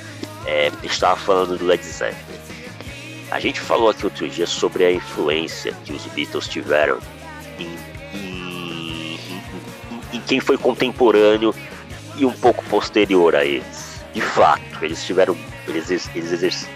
É, 0.47 0.69
a 0.69 0.71
gente 0.71 0.93
estava 0.93 1.17
falando 1.17 1.59
do 1.59 1.65
Led 1.65 1.83
Zeppelin. 1.85 2.37
A 3.31 3.41
gente 3.41 3.61
falou 3.61 3.91
aqui 3.91 4.05
outro 4.05 4.29
dia 4.29 4.47
sobre 4.47 4.85
a 4.85 4.93
influência 4.93 5.75
que 5.85 5.93
os 5.93 6.07
Beatles 6.07 6.47
tiveram 6.47 6.99
em, 7.59 7.77
em, 10.17 10.19
em 10.19 10.21
quem 10.21 10.41
foi 10.41 10.57
contemporâneo 10.57 11.55
e 12.17 12.25
um 12.25 12.33
pouco 12.33 12.65
posterior 12.65 13.35
a 13.37 13.45
eles. 13.45 14.03
De 14.13 14.21
fato, 14.21 14.63
eles 14.83 15.05
tiveram. 15.05 15.37
Eles, 15.69 15.91
eles 15.91 16.67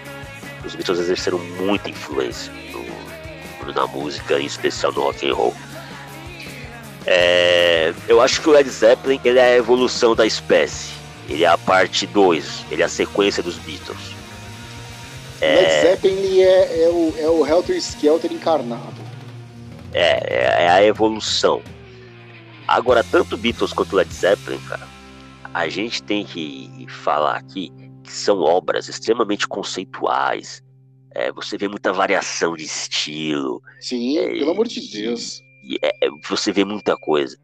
os 0.65 0.75
Beatles 0.75 0.99
exerceram 0.99 1.39
muita 1.39 1.89
influência 1.89 2.53
no, 2.71 3.73
na 3.73 3.87
música, 3.87 4.39
em 4.39 4.45
especial 4.45 4.91
no 4.91 5.01
rock 5.01 5.27
and 5.27 5.33
roll. 5.33 5.55
É, 7.05 7.93
eu 8.07 8.21
acho 8.21 8.41
que 8.41 8.49
o 8.49 8.51
Led 8.51 8.69
Zeppelin 8.69 9.19
ele 9.25 9.39
é 9.39 9.53
a 9.53 9.55
evolução 9.55 10.15
da 10.15 10.25
espécie. 10.25 10.91
Ele 11.27 11.43
é 11.43 11.47
a 11.47 11.57
parte 11.57 12.05
2, 12.05 12.65
ele 12.69 12.81
é 12.81 12.85
a 12.85 12.89
sequência 12.89 13.41
dos 13.41 13.57
Beatles. 13.57 13.97
É... 15.39 15.55
Led 15.55 15.81
Zeppelin 15.81 16.41
é, 16.41 16.83
é, 16.83 16.89
o, 16.89 17.13
é 17.17 17.27
o 17.27 17.47
Helter 17.47 17.75
Skelter 17.77 18.31
encarnado. 18.31 19.01
É, 19.93 20.61
é, 20.61 20.65
é 20.65 20.69
a 20.69 20.83
evolução. 20.83 21.61
Agora, 22.67 23.03
tanto 23.03 23.37
Beatles 23.37 23.73
quanto 23.73 23.95
Led 23.95 24.13
Zeppelin, 24.13 24.59
cara, 24.67 24.87
a 25.53 25.67
gente 25.67 26.01
tem 26.01 26.25
que 26.25 26.85
falar 26.89 27.37
aqui 27.37 27.71
que 28.03 28.11
são 28.11 28.39
obras 28.39 28.87
extremamente 28.87 29.47
conceituais. 29.47 30.63
É, 31.13 31.31
você 31.31 31.57
vê 31.57 31.67
muita 31.67 31.91
variação 31.91 32.55
de 32.55 32.63
estilo. 32.63 33.61
Sim, 33.79 34.17
é, 34.17 34.29
pelo 34.29 34.51
amor 34.51 34.67
de 34.67 34.79
Deus 34.89 35.41
é, 35.81 36.09
você 36.27 36.51
vê 36.51 36.65
muita 36.65 36.97
coisa. 36.97 37.37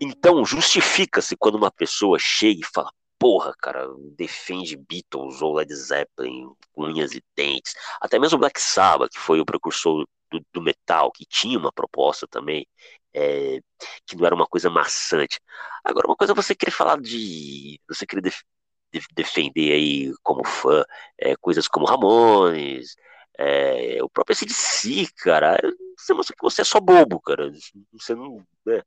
Então, 0.00 0.44
justifica-se 0.44 1.36
quando 1.36 1.54
uma 1.56 1.70
pessoa 1.70 2.18
chega 2.18 2.60
e 2.60 2.72
fala: 2.74 2.90
porra, 3.18 3.54
cara, 3.58 3.88
defende 4.16 4.76
Beatles 4.76 5.40
ou 5.40 5.54
Led 5.54 5.72
Zeppelin 5.74 6.48
com 6.72 6.84
unhas 6.84 7.12
e 7.12 7.22
dentes. 7.36 7.74
Até 8.00 8.18
mesmo 8.18 8.38
Black 8.38 8.60
Sabbath, 8.60 9.10
que 9.12 9.20
foi 9.20 9.40
o 9.40 9.46
precursor 9.46 10.04
do, 10.30 10.44
do 10.52 10.62
metal, 10.62 11.12
que 11.12 11.24
tinha 11.24 11.58
uma 11.58 11.72
proposta 11.72 12.26
também, 12.26 12.66
é, 13.14 13.60
que 14.06 14.16
não 14.16 14.26
era 14.26 14.34
uma 14.34 14.46
coisa 14.46 14.70
maçante. 14.70 15.40
Agora, 15.84 16.06
uma 16.06 16.16
coisa 16.16 16.34
você 16.34 16.54
querer 16.54 16.72
falar 16.72 17.00
de. 17.00 17.80
Você 17.88 18.06
querer 18.06 18.22
def, 18.22 18.42
defender 19.14 19.72
aí 19.72 20.12
como 20.22 20.44
fã 20.46 20.84
é, 21.18 21.34
coisas 21.36 21.66
como 21.68 21.86
Ramones, 21.86 22.94
é, 23.38 24.02
o 24.02 24.08
próprio 24.08 24.34
SDC, 24.34 25.08
cara, 25.16 25.58
você 25.96 26.12
mostra 26.14 26.36
que 26.36 26.42
você 26.42 26.62
é 26.62 26.64
só 26.64 26.80
bobo, 26.80 27.20
cara. 27.20 27.50
Você 27.92 28.14
não. 28.14 28.44
É. 28.68 28.82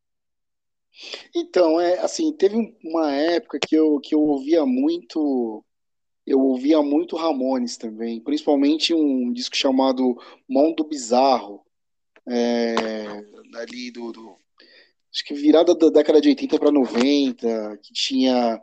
Então, 1.33 1.79
é 1.79 1.99
assim, 1.99 2.31
teve 2.33 2.75
uma 2.83 3.11
época 3.11 3.59
que 3.59 3.75
eu, 3.75 3.99
que 3.99 4.15
eu 4.15 4.21
ouvia 4.21 4.65
muito. 4.65 5.63
Eu 6.25 6.39
ouvia 6.39 6.81
muito 6.81 7.15
Ramones 7.15 7.77
também, 7.77 8.19
principalmente 8.19 8.93
um 8.95 9.31
disco 9.31 9.55
chamado 9.55 10.17
Mundo 10.49 10.83
Bizarro, 10.83 11.63
é, 12.27 12.75
ali 13.55 13.91
do, 13.91 14.11
do, 14.11 14.37
Acho 15.13 15.23
que 15.23 15.33
virada 15.33 15.73
da 15.75 15.89
década 15.89 16.19
de 16.19 16.27
80 16.29 16.59
para 16.59 16.71
90, 16.71 17.77
que 17.81 17.93
tinha 17.93 18.59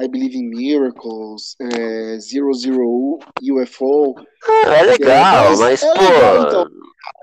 I 0.00 0.08
Believe 0.08 0.36
in 0.36 0.48
Miracles, 0.48 1.54
é, 1.60 2.18
Zero 2.18 2.52
Zero 2.54 3.18
UFO. 3.42 4.14
É 4.66 4.82
legal, 4.84 5.52
é, 5.52 5.56
mas, 5.56 5.82
é 5.82 5.92
pô. 5.92 6.00
Legal, 6.00 6.46
então, 6.46 6.66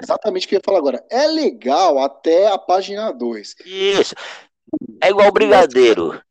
exatamente 0.04 0.46
o 0.46 0.50
que 0.50 0.56
eu 0.56 0.60
ia 0.60 0.64
falar 0.64 0.78
agora. 0.78 1.04
É 1.10 1.26
legal 1.26 1.98
até 1.98 2.48
a 2.48 2.60
página 2.60 3.12
2. 3.12 3.56
Isso. 3.66 4.14
É 5.02 5.10
igual 5.10 5.32
Brigadeiro. 5.32 6.22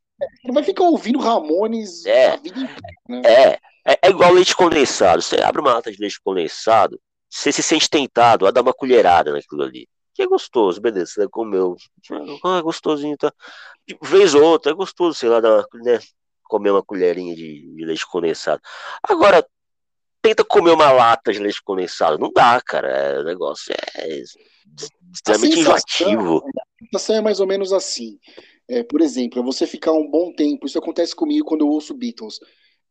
Você 0.43 0.53
vai 0.53 0.63
ficar 0.63 0.85
ouvindo 0.85 1.19
Ramones 1.19 2.07
é. 2.07 2.31
a 2.31 2.37
vida 2.37 2.61
inteira, 2.61 2.83
né? 3.09 3.23
É. 3.25 3.59
É, 3.89 3.99
é 4.03 4.11
igual 4.11 4.33
leite 4.33 4.55
condensado. 4.55 5.23
Você 5.23 5.41
abre 5.41 5.61
uma 5.61 5.75
lata 5.75 5.91
de 5.91 5.99
leite 5.99 6.21
condensado, 6.23 7.01
você 7.29 7.53
se 7.53 7.63
sente 7.63 7.89
tentado 7.89 8.47
a 8.47 8.51
dar 8.51 8.63
uma 8.63 8.73
colherada 8.73 9.33
naquilo 9.33 9.63
ali. 9.63 9.89
Que 10.15 10.23
é 10.23 10.27
gostoso, 10.27 10.81
beleza, 10.81 11.13
você 11.13 11.29
comeu. 11.29 11.77
Ah, 12.45 12.61
gostosinho, 12.61 13.17
tá? 13.17 13.33
Vez 14.03 14.35
ou 14.35 14.43
outra, 14.43 14.73
é 14.73 14.75
gostoso, 14.75 15.19
sei 15.19 15.29
lá, 15.29 15.41
dar 15.41 15.51
uma, 15.51 15.69
né? 15.85 15.99
comer 16.49 16.71
uma 16.71 16.83
colherinha 16.83 17.37
de, 17.37 17.75
de 17.75 17.85
leite 17.85 18.07
condensado. 18.07 18.61
Agora, 19.03 19.47
tenta 20.21 20.45
comer 20.45 20.73
uma 20.73 20.91
lata 20.91 21.33
de 21.33 21.39
leite 21.39 21.63
condensado. 21.63 22.19
Não 22.19 22.33
dá, 22.33 22.61
cara. 22.61 22.89
É, 22.89 23.21
o 23.21 23.25
negócio 23.25 23.73
é 23.97 24.23
extremamente 25.13 25.61
enjoativo. 25.61 26.43
A 26.83 26.85
sensação 26.85 27.17
é 27.17 27.21
mais 27.21 27.39
ou 27.39 27.47
menos 27.47 27.73
assim. 27.73 28.19
É, 28.67 28.83
por 28.83 29.01
exemplo, 29.01 29.43
você 29.43 29.67
ficar 29.67 29.93
um 29.93 30.11
bom 30.11 30.33
tempo, 30.35 30.67
isso 30.67 30.79
acontece 30.79 31.15
comigo 31.15 31.47
quando 31.47 31.63
eu 31.63 31.69
ouço 31.69 31.95
Beatles. 31.95 32.41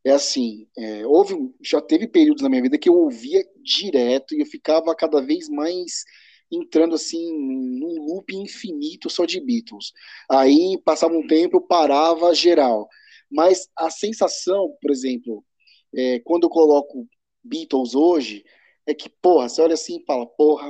É 0.04 0.12
assim, 0.12 0.68
é, 0.78 1.06
houve, 1.06 1.36
já 1.62 1.82
teve 1.82 2.08
períodos 2.08 2.42
na 2.42 2.50
minha 2.50 2.62
vida 2.62 2.78
que 2.78 2.88
eu 2.88 2.96
ouvia 2.96 3.44
direto 3.62 4.34
e 4.34 4.42
eu 4.42 4.46
ficava 4.46 4.96
cada 4.96 5.22
vez 5.22 5.50
mais 5.50 6.04
entrando 6.52 6.96
assim 6.96 7.32
num 7.34 8.06
loop 8.06 8.34
infinito 8.36 9.10
só 9.10 9.26
de 9.26 9.40
Beatles. 9.40 9.92
Aí 10.30 10.80
passava 10.86 11.14
um 11.14 11.28
tempo, 11.28 11.58
eu 11.58 11.62
parava 11.62 12.34
geral. 12.34 12.88
Mas 13.30 13.68
a 13.76 13.90
sensação, 13.90 14.76
por 14.82 14.92
exemplo, 14.92 15.44
é, 15.94 16.20
quando 16.20 16.44
eu 16.44 16.50
coloco 16.50 17.08
Beatles 17.44 17.96
hoje, 17.96 18.44
é 18.86 18.94
que, 18.94 19.10
porra, 19.22 19.50
você 19.50 19.62
olha 19.62 19.74
assim 19.74 19.98
e 19.98 20.06
fala, 20.06 20.26
porra, 20.26 20.70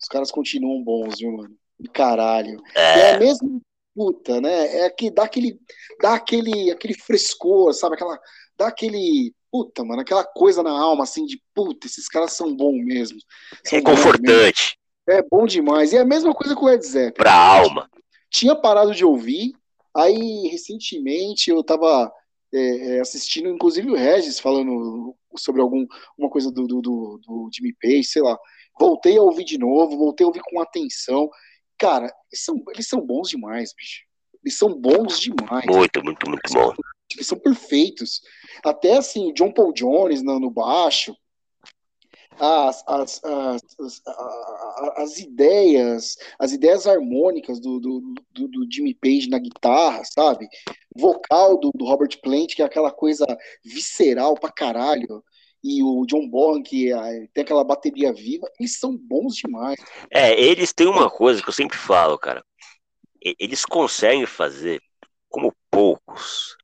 os 0.00 0.08
caras 0.08 0.30
continuam 0.30 0.82
bons, 0.82 1.18
viu, 1.18 1.32
mano? 1.32 1.56
Caralho. 1.92 2.60
É, 2.74 2.80
é 2.80 3.14
a 3.14 3.18
mesma 3.18 3.60
puta, 3.94 4.40
né? 4.40 4.84
É 4.84 4.90
que 4.90 5.10
dá 5.10 5.24
aquele, 5.24 5.58
dá 6.00 6.14
aquele, 6.14 6.70
aquele 6.70 6.94
frescor, 6.94 7.72
sabe? 7.74 7.96
Aquela, 7.96 8.18
dá 8.58 8.68
aquele, 8.68 9.32
puta, 9.50 9.84
mano, 9.84 10.02
aquela 10.02 10.24
coisa 10.24 10.62
na 10.62 10.70
alma, 10.70 11.04
assim, 11.04 11.24
de 11.24 11.40
puta, 11.54 11.86
esses 11.86 12.08
caras 12.08 12.32
são 12.32 12.54
bons 12.54 12.84
mesmo. 12.84 13.18
São 13.64 13.78
é 13.78 13.82
confortante. 13.82 14.76
É 15.08 15.22
bom 15.22 15.46
demais. 15.46 15.92
E 15.92 15.96
é 15.96 16.00
a 16.00 16.04
mesma 16.04 16.34
coisa 16.34 16.54
com 16.54 16.66
o 16.66 16.68
Led 16.68 16.84
Zeppelin. 16.84 17.12
Pra 17.12 17.32
alma. 17.32 17.88
Tinha 18.30 18.54
parado 18.54 18.94
de 18.94 19.04
ouvir, 19.04 19.54
Aí, 19.98 20.48
recentemente, 20.48 21.50
eu 21.50 21.60
estava 21.60 22.12
é, 22.54 22.96
é, 22.96 23.00
assistindo, 23.00 23.48
inclusive, 23.48 23.90
o 23.90 23.96
Regis 23.96 24.38
falando 24.38 25.16
sobre 25.36 25.60
alguma 25.60 25.88
coisa 26.30 26.52
do, 26.52 26.68
do, 26.68 26.80
do, 26.80 27.20
do 27.26 27.50
Jimmy 27.52 27.74
Page, 27.80 28.04
sei 28.04 28.22
lá. 28.22 28.38
Voltei 28.78 29.18
a 29.18 29.22
ouvir 29.22 29.44
de 29.44 29.58
novo, 29.58 29.98
voltei 29.98 30.24
a 30.24 30.28
ouvir 30.28 30.42
com 30.44 30.60
atenção. 30.60 31.28
Cara, 31.76 32.12
eles 32.30 32.44
são, 32.44 32.62
eles 32.72 32.88
são 32.88 33.00
bons 33.00 33.28
demais, 33.28 33.74
bicho. 33.76 34.04
Eles 34.44 34.56
são 34.56 34.72
bons 34.72 35.18
demais. 35.18 35.66
Muito, 35.66 36.04
muito, 36.04 36.30
muito 36.30 36.52
bom. 36.52 36.72
Eles 37.14 37.26
são 37.26 37.38
perfeitos. 37.38 38.20
Até 38.64 38.96
assim, 38.96 39.32
John 39.32 39.52
Paul 39.52 39.72
Jones 39.72 40.22
no, 40.22 40.38
no 40.38 40.50
baixo. 40.50 41.14
as, 42.38 42.84
as, 42.86 43.24
as, 43.24 44.02
as, 44.96 45.18
ideias, 45.18 46.16
as 46.38 46.52
ideias 46.52 46.86
harmônicas 46.86 47.60
do, 47.60 47.80
do, 47.80 48.14
do, 48.32 48.48
do, 48.48 48.68
Jimmy 48.70 48.94
Page 48.94 49.28
na 49.28 49.38
guitarra, 49.38 50.02
sabe? 50.04 50.46
Vocal 50.96 51.58
do, 51.58 51.70
do 51.74 51.84
Robert 51.84 52.20
Plant, 52.22 52.54
que 52.54 52.62
é 52.62 52.64
aquela 52.64 52.92
coisa 52.92 53.26
visceral 53.64 54.34
pra 54.34 54.52
caralho 54.52 55.22
e 55.62 55.82
o 55.82 56.06
John 56.06 56.28
Bonham, 56.28 56.62
que 56.62 56.92
é, 56.92 57.26
tem 57.34 57.42
aquela 57.42 57.64
bateria 57.64 58.12
viva, 58.12 58.48
eles 58.58 58.78
são 58.78 58.96
bons 58.96 59.34
demais. 59.34 59.78
É, 60.10 60.38
eles 60.40 60.72
têm 60.72 60.86
uma 60.86 61.10
coisa 61.10 61.42
que 61.42 61.48
eu 61.48 61.52
sempre 61.52 61.76
falo, 61.76 62.18
cara. 62.18 62.44
Eles 63.20 63.64
conseguem 63.64 64.26
fazer, 64.26 64.80
como 65.28 65.52
poucos, 65.70 66.56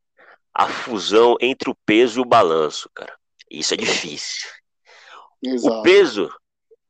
a 0.55 0.69
fusão 0.69 1.37
entre 1.41 1.69
o 1.69 1.75
peso 1.87 2.21
e 2.21 2.23
o 2.23 2.27
balanço, 2.27 2.89
cara. 2.95 3.13
Isso 3.51 3.75
é 3.75 3.77
difícil. 3.77 4.49
Exato. 5.43 5.81
O 5.81 5.83
peso, 5.83 6.33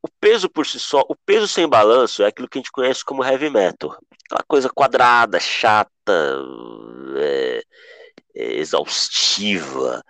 o 0.01 0.07
peso 0.19 0.49
por 0.49 0.65
si 0.65 0.79
só, 0.79 1.03
o 1.09 1.15
peso 1.15 1.47
sem 1.47 1.67
balanço 1.67 2.23
é 2.23 2.27
aquilo 2.27 2.47
que 2.47 2.59
a 2.59 2.61
gente 2.61 2.71
conhece 2.71 3.03
como 3.03 3.23
heavy 3.23 3.49
metal. 3.49 3.97
Aquela 4.25 4.43
coisa 4.47 4.69
quadrada, 4.69 5.39
chata, 5.39 5.89
é, 7.17 7.63
é, 8.35 8.53
exaustiva, 8.53 10.03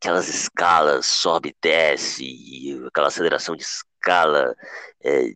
aquelas 0.00 0.28
escalas 0.28 1.06
sobe 1.06 1.50
e 1.50 1.56
desce, 1.62 2.82
aquela 2.86 3.08
aceleração 3.08 3.54
de 3.54 3.62
escala, 3.62 4.54
é, 5.04 5.34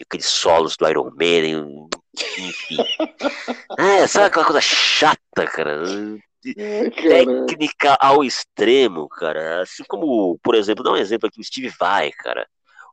aqueles 0.00 0.26
solos 0.26 0.76
do 0.76 0.88
Iron 0.88 1.10
Maiden, 1.14 1.88
enfim. 2.38 2.76
é, 3.78 4.06
sabe 4.06 4.26
aquela 4.26 4.44
coisa 4.44 4.60
chata, 4.60 5.46
cara? 5.46 5.82
Técnica 6.40 7.96
ao 8.00 8.24
extremo, 8.24 9.08
cara. 9.08 9.62
Assim 9.62 9.84
como, 9.88 10.38
por 10.42 10.54
exemplo, 10.54 10.84
dá 10.84 10.92
um 10.92 10.96
exemplo 10.96 11.28
aqui, 11.28 11.40
o 11.40 11.44
Steve 11.44 11.72
Vai, 11.78 12.10
cara. 12.12 12.46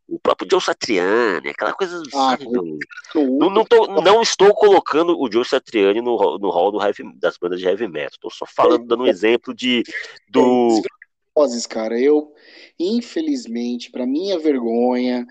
O 0.08 0.18
próprio 0.18 0.48
Joe 0.50 0.62
Satriani, 0.62 1.50
aquela 1.50 1.74
coisa. 1.74 2.02
Ah, 2.14 2.38
do... 2.38 2.80
não, 3.14 3.50
não, 3.50 3.66
tô, 3.66 4.02
não, 4.02 4.22
estou 4.22 4.54
colocando 4.54 5.20
o 5.20 5.30
Joe 5.30 5.44
Satriani 5.44 6.02
no, 6.02 6.38
no 6.38 6.50
hall 6.50 6.72
do 6.72 6.82
heavy, 6.82 7.04
das 7.20 7.38
bandas 7.38 7.60
de 7.60 7.68
heavy 7.68 7.90
metal. 7.90 8.12
Estou 8.14 8.32
só 8.32 8.46
falando, 8.46 8.86
dando 8.86 9.04
um 9.04 9.08
exemplo 9.08 9.54
de. 9.54 9.84
Do... 10.30 10.82
Cara, 11.70 12.00
eu, 12.00 12.34
infelizmente, 12.80 13.92
para 13.92 14.08
minha 14.08 14.40
vergonha, 14.40 15.28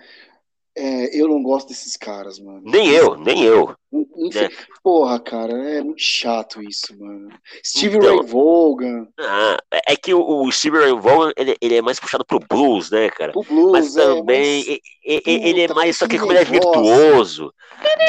é, 0.77 1.19
eu 1.19 1.27
não 1.27 1.41
gosto 1.41 1.69
desses 1.69 1.97
caras, 1.97 2.39
mano. 2.39 2.61
Nem 2.63 2.89
eu, 2.89 3.17
nem 3.17 3.43
eu. 3.43 3.75
Enfim, 3.91 4.39
é. 4.39 4.49
Porra, 4.83 5.19
cara, 5.19 5.53
é 5.53 5.81
muito 5.81 6.01
chato 6.01 6.61
isso, 6.61 6.97
mano. 6.99 7.29
Steve 7.65 7.97
então, 7.97 8.17
Ray 8.17 8.27
Vaughan. 8.27 9.07
Ah, 9.17 9.57
é 9.87 9.95
que 9.95 10.13
o, 10.13 10.43
o 10.43 10.51
Steve 10.51 10.77
Ray 10.77 10.91
Vaughan, 10.93 11.31
ele, 11.37 11.55
ele, 11.61 11.75
é 11.75 11.81
mais 11.81 11.99
puxado 11.99 12.25
pro 12.25 12.39
blues, 12.39 12.91
né, 12.91 13.09
cara? 13.09 13.31
O 13.33 13.43
blues, 13.43 13.71
mas 13.71 13.95
é, 13.95 14.05
também, 14.05 14.65
mas... 14.67 14.79
Ele, 15.07 15.21
ele, 15.25 15.61
é 15.61 15.67
mais, 15.73 15.95
só 15.95 16.05
que 16.05 16.19
como 16.19 16.33
ele 16.33 16.39
é 16.39 16.43
virtuoso. 16.43 17.53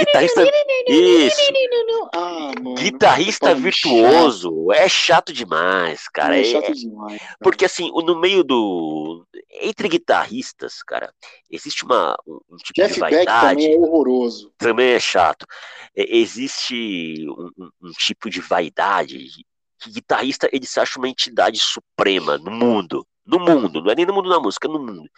Guitarrista. 0.01 0.43
Isso. 0.89 1.41
Ah, 2.13 2.53
mano, 2.61 2.75
Guitarrista 2.75 3.55
virtuoso. 3.55 4.73
É 4.73 4.89
chato 4.89 5.33
demais, 5.33 6.09
cara. 6.09 6.37
É, 6.37 6.41
é 6.41 6.45
chato 6.45 6.73
demais. 6.73 7.19
Cara. 7.19 7.37
Porque 7.41 7.65
assim, 7.65 7.91
no 7.93 8.19
meio 8.19 8.43
do. 8.43 9.25
Entre 9.61 9.89
guitarristas, 9.89 10.83
cara, 10.83 11.13
existe 11.51 11.85
uma, 11.85 12.17
um 12.27 12.57
tipo 12.57 12.75
Jeff 12.81 12.95
de 12.95 13.01
vaidade. 13.01 13.27
Beck 13.27 13.41
também 13.51 13.75
é 13.75 13.79
horroroso. 13.79 14.53
Também 14.59 14.89
é 14.91 15.01
chato. 15.01 15.47
Existe 15.95 17.27
um, 17.29 17.71
um 17.83 17.91
tipo 17.93 18.31
de 18.31 18.41
vaidade 18.41 19.19
que 19.79 19.91
guitarrista 19.91 20.49
ele 20.53 20.67
se 20.67 20.81
acha 20.81 20.99
uma 20.99 21.09
entidade 21.09 21.59
suprema 21.61 22.37
no 22.39 22.51
mundo. 22.51 23.07
No 23.25 23.39
mundo, 23.39 23.83
não 23.83 23.91
é 23.91 23.95
nem 23.95 24.07
no 24.07 24.15
mundo 24.15 24.31
da 24.31 24.41
música, 24.41 24.67
é 24.67 24.71
no 24.71 24.79
mundo. 24.79 25.09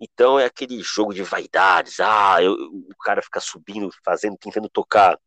Então 0.00 0.38
é 0.38 0.46
aquele 0.46 0.82
jogo 0.82 1.12
de 1.12 1.22
vaidades. 1.22 2.00
Ah, 2.00 2.42
eu, 2.42 2.52
o 2.52 2.96
cara 3.02 3.22
fica 3.22 3.40
subindo, 3.40 3.90
fazendo, 4.04 4.36
tentando 4.38 4.68
tocar. 4.68 5.18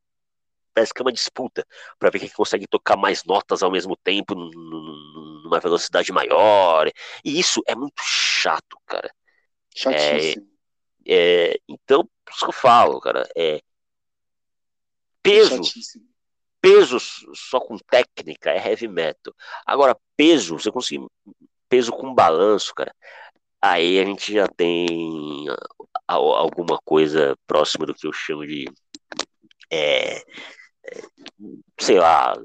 Parece 0.74 0.94
que 0.94 1.02
é 1.02 1.06
uma 1.06 1.12
disputa 1.12 1.66
para 2.00 2.10
ver 2.10 2.20
quem 2.20 2.30
consegue 2.30 2.68
tocar 2.68 2.98
mais 2.98 3.24
notas 3.24 3.62
ao 3.62 3.72
mesmo 3.72 3.96
tempo, 3.96 4.34
numa 4.34 5.60
velocidade 5.60 6.12
maior. 6.12 6.90
E 7.24 7.40
isso 7.40 7.62
é 7.68 7.76
muito 7.76 8.02
chato, 8.02 8.78
cara. 8.88 9.12
Chatíssimo. 9.76 10.48
É, 11.06 11.52
é, 11.52 11.60
então, 11.68 12.04
por 12.26 12.34
isso 12.34 12.46
que 12.46 12.50
eu 12.50 12.54
falo, 12.54 13.00
cara. 13.00 13.28
É, 13.36 13.62
peso. 15.24 15.64
Chatíssimo. 15.64 16.06
Peso 16.62 16.98
só 17.34 17.60
com 17.60 17.78
técnica 17.78 18.52
é 18.52 18.70
heavy 18.70 18.88
metal. 18.88 19.34
Agora, 19.66 19.98
peso, 20.16 20.58
você 20.58 20.72
consegue. 20.72 21.06
Peso 21.68 21.92
com 21.92 22.14
balanço, 22.14 22.74
cara 22.76 22.94
aí 23.64 23.98
a 23.98 24.04
gente 24.04 24.34
já 24.34 24.46
tem 24.46 25.46
alguma 26.06 26.78
coisa 26.84 27.34
próxima 27.48 27.86
do 27.86 27.94
que 27.94 28.06
eu 28.06 28.12
chamo 28.12 28.46
de. 28.46 28.66
É, 29.72 30.22
sei 31.80 31.98
lá, 31.98 32.36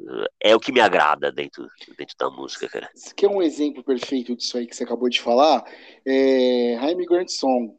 é 0.40 0.54
o 0.54 0.60
que 0.60 0.70
me 0.70 0.80
agrada 0.80 1.32
dentro, 1.32 1.68
dentro 1.98 2.14
da 2.16 2.30
música, 2.30 2.68
cara. 2.68 2.88
Você 2.94 3.12
quer 3.12 3.28
um 3.28 3.42
exemplo 3.42 3.82
perfeito 3.82 4.36
disso 4.36 4.56
aí 4.56 4.66
que 4.66 4.76
você 4.76 4.84
acabou 4.84 5.08
de 5.08 5.20
falar? 5.20 5.64
É 6.06 6.76
Grant 7.04 7.28
Song. 7.30 7.76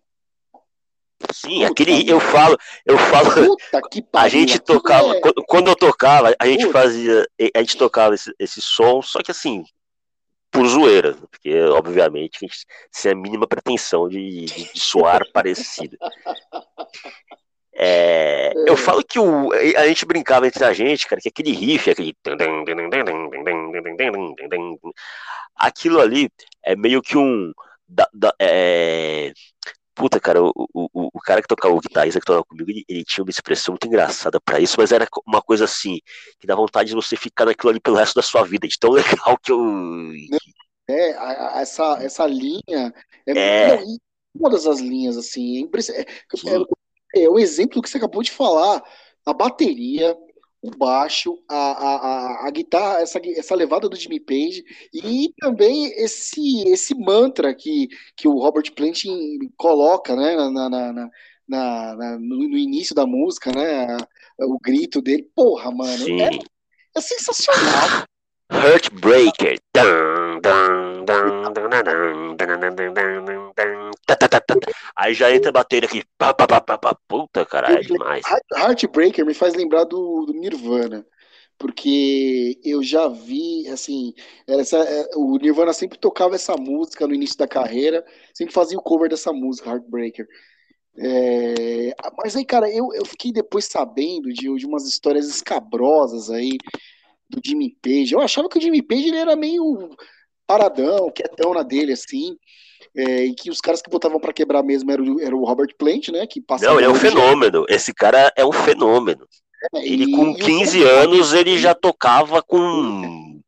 Sim, 1.33 1.59
Puta 1.59 1.71
aquele 1.71 2.09
eu 2.09 2.19
falo, 2.19 2.57
eu 2.85 2.97
falo. 2.97 3.57
Puta 3.57 3.81
que 3.91 4.01
pariu, 4.01 4.25
a 4.25 4.29
gente 4.29 4.59
tocava, 4.59 5.15
é... 5.15 5.21
quando 5.47 5.67
eu 5.67 5.75
tocava, 5.75 6.33
a 6.39 6.47
gente 6.47 6.65
Puta. 6.65 6.79
fazia, 6.79 7.27
a 7.55 7.59
gente 7.59 7.77
tocava 7.77 8.15
esse, 8.15 8.33
esse 8.39 8.61
som, 8.61 9.01
só 9.01 9.19
que 9.19 9.31
assim, 9.31 9.63
por 10.51 10.65
zoeira, 10.67 11.13
porque 11.29 11.61
obviamente 11.61 12.47
sem 12.91 13.11
a 13.11 13.15
mínima 13.15 13.47
pretensão 13.47 14.07
de, 14.07 14.45
de, 14.45 14.73
de 14.73 14.79
soar 14.79 15.23
parecido. 15.31 15.97
É, 17.81 18.51
eu 18.67 18.75
falo 18.75 19.01
que 19.01 19.17
o, 19.17 19.53
a 19.53 19.87
gente 19.87 20.05
brincava 20.05 20.45
entre 20.45 20.65
a 20.65 20.73
gente, 20.73 21.07
cara, 21.07 21.21
que 21.21 21.29
aquele 21.29 21.51
riff, 21.51 21.89
aquele. 21.89 22.13
Aquilo 25.55 26.01
ali 26.01 26.29
é 26.63 26.75
meio 26.75 27.01
que 27.01 27.17
um. 27.17 27.53
Da, 27.87 28.07
da, 28.13 28.33
é, 28.37 29.31
Puta, 29.99 30.17
cara, 30.17 30.41
o, 30.41 30.53
o, 30.55 31.09
o 31.13 31.19
cara 31.19 31.41
que 31.41 31.47
tocava 31.49 31.75
o 31.75 31.81
guitarrista 31.81 32.21
que 32.21 32.25
tocava 32.25 32.45
comigo, 32.45 32.71
ele, 32.71 32.85
ele, 32.87 33.03
tinha 33.03 33.21
uma 33.21 33.29
expressão 33.29 33.73
muito 33.73 33.85
engraçada 33.85 34.39
para 34.39 34.57
isso, 34.57 34.75
mas 34.77 34.93
era 34.93 35.05
uma 35.27 35.41
coisa 35.41 35.65
assim, 35.65 35.99
que 36.39 36.47
dá 36.47 36.55
vontade 36.55 36.87
de 36.87 36.95
você 36.95 37.17
ficar 37.17 37.43
naquilo 37.43 37.71
ali 37.71 37.81
pelo 37.81 37.97
resto 37.97 38.15
da 38.15 38.21
sua 38.21 38.45
vida, 38.45 38.65
de 38.65 38.79
tão 38.79 38.91
legal 39.27 39.37
que 39.43 39.51
eu. 39.51 39.59
É, 40.87 41.61
essa, 41.61 42.01
essa 42.01 42.25
linha 42.25 42.93
é, 43.27 43.73
é. 43.73 43.83
todas 44.39 44.65
as 44.65 44.79
linhas, 44.79 45.17
assim, 45.17 45.69
é, 45.91 46.01
é, 46.01 47.23
é, 47.23 47.29
o 47.29 47.37
exemplo 47.37 47.81
que 47.81 47.89
você 47.89 47.97
acabou 47.97 48.23
de 48.23 48.31
falar. 48.31 48.81
A 49.25 49.33
bateria, 49.33 50.17
o 50.61 50.71
baixo, 50.71 51.41
a, 51.47 51.55
a, 51.55 51.95
a, 51.95 52.47
a, 52.47 52.51
guitarra, 52.51 52.99
essa, 52.99 53.19
essa 53.35 53.55
levada 53.55 53.87
do 53.87 53.95
Jimmy 53.95 54.19
Page 54.19 54.63
e 54.93 55.33
também 55.39 55.85
esse 55.93 56.67
esse 56.67 56.93
mantra 56.95 57.55
que, 57.55 57.87
que 58.15 58.27
o 58.27 58.39
Robert 58.39 58.71
Plant 58.73 59.03
coloca 59.55 60.15
né, 60.15 60.35
na, 60.35 60.51
na, 60.51 60.69
na, 60.69 61.09
na 61.47 62.19
no, 62.19 62.49
no, 62.49 62.57
início 62.57 62.93
da 62.93 63.05
música, 63.05 63.51
né? 63.51 63.97
O 64.39 64.59
grito 64.59 65.01
dele, 65.01 65.29
porra, 65.33 65.71
mano, 65.71 66.21
é, 66.21 66.29
é, 66.95 67.01
sensacional. 67.01 68.03
Heartbreaker. 68.51 69.57
Aí 74.95 75.13
já 75.13 75.33
entra 75.33 75.49
a 75.49 75.53
bateria 75.53 75.87
aqui. 75.87 76.03
Puta, 77.07 77.45
cara, 77.45 77.73
é 77.73 77.81
demais. 77.81 78.23
Heartbreaker 78.55 79.25
me 79.25 79.33
faz 79.33 79.53
lembrar 79.53 79.85
do, 79.85 80.25
do 80.25 80.33
Nirvana 80.33 81.05
porque 81.59 82.57
eu 82.63 82.81
já 82.81 83.09
vi, 83.09 83.67
assim, 83.67 84.13
essa, 84.47 84.77
é, 84.77 85.09
o 85.17 85.37
Nirvana 85.37 85.73
sempre 85.73 85.99
tocava 85.99 86.35
essa 86.35 86.55
música 86.55 87.05
no 87.05 87.13
início 87.13 87.37
da 87.37 87.49
carreira, 87.49 88.03
sempre 88.33 88.53
fazia 88.53 88.77
o 88.79 88.81
cover 88.81 89.09
dessa 89.09 89.33
música, 89.33 89.69
Heartbreaker. 89.69 90.25
É, 90.97 91.93
mas 92.17 92.35
aí, 92.35 92.45
cara, 92.45 92.69
eu, 92.69 92.93
eu 92.93 93.05
fiquei 93.05 93.33
depois 93.33 93.65
sabendo 93.65 94.31
de, 94.33 94.53
de 94.55 94.65
umas 94.65 94.87
histórias 94.87 95.27
escabrosas 95.27 96.29
aí 96.29 96.57
do 97.29 97.39
Jimmy 97.45 97.75
Page. 97.81 98.13
Eu 98.13 98.21
achava 98.21 98.49
que 98.49 98.57
o 98.57 98.61
Jimmy 98.61 98.81
Page 98.81 99.09
ele 99.09 99.17
era 99.17 99.35
meio 99.35 99.95
paradão, 100.47 101.11
quietão 101.11 101.53
na 101.53 101.63
dele, 101.63 101.93
assim. 101.93 102.35
É, 102.95 103.25
e 103.25 103.35
que 103.35 103.51
os 103.51 103.61
caras 103.61 103.81
que 103.81 103.89
botavam 103.89 104.19
para 104.19 104.33
quebrar 104.33 104.63
mesmo 104.63 104.91
era 104.91 105.01
o, 105.01 105.21
era 105.21 105.35
o 105.35 105.45
Robert 105.45 105.75
Plant, 105.77 106.09
né? 106.09 106.25
Que 106.25 106.43
Não, 106.61 106.77
ele 106.77 106.85
é 106.85 106.89
um 106.89 106.95
fenômeno. 106.95 107.65
Esse 107.69 107.93
cara 107.93 108.33
é 108.35 108.43
um 108.43 108.51
fenômeno. 108.51 109.27
É, 109.75 109.85
ele 109.85 110.05
e, 110.05 110.11
com 110.11 110.33
15 110.33 110.83
anos 110.83 111.33
ele 111.33 111.57
já 111.57 111.75
tocava 111.75 112.41
com. 112.41 113.39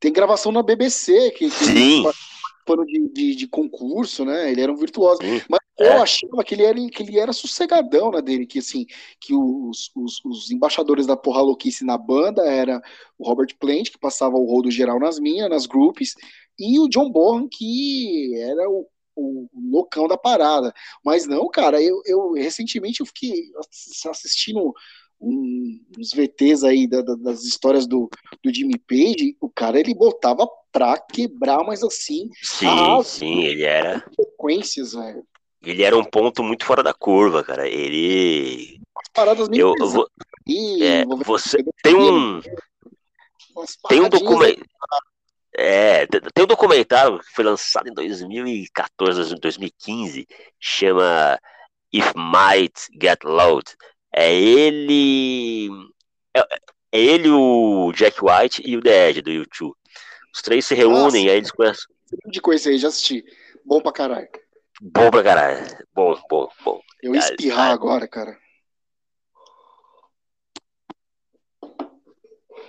Tem 0.00 0.12
gravação 0.12 0.50
na 0.50 0.62
BBC 0.62 1.30
que, 1.30 1.48
que 1.48 1.64
Sim. 1.64 2.00
Ele, 2.00 2.12
de, 2.86 3.08
de, 3.12 3.34
de, 3.34 3.48
concurso, 3.48 4.24
né? 4.24 4.50
Ele 4.50 4.60
era 4.60 4.72
um 4.72 4.76
virtuoso. 4.76 5.20
Mas 5.48 5.60
eu 5.78 5.86
é. 5.86 5.98
achava 5.98 6.44
que 6.44 6.54
ele, 6.54 6.64
era, 6.64 6.78
que 6.88 7.02
ele 7.02 7.18
era 7.18 7.32
sossegadão 7.32 8.10
na 8.10 8.18
né, 8.18 8.22
dele, 8.22 8.46
que 8.46 8.58
assim, 8.58 8.86
que 9.20 9.34
os, 9.34 9.90
os, 9.94 10.24
os, 10.24 10.50
embaixadores 10.50 11.06
da 11.06 11.16
porra 11.16 11.40
louquice 11.40 11.84
na 11.84 11.98
banda 11.98 12.42
era 12.42 12.80
o 13.18 13.26
Robert 13.26 13.54
Plant, 13.58 13.90
que 13.90 13.98
passava 13.98 14.36
o 14.36 14.44
rodo 14.44 14.70
geral 14.70 15.00
nas 15.00 15.18
minhas, 15.18 15.50
nas 15.50 15.66
grupos, 15.66 16.14
e 16.58 16.78
o 16.78 16.88
John 16.88 17.10
Bonham, 17.10 17.48
que 17.50 18.34
era 18.36 18.68
o 18.68 18.86
o 19.14 19.46
loucão 19.54 20.08
da 20.08 20.16
parada. 20.16 20.72
Mas 21.04 21.26
não, 21.26 21.48
cara, 21.48 21.82
eu, 21.82 22.00
eu 22.06 22.32
recentemente 22.32 23.00
eu 23.00 23.06
fiquei 23.06 23.50
assistindo 24.10 24.72
uns 25.20 26.12
VTs 26.12 26.64
aí 26.64 26.86
da, 26.86 27.00
da, 27.00 27.14
das 27.14 27.44
histórias 27.44 27.86
do, 27.86 28.10
do 28.42 28.52
Jimmy 28.52 28.76
Page, 28.78 29.36
o 29.40 29.48
cara 29.48 29.78
ele 29.78 29.94
botava 29.94 30.48
pra 30.72 30.98
quebrar, 30.98 31.62
mas 31.64 31.82
assim. 31.82 32.30
Sim, 32.42 33.02
sim, 33.04 33.42
ele 33.44 33.62
era. 33.62 34.04
Sequências, 34.16 34.94
velho. 34.94 35.24
Ele 35.62 35.82
era 35.82 35.96
um 35.96 36.04
ponto 36.04 36.42
muito 36.42 36.64
fora 36.64 36.82
da 36.82 36.92
curva, 36.92 37.44
cara. 37.44 37.68
Ele. 37.68 38.80
As 38.96 39.08
paradas. 39.12 39.48
Eu, 39.52 39.74
eu 39.78 39.88
vou... 39.88 40.08
é, 40.80 41.04
você 41.24 41.62
tem 41.82 41.94
um. 41.94 42.40
Tem 43.88 44.00
um 44.00 44.08
documento. 44.08 44.64
É, 45.54 46.06
tem 46.06 46.44
um 46.44 46.46
documentário 46.46 47.18
que 47.18 47.30
foi 47.34 47.44
lançado 47.44 47.86
em 47.86 47.92
2014, 47.92 49.34
2015, 49.38 50.26
chama 50.58 51.38
If 51.92 52.12
Might 52.16 52.88
Get 53.00 53.22
Loud. 53.22 53.64
É 54.14 54.34
ele. 54.34 55.68
É, 56.34 56.40
é, 56.40 56.44
ele, 56.92 57.28
o 57.30 57.92
Jack 57.92 58.18
White 58.22 58.62
e 58.64 58.76
o 58.76 58.80
The 58.80 59.10
Edge 59.10 59.22
do 59.22 59.30
YouTube. 59.30 59.76
Os 60.34 60.40
três 60.42 60.64
se 60.64 60.74
reúnem, 60.74 61.02
Nossa, 61.02 61.16
aí 61.18 61.28
eles 61.28 61.50
conhecem. 61.50 61.94
De 62.26 62.40
coisa 62.40 62.70
aí, 62.70 62.78
já 62.78 62.88
assisti. 62.88 63.24
Bom 63.64 63.80
pra 63.80 63.92
caralho. 63.92 64.28
Bom 64.80 65.10
pra 65.10 65.22
caralho. 65.22 65.86
Bom, 65.94 66.20
bom, 66.28 66.48
bom. 66.64 66.80
Eu 67.02 67.14
ia 67.14 67.20
espirrar 67.20 67.70
ah, 67.70 67.72
agora, 67.72 68.08
cara. 68.08 68.38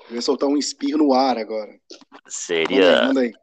Eu 0.09 0.15
ia 0.15 0.21
soltar 0.21 0.49
um 0.49 0.57
espirro 0.57 0.97
no 0.97 1.13
ar 1.13 1.37
agora. 1.37 1.79
Seria. 2.27 2.77
Manda 2.77 2.99
aí, 2.99 3.07
manda 3.07 3.21
aí. 3.21 3.33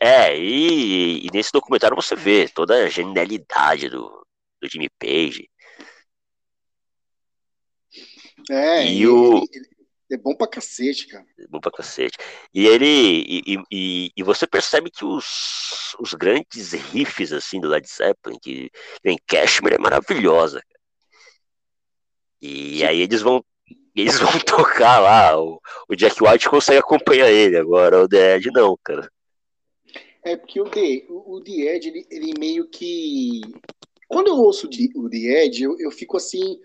É, 0.00 0.38
e, 0.38 1.26
e, 1.26 1.30
nesse 1.32 1.52
documentário 1.52 1.96
você 1.96 2.14
vê 2.14 2.48
toda 2.48 2.84
a 2.84 2.88
genialidade 2.88 3.88
do, 3.88 4.24
do 4.60 4.68
Jimmy 4.68 4.88
Page. 4.98 5.50
É, 8.48 8.86
e, 8.86 9.06
o... 9.06 9.42
é 10.10 10.16
bom 10.16 10.34
pra 10.34 10.46
cacete, 10.46 11.06
cara. 11.06 11.24
É 11.38 11.46
bom 11.46 11.60
pra 11.60 11.70
cacete. 11.70 12.18
E 12.52 12.66
ele. 12.66 12.86
E, 12.86 13.56
e, 13.70 14.10
e, 14.16 14.22
você 14.22 14.46
percebe 14.46 14.90
que 14.90 15.04
os, 15.04 15.94
os 16.00 16.14
grandes 16.14 16.72
riffs 16.72 17.32
assim 17.32 17.60
do 17.60 17.68
Led 17.68 17.88
Zeppelin, 17.88 18.38
que 18.40 18.70
vem 19.02 19.18
Cashmere, 19.26 19.76
é 19.76 19.78
maravilhosa. 19.78 20.62
E 22.42 22.78
Sim. 22.78 22.84
aí 22.84 23.00
eles 23.00 23.22
vão 23.22 23.44
eles 23.94 24.18
vão 24.18 24.30
tocar 24.46 24.98
lá. 24.98 25.40
O, 25.40 25.60
o 25.88 25.94
Jack 25.94 26.22
White 26.22 26.48
consegue 26.48 26.78
acompanhar 26.78 27.30
ele, 27.30 27.56
agora 27.56 28.02
o 28.02 28.08
The 28.08 28.36
Ed 28.36 28.50
não, 28.52 28.76
cara. 28.82 29.10
É 30.22 30.36
porque 30.36 30.60
o 30.60 30.68
The, 30.68 31.06
o, 31.08 31.40
The 31.40 31.52
Ed, 31.52 31.88
ele, 31.88 32.06
ele 32.10 32.34
meio 32.38 32.68
que. 32.68 33.40
Quando 34.08 34.28
eu 34.28 34.34
ouço 34.34 34.68
o 34.96 35.08
The 35.08 35.16
Ed, 35.16 35.62
eu, 35.62 35.78
eu 35.78 35.90
fico 35.90 36.16
assim. 36.16 36.60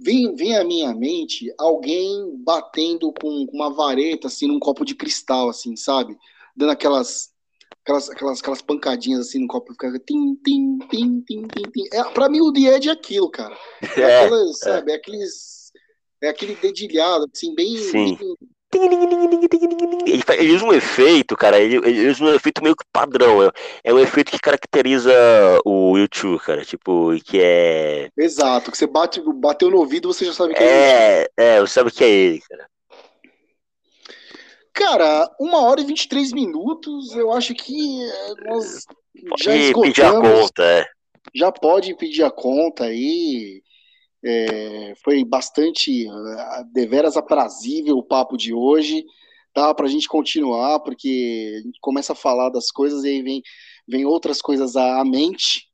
Vem, 0.00 0.34
vem 0.34 0.56
à 0.56 0.64
minha 0.64 0.94
mente 0.94 1.52
alguém 1.58 2.36
batendo 2.44 3.12
com 3.20 3.46
uma 3.52 3.72
vareta, 3.72 4.28
assim, 4.28 4.46
num 4.46 4.60
copo 4.60 4.84
de 4.84 4.94
cristal, 4.94 5.48
assim, 5.48 5.76
sabe? 5.76 6.16
Dando 6.56 6.70
aquelas. 6.70 7.36
Aquelas, 7.82 8.10
aquelas, 8.10 8.40
aquelas 8.40 8.60
pancadinhas 8.60 9.28
assim 9.28 9.38
no 9.38 9.48
copo, 9.48 9.72
fica 9.72 9.90
tim, 10.00 10.34
tim, 10.44 10.78
tim, 10.90 11.22
tim, 11.22 11.42
tim, 11.46 11.62
tim. 11.72 11.84
É, 11.90 12.04
pra 12.04 12.28
mim, 12.28 12.42
o 12.42 12.52
The 12.52 12.76
Ed 12.76 12.88
é 12.88 12.92
aquilo, 12.92 13.30
cara. 13.30 13.56
É, 13.96 14.24
aquelas, 14.24 14.62
é. 14.62 14.64
sabe, 14.64 14.92
é 14.92 14.94
aqueles 14.94 15.58
é 16.20 16.28
aquele 16.28 16.54
dedilhado, 16.56 17.26
assim, 17.32 17.54
bem. 17.54 17.74
Bem... 17.92 18.18
Ele, 18.74 20.54
usa 20.54 20.64
um 20.66 20.72
efeito, 20.72 21.36
cara. 21.36 21.58
Ele, 21.58 21.76
ele, 21.76 22.08
usa 22.08 22.24
um 22.24 22.34
efeito 22.34 22.62
meio 22.62 22.76
que 22.76 22.84
padrão. 22.92 23.42
É, 23.42 23.50
é 23.84 23.94
um 23.94 23.98
efeito 23.98 24.30
que 24.30 24.38
caracteriza 24.38 25.12
o 25.64 25.96
YouTube, 25.96 26.38
cara. 26.40 26.64
Tipo, 26.64 27.10
que 27.24 27.40
é. 27.40 28.10
Exato, 28.16 28.70
que 28.70 28.76
você 28.76 28.86
bate, 28.86 29.22
bateu 29.34 29.70
no 29.70 29.78
ouvido 29.78 30.12
você 30.12 30.24
já 30.24 30.34
sabe 30.34 30.54
que 30.54 30.62
é. 30.62 30.66
É, 30.66 31.20
ele. 31.20 31.28
é, 31.36 31.60
você 31.60 31.72
sabe 31.72 31.90
que 31.90 32.04
é 32.04 32.08
ele, 32.10 32.40
cara. 32.40 32.68
Cara, 34.74 35.34
uma 35.40 35.62
hora 35.62 35.80
e 35.80 35.84
23 35.84 36.32
minutos, 36.32 37.16
eu 37.16 37.32
acho 37.32 37.52
que 37.54 37.98
nós 38.44 38.86
pode 39.28 39.42
já 39.42 39.56
esgotamos. 39.56 39.88
pedir 39.88 40.04
a 40.04 40.20
conta, 40.20 40.62
é. 40.62 40.86
Já 41.34 41.52
pode 41.52 41.96
pedir 41.96 42.22
a 42.22 42.30
conta 42.30 42.84
aí. 42.84 43.62
É, 44.24 44.94
foi 45.04 45.24
bastante, 45.24 46.08
uh, 46.08 46.64
deveras 46.72 47.16
aprazível 47.16 47.96
o 47.96 48.02
papo 48.02 48.36
de 48.36 48.52
hoje. 48.52 49.04
Dá 49.54 49.72
para 49.74 49.86
a 49.86 49.88
gente 49.88 50.08
continuar, 50.08 50.80
porque 50.80 51.56
a 51.58 51.62
gente 51.62 51.78
começa 51.80 52.12
a 52.12 52.16
falar 52.16 52.50
das 52.50 52.70
coisas 52.70 53.04
e 53.04 53.08
aí 53.08 53.22
vem, 53.22 53.42
vem 53.86 54.04
outras 54.04 54.40
coisas 54.40 54.76
à, 54.76 55.00
à 55.00 55.04
mente. 55.04 55.68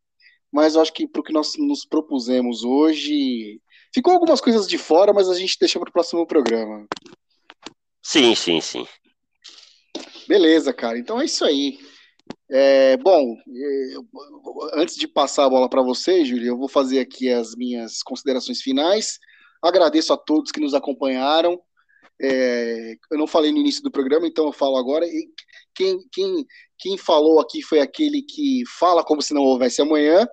Mas 0.53 0.75
eu 0.75 0.83
acho 0.83 0.93
que 0.93 1.07
para 1.07 1.21
o 1.21 1.25
que 1.25 1.33
nós 1.33 1.53
nos 1.59 1.85
propusemos 1.85 2.65
hoje, 2.65 3.61
ficou 3.93 4.12
algumas 4.12 4.41
coisas 4.41 4.69
de 4.69 4.79
fora, 4.79 5.12
mas 5.12 5.29
a 5.29 5.35
gente 5.35 5.57
deixa 5.59 5.81
para 5.81 5.89
o 5.89 5.93
próximo 5.93 6.27
programa. 6.27 6.87
Sim, 8.03 8.35
sim, 8.35 8.61
sim. 8.61 8.87
Beleza, 10.29 10.73
cara. 10.73 10.99
Então 10.99 11.21
é 11.21 11.25
isso 11.25 11.45
aí. 11.45 11.79
É, 12.51 12.97
bom, 12.99 13.37
é, 13.37 14.81
antes 14.81 14.97
de 14.97 15.09
passar 15.09 15.45
a 15.45 15.49
bola 15.49 15.69
para 15.69 15.83
você, 15.83 16.25
Júlio, 16.25 16.49
eu 16.49 16.59
vou 16.59 16.69
fazer 16.69 17.01
aqui 17.01 17.31
as 17.31 17.55
minhas 17.55 18.03
considerações 18.03 18.61
finais. 18.61 19.19
Agradeço 19.62 20.12
a 20.12 20.16
todos 20.16 20.53
que 20.53 20.61
nos 20.61 20.75
acompanharam. 20.75 21.61
É, 22.21 22.95
eu 23.11 23.19
não 23.19 23.27
falei 23.27 23.51
no 23.51 23.59
início 23.59 23.83
do 23.83 23.91
programa, 23.91 24.27
então 24.27 24.47
eu 24.47 24.53
falo 24.53 24.77
agora. 24.77 25.07
E 25.07 25.29
quem, 25.75 25.99
quem, 26.12 26.47
quem 26.79 26.99
falou 26.99 27.41
aqui 27.41 27.62
foi 27.62 27.81
aquele 27.81 28.23
que 28.23 28.62
fala 28.79 29.03
como 29.03 29.23
se 29.23 29.33
não 29.33 29.43
houvesse 29.43 29.81
amanhã. 29.81 30.27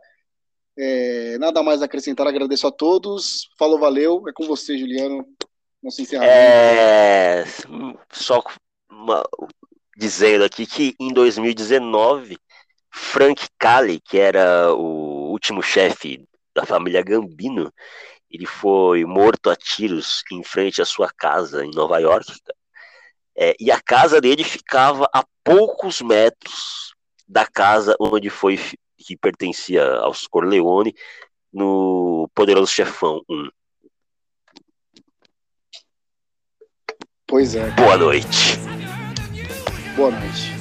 É, 0.77 1.37
nada 1.37 1.63
mais 1.63 1.81
a 1.81 1.85
acrescentar, 1.85 2.27
agradeço 2.27 2.67
a 2.67 2.71
todos. 2.71 3.49
Falou, 3.57 3.79
valeu. 3.79 4.23
É 4.27 4.33
com 4.33 4.45
você, 4.45 4.77
Juliano. 4.77 5.25
Nosso 5.81 6.01
encerramento. 6.01 6.37
É, 6.37 7.43
só 8.11 8.43
dizendo 9.97 10.43
aqui 10.43 10.65
que 10.65 10.95
em 10.99 11.13
2019, 11.13 12.37
Frank 12.91 13.45
Cali, 13.57 13.99
que 13.99 14.17
era 14.17 14.73
o 14.73 15.31
último 15.31 15.61
chefe 15.61 16.25
da 16.53 16.65
família 16.65 17.01
Gambino, 17.01 17.71
ele 18.29 18.45
foi 18.45 19.05
morto 19.05 19.49
a 19.49 19.55
tiros 19.55 20.23
em 20.31 20.43
frente 20.43 20.81
à 20.81 20.85
sua 20.85 21.09
casa 21.09 21.65
em 21.65 21.71
Nova 21.71 21.99
York. 21.99 22.31
É, 23.37 23.55
e 23.59 23.71
a 23.71 23.81
casa 23.81 24.19
dele 24.21 24.43
ficava 24.43 25.09
a 25.13 25.23
poucos 25.43 26.01
metros 26.01 26.93
da 27.27 27.45
casa 27.45 27.95
onde 27.99 28.29
foi 28.29 28.59
que 28.97 29.17
pertencia 29.17 29.85
aos 29.97 30.27
Corleone 30.27 30.93
no 31.51 32.29
Poderoso 32.33 32.71
Chefão 32.71 33.21
1. 33.29 33.49
Pois 37.27 37.55
é. 37.55 37.69
Boa 37.71 37.97
noite. 37.97 38.59
Boa 40.01 40.09
noite. 40.09 40.60